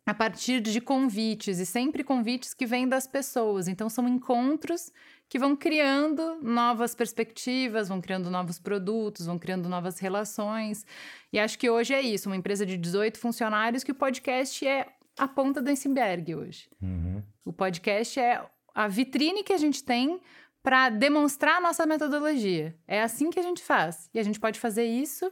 a 0.06 0.14
partir 0.14 0.60
de 0.62 0.82
convites, 0.82 1.60
e 1.60 1.66
sempre 1.66 2.04
convites 2.04 2.54
que 2.54 2.66
vêm 2.66 2.88
das 2.88 3.08
pessoas. 3.08 3.68
Então, 3.68 3.88
são 3.88 4.08
encontros 4.08 4.92
que 5.30 5.40
vão 5.40 5.56
criando 5.56 6.40
novas 6.42 6.94
perspectivas, 6.94 7.88
vão 7.88 8.02
criando 8.02 8.30
novos 8.30 8.60
produtos, 8.60 9.28
vão 9.28 9.40
criando 9.40 9.70
novas 9.70 10.00
relações. 10.00 10.86
E 11.32 11.40
acho 11.40 11.58
que 11.58 11.70
hoje 11.70 11.94
é 11.94 12.02
isso, 12.02 12.30
uma 12.30 12.36
empresa 12.36 12.66
de 12.66 12.78
18 12.78 13.18
funcionários 13.18 13.84
que 13.84 13.92
o 13.92 13.96
podcast 13.96 14.68
é 14.68 14.88
a 15.18 15.28
ponta 15.28 15.62
do 15.62 15.70
iceberg 15.70 16.36
hoje. 16.36 16.68
Uhum. 16.82 17.24
O 17.46 17.54
podcast 17.54 18.20
é 18.20 18.44
a 18.74 18.88
vitrine 18.88 19.44
que 19.44 19.54
a 19.54 19.58
gente 19.58 19.84
tem 19.84 20.20
para 20.62 20.90
demonstrar 20.90 21.58
a 21.58 21.62
nossa 21.62 21.86
metodologia. 21.86 22.76
É 22.88 23.02
assim 23.02 23.30
que 23.30 23.40
a 23.40 23.44
gente 23.44 23.62
faz. 23.62 24.10
E 24.14 24.20
a 24.20 24.24
gente 24.24 24.40
pode 24.40 24.60
fazer 24.60 24.86
isso 24.86 25.32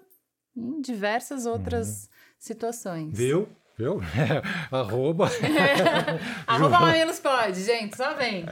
em 0.55 0.81
diversas 0.81 1.45
outras 1.45 2.03
uhum. 2.03 2.09
situações. 2.37 3.17
Viu? 3.17 3.47
Viu? 3.77 3.99
Arroba. 4.71 5.29
Arroba 6.55 6.79
Mamilos 6.79 7.19
pode, 7.19 7.63
gente, 7.63 7.95
só 7.95 8.13
vem. 8.13 8.45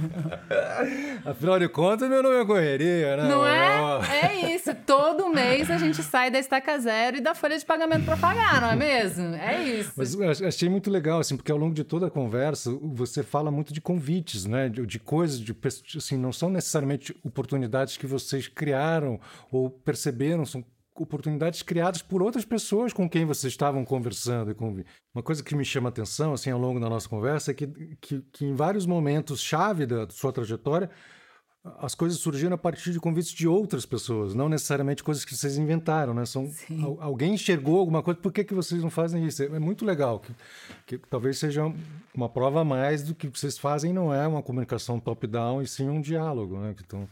Afinal 1.24 1.58
de 1.58 1.68
contas, 1.68 2.08
meu 2.08 2.22
nome 2.22 2.36
é 2.36 2.44
correria, 2.44 3.16
né? 3.16 3.28
Não 3.28 3.46
é? 3.46 4.00
É 4.22 4.54
isso. 4.54 4.74
Todo 4.86 5.28
mês 5.28 5.70
a 5.70 5.78
gente 5.78 6.02
sai 6.02 6.30
da 6.30 6.38
estaca 6.38 6.78
zero 6.78 7.16
e 7.16 7.20
da 7.20 7.34
folha 7.34 7.58
de 7.58 7.64
pagamento 7.64 8.04
para 8.04 8.16
pagar, 8.16 8.60
não 8.60 8.70
é 8.70 8.76
mesmo? 8.76 9.34
É 9.34 9.62
isso. 9.62 9.92
Mas 9.96 10.14
eu 10.14 10.48
achei 10.48 10.68
muito 10.68 10.90
legal, 10.90 11.20
assim, 11.20 11.36
porque 11.36 11.50
ao 11.50 11.58
longo 11.58 11.74
de 11.74 11.84
toda 11.84 12.06
a 12.06 12.10
conversa 12.10 12.70
você 12.82 13.22
fala 13.22 13.50
muito 13.50 13.72
de 13.72 13.80
convites, 13.80 14.46
né? 14.46 14.68
De, 14.68 14.86
de 14.86 14.98
coisas, 14.98 15.40
de, 15.40 15.56
assim, 15.96 16.16
não 16.16 16.32
são 16.32 16.48
necessariamente 16.48 17.16
oportunidades 17.24 17.96
que 17.96 18.06
vocês 18.06 18.46
criaram 18.46 19.18
ou 19.50 19.70
perceberam, 19.70 20.46
são 20.46 20.64
oportunidades 20.94 21.62
criadas 21.62 22.02
por 22.02 22.22
outras 22.22 22.44
pessoas 22.44 22.92
com 22.92 23.08
quem 23.08 23.24
vocês 23.24 23.52
estavam 23.52 23.84
conversando. 23.84 24.54
Uma 25.14 25.22
coisa 25.22 25.42
que 25.42 25.54
me 25.54 25.64
chama 25.64 25.88
a 25.88 25.90
atenção 25.90 26.32
assim, 26.32 26.50
ao 26.50 26.58
longo 26.58 26.80
da 26.80 26.88
nossa 26.88 27.08
conversa 27.08 27.50
é 27.50 27.54
que, 27.54 27.66
que, 28.00 28.22
que 28.32 28.44
em 28.44 28.54
vários 28.54 28.86
momentos 28.86 29.40
chave 29.40 29.86
da 29.86 30.08
sua 30.10 30.32
trajetória, 30.32 30.90
as 31.78 31.94
coisas 31.94 32.18
surgiram 32.18 32.54
a 32.54 32.58
partir 32.58 32.90
de 32.90 32.98
convites 32.98 33.32
de 33.32 33.46
outras 33.46 33.84
pessoas, 33.84 34.34
não 34.34 34.48
necessariamente 34.48 35.04
coisas 35.04 35.26
que 35.26 35.34
vocês 35.34 35.58
inventaram, 35.58 36.14
né? 36.14 36.24
São, 36.24 36.50
alguém 36.98 37.34
enxergou 37.34 37.78
alguma 37.78 38.02
coisa, 38.02 38.18
por 38.18 38.32
que, 38.32 38.44
que 38.44 38.54
vocês 38.54 38.82
não 38.82 38.88
fazem 38.88 39.26
isso? 39.26 39.42
É 39.42 39.58
muito 39.58 39.84
legal, 39.84 40.20
que, 40.20 40.32
que 40.86 40.98
talvez 41.08 41.38
seja 41.38 41.70
uma 42.14 42.30
prova 42.30 42.62
a 42.62 42.64
mais 42.64 43.02
do 43.02 43.14
que 43.14 43.28
vocês 43.28 43.58
fazem 43.58 43.92
não 43.92 44.12
é 44.12 44.26
uma 44.26 44.42
comunicação 44.42 44.98
top-down, 44.98 45.60
e 45.60 45.66
sim 45.66 45.88
um 45.88 46.00
diálogo, 46.00 46.58
né? 46.58 46.74
Então... 46.82 47.06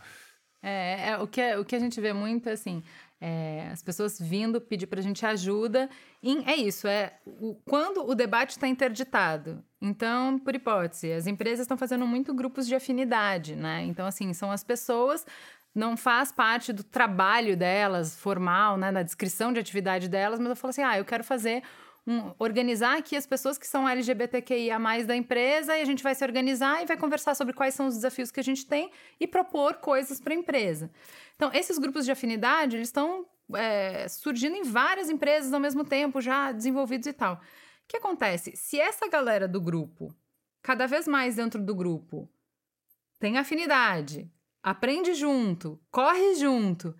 É, 0.62 1.10
é, 1.10 1.18
o, 1.18 1.26
que, 1.28 1.56
o 1.56 1.64
que 1.64 1.76
a 1.76 1.78
gente 1.78 2.00
vê 2.00 2.12
muito, 2.12 2.48
assim, 2.48 2.82
é, 3.20 3.68
as 3.72 3.82
pessoas 3.82 4.18
vindo 4.18 4.60
pedir 4.60 4.86
para 4.86 5.00
a 5.00 5.02
gente 5.02 5.24
ajuda. 5.26 5.88
Em, 6.22 6.44
é 6.48 6.56
isso, 6.56 6.86
é 6.86 7.18
o, 7.26 7.54
quando 7.64 8.08
o 8.08 8.14
debate 8.14 8.50
está 8.50 8.68
interditado. 8.68 9.62
Então, 9.80 10.38
por 10.38 10.54
hipótese, 10.54 11.12
as 11.12 11.26
empresas 11.26 11.60
estão 11.60 11.76
fazendo 11.76 12.06
muito 12.06 12.34
grupos 12.34 12.66
de 12.66 12.74
afinidade, 12.74 13.54
né? 13.56 13.84
Então, 13.84 14.06
assim, 14.06 14.32
são 14.32 14.50
as 14.50 14.64
pessoas 14.64 15.24
não 15.74 15.96
faz 15.96 16.32
parte 16.32 16.72
do 16.72 16.82
trabalho 16.82 17.56
delas, 17.56 18.18
formal, 18.18 18.76
né, 18.76 18.90
na 18.90 19.02
descrição 19.02 19.52
de 19.52 19.60
atividade 19.60 20.08
delas, 20.08 20.40
mas 20.40 20.48
eu 20.48 20.56
falo 20.56 20.70
assim: 20.70 20.82
ah, 20.82 20.98
eu 20.98 21.04
quero 21.04 21.22
fazer 21.22 21.62
um, 22.08 22.32
organizar 22.38 22.96
aqui 22.96 23.14
as 23.14 23.26
pessoas 23.26 23.58
que 23.58 23.66
são 23.66 23.86
LGBTQIA 23.86 24.78
da 25.06 25.14
empresa 25.14 25.76
e 25.76 25.82
a 25.82 25.84
gente 25.84 26.02
vai 26.02 26.14
se 26.14 26.24
organizar 26.24 26.82
e 26.82 26.86
vai 26.86 26.96
conversar 26.96 27.34
sobre 27.34 27.52
quais 27.52 27.74
são 27.74 27.86
os 27.86 27.96
desafios 27.96 28.30
que 28.30 28.40
a 28.40 28.42
gente 28.42 28.64
tem 28.64 28.90
e 29.20 29.26
propor 29.26 29.74
coisas 29.74 30.18
para 30.18 30.32
a 30.32 30.36
empresa. 30.36 30.90
Então, 31.36 31.50
esses 31.52 31.76
grupos 31.76 32.06
de 32.06 32.10
afinidade, 32.10 32.76
eles 32.76 32.88
estão 32.88 33.26
é, 33.54 34.08
surgindo 34.08 34.56
em 34.56 34.62
várias 34.62 35.10
empresas 35.10 35.52
ao 35.52 35.60
mesmo 35.60 35.84
tempo, 35.84 36.18
já 36.18 36.50
desenvolvidos 36.50 37.06
e 37.06 37.12
tal. 37.12 37.34
O 37.34 37.38
que 37.86 37.98
acontece? 37.98 38.56
Se 38.56 38.80
essa 38.80 39.06
galera 39.06 39.46
do 39.46 39.60
grupo, 39.60 40.14
cada 40.62 40.86
vez 40.86 41.06
mais 41.06 41.36
dentro 41.36 41.62
do 41.62 41.74
grupo, 41.74 42.26
tem 43.18 43.36
afinidade, 43.36 44.30
aprende 44.62 45.12
junto, 45.12 45.78
corre 45.90 46.36
junto 46.36 46.94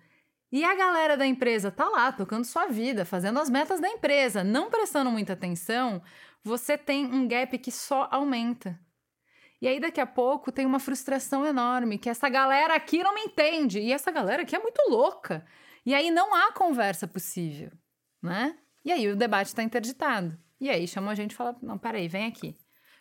e 0.51 0.63
a 0.63 0.75
galera 0.75 1.15
da 1.15 1.25
empresa 1.25 1.71
tá 1.71 1.87
lá 1.87 2.11
tocando 2.11 2.45
sua 2.45 2.67
vida, 2.67 3.05
fazendo 3.05 3.39
as 3.39 3.49
metas 3.49 3.79
da 3.79 3.87
empresa, 3.87 4.43
não 4.43 4.69
prestando 4.69 5.11
muita 5.11 5.33
atenção, 5.33 6.01
você 6.43 6.77
tem 6.77 7.05
um 7.05 7.27
gap 7.27 7.57
que 7.57 7.71
só 7.71 8.07
aumenta. 8.11 8.79
E 9.61 9.67
aí 9.67 9.79
daqui 9.79 9.99
a 9.99 10.07
pouco 10.07 10.51
tem 10.51 10.65
uma 10.65 10.79
frustração 10.79 11.45
enorme, 11.45 11.97
que 11.97 12.09
essa 12.09 12.29
galera 12.29 12.75
aqui 12.75 13.03
não 13.03 13.13
me 13.13 13.21
entende, 13.21 13.79
e 13.79 13.91
essa 13.91 14.11
galera 14.11 14.43
aqui 14.43 14.55
é 14.55 14.59
muito 14.59 14.81
louca. 14.89 15.45
E 15.85 15.93
aí 15.93 16.09
não 16.09 16.33
há 16.33 16.51
conversa 16.51 17.07
possível, 17.07 17.71
né? 18.21 18.57
E 18.83 18.91
aí 18.91 19.07
o 19.09 19.15
debate 19.15 19.47
está 19.47 19.61
interditado. 19.61 20.37
E 20.59 20.69
aí 20.69 20.87
chamam 20.87 21.11
a 21.11 21.15
gente 21.15 21.31
e 21.31 21.35
fala: 21.35 21.55
"Não, 21.61 21.77
peraí, 21.77 22.07
vem 22.07 22.25
aqui. 22.25 22.55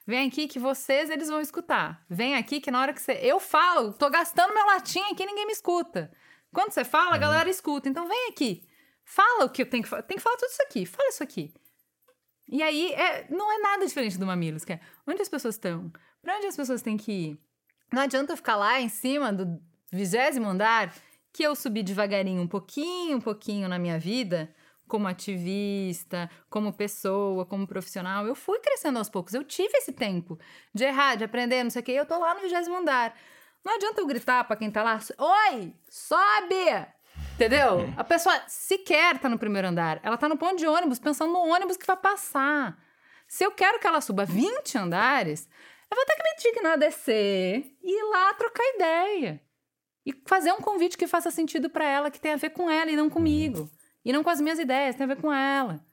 Vem 0.07 0.27
aqui 0.27 0.49
que 0.49 0.59
vocês 0.59 1.11
eles 1.11 1.29
vão 1.29 1.41
escutar. 1.41 2.05
Vem 2.09 2.35
aqui 2.35 2.61
que 2.61 2.71
na 2.71 2.81
hora 2.81 2.93
que 2.93 3.01
você 3.01 3.13
eu 3.23 3.39
falo, 3.39 3.93
tô 3.93 4.09
gastando 4.11 4.55
meu 4.55 4.67
latim 4.67 5.03
aqui, 5.13 5.25
ninguém 5.25 5.47
me 5.47 5.53
escuta. 5.53 6.11
Quando 6.53 6.73
você 6.73 6.85
fala, 6.85 7.11
a 7.11 7.15
uhum. 7.15 7.21
galera 7.21 7.51
escuta. 7.51 7.89
Então 7.89 8.09
vem 8.09 8.29
aqui. 8.29 8.67
Fala 9.05 9.45
o 9.45 9.51
que 9.51 9.63
eu 9.63 9.67
tenho 9.67 9.83
que 9.83 9.89
falar. 9.89 10.03
Tem 10.03 10.17
que 10.17 10.23
falar 10.23 10.37
tudo 10.37 10.51
isso 10.51 10.63
aqui. 10.63 10.87
Fala 10.87 11.09
isso 11.09 11.23
aqui. 11.23 11.53
E 12.51 12.63
aí, 12.63 12.93
é, 12.93 13.27
não 13.31 13.53
é 13.53 13.59
nada 13.59 13.87
diferente 13.87 14.19
do 14.19 14.27
Mamilos, 14.27 14.65
que 14.65 14.73
é 14.73 14.81
onde 15.07 15.21
as 15.21 15.29
pessoas 15.29 15.55
estão? 15.55 15.93
Para 16.23 16.37
onde 16.37 16.47
as 16.47 16.57
pessoas 16.57 16.81
têm 16.81 16.97
que 16.97 17.13
ir? 17.13 17.39
Não 17.93 18.03
adianta 18.03 18.33
eu 18.33 18.37
ficar 18.37 18.57
lá 18.57 18.81
em 18.81 18.89
cima 18.89 19.33
do 19.33 19.61
vigésimo 19.93 20.47
andar, 20.49 20.95
que 21.33 21.43
eu 21.43 21.55
subi 21.55 21.83
devagarinho, 21.83 22.43
um 22.43 22.49
pouquinho, 22.49 23.19
um 23.19 23.21
pouquinho 23.21 23.69
na 23.69 23.79
minha 23.79 23.99
vida, 23.99 24.55
como 24.87 25.07
ativista, 25.07 26.31
como 26.49 26.73
pessoa, 26.73 27.45
como 27.45 27.67
profissional. 27.67 28.27
Eu 28.27 28.35
fui 28.35 28.59
crescendo 28.61 28.99
aos 28.99 29.11
poucos. 29.11 29.35
Eu 29.35 29.45
tive 29.45 29.77
esse 29.77 29.93
tempo 29.93 30.39
de 30.75 30.85
errar, 30.85 31.17
de 31.17 31.25
aprender, 31.25 31.63
não 31.63 31.71
sei 31.71 31.83
o 31.83 31.85
quê. 31.85 31.93
Eu 31.93 32.07
tô 32.07 32.19
lá 32.19 32.35
no 32.35 32.41
vigésimo 32.41 32.77
andar. 32.77 33.15
Não 33.65 33.75
adianta 33.75 34.01
eu 34.01 34.07
gritar 34.07 34.45
para 34.45 34.57
quem 34.57 34.71
tá 34.71 34.83
lá, 34.83 34.99
oi, 35.19 35.75
sobe! 35.89 36.87
Entendeu? 37.35 37.93
A 37.97 38.03
pessoa 38.03 38.41
sequer 38.49 39.19
tá 39.19 39.29
no 39.29 39.39
primeiro 39.39 39.69
andar. 39.69 40.01
Ela 40.03 40.17
tá 40.17 40.29
no 40.29 40.37
ponto 40.37 40.57
de 40.57 40.67
ônibus, 40.67 40.99
pensando 40.99 41.33
no 41.33 41.39
ônibus 41.39 41.77
que 41.77 41.87
vai 41.87 41.97
passar. 41.97 42.77
Se 43.29 43.45
eu 43.45 43.53
quero 43.53 43.79
que 43.79 43.87
ela 43.87 44.01
suba 44.01 44.25
20 44.25 44.77
andares, 44.79 45.49
eu 45.91 45.97
vou 45.97 46.05
ter 46.05 46.17
que 46.17 46.23
me 46.23 46.53
dignar 46.53 46.73
a 46.73 46.77
descer 46.77 47.77
e 47.83 47.99
ir 47.99 48.11
lá 48.11 48.35
trocar 48.35 48.65
ideia. 48.75 49.41
E 50.05 50.13
fazer 50.27 50.53
um 50.53 50.61
convite 50.61 50.97
que 50.97 51.07
faça 51.07 51.31
sentido 51.31 51.69
para 51.69 51.85
ela, 51.85 52.11
que 52.11 52.21
tenha 52.21 52.35
a 52.35 52.39
ver 52.39 52.51
com 52.51 52.71
ela 52.71 52.91
e 52.91 52.97
não 52.97 53.11
comigo. 53.11 53.71
E 54.05 54.13
não 54.13 54.25
com 54.25 54.31
as 54.31 54.41
minhas 54.41 54.59
ideias, 54.59 54.97
tem 54.97 55.05
a 55.05 55.15
ver 55.15 55.21
com 55.21 55.33
ela. 55.33 55.85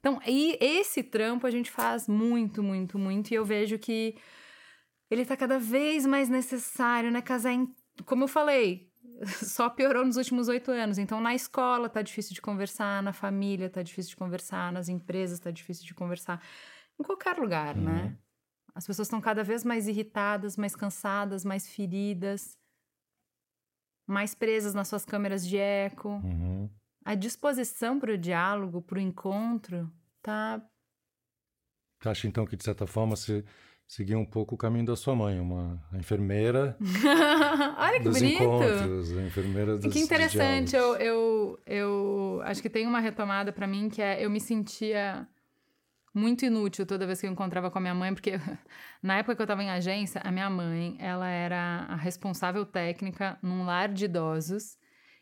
Então, 0.00 0.20
e 0.26 0.56
esse 0.60 1.02
trampo 1.02 1.46
a 1.46 1.50
gente 1.50 1.70
faz 1.70 2.06
muito, 2.06 2.62
muito, 2.62 2.98
muito. 2.98 3.32
E 3.32 3.34
eu 3.34 3.44
vejo 3.44 3.78
que 3.78 4.16
ele 5.10 5.24
tá 5.24 5.36
cada 5.36 5.58
vez 5.58 6.04
mais 6.06 6.28
necessário, 6.28 7.10
né? 7.10 7.22
Casar 7.22 7.52
em. 7.52 7.72
Como 8.04 8.24
eu 8.24 8.28
falei, 8.28 8.90
só 9.42 9.68
piorou 9.68 10.04
nos 10.04 10.16
últimos 10.16 10.48
oito 10.48 10.70
anos. 10.70 10.98
Então, 10.98 11.20
na 11.20 11.34
escola 11.34 11.88
tá 11.88 12.02
difícil 12.02 12.34
de 12.34 12.42
conversar, 12.42 13.02
na 13.02 13.12
família 13.12 13.70
tá 13.70 13.82
difícil 13.82 14.10
de 14.10 14.16
conversar, 14.16 14.72
nas 14.72 14.88
empresas 14.88 15.40
tá 15.40 15.50
difícil 15.50 15.86
de 15.86 15.94
conversar. 15.94 16.42
Em 16.98 17.02
qualquer 17.02 17.36
lugar, 17.38 17.76
né? 17.76 17.90
uhum. 17.90 17.96
né? 18.08 18.18
As 18.74 18.86
pessoas 18.86 19.08
estão 19.08 19.20
cada 19.20 19.42
vez 19.42 19.64
mais 19.64 19.88
irritadas, 19.88 20.56
mais 20.56 20.76
cansadas, 20.76 21.44
mais 21.44 21.68
feridas. 21.68 22.56
mais 24.06 24.34
presas 24.34 24.72
nas 24.72 24.88
suas 24.88 25.04
câmeras 25.04 25.46
de 25.46 25.56
eco. 25.56 26.08
Uhum. 26.08 26.70
A 27.04 27.14
disposição 27.14 27.98
para 27.98 28.12
o 28.12 28.18
diálogo, 28.18 28.80
para 28.80 28.98
o 28.98 29.00
encontro, 29.00 29.90
tá. 30.22 30.62
Você 32.00 32.08
acha 32.08 32.28
então 32.28 32.46
que, 32.46 32.56
de 32.56 32.62
certa 32.62 32.86
forma, 32.86 33.16
você 33.16 33.44
seguiu 33.88 34.18
um 34.18 34.24
pouco 34.24 34.54
o 34.54 34.58
caminho 34.58 34.84
da 34.84 34.94
sua 34.94 35.16
mãe, 35.16 35.40
uma 35.40 35.82
enfermeira 35.94 36.76
Olha 37.78 37.98
que 37.98 38.04
dos 38.04 38.18
bonito! 38.18 38.42
encontros, 38.42 39.16
a 39.16 39.22
enfermeira 39.22 39.78
dos 39.78 39.92
que 39.92 39.98
interessante, 39.98 40.76
eu, 40.76 40.94
eu, 40.96 41.58
eu 41.66 42.40
acho 42.44 42.60
que 42.60 42.68
tem 42.68 42.86
uma 42.86 43.00
retomada 43.00 43.50
pra 43.50 43.66
mim 43.66 43.88
que 43.88 44.02
é 44.02 44.22
eu 44.24 44.28
me 44.28 44.40
sentia 44.40 45.26
muito 46.14 46.44
inútil 46.44 46.84
toda 46.84 47.06
vez 47.06 47.20
que 47.20 47.26
eu 47.26 47.30
encontrava 47.30 47.70
com 47.70 47.78
a 47.78 47.80
minha 47.80 47.94
mãe, 47.94 48.12
porque 48.12 48.32
na 49.02 49.18
época 49.18 49.36
que 49.36 49.42
eu 49.42 49.46
tava 49.46 49.62
em 49.62 49.70
agência, 49.70 50.20
a 50.22 50.30
minha 50.30 50.50
mãe, 50.50 50.96
ela 50.98 51.28
era 51.28 51.86
a 51.88 51.96
responsável 51.96 52.66
técnica 52.66 53.38
num 53.42 53.64
lar 53.64 53.88
de 53.88 54.04
idosos, 54.04 54.76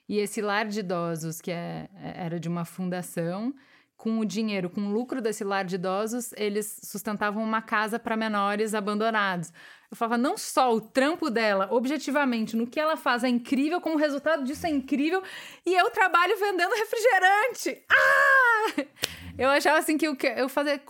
e 0.09 0.19
esse 0.19 0.41
lar 0.41 0.67
de 0.67 0.81
idosos, 0.81 1.41
que 1.41 1.51
é, 1.51 1.89
era 1.95 2.41
de 2.41 2.49
uma 2.49 2.65
fundação, 2.65 3.53
com 3.97 4.19
o 4.19 4.25
dinheiro, 4.25 4.69
com 4.69 4.83
o 4.83 4.93
lucro 4.93 5.21
desse 5.21 5.43
lar 5.43 5.65
de 5.65 5.77
idosos, 5.77 6.33
eles 6.37 6.81
sustentavam 6.85 7.43
uma 7.43 7.63
casa 7.63 7.99
para 7.99 8.17
menores 8.17 8.75
abandonados. 8.75 9.53
Eu 9.91 9.97
falava, 9.97 10.19
não 10.19 10.37
só 10.37 10.75
o 10.75 10.81
trampo 10.81 11.31
dela, 11.31 11.69
objetivamente, 11.71 12.57
no 12.57 12.67
que 12.67 12.79
ela 12.79 12.97
faz 12.97 13.25
é 13.25 13.29
incrível, 13.29 13.81
como 13.81 13.95
o 13.95 13.99
resultado 13.99 14.45
disso 14.45 14.67
é 14.67 14.71
incrível, 14.71 15.23
e 15.65 15.75
eu 15.75 15.91
trabalho 15.91 16.37
vendendo 16.39 16.75
refrigerante. 16.75 17.85
Ah! 17.91 18.85
Eu 19.39 19.51
achava 19.51 19.79
assim 19.79 19.97
que 19.97 20.07
eu, 20.07 20.17
eu 20.37 20.49
fazia 20.49 20.81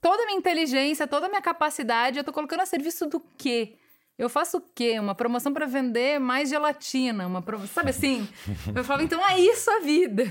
toda 0.00 0.22
a 0.22 0.26
minha 0.26 0.38
inteligência, 0.38 1.06
toda 1.06 1.26
a 1.26 1.28
minha 1.28 1.42
capacidade, 1.42 2.18
eu 2.18 2.24
tô 2.24 2.32
colocando 2.32 2.60
a 2.60 2.66
serviço 2.66 3.06
do 3.06 3.20
quê? 3.38 3.76
Eu 4.18 4.28
faço 4.28 4.58
o 4.58 4.60
quê? 4.60 4.98
Uma 4.98 5.14
promoção 5.14 5.52
para 5.52 5.66
vender 5.66 6.18
mais 6.18 6.48
gelatina, 6.48 7.26
uma 7.26 7.42
promo... 7.42 7.66
sabe 7.66 7.90
assim? 7.90 8.28
Eu 8.74 8.84
falava, 8.84 9.04
então 9.04 9.26
é 9.28 9.38
isso 9.38 9.70
a 9.70 9.80
vida. 9.80 10.24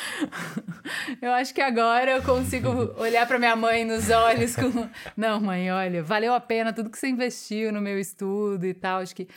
Eu 1.20 1.32
acho 1.32 1.54
que 1.54 1.60
agora 1.60 2.12
eu 2.12 2.22
consigo 2.22 2.68
olhar 3.00 3.26
para 3.26 3.38
minha 3.38 3.56
mãe 3.56 3.84
nos 3.84 4.10
olhos 4.10 4.54
com. 4.54 4.88
Não, 5.16 5.40
mãe, 5.40 5.70
olha, 5.70 6.02
valeu 6.02 6.34
a 6.34 6.40
pena 6.40 6.72
tudo 6.72 6.90
que 6.90 6.98
você 6.98 7.08
investiu 7.08 7.72
no 7.72 7.80
meu 7.80 7.98
estudo 7.98 8.66
e 8.66 8.74
tal. 8.74 9.00
Acho 9.00 9.14
que 9.14 9.28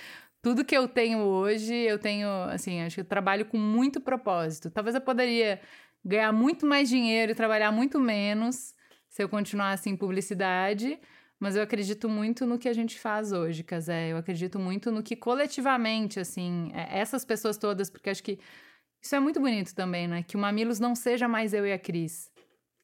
tudo 0.42 0.66
que 0.66 0.76
eu 0.76 0.88
tenho 0.88 1.20
hoje, 1.20 1.74
eu 1.74 1.98
tenho, 1.98 2.30
assim, 2.50 2.82
acho 2.82 2.96
que 2.96 3.02
eu 3.02 3.06
trabalho 3.06 3.46
com 3.46 3.58
muito 3.58 4.00
propósito. 4.00 4.70
Talvez 4.70 4.96
eu 4.96 5.02
poderia 5.02 5.60
ganhar 6.04 6.32
muito 6.32 6.66
mais 6.66 6.90
dinheiro 6.90 7.32
e 7.32 7.36
trabalhar 7.36 7.72
muito 7.72 8.00
menos 8.00 8.74
se 9.08 9.24
eu 9.24 9.30
continuasse 9.30 9.90
em 9.90 9.96
publicidade. 9.96 11.00
Mas 11.40 11.56
eu 11.56 11.64
acredito 11.64 12.10
muito 12.10 12.46
no 12.46 12.60
que 12.60 12.68
a 12.68 12.74
gente 12.74 13.00
faz 13.00 13.32
hoje, 13.32 13.64
Casé. 13.64 14.12
Eu 14.12 14.18
acredito 14.18 14.60
muito 14.60 14.92
no 14.92 15.02
que 15.02 15.16
coletivamente, 15.16 16.20
assim, 16.20 16.70
é, 16.74 17.00
essas 17.00 17.24
pessoas 17.24 17.58
todas, 17.58 17.90
porque 17.90 18.10
acho 18.10 18.22
que 18.22 18.40
isso 19.02 19.16
é 19.16 19.20
muito 19.20 19.40
bonito 19.40 19.74
também, 19.74 20.08
né? 20.08 20.24
Que 20.24 20.36
o 20.36 20.40
Mamilos 20.40 20.80
não 20.80 20.96
seja 20.96 21.28
mais 21.28 21.54
eu 21.54 21.66
e 21.66 21.72
a 21.74 21.80
Cris. 21.80 22.32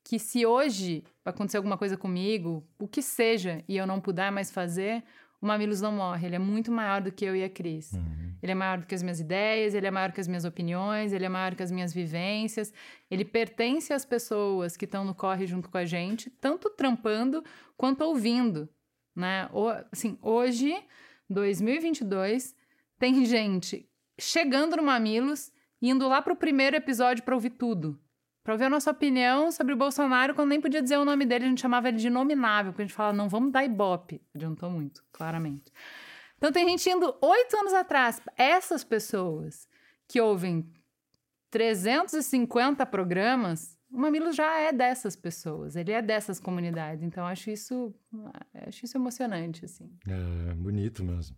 Que 0.03 0.19
se 0.19 0.45
hoje 0.45 1.03
acontecer 1.23 1.57
alguma 1.57 1.77
coisa 1.77 1.97
comigo, 1.97 2.63
o 2.79 2.87
que 2.87 3.01
seja, 3.01 3.63
e 3.67 3.75
eu 3.75 3.87
não 3.87 3.99
puder 3.99 4.31
mais 4.31 4.51
fazer, 4.51 5.03
o 5.41 5.47
Mamilos 5.47 5.81
não 5.81 5.91
morre. 5.91 6.27
Ele 6.27 6.35
é 6.35 6.39
muito 6.39 6.71
maior 6.71 7.01
do 7.01 7.11
que 7.11 7.25
eu 7.25 7.35
e 7.35 7.43
a 7.43 7.49
Cris. 7.49 7.91
Ele 8.41 8.51
é 8.51 8.55
maior 8.55 8.77
do 8.77 8.85
que 8.85 8.93
as 8.93 9.01
minhas 9.01 9.19
ideias, 9.19 9.73
ele 9.73 9.87
é 9.87 9.91
maior 9.91 10.11
que 10.11 10.21
as 10.21 10.27
minhas 10.27 10.45
opiniões, 10.45 11.11
ele 11.11 11.25
é 11.25 11.29
maior 11.29 11.55
que 11.55 11.63
as 11.63 11.71
minhas 11.71 11.91
vivências. 11.91 12.71
Ele 13.09 13.25
pertence 13.25 13.91
às 13.91 14.05
pessoas 14.05 14.77
que 14.77 14.85
estão 14.85 15.03
no 15.03 15.15
corre 15.15 15.47
junto 15.47 15.67
com 15.69 15.77
a 15.79 15.85
gente, 15.85 16.29
tanto 16.29 16.69
trampando 16.69 17.43
quanto 17.75 18.01
ouvindo, 18.03 18.69
né? 19.15 19.49
O- 19.51 19.69
Assim, 19.91 20.17
hoje, 20.21 20.75
2022, 21.59 22.55
tem 22.99 23.25
gente 23.25 23.89
chegando 24.19 24.75
no 24.77 24.83
Mamilos, 24.83 25.51
indo 25.81 26.07
lá 26.07 26.21
pro 26.21 26.35
primeiro 26.35 26.75
episódio 26.75 27.23
para 27.23 27.35
ouvir 27.35 27.51
tudo. 27.51 27.99
Pra 28.43 28.53
ouvir 28.53 28.65
a 28.65 28.69
nossa 28.69 28.91
opinião 28.91 29.51
sobre 29.51 29.73
o 29.73 29.77
Bolsonaro, 29.77 30.35
quando 30.35 30.49
nem 30.49 30.61
podia 30.61 30.81
dizer 30.81 30.97
o 30.97 31.05
nome 31.05 31.25
dele, 31.25 31.45
a 31.45 31.47
gente 31.47 31.61
chamava 31.61 31.87
ele 31.87 31.97
de 31.97 32.07
inominável, 32.07 32.71
porque 32.71 32.83
a 32.83 32.85
gente 32.85 32.95
fala, 32.95 33.11
não, 33.11 33.27
vamos 33.27 33.51
dar 33.51 33.65
ibope. 33.65 34.21
Adiantou 34.35 34.69
muito, 34.69 35.03
claramente. 35.11 35.71
Então 36.37 36.51
tem 36.51 36.67
gente 36.69 36.87
indo 36.89 37.15
oito 37.21 37.57
anos 37.57 37.73
atrás. 37.73 38.21
Essas 38.37 38.83
pessoas 38.83 39.67
que 40.07 40.21
ouvem 40.21 40.69
350 41.49 42.85
programas, 42.85 43.79
o 43.89 43.97
Mamilos 43.97 44.35
já 44.35 44.59
é 44.59 44.71
dessas 44.73 45.15
pessoas, 45.15 45.75
ele 45.75 45.91
é 45.91 46.01
dessas 46.01 46.39
comunidades. 46.39 47.01
Então 47.03 47.25
acho 47.25 47.49
isso, 47.49 47.95
acho 48.67 48.85
isso 48.85 48.97
emocionante, 48.97 49.65
assim. 49.65 49.89
É 50.07 50.53
bonito 50.53 51.03
mesmo. 51.03 51.35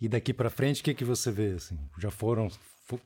E 0.00 0.08
daqui 0.08 0.32
para 0.34 0.50
frente, 0.50 0.80
o 0.80 0.84
que, 0.84 0.94
que 0.94 1.04
você 1.04 1.30
vê? 1.30 1.52
Assim? 1.52 1.78
Já 1.98 2.10
foram, 2.10 2.48
fo- 2.50 3.00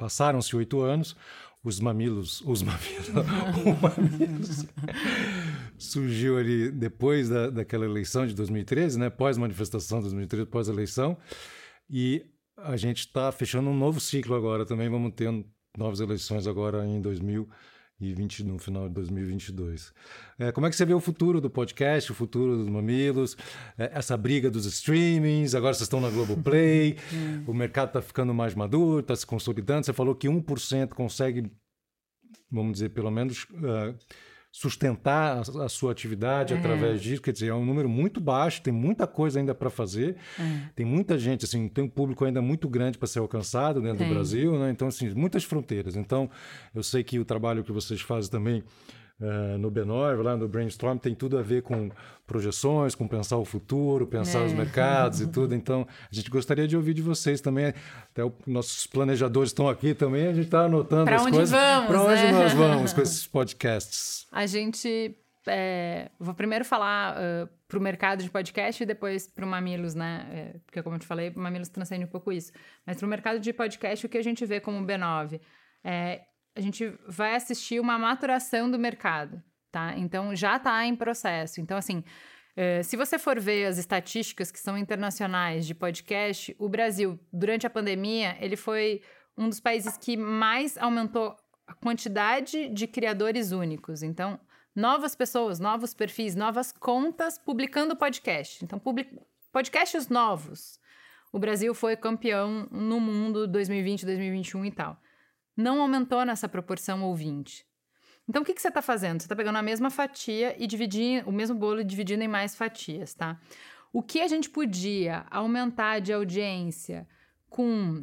passaram-se 0.00 0.56
oito 0.56 0.80
anos, 0.80 1.14
os 1.62 1.78
mamilos, 1.78 2.40
os 2.46 2.62
mamilos, 2.62 3.10
mamilos 3.82 4.64
surgiu 5.76 6.38
ali 6.38 6.70
depois 6.70 7.28
da, 7.28 7.50
daquela 7.50 7.84
eleição 7.84 8.26
de 8.26 8.34
2013, 8.34 8.98
né? 8.98 9.10
Pós-manifestação 9.10 9.98
de 9.98 10.04
2013, 10.04 10.46
pós-eleição, 10.46 11.18
e 11.88 12.24
a 12.56 12.78
gente 12.78 13.00
está 13.00 13.30
fechando 13.30 13.68
um 13.68 13.76
novo 13.76 14.00
ciclo 14.00 14.34
agora 14.34 14.64
também. 14.64 14.88
Vamos 14.88 15.12
ter 15.14 15.30
novas 15.76 16.00
eleições 16.00 16.46
agora 16.46 16.86
em 16.86 17.00
2020, 17.02 17.48
no 18.44 18.58
final 18.58 18.88
de 18.88 18.94
2022. 18.94 19.92
É, 20.38 20.52
como 20.52 20.66
é 20.66 20.70
que 20.70 20.76
você 20.76 20.84
vê 20.84 20.94
o 20.94 21.00
futuro 21.00 21.40
do 21.40 21.50
podcast, 21.50 22.10
o 22.10 22.14
futuro 22.14 22.56
dos 22.56 22.68
mamilos, 22.68 23.36
é, 23.78 23.90
essa 23.94 24.16
briga 24.16 24.50
dos 24.50 24.64
streamings? 24.64 25.54
Agora 25.54 25.74
vocês 25.74 25.82
estão 25.82 26.00
na 26.00 26.08
Globoplay, 26.08 26.96
o 27.46 27.52
mercado 27.52 27.88
está 27.88 28.02
ficando 28.02 28.32
mais 28.32 28.54
maduro, 28.54 29.00
está 29.00 29.14
se 29.14 29.26
consolidando. 29.26 29.84
Você 29.84 29.92
falou 29.92 30.14
que 30.14 30.28
1% 30.28 30.94
consegue, 30.94 31.50
vamos 32.50 32.72
dizer, 32.74 32.88
pelo 32.90 33.10
menos. 33.10 33.46
ah, 33.64 33.94
sustentar 34.52 35.38
a, 35.38 35.64
a 35.64 35.68
sua 35.68 35.92
atividade 35.92 36.54
através 36.54 37.00
disso, 37.00 37.22
quer 37.22 37.32
dizer, 37.32 37.48
é 37.48 37.54
um 37.54 37.64
número 37.64 37.88
muito 37.88 38.20
baixo, 38.20 38.60
tem 38.62 38.72
muita 38.72 39.06
coisa 39.06 39.38
ainda 39.38 39.54
para 39.54 39.70
fazer, 39.70 40.16
tem 40.74 40.84
muita 40.84 41.18
gente, 41.18 41.44
assim, 41.44 41.68
tem 41.68 41.84
um 41.84 41.88
público 41.88 42.24
ainda 42.24 42.42
muito 42.42 42.68
grande 42.68 42.98
para 42.98 43.06
ser 43.06 43.20
alcançado 43.20 43.80
dentro 43.80 43.98
Tem. 43.98 44.08
do 44.08 44.14
Brasil, 44.14 44.58
né? 44.58 44.70
Então, 44.70 44.88
assim, 44.88 45.10
muitas 45.10 45.44
fronteiras. 45.44 45.96
Então, 45.96 46.28
eu 46.74 46.82
sei 46.82 47.04
que 47.04 47.18
o 47.18 47.24
trabalho 47.24 47.62
que 47.62 47.72
vocês 47.72 48.00
fazem 48.00 48.30
também 48.30 48.64
eh, 49.20 49.56
no 49.58 49.70
B9, 49.70 50.22
lá 50.22 50.36
no 50.36 50.48
Brainstorm, 50.48 50.96
tem 50.98 51.14
tudo 51.14 51.38
a 51.38 51.42
ver 51.42 51.62
com 51.62 51.90
projeções, 52.26 52.94
com 52.94 53.06
pensar 53.08 53.36
o 53.38 53.44
futuro, 53.44 54.06
pensar 54.06 54.42
os 54.44 54.52
É. 54.52 54.54
mercados 54.54 55.20
e 55.20 55.26
tudo. 55.32 55.54
Então, 55.54 55.86
a 55.90 56.14
gente 56.14 56.30
gostaria 56.30 56.66
de 56.66 56.76
ouvir 56.76 56.94
de 56.94 57.02
vocês 57.02 57.40
também. 57.40 57.74
Até 58.10 58.24
os 58.24 58.32
nossos 58.46 58.86
planejadores 58.86 59.50
estão 59.50 59.68
aqui 59.68 59.94
também, 59.94 60.28
a 60.28 60.32
gente 60.32 60.44
está 60.46 60.62
anotando 60.64 61.04
Pra 61.04 61.16
as 61.16 61.22
onde 61.22 61.32
coisas. 61.36 61.50
vamos, 61.50 61.86
Para 61.88 62.02
onde 62.02 62.22
né? 62.22 62.32
nós 62.32 62.52
vamos 62.52 62.92
com 62.92 63.00
esses 63.02 63.26
podcasts? 63.26 64.26
A 64.32 64.46
gente. 64.46 65.16
é, 65.46 66.10
vou 66.18 66.34
primeiro 66.34 66.64
falar 66.64 67.16
para 67.66 67.78
o 67.78 67.82
mercado 67.82 68.22
de 68.22 68.30
podcast 68.30 68.82
e 68.82 68.86
depois 68.86 69.26
para 69.26 69.44
o 69.44 69.48
Mamilos, 69.48 69.94
né? 69.94 70.26
É, 70.30 70.58
porque, 70.66 70.82
como 70.82 70.96
eu 70.96 71.00
te 71.00 71.06
falei, 71.06 71.30
o 71.34 71.38
Mamilos 71.40 71.68
transcende 71.68 72.04
um 72.04 72.08
pouco 72.08 72.30
isso. 72.32 72.52
Mas 72.86 72.96
para 72.98 73.06
o 73.06 73.08
mercado 73.08 73.38
de 73.40 73.52
podcast, 73.52 74.04
o 74.04 74.08
que 74.08 74.18
a 74.18 74.22
gente 74.22 74.44
vê 74.46 74.60
como 74.60 74.84
B9? 74.86 75.40
É, 75.82 76.20
a 76.54 76.60
gente 76.60 76.92
vai 77.06 77.34
assistir 77.34 77.80
uma 77.80 77.98
maturação 77.98 78.70
do 78.70 78.78
mercado, 78.78 79.42
tá? 79.70 79.94
Então, 79.96 80.34
já 80.34 80.56
está 80.56 80.84
em 80.84 80.96
processo. 80.96 81.60
Então, 81.60 81.76
assim, 81.76 82.02
é, 82.56 82.82
se 82.82 82.96
você 82.96 83.18
for 83.18 83.38
ver 83.38 83.66
as 83.66 83.78
estatísticas 83.78 84.50
que 84.50 84.58
são 84.58 84.76
internacionais 84.76 85.66
de 85.66 85.74
podcast, 85.74 86.54
o 86.58 86.68
Brasil, 86.68 87.18
durante 87.32 87.66
a 87.66 87.70
pandemia, 87.70 88.36
ele 88.40 88.56
foi 88.56 89.02
um 89.36 89.48
dos 89.48 89.60
países 89.60 89.96
que 89.96 90.16
mais 90.16 90.76
aumentou 90.76 91.36
a 91.66 91.74
quantidade 91.74 92.68
de 92.68 92.86
criadores 92.86 93.52
únicos. 93.52 94.02
Então, 94.02 94.38
novas 94.74 95.14
pessoas, 95.14 95.60
novos 95.60 95.94
perfis, 95.94 96.34
novas 96.34 96.72
contas 96.72 97.38
publicando 97.38 97.96
podcast. 97.96 98.64
Então, 98.64 98.78
public... 98.78 99.16
podcasts 99.52 100.08
novos. 100.08 100.78
O 101.32 101.38
Brasil 101.38 101.72
foi 101.74 101.96
campeão 101.96 102.68
no 102.70 102.98
mundo 102.98 103.46
2020, 103.46 104.04
2021 104.04 104.64
e 104.64 104.70
tal. 104.72 105.00
Não 105.60 105.80
aumentou 105.82 106.24
nessa 106.24 106.48
proporção 106.48 107.02
ouvinte. 107.02 107.66
Então, 108.26 108.42
o 108.42 108.44
que, 108.44 108.54
que 108.54 108.62
você 108.62 108.68
está 108.68 108.80
fazendo? 108.80 109.20
Você 109.20 109.26
está 109.26 109.36
pegando 109.36 109.58
a 109.58 109.62
mesma 109.62 109.90
fatia 109.90 110.54
e 110.58 110.66
dividindo, 110.66 111.28
o 111.28 111.32
mesmo 111.32 111.56
bolo 111.56 111.80
e 111.80 111.84
dividindo 111.84 112.22
em 112.22 112.28
mais 112.28 112.54
fatias, 112.54 113.12
tá? 113.12 113.38
O 113.92 114.02
que 114.02 114.20
a 114.20 114.28
gente 114.28 114.48
podia 114.48 115.26
aumentar 115.30 116.00
de 116.00 116.12
audiência 116.12 117.06
com 117.48 118.02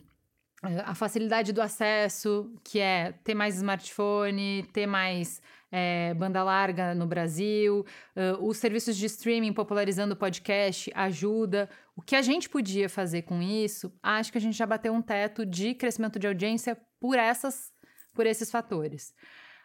eh, 0.63 0.83
a 0.85 0.93
facilidade 0.93 1.51
do 1.53 1.61
acesso, 1.61 2.53
que 2.63 2.77
é 2.79 3.13
ter 3.23 3.33
mais 3.33 3.55
smartphone, 3.55 4.67
ter 4.73 4.85
mais 4.85 5.41
eh, 5.71 6.13
banda 6.15 6.43
larga 6.43 6.93
no 6.93 7.07
Brasil, 7.07 7.85
eh, 8.15 8.35
os 8.39 8.57
serviços 8.57 8.97
de 8.97 9.05
streaming 9.05 9.53
popularizando 9.53 10.13
o 10.13 10.17
podcast 10.17 10.91
ajuda. 10.93 11.69
O 11.95 12.01
que 12.01 12.15
a 12.15 12.21
gente 12.21 12.49
podia 12.49 12.89
fazer 12.89 13.21
com 13.23 13.41
isso, 13.41 13.93
acho 14.03 14.31
que 14.31 14.37
a 14.37 14.41
gente 14.41 14.57
já 14.57 14.65
bateu 14.65 14.93
um 14.93 15.01
teto 15.01 15.45
de 15.45 15.73
crescimento 15.73 16.19
de 16.19 16.27
audiência 16.27 16.77
por 16.99 17.17
essas, 17.17 17.71
por 18.13 18.25
esses 18.25 18.51
fatores. 18.51 19.13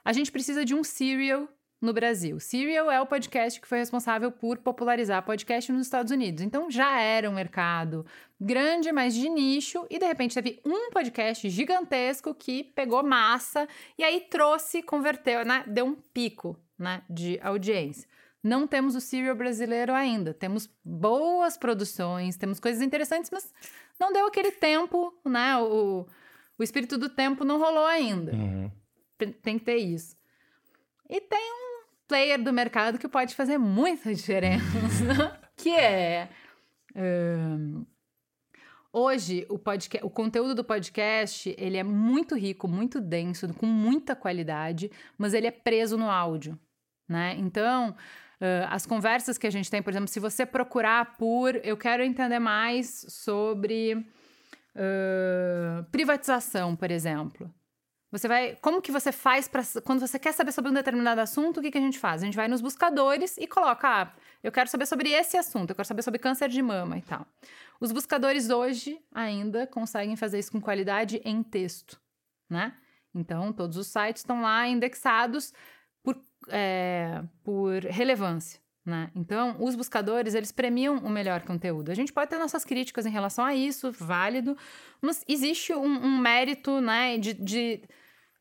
A 0.04 0.12
gente 0.12 0.32
precisa 0.32 0.64
de 0.64 0.74
um 0.74 0.82
serial 0.82 1.48
no 1.82 1.92
Brasil. 1.92 2.38
Serial 2.38 2.88
é 2.88 3.00
o 3.00 3.06
podcast 3.06 3.60
que 3.60 3.66
foi 3.66 3.78
responsável 3.78 4.30
por 4.30 4.58
popularizar 4.58 5.24
podcast 5.24 5.72
nos 5.72 5.82
Estados 5.82 6.12
Unidos. 6.12 6.42
Então 6.42 6.70
já 6.70 7.00
era 7.00 7.28
um 7.28 7.34
mercado 7.34 8.06
grande, 8.40 8.92
mas 8.92 9.14
de 9.14 9.28
nicho, 9.28 9.84
e 9.90 9.98
de 9.98 10.06
repente 10.06 10.34
teve 10.34 10.60
um 10.64 10.90
podcast 10.90 11.50
gigantesco 11.50 12.32
que 12.32 12.62
pegou 12.62 13.02
massa 13.02 13.68
e 13.98 14.04
aí 14.04 14.20
trouxe, 14.30 14.80
converteu, 14.80 15.44
né? 15.44 15.64
Deu 15.66 15.84
um 15.84 15.94
pico, 15.94 16.56
né, 16.78 17.02
de 17.10 17.40
audiência. 17.42 18.08
Não 18.42 18.66
temos 18.66 18.94
o 18.94 19.00
serial 19.00 19.34
brasileiro 19.34 19.92
ainda. 19.92 20.32
Temos 20.32 20.68
boas 20.84 21.56
produções, 21.56 22.36
temos 22.36 22.60
coisas 22.60 22.80
interessantes, 22.80 23.30
mas 23.32 23.52
não 23.98 24.12
deu 24.12 24.26
aquele 24.26 24.52
tempo, 24.52 25.12
né? 25.24 25.56
O, 25.58 26.06
o 26.58 26.62
espírito 26.62 26.98
do 26.98 27.08
tempo 27.08 27.44
não 27.44 27.58
rolou 27.58 27.86
ainda. 27.86 28.32
Uhum. 28.32 28.70
Tem 29.42 29.58
que 29.58 29.64
ter 29.64 29.76
isso. 29.76 30.16
E 31.08 31.20
tem 31.20 31.52
um 31.52 31.84
player 32.08 32.42
do 32.42 32.52
mercado 32.52 32.98
que 32.98 33.08
pode 33.08 33.34
fazer 33.34 33.58
muita 33.58 34.12
diferença, 34.14 35.38
que 35.56 35.70
é. 35.70 36.28
Um, 36.94 37.86
hoje, 38.92 39.46
o, 39.48 39.58
podcast, 39.58 40.06
o 40.06 40.10
conteúdo 40.10 40.54
do 40.54 40.64
podcast 40.64 41.54
ele 41.58 41.78
é 41.78 41.82
muito 41.82 42.36
rico, 42.36 42.68
muito 42.68 43.00
denso, 43.00 43.52
com 43.54 43.66
muita 43.66 44.14
qualidade, 44.14 44.90
mas 45.16 45.34
ele 45.34 45.46
é 45.46 45.50
preso 45.50 45.96
no 45.96 46.10
áudio. 46.10 46.58
Né? 47.08 47.36
Então, 47.38 47.94
Uh, 48.42 48.66
as 48.70 48.84
conversas 48.84 49.38
que 49.38 49.46
a 49.46 49.50
gente 49.50 49.70
tem, 49.70 49.80
por 49.80 49.90
exemplo, 49.90 50.08
se 50.08 50.18
você 50.18 50.44
procurar 50.44 51.16
por 51.16 51.54
eu 51.62 51.76
quero 51.76 52.02
entender 52.02 52.40
mais 52.40 53.06
sobre 53.08 54.04
uh, 54.76 55.84
privatização, 55.90 56.76
por 56.76 56.90
exemplo. 56.90 57.52
Você 58.10 58.28
vai. 58.28 58.56
Como 58.60 58.82
que 58.82 58.92
você 58.92 59.10
faz 59.10 59.48
para. 59.48 59.62
Quando 59.82 60.00
você 60.00 60.18
quer 60.18 60.32
saber 60.32 60.52
sobre 60.52 60.70
um 60.70 60.74
determinado 60.74 61.20
assunto, 61.20 61.58
o 61.58 61.62
que, 61.62 61.70
que 61.70 61.78
a 61.78 61.80
gente 61.80 61.98
faz? 61.98 62.22
A 62.22 62.26
gente 62.26 62.36
vai 62.36 62.46
nos 62.46 62.60
buscadores 62.60 63.38
e 63.38 63.46
coloca. 63.46 63.88
Ah, 63.88 64.12
eu 64.42 64.52
quero 64.52 64.68
saber 64.68 64.86
sobre 64.86 65.10
esse 65.10 65.36
assunto, 65.38 65.70
eu 65.70 65.74
quero 65.74 65.88
saber 65.88 66.02
sobre 66.02 66.18
câncer 66.18 66.48
de 66.48 66.60
mama 66.60 66.98
e 66.98 67.02
tal. 67.02 67.26
Os 67.80 67.90
buscadores 67.90 68.50
hoje 68.50 69.00
ainda 69.14 69.66
conseguem 69.66 70.14
fazer 70.14 70.38
isso 70.38 70.52
com 70.52 70.60
qualidade 70.60 71.22
em 71.24 71.42
texto, 71.42 71.98
né? 72.50 72.74
Então, 73.14 73.52
todos 73.52 73.76
os 73.76 73.86
sites 73.86 74.20
estão 74.20 74.42
lá 74.42 74.66
indexados 74.68 75.52
por, 76.02 76.20
é, 76.48 77.22
por 77.42 77.82
relevância. 77.84 78.61
Né? 78.84 79.10
Então, 79.14 79.56
os 79.60 79.76
buscadores, 79.76 80.34
eles 80.34 80.50
premiam 80.50 80.96
o 80.96 81.08
melhor 81.08 81.42
conteúdo. 81.42 81.92
A 81.92 81.94
gente 81.94 82.12
pode 82.12 82.28
ter 82.28 82.36
nossas 82.36 82.64
críticas 82.64 83.06
em 83.06 83.10
relação 83.10 83.44
a 83.44 83.54
isso, 83.54 83.92
válido, 83.92 84.56
mas 85.00 85.24
existe 85.28 85.72
um, 85.72 85.84
um 85.84 86.18
mérito 86.18 86.80
né, 86.80 87.16
de, 87.16 87.32
de 87.32 87.80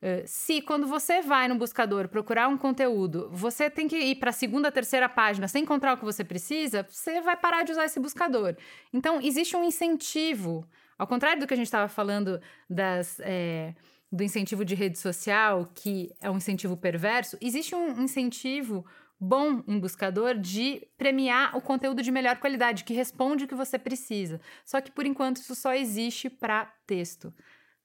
uh, 0.02 0.22
se 0.26 0.60
quando 0.60 0.84
você 0.84 1.22
vai 1.22 1.46
no 1.46 1.54
buscador 1.54 2.08
procurar 2.08 2.48
um 2.48 2.58
conteúdo, 2.58 3.30
você 3.32 3.70
tem 3.70 3.86
que 3.86 3.96
ir 3.96 4.16
para 4.16 4.30
a 4.30 4.32
segunda, 4.32 4.72
terceira 4.72 5.08
página 5.08 5.46
sem 5.46 5.62
encontrar 5.62 5.94
o 5.94 5.96
que 5.96 6.04
você 6.04 6.24
precisa, 6.24 6.84
você 6.90 7.20
vai 7.20 7.36
parar 7.36 7.62
de 7.62 7.70
usar 7.70 7.84
esse 7.84 8.00
buscador. 8.00 8.56
Então, 8.92 9.20
existe 9.20 9.56
um 9.56 9.62
incentivo, 9.62 10.66
ao 10.98 11.06
contrário 11.06 11.38
do 11.38 11.46
que 11.46 11.54
a 11.54 11.56
gente 11.56 11.66
estava 11.66 11.86
falando 11.86 12.40
das... 12.68 13.20
É, 13.20 13.74
do 14.14 14.22
incentivo 14.22 14.62
de 14.62 14.74
rede 14.74 14.98
social, 14.98 15.72
que 15.74 16.12
é 16.20 16.30
um 16.30 16.36
incentivo 16.36 16.76
perverso, 16.76 17.38
existe 17.40 17.74
um 17.74 18.02
incentivo 18.02 18.84
bom 19.22 19.62
em 19.68 19.78
buscador 19.78 20.36
de 20.36 20.86
premiar 20.98 21.56
o 21.56 21.60
conteúdo 21.60 22.02
de 22.02 22.10
melhor 22.10 22.38
qualidade, 22.38 22.84
que 22.84 22.92
responde 22.92 23.44
o 23.44 23.48
que 23.48 23.54
você 23.54 23.78
precisa. 23.78 24.40
Só 24.64 24.80
que 24.80 24.90
por 24.90 25.06
enquanto 25.06 25.36
isso 25.36 25.54
só 25.54 25.72
existe 25.72 26.28
para 26.28 26.66
texto. 26.86 27.32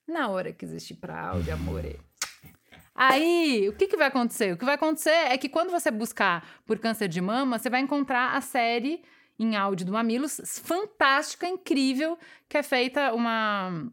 Na 0.07 0.29
hora 0.29 0.51
que 0.51 0.65
existe 0.65 0.95
para 0.95 1.29
áudio, 1.29 1.53
amor. 1.53 1.83
Aí, 2.95 3.69
o 3.69 3.73
que, 3.73 3.87
que 3.87 3.97
vai 3.97 4.07
acontecer? 4.07 4.53
O 4.53 4.57
que 4.57 4.65
vai 4.65 4.75
acontecer 4.75 5.11
é 5.11 5.37
que 5.37 5.47
quando 5.47 5.69
você 5.69 5.91
buscar 5.91 6.61
por 6.65 6.79
câncer 6.79 7.07
de 7.07 7.21
mama, 7.21 7.59
você 7.59 7.69
vai 7.69 7.81
encontrar 7.81 8.35
a 8.35 8.41
série 8.41 9.03
em 9.37 9.55
áudio 9.55 9.85
do 9.85 9.91
Mamilos, 9.91 10.41
fantástica, 10.63 11.47
incrível, 11.47 12.17
que 12.49 12.57
é 12.57 12.63
feita 12.63 13.13
uma. 13.13 13.91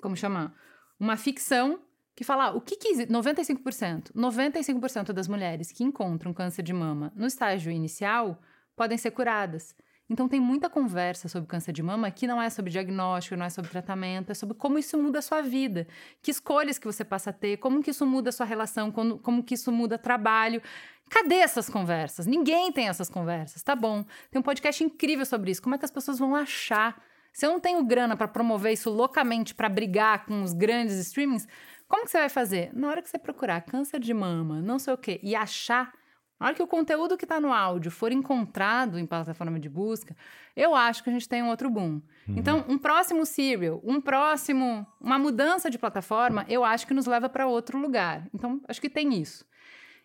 Como 0.00 0.16
chama? 0.16 0.54
uma 0.98 1.16
ficção 1.16 1.80
que 2.14 2.24
fala 2.24 2.46
ah, 2.46 2.50
o 2.52 2.60
que, 2.60 2.76
que 2.76 3.06
95%, 3.06 4.12
95% 4.14 5.12
das 5.12 5.26
mulheres 5.26 5.72
que 5.72 5.82
encontram 5.82 6.32
câncer 6.32 6.62
de 6.62 6.72
mama 6.72 7.12
no 7.16 7.26
estágio 7.26 7.72
inicial 7.72 8.40
podem 8.76 8.96
ser 8.96 9.10
curadas. 9.10 9.74
Então 10.08 10.28
tem 10.28 10.38
muita 10.38 10.68
conversa 10.68 11.28
sobre 11.28 11.48
câncer 11.48 11.72
de 11.72 11.82
mama 11.82 12.10
que 12.10 12.26
não 12.26 12.40
é 12.40 12.50
sobre 12.50 12.70
diagnóstico, 12.70 13.36
não 13.36 13.46
é 13.46 13.50
sobre 13.50 13.70
tratamento, 13.70 14.30
é 14.30 14.34
sobre 14.34 14.54
como 14.54 14.78
isso 14.78 14.98
muda 14.98 15.18
a 15.18 15.22
sua 15.22 15.40
vida, 15.40 15.86
que 16.22 16.30
escolhas 16.30 16.78
que 16.78 16.86
você 16.86 17.02
passa 17.04 17.30
a 17.30 17.32
ter, 17.32 17.56
como 17.56 17.82
que 17.82 17.90
isso 17.90 18.04
muda 18.04 18.28
a 18.28 18.32
sua 18.32 18.44
relação, 18.44 18.92
como, 18.92 19.18
como 19.18 19.42
que 19.42 19.54
isso 19.54 19.72
muda 19.72 19.96
trabalho. 19.96 20.60
Cadê 21.08 21.36
essas 21.36 21.70
conversas? 21.70 22.26
Ninguém 22.26 22.70
tem 22.70 22.88
essas 22.88 23.08
conversas, 23.08 23.62
tá 23.62 23.74
bom? 23.74 24.04
Tem 24.30 24.38
um 24.38 24.42
podcast 24.42 24.84
incrível 24.84 25.24
sobre 25.24 25.50
isso. 25.50 25.62
Como 25.62 25.74
é 25.74 25.78
que 25.78 25.84
as 25.84 25.90
pessoas 25.90 26.18
vão 26.18 26.34
achar 26.34 27.02
se 27.34 27.44
eu 27.44 27.50
não 27.50 27.58
tenho 27.58 27.84
grana 27.84 28.16
para 28.16 28.28
promover 28.28 28.72
isso 28.72 28.88
loucamente 28.88 29.56
para 29.56 29.68
brigar 29.68 30.24
com 30.24 30.44
os 30.44 30.52
grandes 30.52 30.96
streamings, 30.98 31.48
como 31.88 32.04
que 32.04 32.10
você 32.10 32.18
vai 32.18 32.28
fazer? 32.28 32.70
Na 32.72 32.88
hora 32.88 33.02
que 33.02 33.08
você 33.08 33.18
procurar 33.18 33.60
câncer 33.62 34.00
de 34.00 34.12
mama, 34.14 34.60
não 34.60 34.78
sei 34.78 34.94
o 34.94 34.98
quê, 34.98 35.20
e 35.22 35.34
achar, 35.34 35.92
na 36.40 36.46
hora 36.46 36.54
que 36.54 36.62
o 36.62 36.66
conteúdo 36.66 37.16
que 37.16 37.24
está 37.24 37.40
no 37.40 37.52
áudio 37.52 37.90
for 37.90 38.10
encontrado 38.10 38.98
em 38.98 39.06
plataforma 39.06 39.60
de 39.60 39.68
busca, 39.68 40.16
eu 40.56 40.74
acho 40.74 41.02
que 41.04 41.10
a 41.10 41.12
gente 41.12 41.28
tem 41.28 41.42
um 41.42 41.48
outro 41.48 41.70
boom. 41.70 42.00
Uhum. 42.28 42.34
Então, 42.36 42.64
um 42.68 42.78
próximo 42.78 43.26
serial, 43.26 43.80
um 43.84 44.00
próximo, 44.00 44.86
uma 45.00 45.18
mudança 45.18 45.70
de 45.70 45.78
plataforma, 45.78 46.44
eu 46.48 46.64
acho 46.64 46.86
que 46.86 46.94
nos 46.94 47.06
leva 47.06 47.28
para 47.28 47.46
outro 47.46 47.78
lugar. 47.78 48.26
Então, 48.32 48.60
acho 48.66 48.80
que 48.80 48.88
tem 48.88 49.14
isso. 49.20 49.46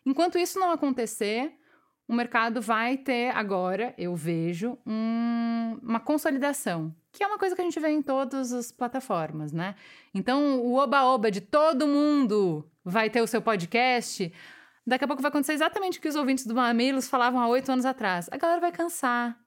Enquanto 0.05 0.37
isso 0.37 0.59
não 0.59 0.71
acontecer, 0.71 1.53
o 2.07 2.13
mercado 2.13 2.61
vai 2.61 2.97
ter 2.97 3.29
agora, 3.35 3.93
eu 3.97 4.15
vejo, 4.15 4.77
um, 4.85 5.79
uma 5.81 5.99
consolidação 5.99 6.95
que 7.11 7.23
é 7.23 7.27
uma 7.27 7.37
coisa 7.37 7.55
que 7.55 7.61
a 7.61 7.63
gente 7.63 7.79
vê 7.79 7.89
em 7.89 8.01
todas 8.01 8.53
as 8.53 8.71
plataformas, 8.71 9.51
né? 9.51 9.75
Então, 10.13 10.59
o 10.59 10.75
oba-oba 10.75 11.31
de 11.31 11.41
todo 11.41 11.87
mundo 11.87 12.69
vai 12.83 13.09
ter 13.09 13.21
o 13.21 13.27
seu 13.27 13.41
podcast, 13.41 14.31
daqui 14.85 15.03
a 15.03 15.07
pouco 15.07 15.21
vai 15.21 15.29
acontecer 15.29 15.53
exatamente 15.53 15.99
o 15.99 16.01
que 16.01 16.07
os 16.07 16.15
ouvintes 16.15 16.45
do 16.45 16.55
Mamilos 16.55 17.07
falavam 17.07 17.39
há 17.39 17.47
oito 17.47 17.71
anos 17.71 17.85
atrás. 17.85 18.27
A 18.31 18.37
galera 18.37 18.61
vai 18.61 18.71
cansar. 18.71 19.37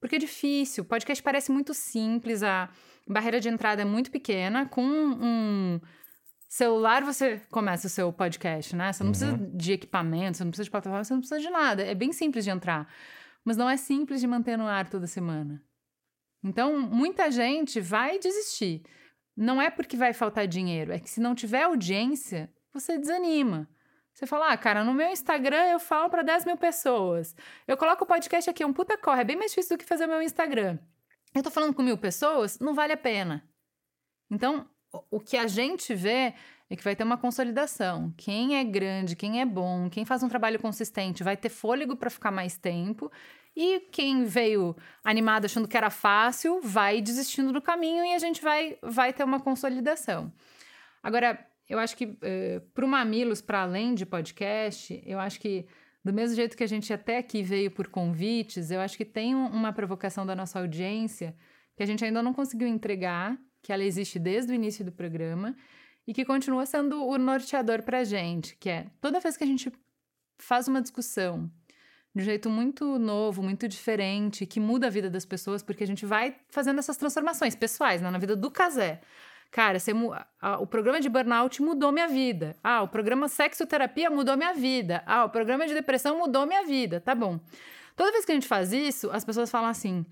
Porque 0.00 0.16
é 0.16 0.18
difícil. 0.18 0.84
O 0.84 0.86
podcast 0.86 1.22
parece 1.22 1.50
muito 1.50 1.74
simples, 1.74 2.42
a 2.42 2.68
barreira 3.06 3.40
de 3.40 3.48
entrada 3.48 3.82
é 3.82 3.84
muito 3.84 4.10
pequena. 4.10 4.66
Com 4.66 4.84
um 4.84 5.80
celular, 6.48 7.02
você 7.02 7.42
começa 7.50 7.86
o 7.86 7.90
seu 7.90 8.12
podcast, 8.12 8.76
né? 8.76 8.92
Você 8.92 9.02
não 9.02 9.10
uhum. 9.12 9.18
precisa 9.18 9.50
de 9.54 9.72
equipamento, 9.72 10.36
você 10.36 10.44
não 10.44 10.50
precisa 10.50 10.64
de 10.64 10.70
plataforma, 10.70 11.04
você 11.04 11.12
não 11.12 11.20
precisa 11.20 11.40
de 11.40 11.50
nada. 11.50 11.82
É 11.82 11.94
bem 11.94 12.12
simples 12.12 12.44
de 12.44 12.50
entrar. 12.50 12.88
Mas 13.44 13.56
não 13.56 13.68
é 13.68 13.76
simples 13.76 14.20
de 14.20 14.26
manter 14.26 14.56
no 14.56 14.66
ar 14.66 14.88
toda 14.88 15.06
semana. 15.06 15.62
Então, 16.42 16.78
muita 16.78 17.30
gente 17.30 17.80
vai 17.80 18.18
desistir. 18.18 18.82
Não 19.36 19.60
é 19.60 19.70
porque 19.70 19.96
vai 19.96 20.12
faltar 20.12 20.46
dinheiro, 20.46 20.92
é 20.92 20.98
que 20.98 21.08
se 21.08 21.20
não 21.20 21.34
tiver 21.34 21.62
audiência, 21.62 22.52
você 22.72 22.98
desanima. 22.98 23.68
Você 24.12 24.26
fala, 24.26 24.52
ah, 24.52 24.56
cara, 24.56 24.82
no 24.82 24.92
meu 24.92 25.08
Instagram 25.10 25.64
eu 25.66 25.78
falo 25.78 26.10
para 26.10 26.22
10 26.22 26.44
mil 26.44 26.56
pessoas. 26.56 27.36
Eu 27.68 27.76
coloco 27.76 28.02
o 28.02 28.06
podcast 28.06 28.50
aqui, 28.50 28.64
é 28.64 28.66
um 28.66 28.72
puta 28.72 28.98
corre, 28.98 29.20
é 29.20 29.24
bem 29.24 29.36
mais 29.36 29.52
difícil 29.52 29.76
do 29.76 29.80
que 29.80 29.86
fazer 29.86 30.06
o 30.06 30.08
meu 30.08 30.20
Instagram. 30.20 30.76
Eu 31.32 31.42
tô 31.42 31.52
falando 31.52 31.72
com 31.72 31.82
mil 31.82 31.96
pessoas, 31.96 32.58
não 32.58 32.74
vale 32.74 32.92
a 32.92 32.96
pena. 32.96 33.48
Então, 34.28 34.68
o 35.08 35.20
que 35.20 35.36
a 35.36 35.46
gente 35.46 35.94
vê 35.94 36.34
é 36.68 36.76
que 36.76 36.82
vai 36.82 36.96
ter 36.96 37.04
uma 37.04 37.16
consolidação. 37.16 38.12
Quem 38.16 38.56
é 38.56 38.64
grande, 38.64 39.14
quem 39.14 39.40
é 39.40 39.46
bom, 39.46 39.88
quem 39.88 40.04
faz 40.04 40.22
um 40.22 40.28
trabalho 40.28 40.58
consistente 40.58 41.22
vai 41.22 41.36
ter 41.36 41.48
fôlego 41.48 41.96
para 41.96 42.10
ficar 42.10 42.30
mais 42.30 42.58
tempo 42.58 43.10
e 43.60 43.80
quem 43.90 44.22
veio 44.22 44.76
animado 45.02 45.46
achando 45.46 45.66
que 45.66 45.76
era 45.76 45.90
fácil, 45.90 46.60
vai 46.62 47.02
desistindo 47.02 47.52
do 47.52 47.60
caminho 47.60 48.04
e 48.04 48.14
a 48.14 48.18
gente 48.20 48.40
vai, 48.40 48.78
vai 48.80 49.12
ter 49.12 49.24
uma 49.24 49.40
consolidação. 49.40 50.32
Agora, 51.02 51.44
eu 51.68 51.76
acho 51.76 51.96
que 51.96 52.04
uh, 52.04 52.18
eh, 52.22 52.62
para 52.72 52.84
o 52.84 52.88
Mamilos, 52.88 53.40
para 53.40 53.62
além 53.62 53.96
de 53.96 54.06
podcast, 54.06 55.02
eu 55.04 55.18
acho 55.18 55.40
que 55.40 55.66
do 56.04 56.12
mesmo 56.12 56.36
jeito 56.36 56.56
que 56.56 56.62
a 56.62 56.68
gente 56.68 56.92
até 56.92 57.18
aqui 57.18 57.42
veio 57.42 57.68
por 57.68 57.88
convites, 57.88 58.70
eu 58.70 58.80
acho 58.80 58.96
que 58.96 59.04
tem 59.04 59.34
uma 59.34 59.72
provocação 59.72 60.24
da 60.24 60.36
nossa 60.36 60.60
audiência 60.60 61.34
que 61.76 61.82
a 61.82 61.86
gente 61.86 62.04
ainda 62.04 62.22
não 62.22 62.32
conseguiu 62.32 62.68
entregar, 62.68 63.36
que 63.60 63.72
ela 63.72 63.82
existe 63.82 64.20
desde 64.20 64.52
o 64.52 64.54
início 64.54 64.84
do 64.84 64.92
programa 64.92 65.56
e 66.06 66.14
que 66.14 66.24
continua 66.24 66.64
sendo 66.64 67.04
o 67.04 67.18
norteador 67.18 67.82
para 67.82 67.98
a 67.98 68.04
gente, 68.04 68.56
que 68.56 68.70
é 68.70 68.86
toda 69.00 69.18
vez 69.18 69.36
que 69.36 69.42
a 69.42 69.46
gente 69.48 69.72
faz 70.38 70.68
uma 70.68 70.80
discussão 70.80 71.50
de 72.18 72.22
um 72.22 72.24
jeito 72.24 72.50
muito 72.50 72.98
novo, 72.98 73.42
muito 73.42 73.68
diferente, 73.68 74.44
que 74.44 74.58
muda 74.58 74.88
a 74.88 74.90
vida 74.90 75.08
das 75.08 75.24
pessoas, 75.24 75.62
porque 75.62 75.84
a 75.84 75.86
gente 75.86 76.04
vai 76.04 76.34
fazendo 76.50 76.78
essas 76.80 76.96
transformações 76.96 77.54
pessoais 77.54 78.02
né, 78.02 78.10
na 78.10 78.18
vida 78.18 78.34
do 78.34 78.50
casé. 78.50 79.00
Cara, 79.50 79.78
você, 79.78 79.92
a, 80.42 80.58
o 80.58 80.66
programa 80.66 81.00
de 81.00 81.08
burnout 81.08 81.62
mudou 81.62 81.92
minha 81.92 82.08
vida. 82.08 82.56
Ah, 82.62 82.82
o 82.82 82.88
programa 82.88 83.28
sexoterapia 83.28 84.10
mudou 84.10 84.36
minha 84.36 84.52
vida. 84.52 85.02
Ah, 85.06 85.24
o 85.24 85.30
programa 85.30 85.66
de 85.66 85.74
depressão 85.74 86.18
mudou 86.18 86.44
minha 86.44 86.66
vida. 86.66 87.00
Tá 87.00 87.14
bom. 87.14 87.40
Toda 87.96 88.12
vez 88.12 88.24
que 88.24 88.32
a 88.32 88.34
gente 88.34 88.48
faz 88.48 88.72
isso, 88.72 89.10
as 89.10 89.24
pessoas 89.24 89.50
falam 89.50 89.70
assim: 89.70 90.04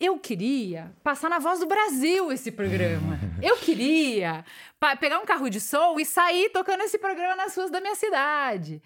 eu 0.00 0.18
queria 0.18 0.92
passar 1.04 1.28
na 1.28 1.38
voz 1.38 1.60
do 1.60 1.66
Brasil 1.66 2.32
esse 2.32 2.50
programa. 2.50 3.20
Eu 3.40 3.56
queria 3.56 4.44
pegar 4.98 5.20
um 5.20 5.26
carro 5.26 5.48
de 5.48 5.60
som 5.60 6.00
e 6.00 6.04
sair 6.04 6.48
tocando 6.50 6.82
esse 6.82 6.98
programa 6.98 7.36
nas 7.36 7.54
ruas 7.54 7.70
da 7.70 7.80
minha 7.80 7.94
cidade. 7.94 8.82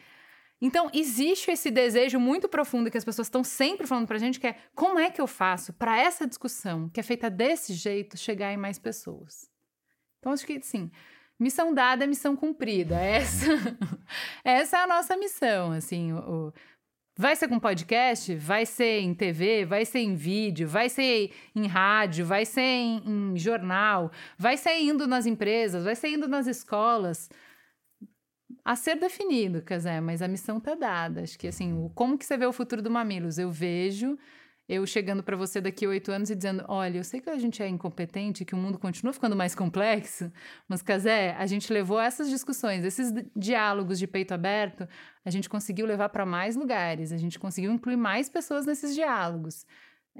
Então, 0.60 0.90
existe 0.94 1.50
esse 1.50 1.70
desejo 1.70 2.18
muito 2.18 2.48
profundo 2.48 2.90
que 2.90 2.96
as 2.96 3.04
pessoas 3.04 3.26
estão 3.26 3.44
sempre 3.44 3.86
falando 3.86 4.06
pra 4.06 4.18
gente, 4.18 4.40
que 4.40 4.46
é 4.46 4.56
como 4.74 4.98
é 4.98 5.10
que 5.10 5.20
eu 5.20 5.26
faço 5.26 5.72
para 5.72 5.98
essa 5.98 6.26
discussão, 6.26 6.88
que 6.88 6.98
é 6.98 7.02
feita 7.02 7.28
desse 7.28 7.74
jeito, 7.74 8.16
chegar 8.16 8.52
em 8.52 8.56
mais 8.56 8.78
pessoas? 8.78 9.50
Então, 10.18 10.32
acho 10.32 10.46
que, 10.46 10.60
sim, 10.62 10.90
missão 11.38 11.74
dada 11.74 12.04
é 12.04 12.06
missão 12.06 12.34
cumprida. 12.34 12.96
Essa, 12.98 13.46
essa 14.42 14.78
é 14.78 14.80
a 14.82 14.86
nossa 14.86 15.16
missão, 15.16 15.72
assim, 15.72 16.12
o, 16.12 16.52
Vai 17.18 17.34
ser 17.34 17.48
com 17.48 17.58
podcast? 17.58 18.34
Vai 18.34 18.66
ser 18.66 19.00
em 19.00 19.14
TV? 19.14 19.64
Vai 19.64 19.86
ser 19.86 20.00
em 20.00 20.14
vídeo? 20.14 20.68
Vai 20.68 20.90
ser 20.90 21.32
em 21.54 21.66
rádio? 21.66 22.26
Vai 22.26 22.44
ser 22.44 22.60
em, 22.60 23.02
em, 23.06 23.38
jornal? 23.38 24.12
Vai 24.36 24.58
ser 24.58 24.78
indo 24.82 25.06
nas 25.06 25.24
empresas? 25.24 25.84
Vai 25.84 25.94
ser 25.94 26.08
indo 26.08 26.28
nas 26.28 26.46
escolas? 26.46 27.30
A 28.66 28.74
ser 28.74 28.96
definido, 28.96 29.62
quer 29.62 29.76
dizer, 29.76 30.00
mas 30.00 30.20
a 30.20 30.28
missão 30.28 30.58
tá 30.58 30.74
dada. 30.74 31.22
Acho 31.22 31.38
que 31.38 31.46
assim, 31.46 31.90
como 31.94 32.18
que 32.18 32.26
você 32.26 32.36
vê 32.36 32.46
o 32.46 32.52
futuro 32.52 32.82
do 32.82 32.90
Mamilos? 32.90 33.38
Eu 33.38 33.50
vejo 33.50 34.18
eu 34.68 34.84
chegando 34.84 35.22
para 35.22 35.36
você 35.36 35.60
daqui 35.60 35.84
a 35.84 35.88
oito 35.88 36.10
anos 36.10 36.28
e 36.28 36.34
dizendo: 36.34 36.64
olha, 36.66 36.98
eu 36.98 37.04
sei 37.04 37.20
que 37.20 37.30
a 37.30 37.38
gente 37.38 37.62
é 37.62 37.68
incompetente, 37.68 38.44
que 38.44 38.54
o 38.54 38.58
mundo 38.58 38.78
continua 38.78 39.12
ficando 39.12 39.36
mais 39.36 39.54
complexo, 39.54 40.30
mas, 40.68 40.82
Casé, 40.82 41.36
a 41.38 41.46
gente 41.46 41.72
levou 41.72 42.00
essas 42.00 42.28
discussões, 42.28 42.84
esses 42.84 43.12
diálogos 43.36 43.98
de 43.98 44.08
peito 44.08 44.34
aberto, 44.34 44.88
a 45.24 45.30
gente 45.30 45.48
conseguiu 45.48 45.86
levar 45.86 46.08
para 46.08 46.26
mais 46.26 46.56
lugares, 46.56 47.12
a 47.12 47.16
gente 47.16 47.38
conseguiu 47.38 47.70
incluir 47.72 47.96
mais 47.96 48.28
pessoas 48.28 48.66
nesses 48.66 48.94
diálogos. 48.94 49.64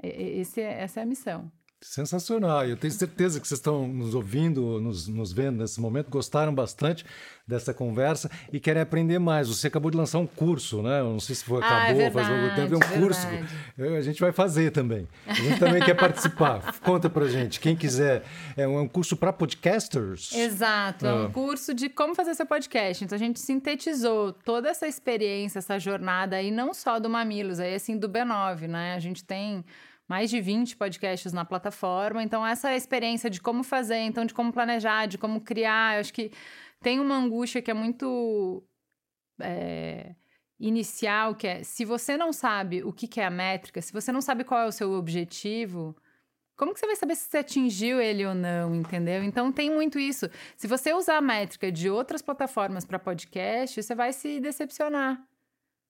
Esse 0.01 0.61
é, 0.61 0.81
essa 0.81 1.01
é 1.01 1.03
a 1.03 1.05
missão. 1.05 1.51
Sensacional. 1.79 2.65
Eu 2.65 2.75
tenho 2.75 2.91
certeza 2.91 3.39
que 3.39 3.47
vocês 3.47 3.59
estão 3.59 3.87
nos 3.87 4.15
ouvindo, 4.15 4.81
nos, 4.81 5.07
nos 5.07 5.31
vendo 5.31 5.57
nesse 5.57 5.79
momento, 5.79 6.09
gostaram 6.09 6.53
bastante 6.53 7.05
dessa 7.47 7.71
conversa 7.71 8.31
e 8.51 8.59
querem 8.59 8.81
aprender 8.81 9.19
mais. 9.19 9.47
Você 9.47 9.67
acabou 9.67 9.91
de 9.91 9.95
lançar 9.95 10.17
um 10.17 10.25
curso, 10.25 10.81
né? 10.81 11.01
Eu 11.01 11.11
não 11.11 11.19
sei 11.19 11.35
se 11.35 11.43
foi, 11.43 11.59
acabou, 11.59 11.77
ah, 11.77 11.89
é 11.89 11.93
verdade, 11.93 12.13
faz 12.13 12.29
algum 12.29 12.55
tempo. 12.55 12.73
É 12.73 12.77
um 12.77 13.01
curso. 13.01 13.27
a 13.95 14.01
gente 14.01 14.19
vai 14.19 14.31
fazer 14.31 14.71
também. 14.71 15.07
A 15.27 15.33
gente 15.35 15.59
também 15.59 15.81
quer 15.83 15.93
participar. 15.93 16.73
Conta 16.81 17.11
pra 17.11 17.27
gente. 17.27 17.59
Quem 17.59 17.75
quiser. 17.75 18.23
É 18.57 18.67
um, 18.67 18.79
é 18.79 18.81
um 18.81 18.87
curso 18.87 19.15
para 19.15 19.31
podcasters? 19.31 20.33
Exato. 20.33 21.05
É 21.05 21.13
um 21.13 21.25
ah. 21.25 21.29
curso 21.29 21.75
de 21.75 21.89
como 21.89 22.15
fazer 22.15 22.33
seu 22.33 22.45
podcast. 22.47 23.03
Então 23.03 23.15
a 23.15 23.19
gente 23.19 23.39
sintetizou 23.39 24.33
toda 24.33 24.67
essa 24.67 24.87
experiência, 24.87 25.59
essa 25.59 25.77
jornada 25.77 26.37
aí, 26.37 26.49
não 26.49 26.73
só 26.73 26.99
do 26.99 27.07
Mamilos, 27.07 27.59
aí 27.59 27.75
assim 27.75 27.95
do 27.97 28.09
B9, 28.09 28.67
né? 28.67 28.95
A 28.95 28.99
gente 28.99 29.23
tem 29.23 29.63
mais 30.07 30.29
de 30.29 30.39
20 30.39 30.77
podcasts 30.77 31.33
na 31.33 31.43
plataforma. 31.43 32.23
Então, 32.23 32.45
essa 32.45 32.75
experiência 32.75 33.29
de 33.29 33.41
como 33.41 33.63
fazer, 33.63 33.97
então, 33.97 34.25
de 34.25 34.33
como 34.33 34.53
planejar, 34.53 35.05
de 35.05 35.17
como 35.17 35.41
criar, 35.41 35.95
eu 35.95 35.99
acho 35.99 36.13
que 36.13 36.31
tem 36.81 36.99
uma 36.99 37.15
angústia 37.15 37.61
que 37.61 37.69
é 37.69 37.73
muito 37.73 38.63
é, 39.41 40.15
inicial, 40.59 41.35
que 41.35 41.47
é 41.47 41.63
se 41.63 41.85
você 41.85 42.17
não 42.17 42.31
sabe 42.31 42.83
o 42.83 42.93
que, 42.93 43.07
que 43.07 43.19
é 43.19 43.25
a 43.25 43.29
métrica, 43.29 43.81
se 43.81 43.93
você 43.93 44.11
não 44.11 44.21
sabe 44.21 44.43
qual 44.43 44.61
é 44.61 44.65
o 44.65 44.71
seu 44.71 44.91
objetivo. 44.93 45.95
Como 46.55 46.73
que 46.73 46.79
você 46.79 46.87
vai 46.87 46.95
saber 46.95 47.15
se 47.15 47.29
você 47.29 47.37
atingiu 47.37 48.01
ele 48.01 48.25
ou 48.25 48.33
não, 48.33 48.73
entendeu? 48.73 49.23
Então 49.23 49.51
tem 49.51 49.69
muito 49.69 49.99
isso. 49.99 50.27
Se 50.55 50.67
você 50.67 50.91
usar 50.91 51.17
a 51.17 51.21
métrica 51.21 51.71
de 51.71 51.87
outras 51.87 52.21
plataformas 52.21 52.83
para 52.83 52.97
podcast, 52.97 53.83
você 53.83 53.93
vai 53.93 54.11
se 54.11 54.39
decepcionar. 54.39 55.23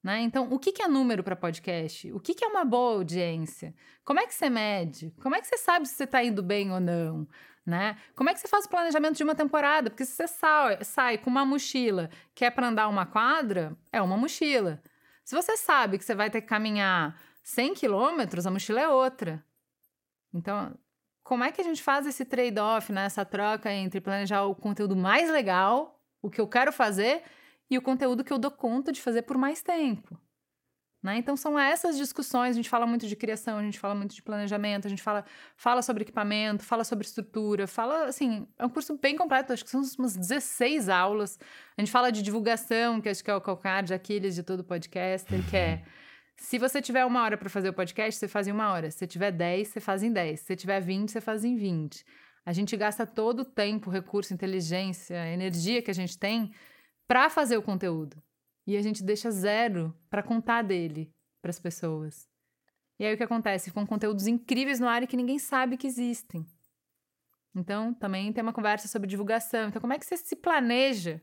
Né? 0.04 0.22
Então, 0.22 0.48
o 0.52 0.60
que, 0.60 0.72
que 0.72 0.82
é 0.82 0.88
número 0.88 1.24
para 1.24 1.36
podcast? 1.36 2.12
O 2.14 2.20
que, 2.20 2.34
que 2.34 2.46
é 2.46 2.48
uma 2.48 2.64
boa 2.64 2.94
audiência? 2.94 3.74
Como 4.06 4.20
é 4.20 4.26
que 4.26 4.34
você 4.34 4.50
mede? 4.50 5.14
Como 5.22 5.36
é 5.36 5.42
que 5.42 5.48
você 5.48 5.58
sabe 5.58 5.88
se 5.88 5.96
você 5.96 6.04
está 6.04 6.24
indo 6.24 6.42
bem 6.42 6.72
ou 6.72 6.80
não? 6.80 7.28
Né? 7.66 7.98
Como 8.16 8.30
é 8.30 8.34
que 8.34 8.40
você 8.40 8.48
faz 8.48 8.66
o 8.66 8.70
planejamento 8.70 9.18
de 9.18 9.24
uma 9.24 9.36
temporada? 9.36 9.90
Porque 9.90 10.06
se 10.06 10.14
você 10.14 10.28
sai, 10.28 10.84
sai 10.84 11.18
com 11.18 11.30
uma 11.30 11.46
mochila 11.46 12.10
que 12.34 12.46
é 12.46 12.50
para 12.50 12.68
andar 12.68 12.88
uma 12.88 13.06
quadra, 13.06 13.76
é 13.92 14.02
uma 14.02 14.16
mochila. 14.16 14.82
Se 15.26 15.36
você 15.36 15.58
sabe 15.58 15.98
que 15.98 16.06
você 16.06 16.16
vai 16.16 16.30
ter 16.30 16.40
que 16.40 16.48
caminhar 16.48 17.20
100 17.44 17.74
quilômetros, 17.74 18.48
a 18.48 18.52
mochila 18.52 18.80
é 18.80 18.88
outra. 18.88 19.44
Então, 20.34 20.74
como 21.22 21.44
é 21.44 21.52
que 21.52 21.60
a 21.60 21.64
gente 21.64 21.84
faz 21.84 22.08
esse 22.08 22.24
trade-off, 22.24 22.94
né? 22.94 23.04
essa 23.04 23.26
troca 23.26 23.70
entre 23.70 24.00
planejar 24.00 24.46
o 24.46 24.56
conteúdo 24.56 24.96
mais 24.96 25.30
legal, 25.30 26.00
o 26.22 26.30
que 26.30 26.40
eu 26.40 26.48
quero 26.48 26.72
fazer, 26.72 27.22
e 27.70 27.78
o 27.78 27.82
conteúdo 27.82 28.24
que 28.24 28.32
eu 28.32 28.38
dou 28.38 28.52
conta 28.52 28.92
de 28.92 29.02
fazer 29.02 29.24
por 29.24 29.38
mais 29.38 29.62
tempo. 29.62 30.20
Né? 31.04 31.18
Então 31.18 31.38
são 31.38 31.58
essas 31.58 31.96
discussões, 31.96 32.52
a 32.52 32.54
gente 32.54 32.70
fala 32.70 32.88
muito 32.88 33.08
de 33.08 33.16
criação, 33.16 33.60
a 33.60 33.64
gente 33.64 33.80
fala 33.80 33.94
muito 33.94 34.16
de 34.16 34.22
planejamento, 34.22 34.88
a 34.88 34.90
gente 34.90 35.02
fala, 35.02 35.24
fala 35.56 35.82
sobre 35.82 36.02
equipamento, 36.02 36.64
fala 36.64 36.84
sobre 36.84 37.06
estrutura, 37.06 37.68
fala 37.68 38.06
assim, 38.06 38.48
é 38.58 38.66
um 38.66 38.70
curso 38.70 38.98
bem 38.98 39.16
completo, 39.16 39.54
acho 39.54 39.64
que 39.64 39.70
são 39.70 39.82
umas 40.00 40.18
16 40.18 40.90
aulas. 40.90 41.40
A 41.78 41.82
gente 41.82 41.92
fala 41.92 42.12
de 42.12 42.24
divulgação, 42.24 43.00
que 43.00 43.10
acho 43.10 43.24
que 43.24 43.30
é 43.30 43.36
o 43.36 43.42
calcar 43.42 43.84
de 43.84 43.94
Aquiles 43.94 44.36
de 44.36 44.44
todo 44.44 44.64
podcaster, 44.64 45.40
que 45.50 45.56
é 45.56 45.84
se 46.40 46.58
você 46.60 46.82
tiver 46.82 47.04
uma 47.04 47.24
hora 47.24 47.38
para 47.38 47.50
fazer 47.50 47.70
o 47.70 47.74
podcast, 47.74 48.20
você 48.20 48.28
faz 48.28 48.48
em 48.48 48.52
uma 48.52 48.72
hora. 48.72 48.92
Se 48.92 49.06
tiver 49.08 49.32
10, 49.32 49.68
você 49.68 49.80
faz 49.80 50.04
em 50.04 50.12
10. 50.12 50.40
Se 50.40 50.56
tiver 50.56 50.80
20, 50.80 51.12
você 51.12 51.20
faz 51.20 51.44
em 51.44 51.56
20. 51.56 52.06
A 52.46 52.54
gente 52.54 52.78
gasta 52.78 53.06
todo 53.06 53.42
o 53.42 53.46
tempo, 53.46 53.90
recurso, 53.90 54.34
inteligência, 54.34 55.16
energia 55.34 55.82
que 55.82 55.92
a 55.92 55.94
gente 55.94 56.18
tem 56.18 56.52
para 57.08 57.30
fazer 57.30 57.58
o 57.58 57.62
conteúdo. 57.62 58.22
E 58.66 58.76
a 58.76 58.82
gente 58.82 59.02
deixa 59.02 59.32
zero 59.32 59.96
para 60.10 60.22
contar 60.22 60.62
dele 60.62 61.10
para 61.42 61.50
as 61.50 61.60
pessoas. 61.60 62.28
E 63.00 63.06
aí 63.06 63.14
o 63.14 63.18
que 63.18 63.24
acontece? 63.24 63.70
Ficam 63.70 63.86
conteúdos 63.86 64.28
incríveis 64.28 64.80
no 64.80 64.88
ar 64.88 65.04
e 65.04 65.08
que 65.08 65.16
ninguém 65.16 65.40
sabe 65.40 65.78
que 65.78 65.88
existem. 65.88 66.46
Então, 67.56 67.94
também 67.94 68.32
tem 68.34 68.44
uma 68.44 68.54
conversa 68.54 68.88
sobre 68.88 69.08
divulgação. 69.08 69.70
Então, 69.70 69.82
como 69.82 69.94
é 69.94 70.00
que 70.00 70.06
você 70.06 70.18
se 70.18 70.36
planeja 70.36 71.22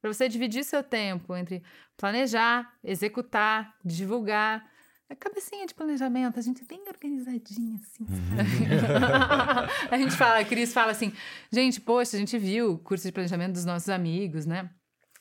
para 0.00 0.12
você 0.12 0.28
dividir 0.28 0.64
seu 0.64 0.82
tempo 0.82 1.34
entre 1.34 1.62
planejar, 1.96 2.72
executar, 2.82 3.74
divulgar? 3.84 4.70
A 5.08 5.14
cabecinha 5.14 5.66
de 5.66 5.74
planejamento, 5.74 6.38
a 6.38 6.42
gente 6.42 6.62
é 6.62 6.66
bem 6.66 6.82
organizadinha, 6.88 7.78
assim. 7.82 8.06
a 9.90 9.98
gente 9.98 10.16
fala, 10.16 10.40
a 10.40 10.44
Cris 10.44 10.72
fala 10.72 10.92
assim, 10.92 11.12
gente, 11.52 11.80
poxa, 11.80 12.16
a 12.16 12.20
gente 12.20 12.38
viu 12.38 12.72
o 12.72 12.78
curso 12.78 13.06
de 13.06 13.12
planejamento 13.12 13.52
dos 13.52 13.64
nossos 13.64 13.88
amigos, 13.88 14.46
né? 14.46 14.70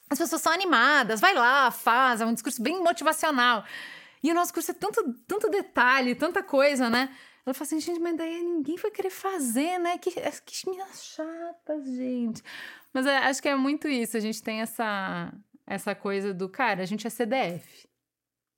As 0.10 0.20
pessoas 0.20 0.42
são 0.42 0.52
animadas, 0.52 1.20
vai 1.20 1.34
lá, 1.34 1.72
faz, 1.72 2.22
é 2.22 2.26
um 2.26 2.34
discurso 2.34 2.62
bem 2.62 2.82
motivacional. 2.84 3.64
E 4.22 4.32
o 4.32 4.34
nosso 4.34 4.54
curso 4.54 4.72
é 4.72 4.74
tanto, 4.74 5.14
tanto 5.28 5.50
detalhe, 5.50 6.16
tanta 6.16 6.42
coisa, 6.42 6.90
né? 6.90 7.10
Ela 7.46 7.54
fala 7.54 7.68
assim, 7.68 7.80
gente, 7.80 8.00
mas 8.00 8.16
daí 8.16 8.42
ninguém 8.42 8.78
vai 8.78 8.90
querer 8.90 9.10
fazer, 9.10 9.78
né? 9.78 9.98
Que, 9.98 10.12
que 10.12 10.70
meninas 10.70 11.04
chatas, 11.04 11.86
gente. 11.86 12.42
Mas 12.94 13.06
é, 13.06 13.18
acho 13.18 13.42
que 13.42 13.50
é 13.50 13.56
muito 13.56 13.88
isso. 13.88 14.16
A 14.16 14.20
gente 14.22 14.42
tem 14.42 14.62
essa, 14.62 15.34
essa 15.68 15.94
coisa 15.94 16.34
do, 16.34 16.48
cara, 16.48 16.82
a 16.82 16.86
gente 16.86 17.06
é 17.06 17.10
CDF, 17.10 17.86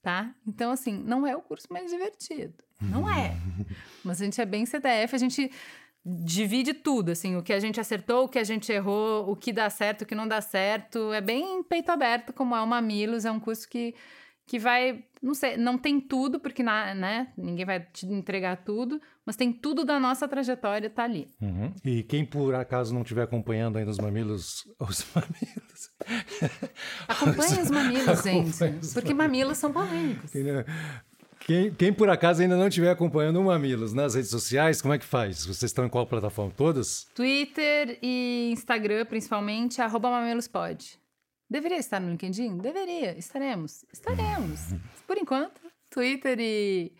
tá? 0.03 0.35
Então, 0.45 0.71
assim, 0.71 0.93
não 0.93 1.25
é 1.25 1.35
o 1.35 1.41
curso 1.41 1.65
mais 1.71 1.89
divertido. 1.89 2.63
Não 2.79 3.09
é. 3.09 3.35
Mas 4.03 4.21
a 4.21 4.25
gente 4.25 4.39
é 4.39 4.45
bem 4.45 4.67
CDF, 4.67 5.15
a 5.15 5.19
gente 5.19 5.51
divide 6.05 6.73
tudo, 6.73 7.11
assim, 7.11 7.35
o 7.35 7.41
que 7.41 7.51
a 7.51 7.59
gente 7.59 7.79
acertou, 7.79 8.25
o 8.25 8.29
que 8.29 8.37
a 8.37 8.43
gente 8.43 8.71
errou, 8.71 9.29
o 9.29 9.35
que 9.35 9.51
dá 9.51 9.69
certo, 9.71 10.03
o 10.03 10.05
que 10.05 10.13
não 10.13 10.27
dá 10.27 10.39
certo. 10.39 11.11
É 11.11 11.19
bem 11.19 11.63
peito 11.63 11.89
aberto, 11.91 12.31
como 12.31 12.55
é 12.55 12.61
o 12.61 12.67
Mamilos, 12.67 13.25
é 13.25 13.31
um 13.31 13.39
curso 13.39 13.67
que, 13.67 13.95
que 14.45 14.59
vai, 14.59 15.03
não 15.19 15.33
sei, 15.33 15.57
não 15.57 15.79
tem 15.79 15.99
tudo, 15.99 16.39
porque 16.39 16.61
na, 16.61 16.93
né, 16.93 17.33
ninguém 17.35 17.65
vai 17.65 17.79
te 17.79 18.05
entregar 18.05 18.57
tudo, 18.57 19.01
mas 19.25 19.35
tem 19.35 19.51
tudo 19.51 19.83
da 19.83 19.99
nossa 19.99 20.27
trajetória, 20.27 20.91
tá 20.91 21.05
ali. 21.05 21.27
Uhum. 21.41 21.73
E 21.83 22.03
quem 22.03 22.23
por 22.23 22.53
acaso 22.53 22.93
não 22.93 23.01
estiver 23.01 23.23
acompanhando 23.23 23.79
ainda 23.79 23.89
os 23.89 23.97
Mamilos, 23.97 24.63
os 24.79 25.07
Mamilos... 25.15 25.89
Acompanhe 27.07 27.61
os 27.63 27.71
Mamilos, 27.71 28.21
gente, 28.61 28.93
porque 28.93 29.11
Mamilos 29.11 29.57
são 29.57 29.73
polêmicos. 29.73 30.31
Quem, 31.45 31.71
quem, 31.71 31.93
por 31.93 32.09
acaso 32.09 32.41
ainda 32.41 32.57
não 32.57 32.67
estiver 32.67 32.89
acompanhando 32.89 33.39
o 33.39 33.43
Mamilos 33.43 33.93
nas 33.93 34.15
redes 34.15 34.31
sociais, 34.31 34.81
como 34.81 34.95
é 34.95 34.97
que 34.97 35.05
faz? 35.05 35.45
Vocês 35.45 35.69
estão 35.69 35.85
em 35.85 35.89
qual 35.89 36.07
plataforma? 36.07 36.51
Todas? 36.57 37.05
Twitter 37.13 37.99
e 38.01 38.49
Instagram, 38.51 39.05
principalmente, 39.05 39.79
arroba 39.79 40.09
mamilospod. 40.09 40.97
Deveria 41.47 41.77
estar 41.77 41.99
no 41.99 42.09
LinkedIn? 42.09 42.57
Deveria. 42.57 43.15
Estaremos. 43.15 43.85
Estaremos. 43.93 44.73
Por 45.05 45.19
enquanto, 45.19 45.61
Twitter 45.91 46.35
e 46.39 46.91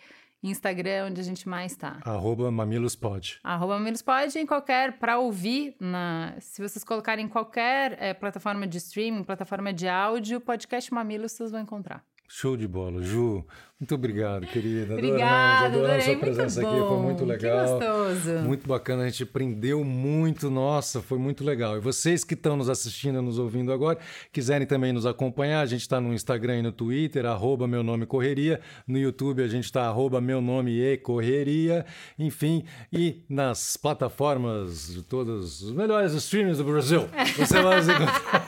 Instagram, 0.43 1.07
onde 1.07 1.22
a 1.22 1.23
gente 1.23 1.49
mais 1.49 1.72
está. 1.72 1.97
Arroba 2.05 2.51
mamilospod. 2.51 3.39
Arroba 3.43 3.80
mamilospod 3.80 4.38
em 4.38 4.45
qualquer, 4.45 4.99
para 4.99 5.17
ouvir, 5.17 5.76
na, 5.80 6.35
se 6.39 6.61
vocês 6.61 6.84
colocarem 6.84 7.27
qualquer 7.27 7.97
é, 7.99 8.13
plataforma 8.13 8.67
de 8.67 8.77
streaming, 8.77 9.23
plataforma 9.23 9.73
de 9.73 9.88
áudio, 9.88 10.39
podcast 10.39 10.93
Mamilos, 10.93 11.31
vocês 11.31 11.49
vão 11.49 11.61
encontrar. 11.61 12.05
Show 12.27 12.57
de 12.57 12.68
bola, 12.68 13.02
Ju. 13.02 13.45
Muito 13.77 13.93
obrigado, 13.93 14.47
querida. 14.47 14.93
Obrigada, 14.93 15.65
adoramos, 15.65 15.76
adoramos 15.76 16.06
sua 16.06 16.15
presença 16.15 16.61
aqui, 16.61 16.80
foi 16.80 16.97
muito 16.97 17.26
legal. 17.26 17.77
Que 17.77 17.85
gostoso. 17.85 18.31
Muito 18.39 18.68
bacana, 18.68 19.03
a 19.03 19.10
gente 19.10 19.23
aprendeu 19.23 19.84
muito, 19.84 20.49
nossa, 20.49 21.02
foi 21.02 21.18
muito 21.18 21.43
legal. 21.43 21.76
E 21.76 21.81
vocês 21.81 22.23
que 22.23 22.35
estão 22.35 22.56
nos 22.56 22.69
assistindo, 22.69 23.22
nos 23.22 23.38
ouvindo 23.38 23.73
agora, 23.73 23.99
quiserem 24.31 24.65
também 24.65 24.93
nos 24.93 25.06
acompanhar, 25.06 25.60
a 25.60 25.65
gente 25.65 25.81
está 25.81 25.99
no 25.99 26.14
Instagram 26.14 26.60
e 26.60 26.61
no 26.61 26.72
Twitter, 26.72 27.26
arroba 27.26 27.68
meu 27.68 27.84
nome 27.84 28.06
correria, 28.06 28.61
no 28.88 28.97
YouTube 28.97 29.43
a 29.43 29.47
gente 29.47 29.65
está 29.65 29.88
arroba 29.88 30.22
meu 30.22 30.39
nome 30.39 30.80
e 30.80 30.95
correria, 30.95 31.85
enfim, 32.18 32.64
e 32.93 33.26
nas 33.27 33.76
plataformas 33.76 34.88
de 34.93 35.03
todos 35.03 35.61
os 35.61 35.72
melhores 35.73 36.14
streams 36.14 36.60
do 36.60 36.64
Brasil. 36.64 37.10
Você 37.38 37.61
vai 37.61 37.76
nos 37.76 37.89
encontrar. 37.89 38.44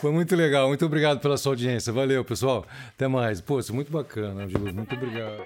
Foi 0.00 0.12
muito 0.12 0.34
legal. 0.36 0.68
Muito 0.68 0.84
obrigado 0.84 1.20
pela 1.20 1.36
sua 1.36 1.52
audiência. 1.52 1.92
Valeu, 1.92 2.24
pessoal. 2.24 2.66
Até 2.88 3.08
mais. 3.08 3.40
Pô, 3.40 3.58
isso 3.58 3.72
é 3.72 3.74
muito 3.74 3.90
bacana, 3.92 4.48
Júlio. 4.48 4.74
Muito 4.74 4.94
obrigado. 4.94 5.44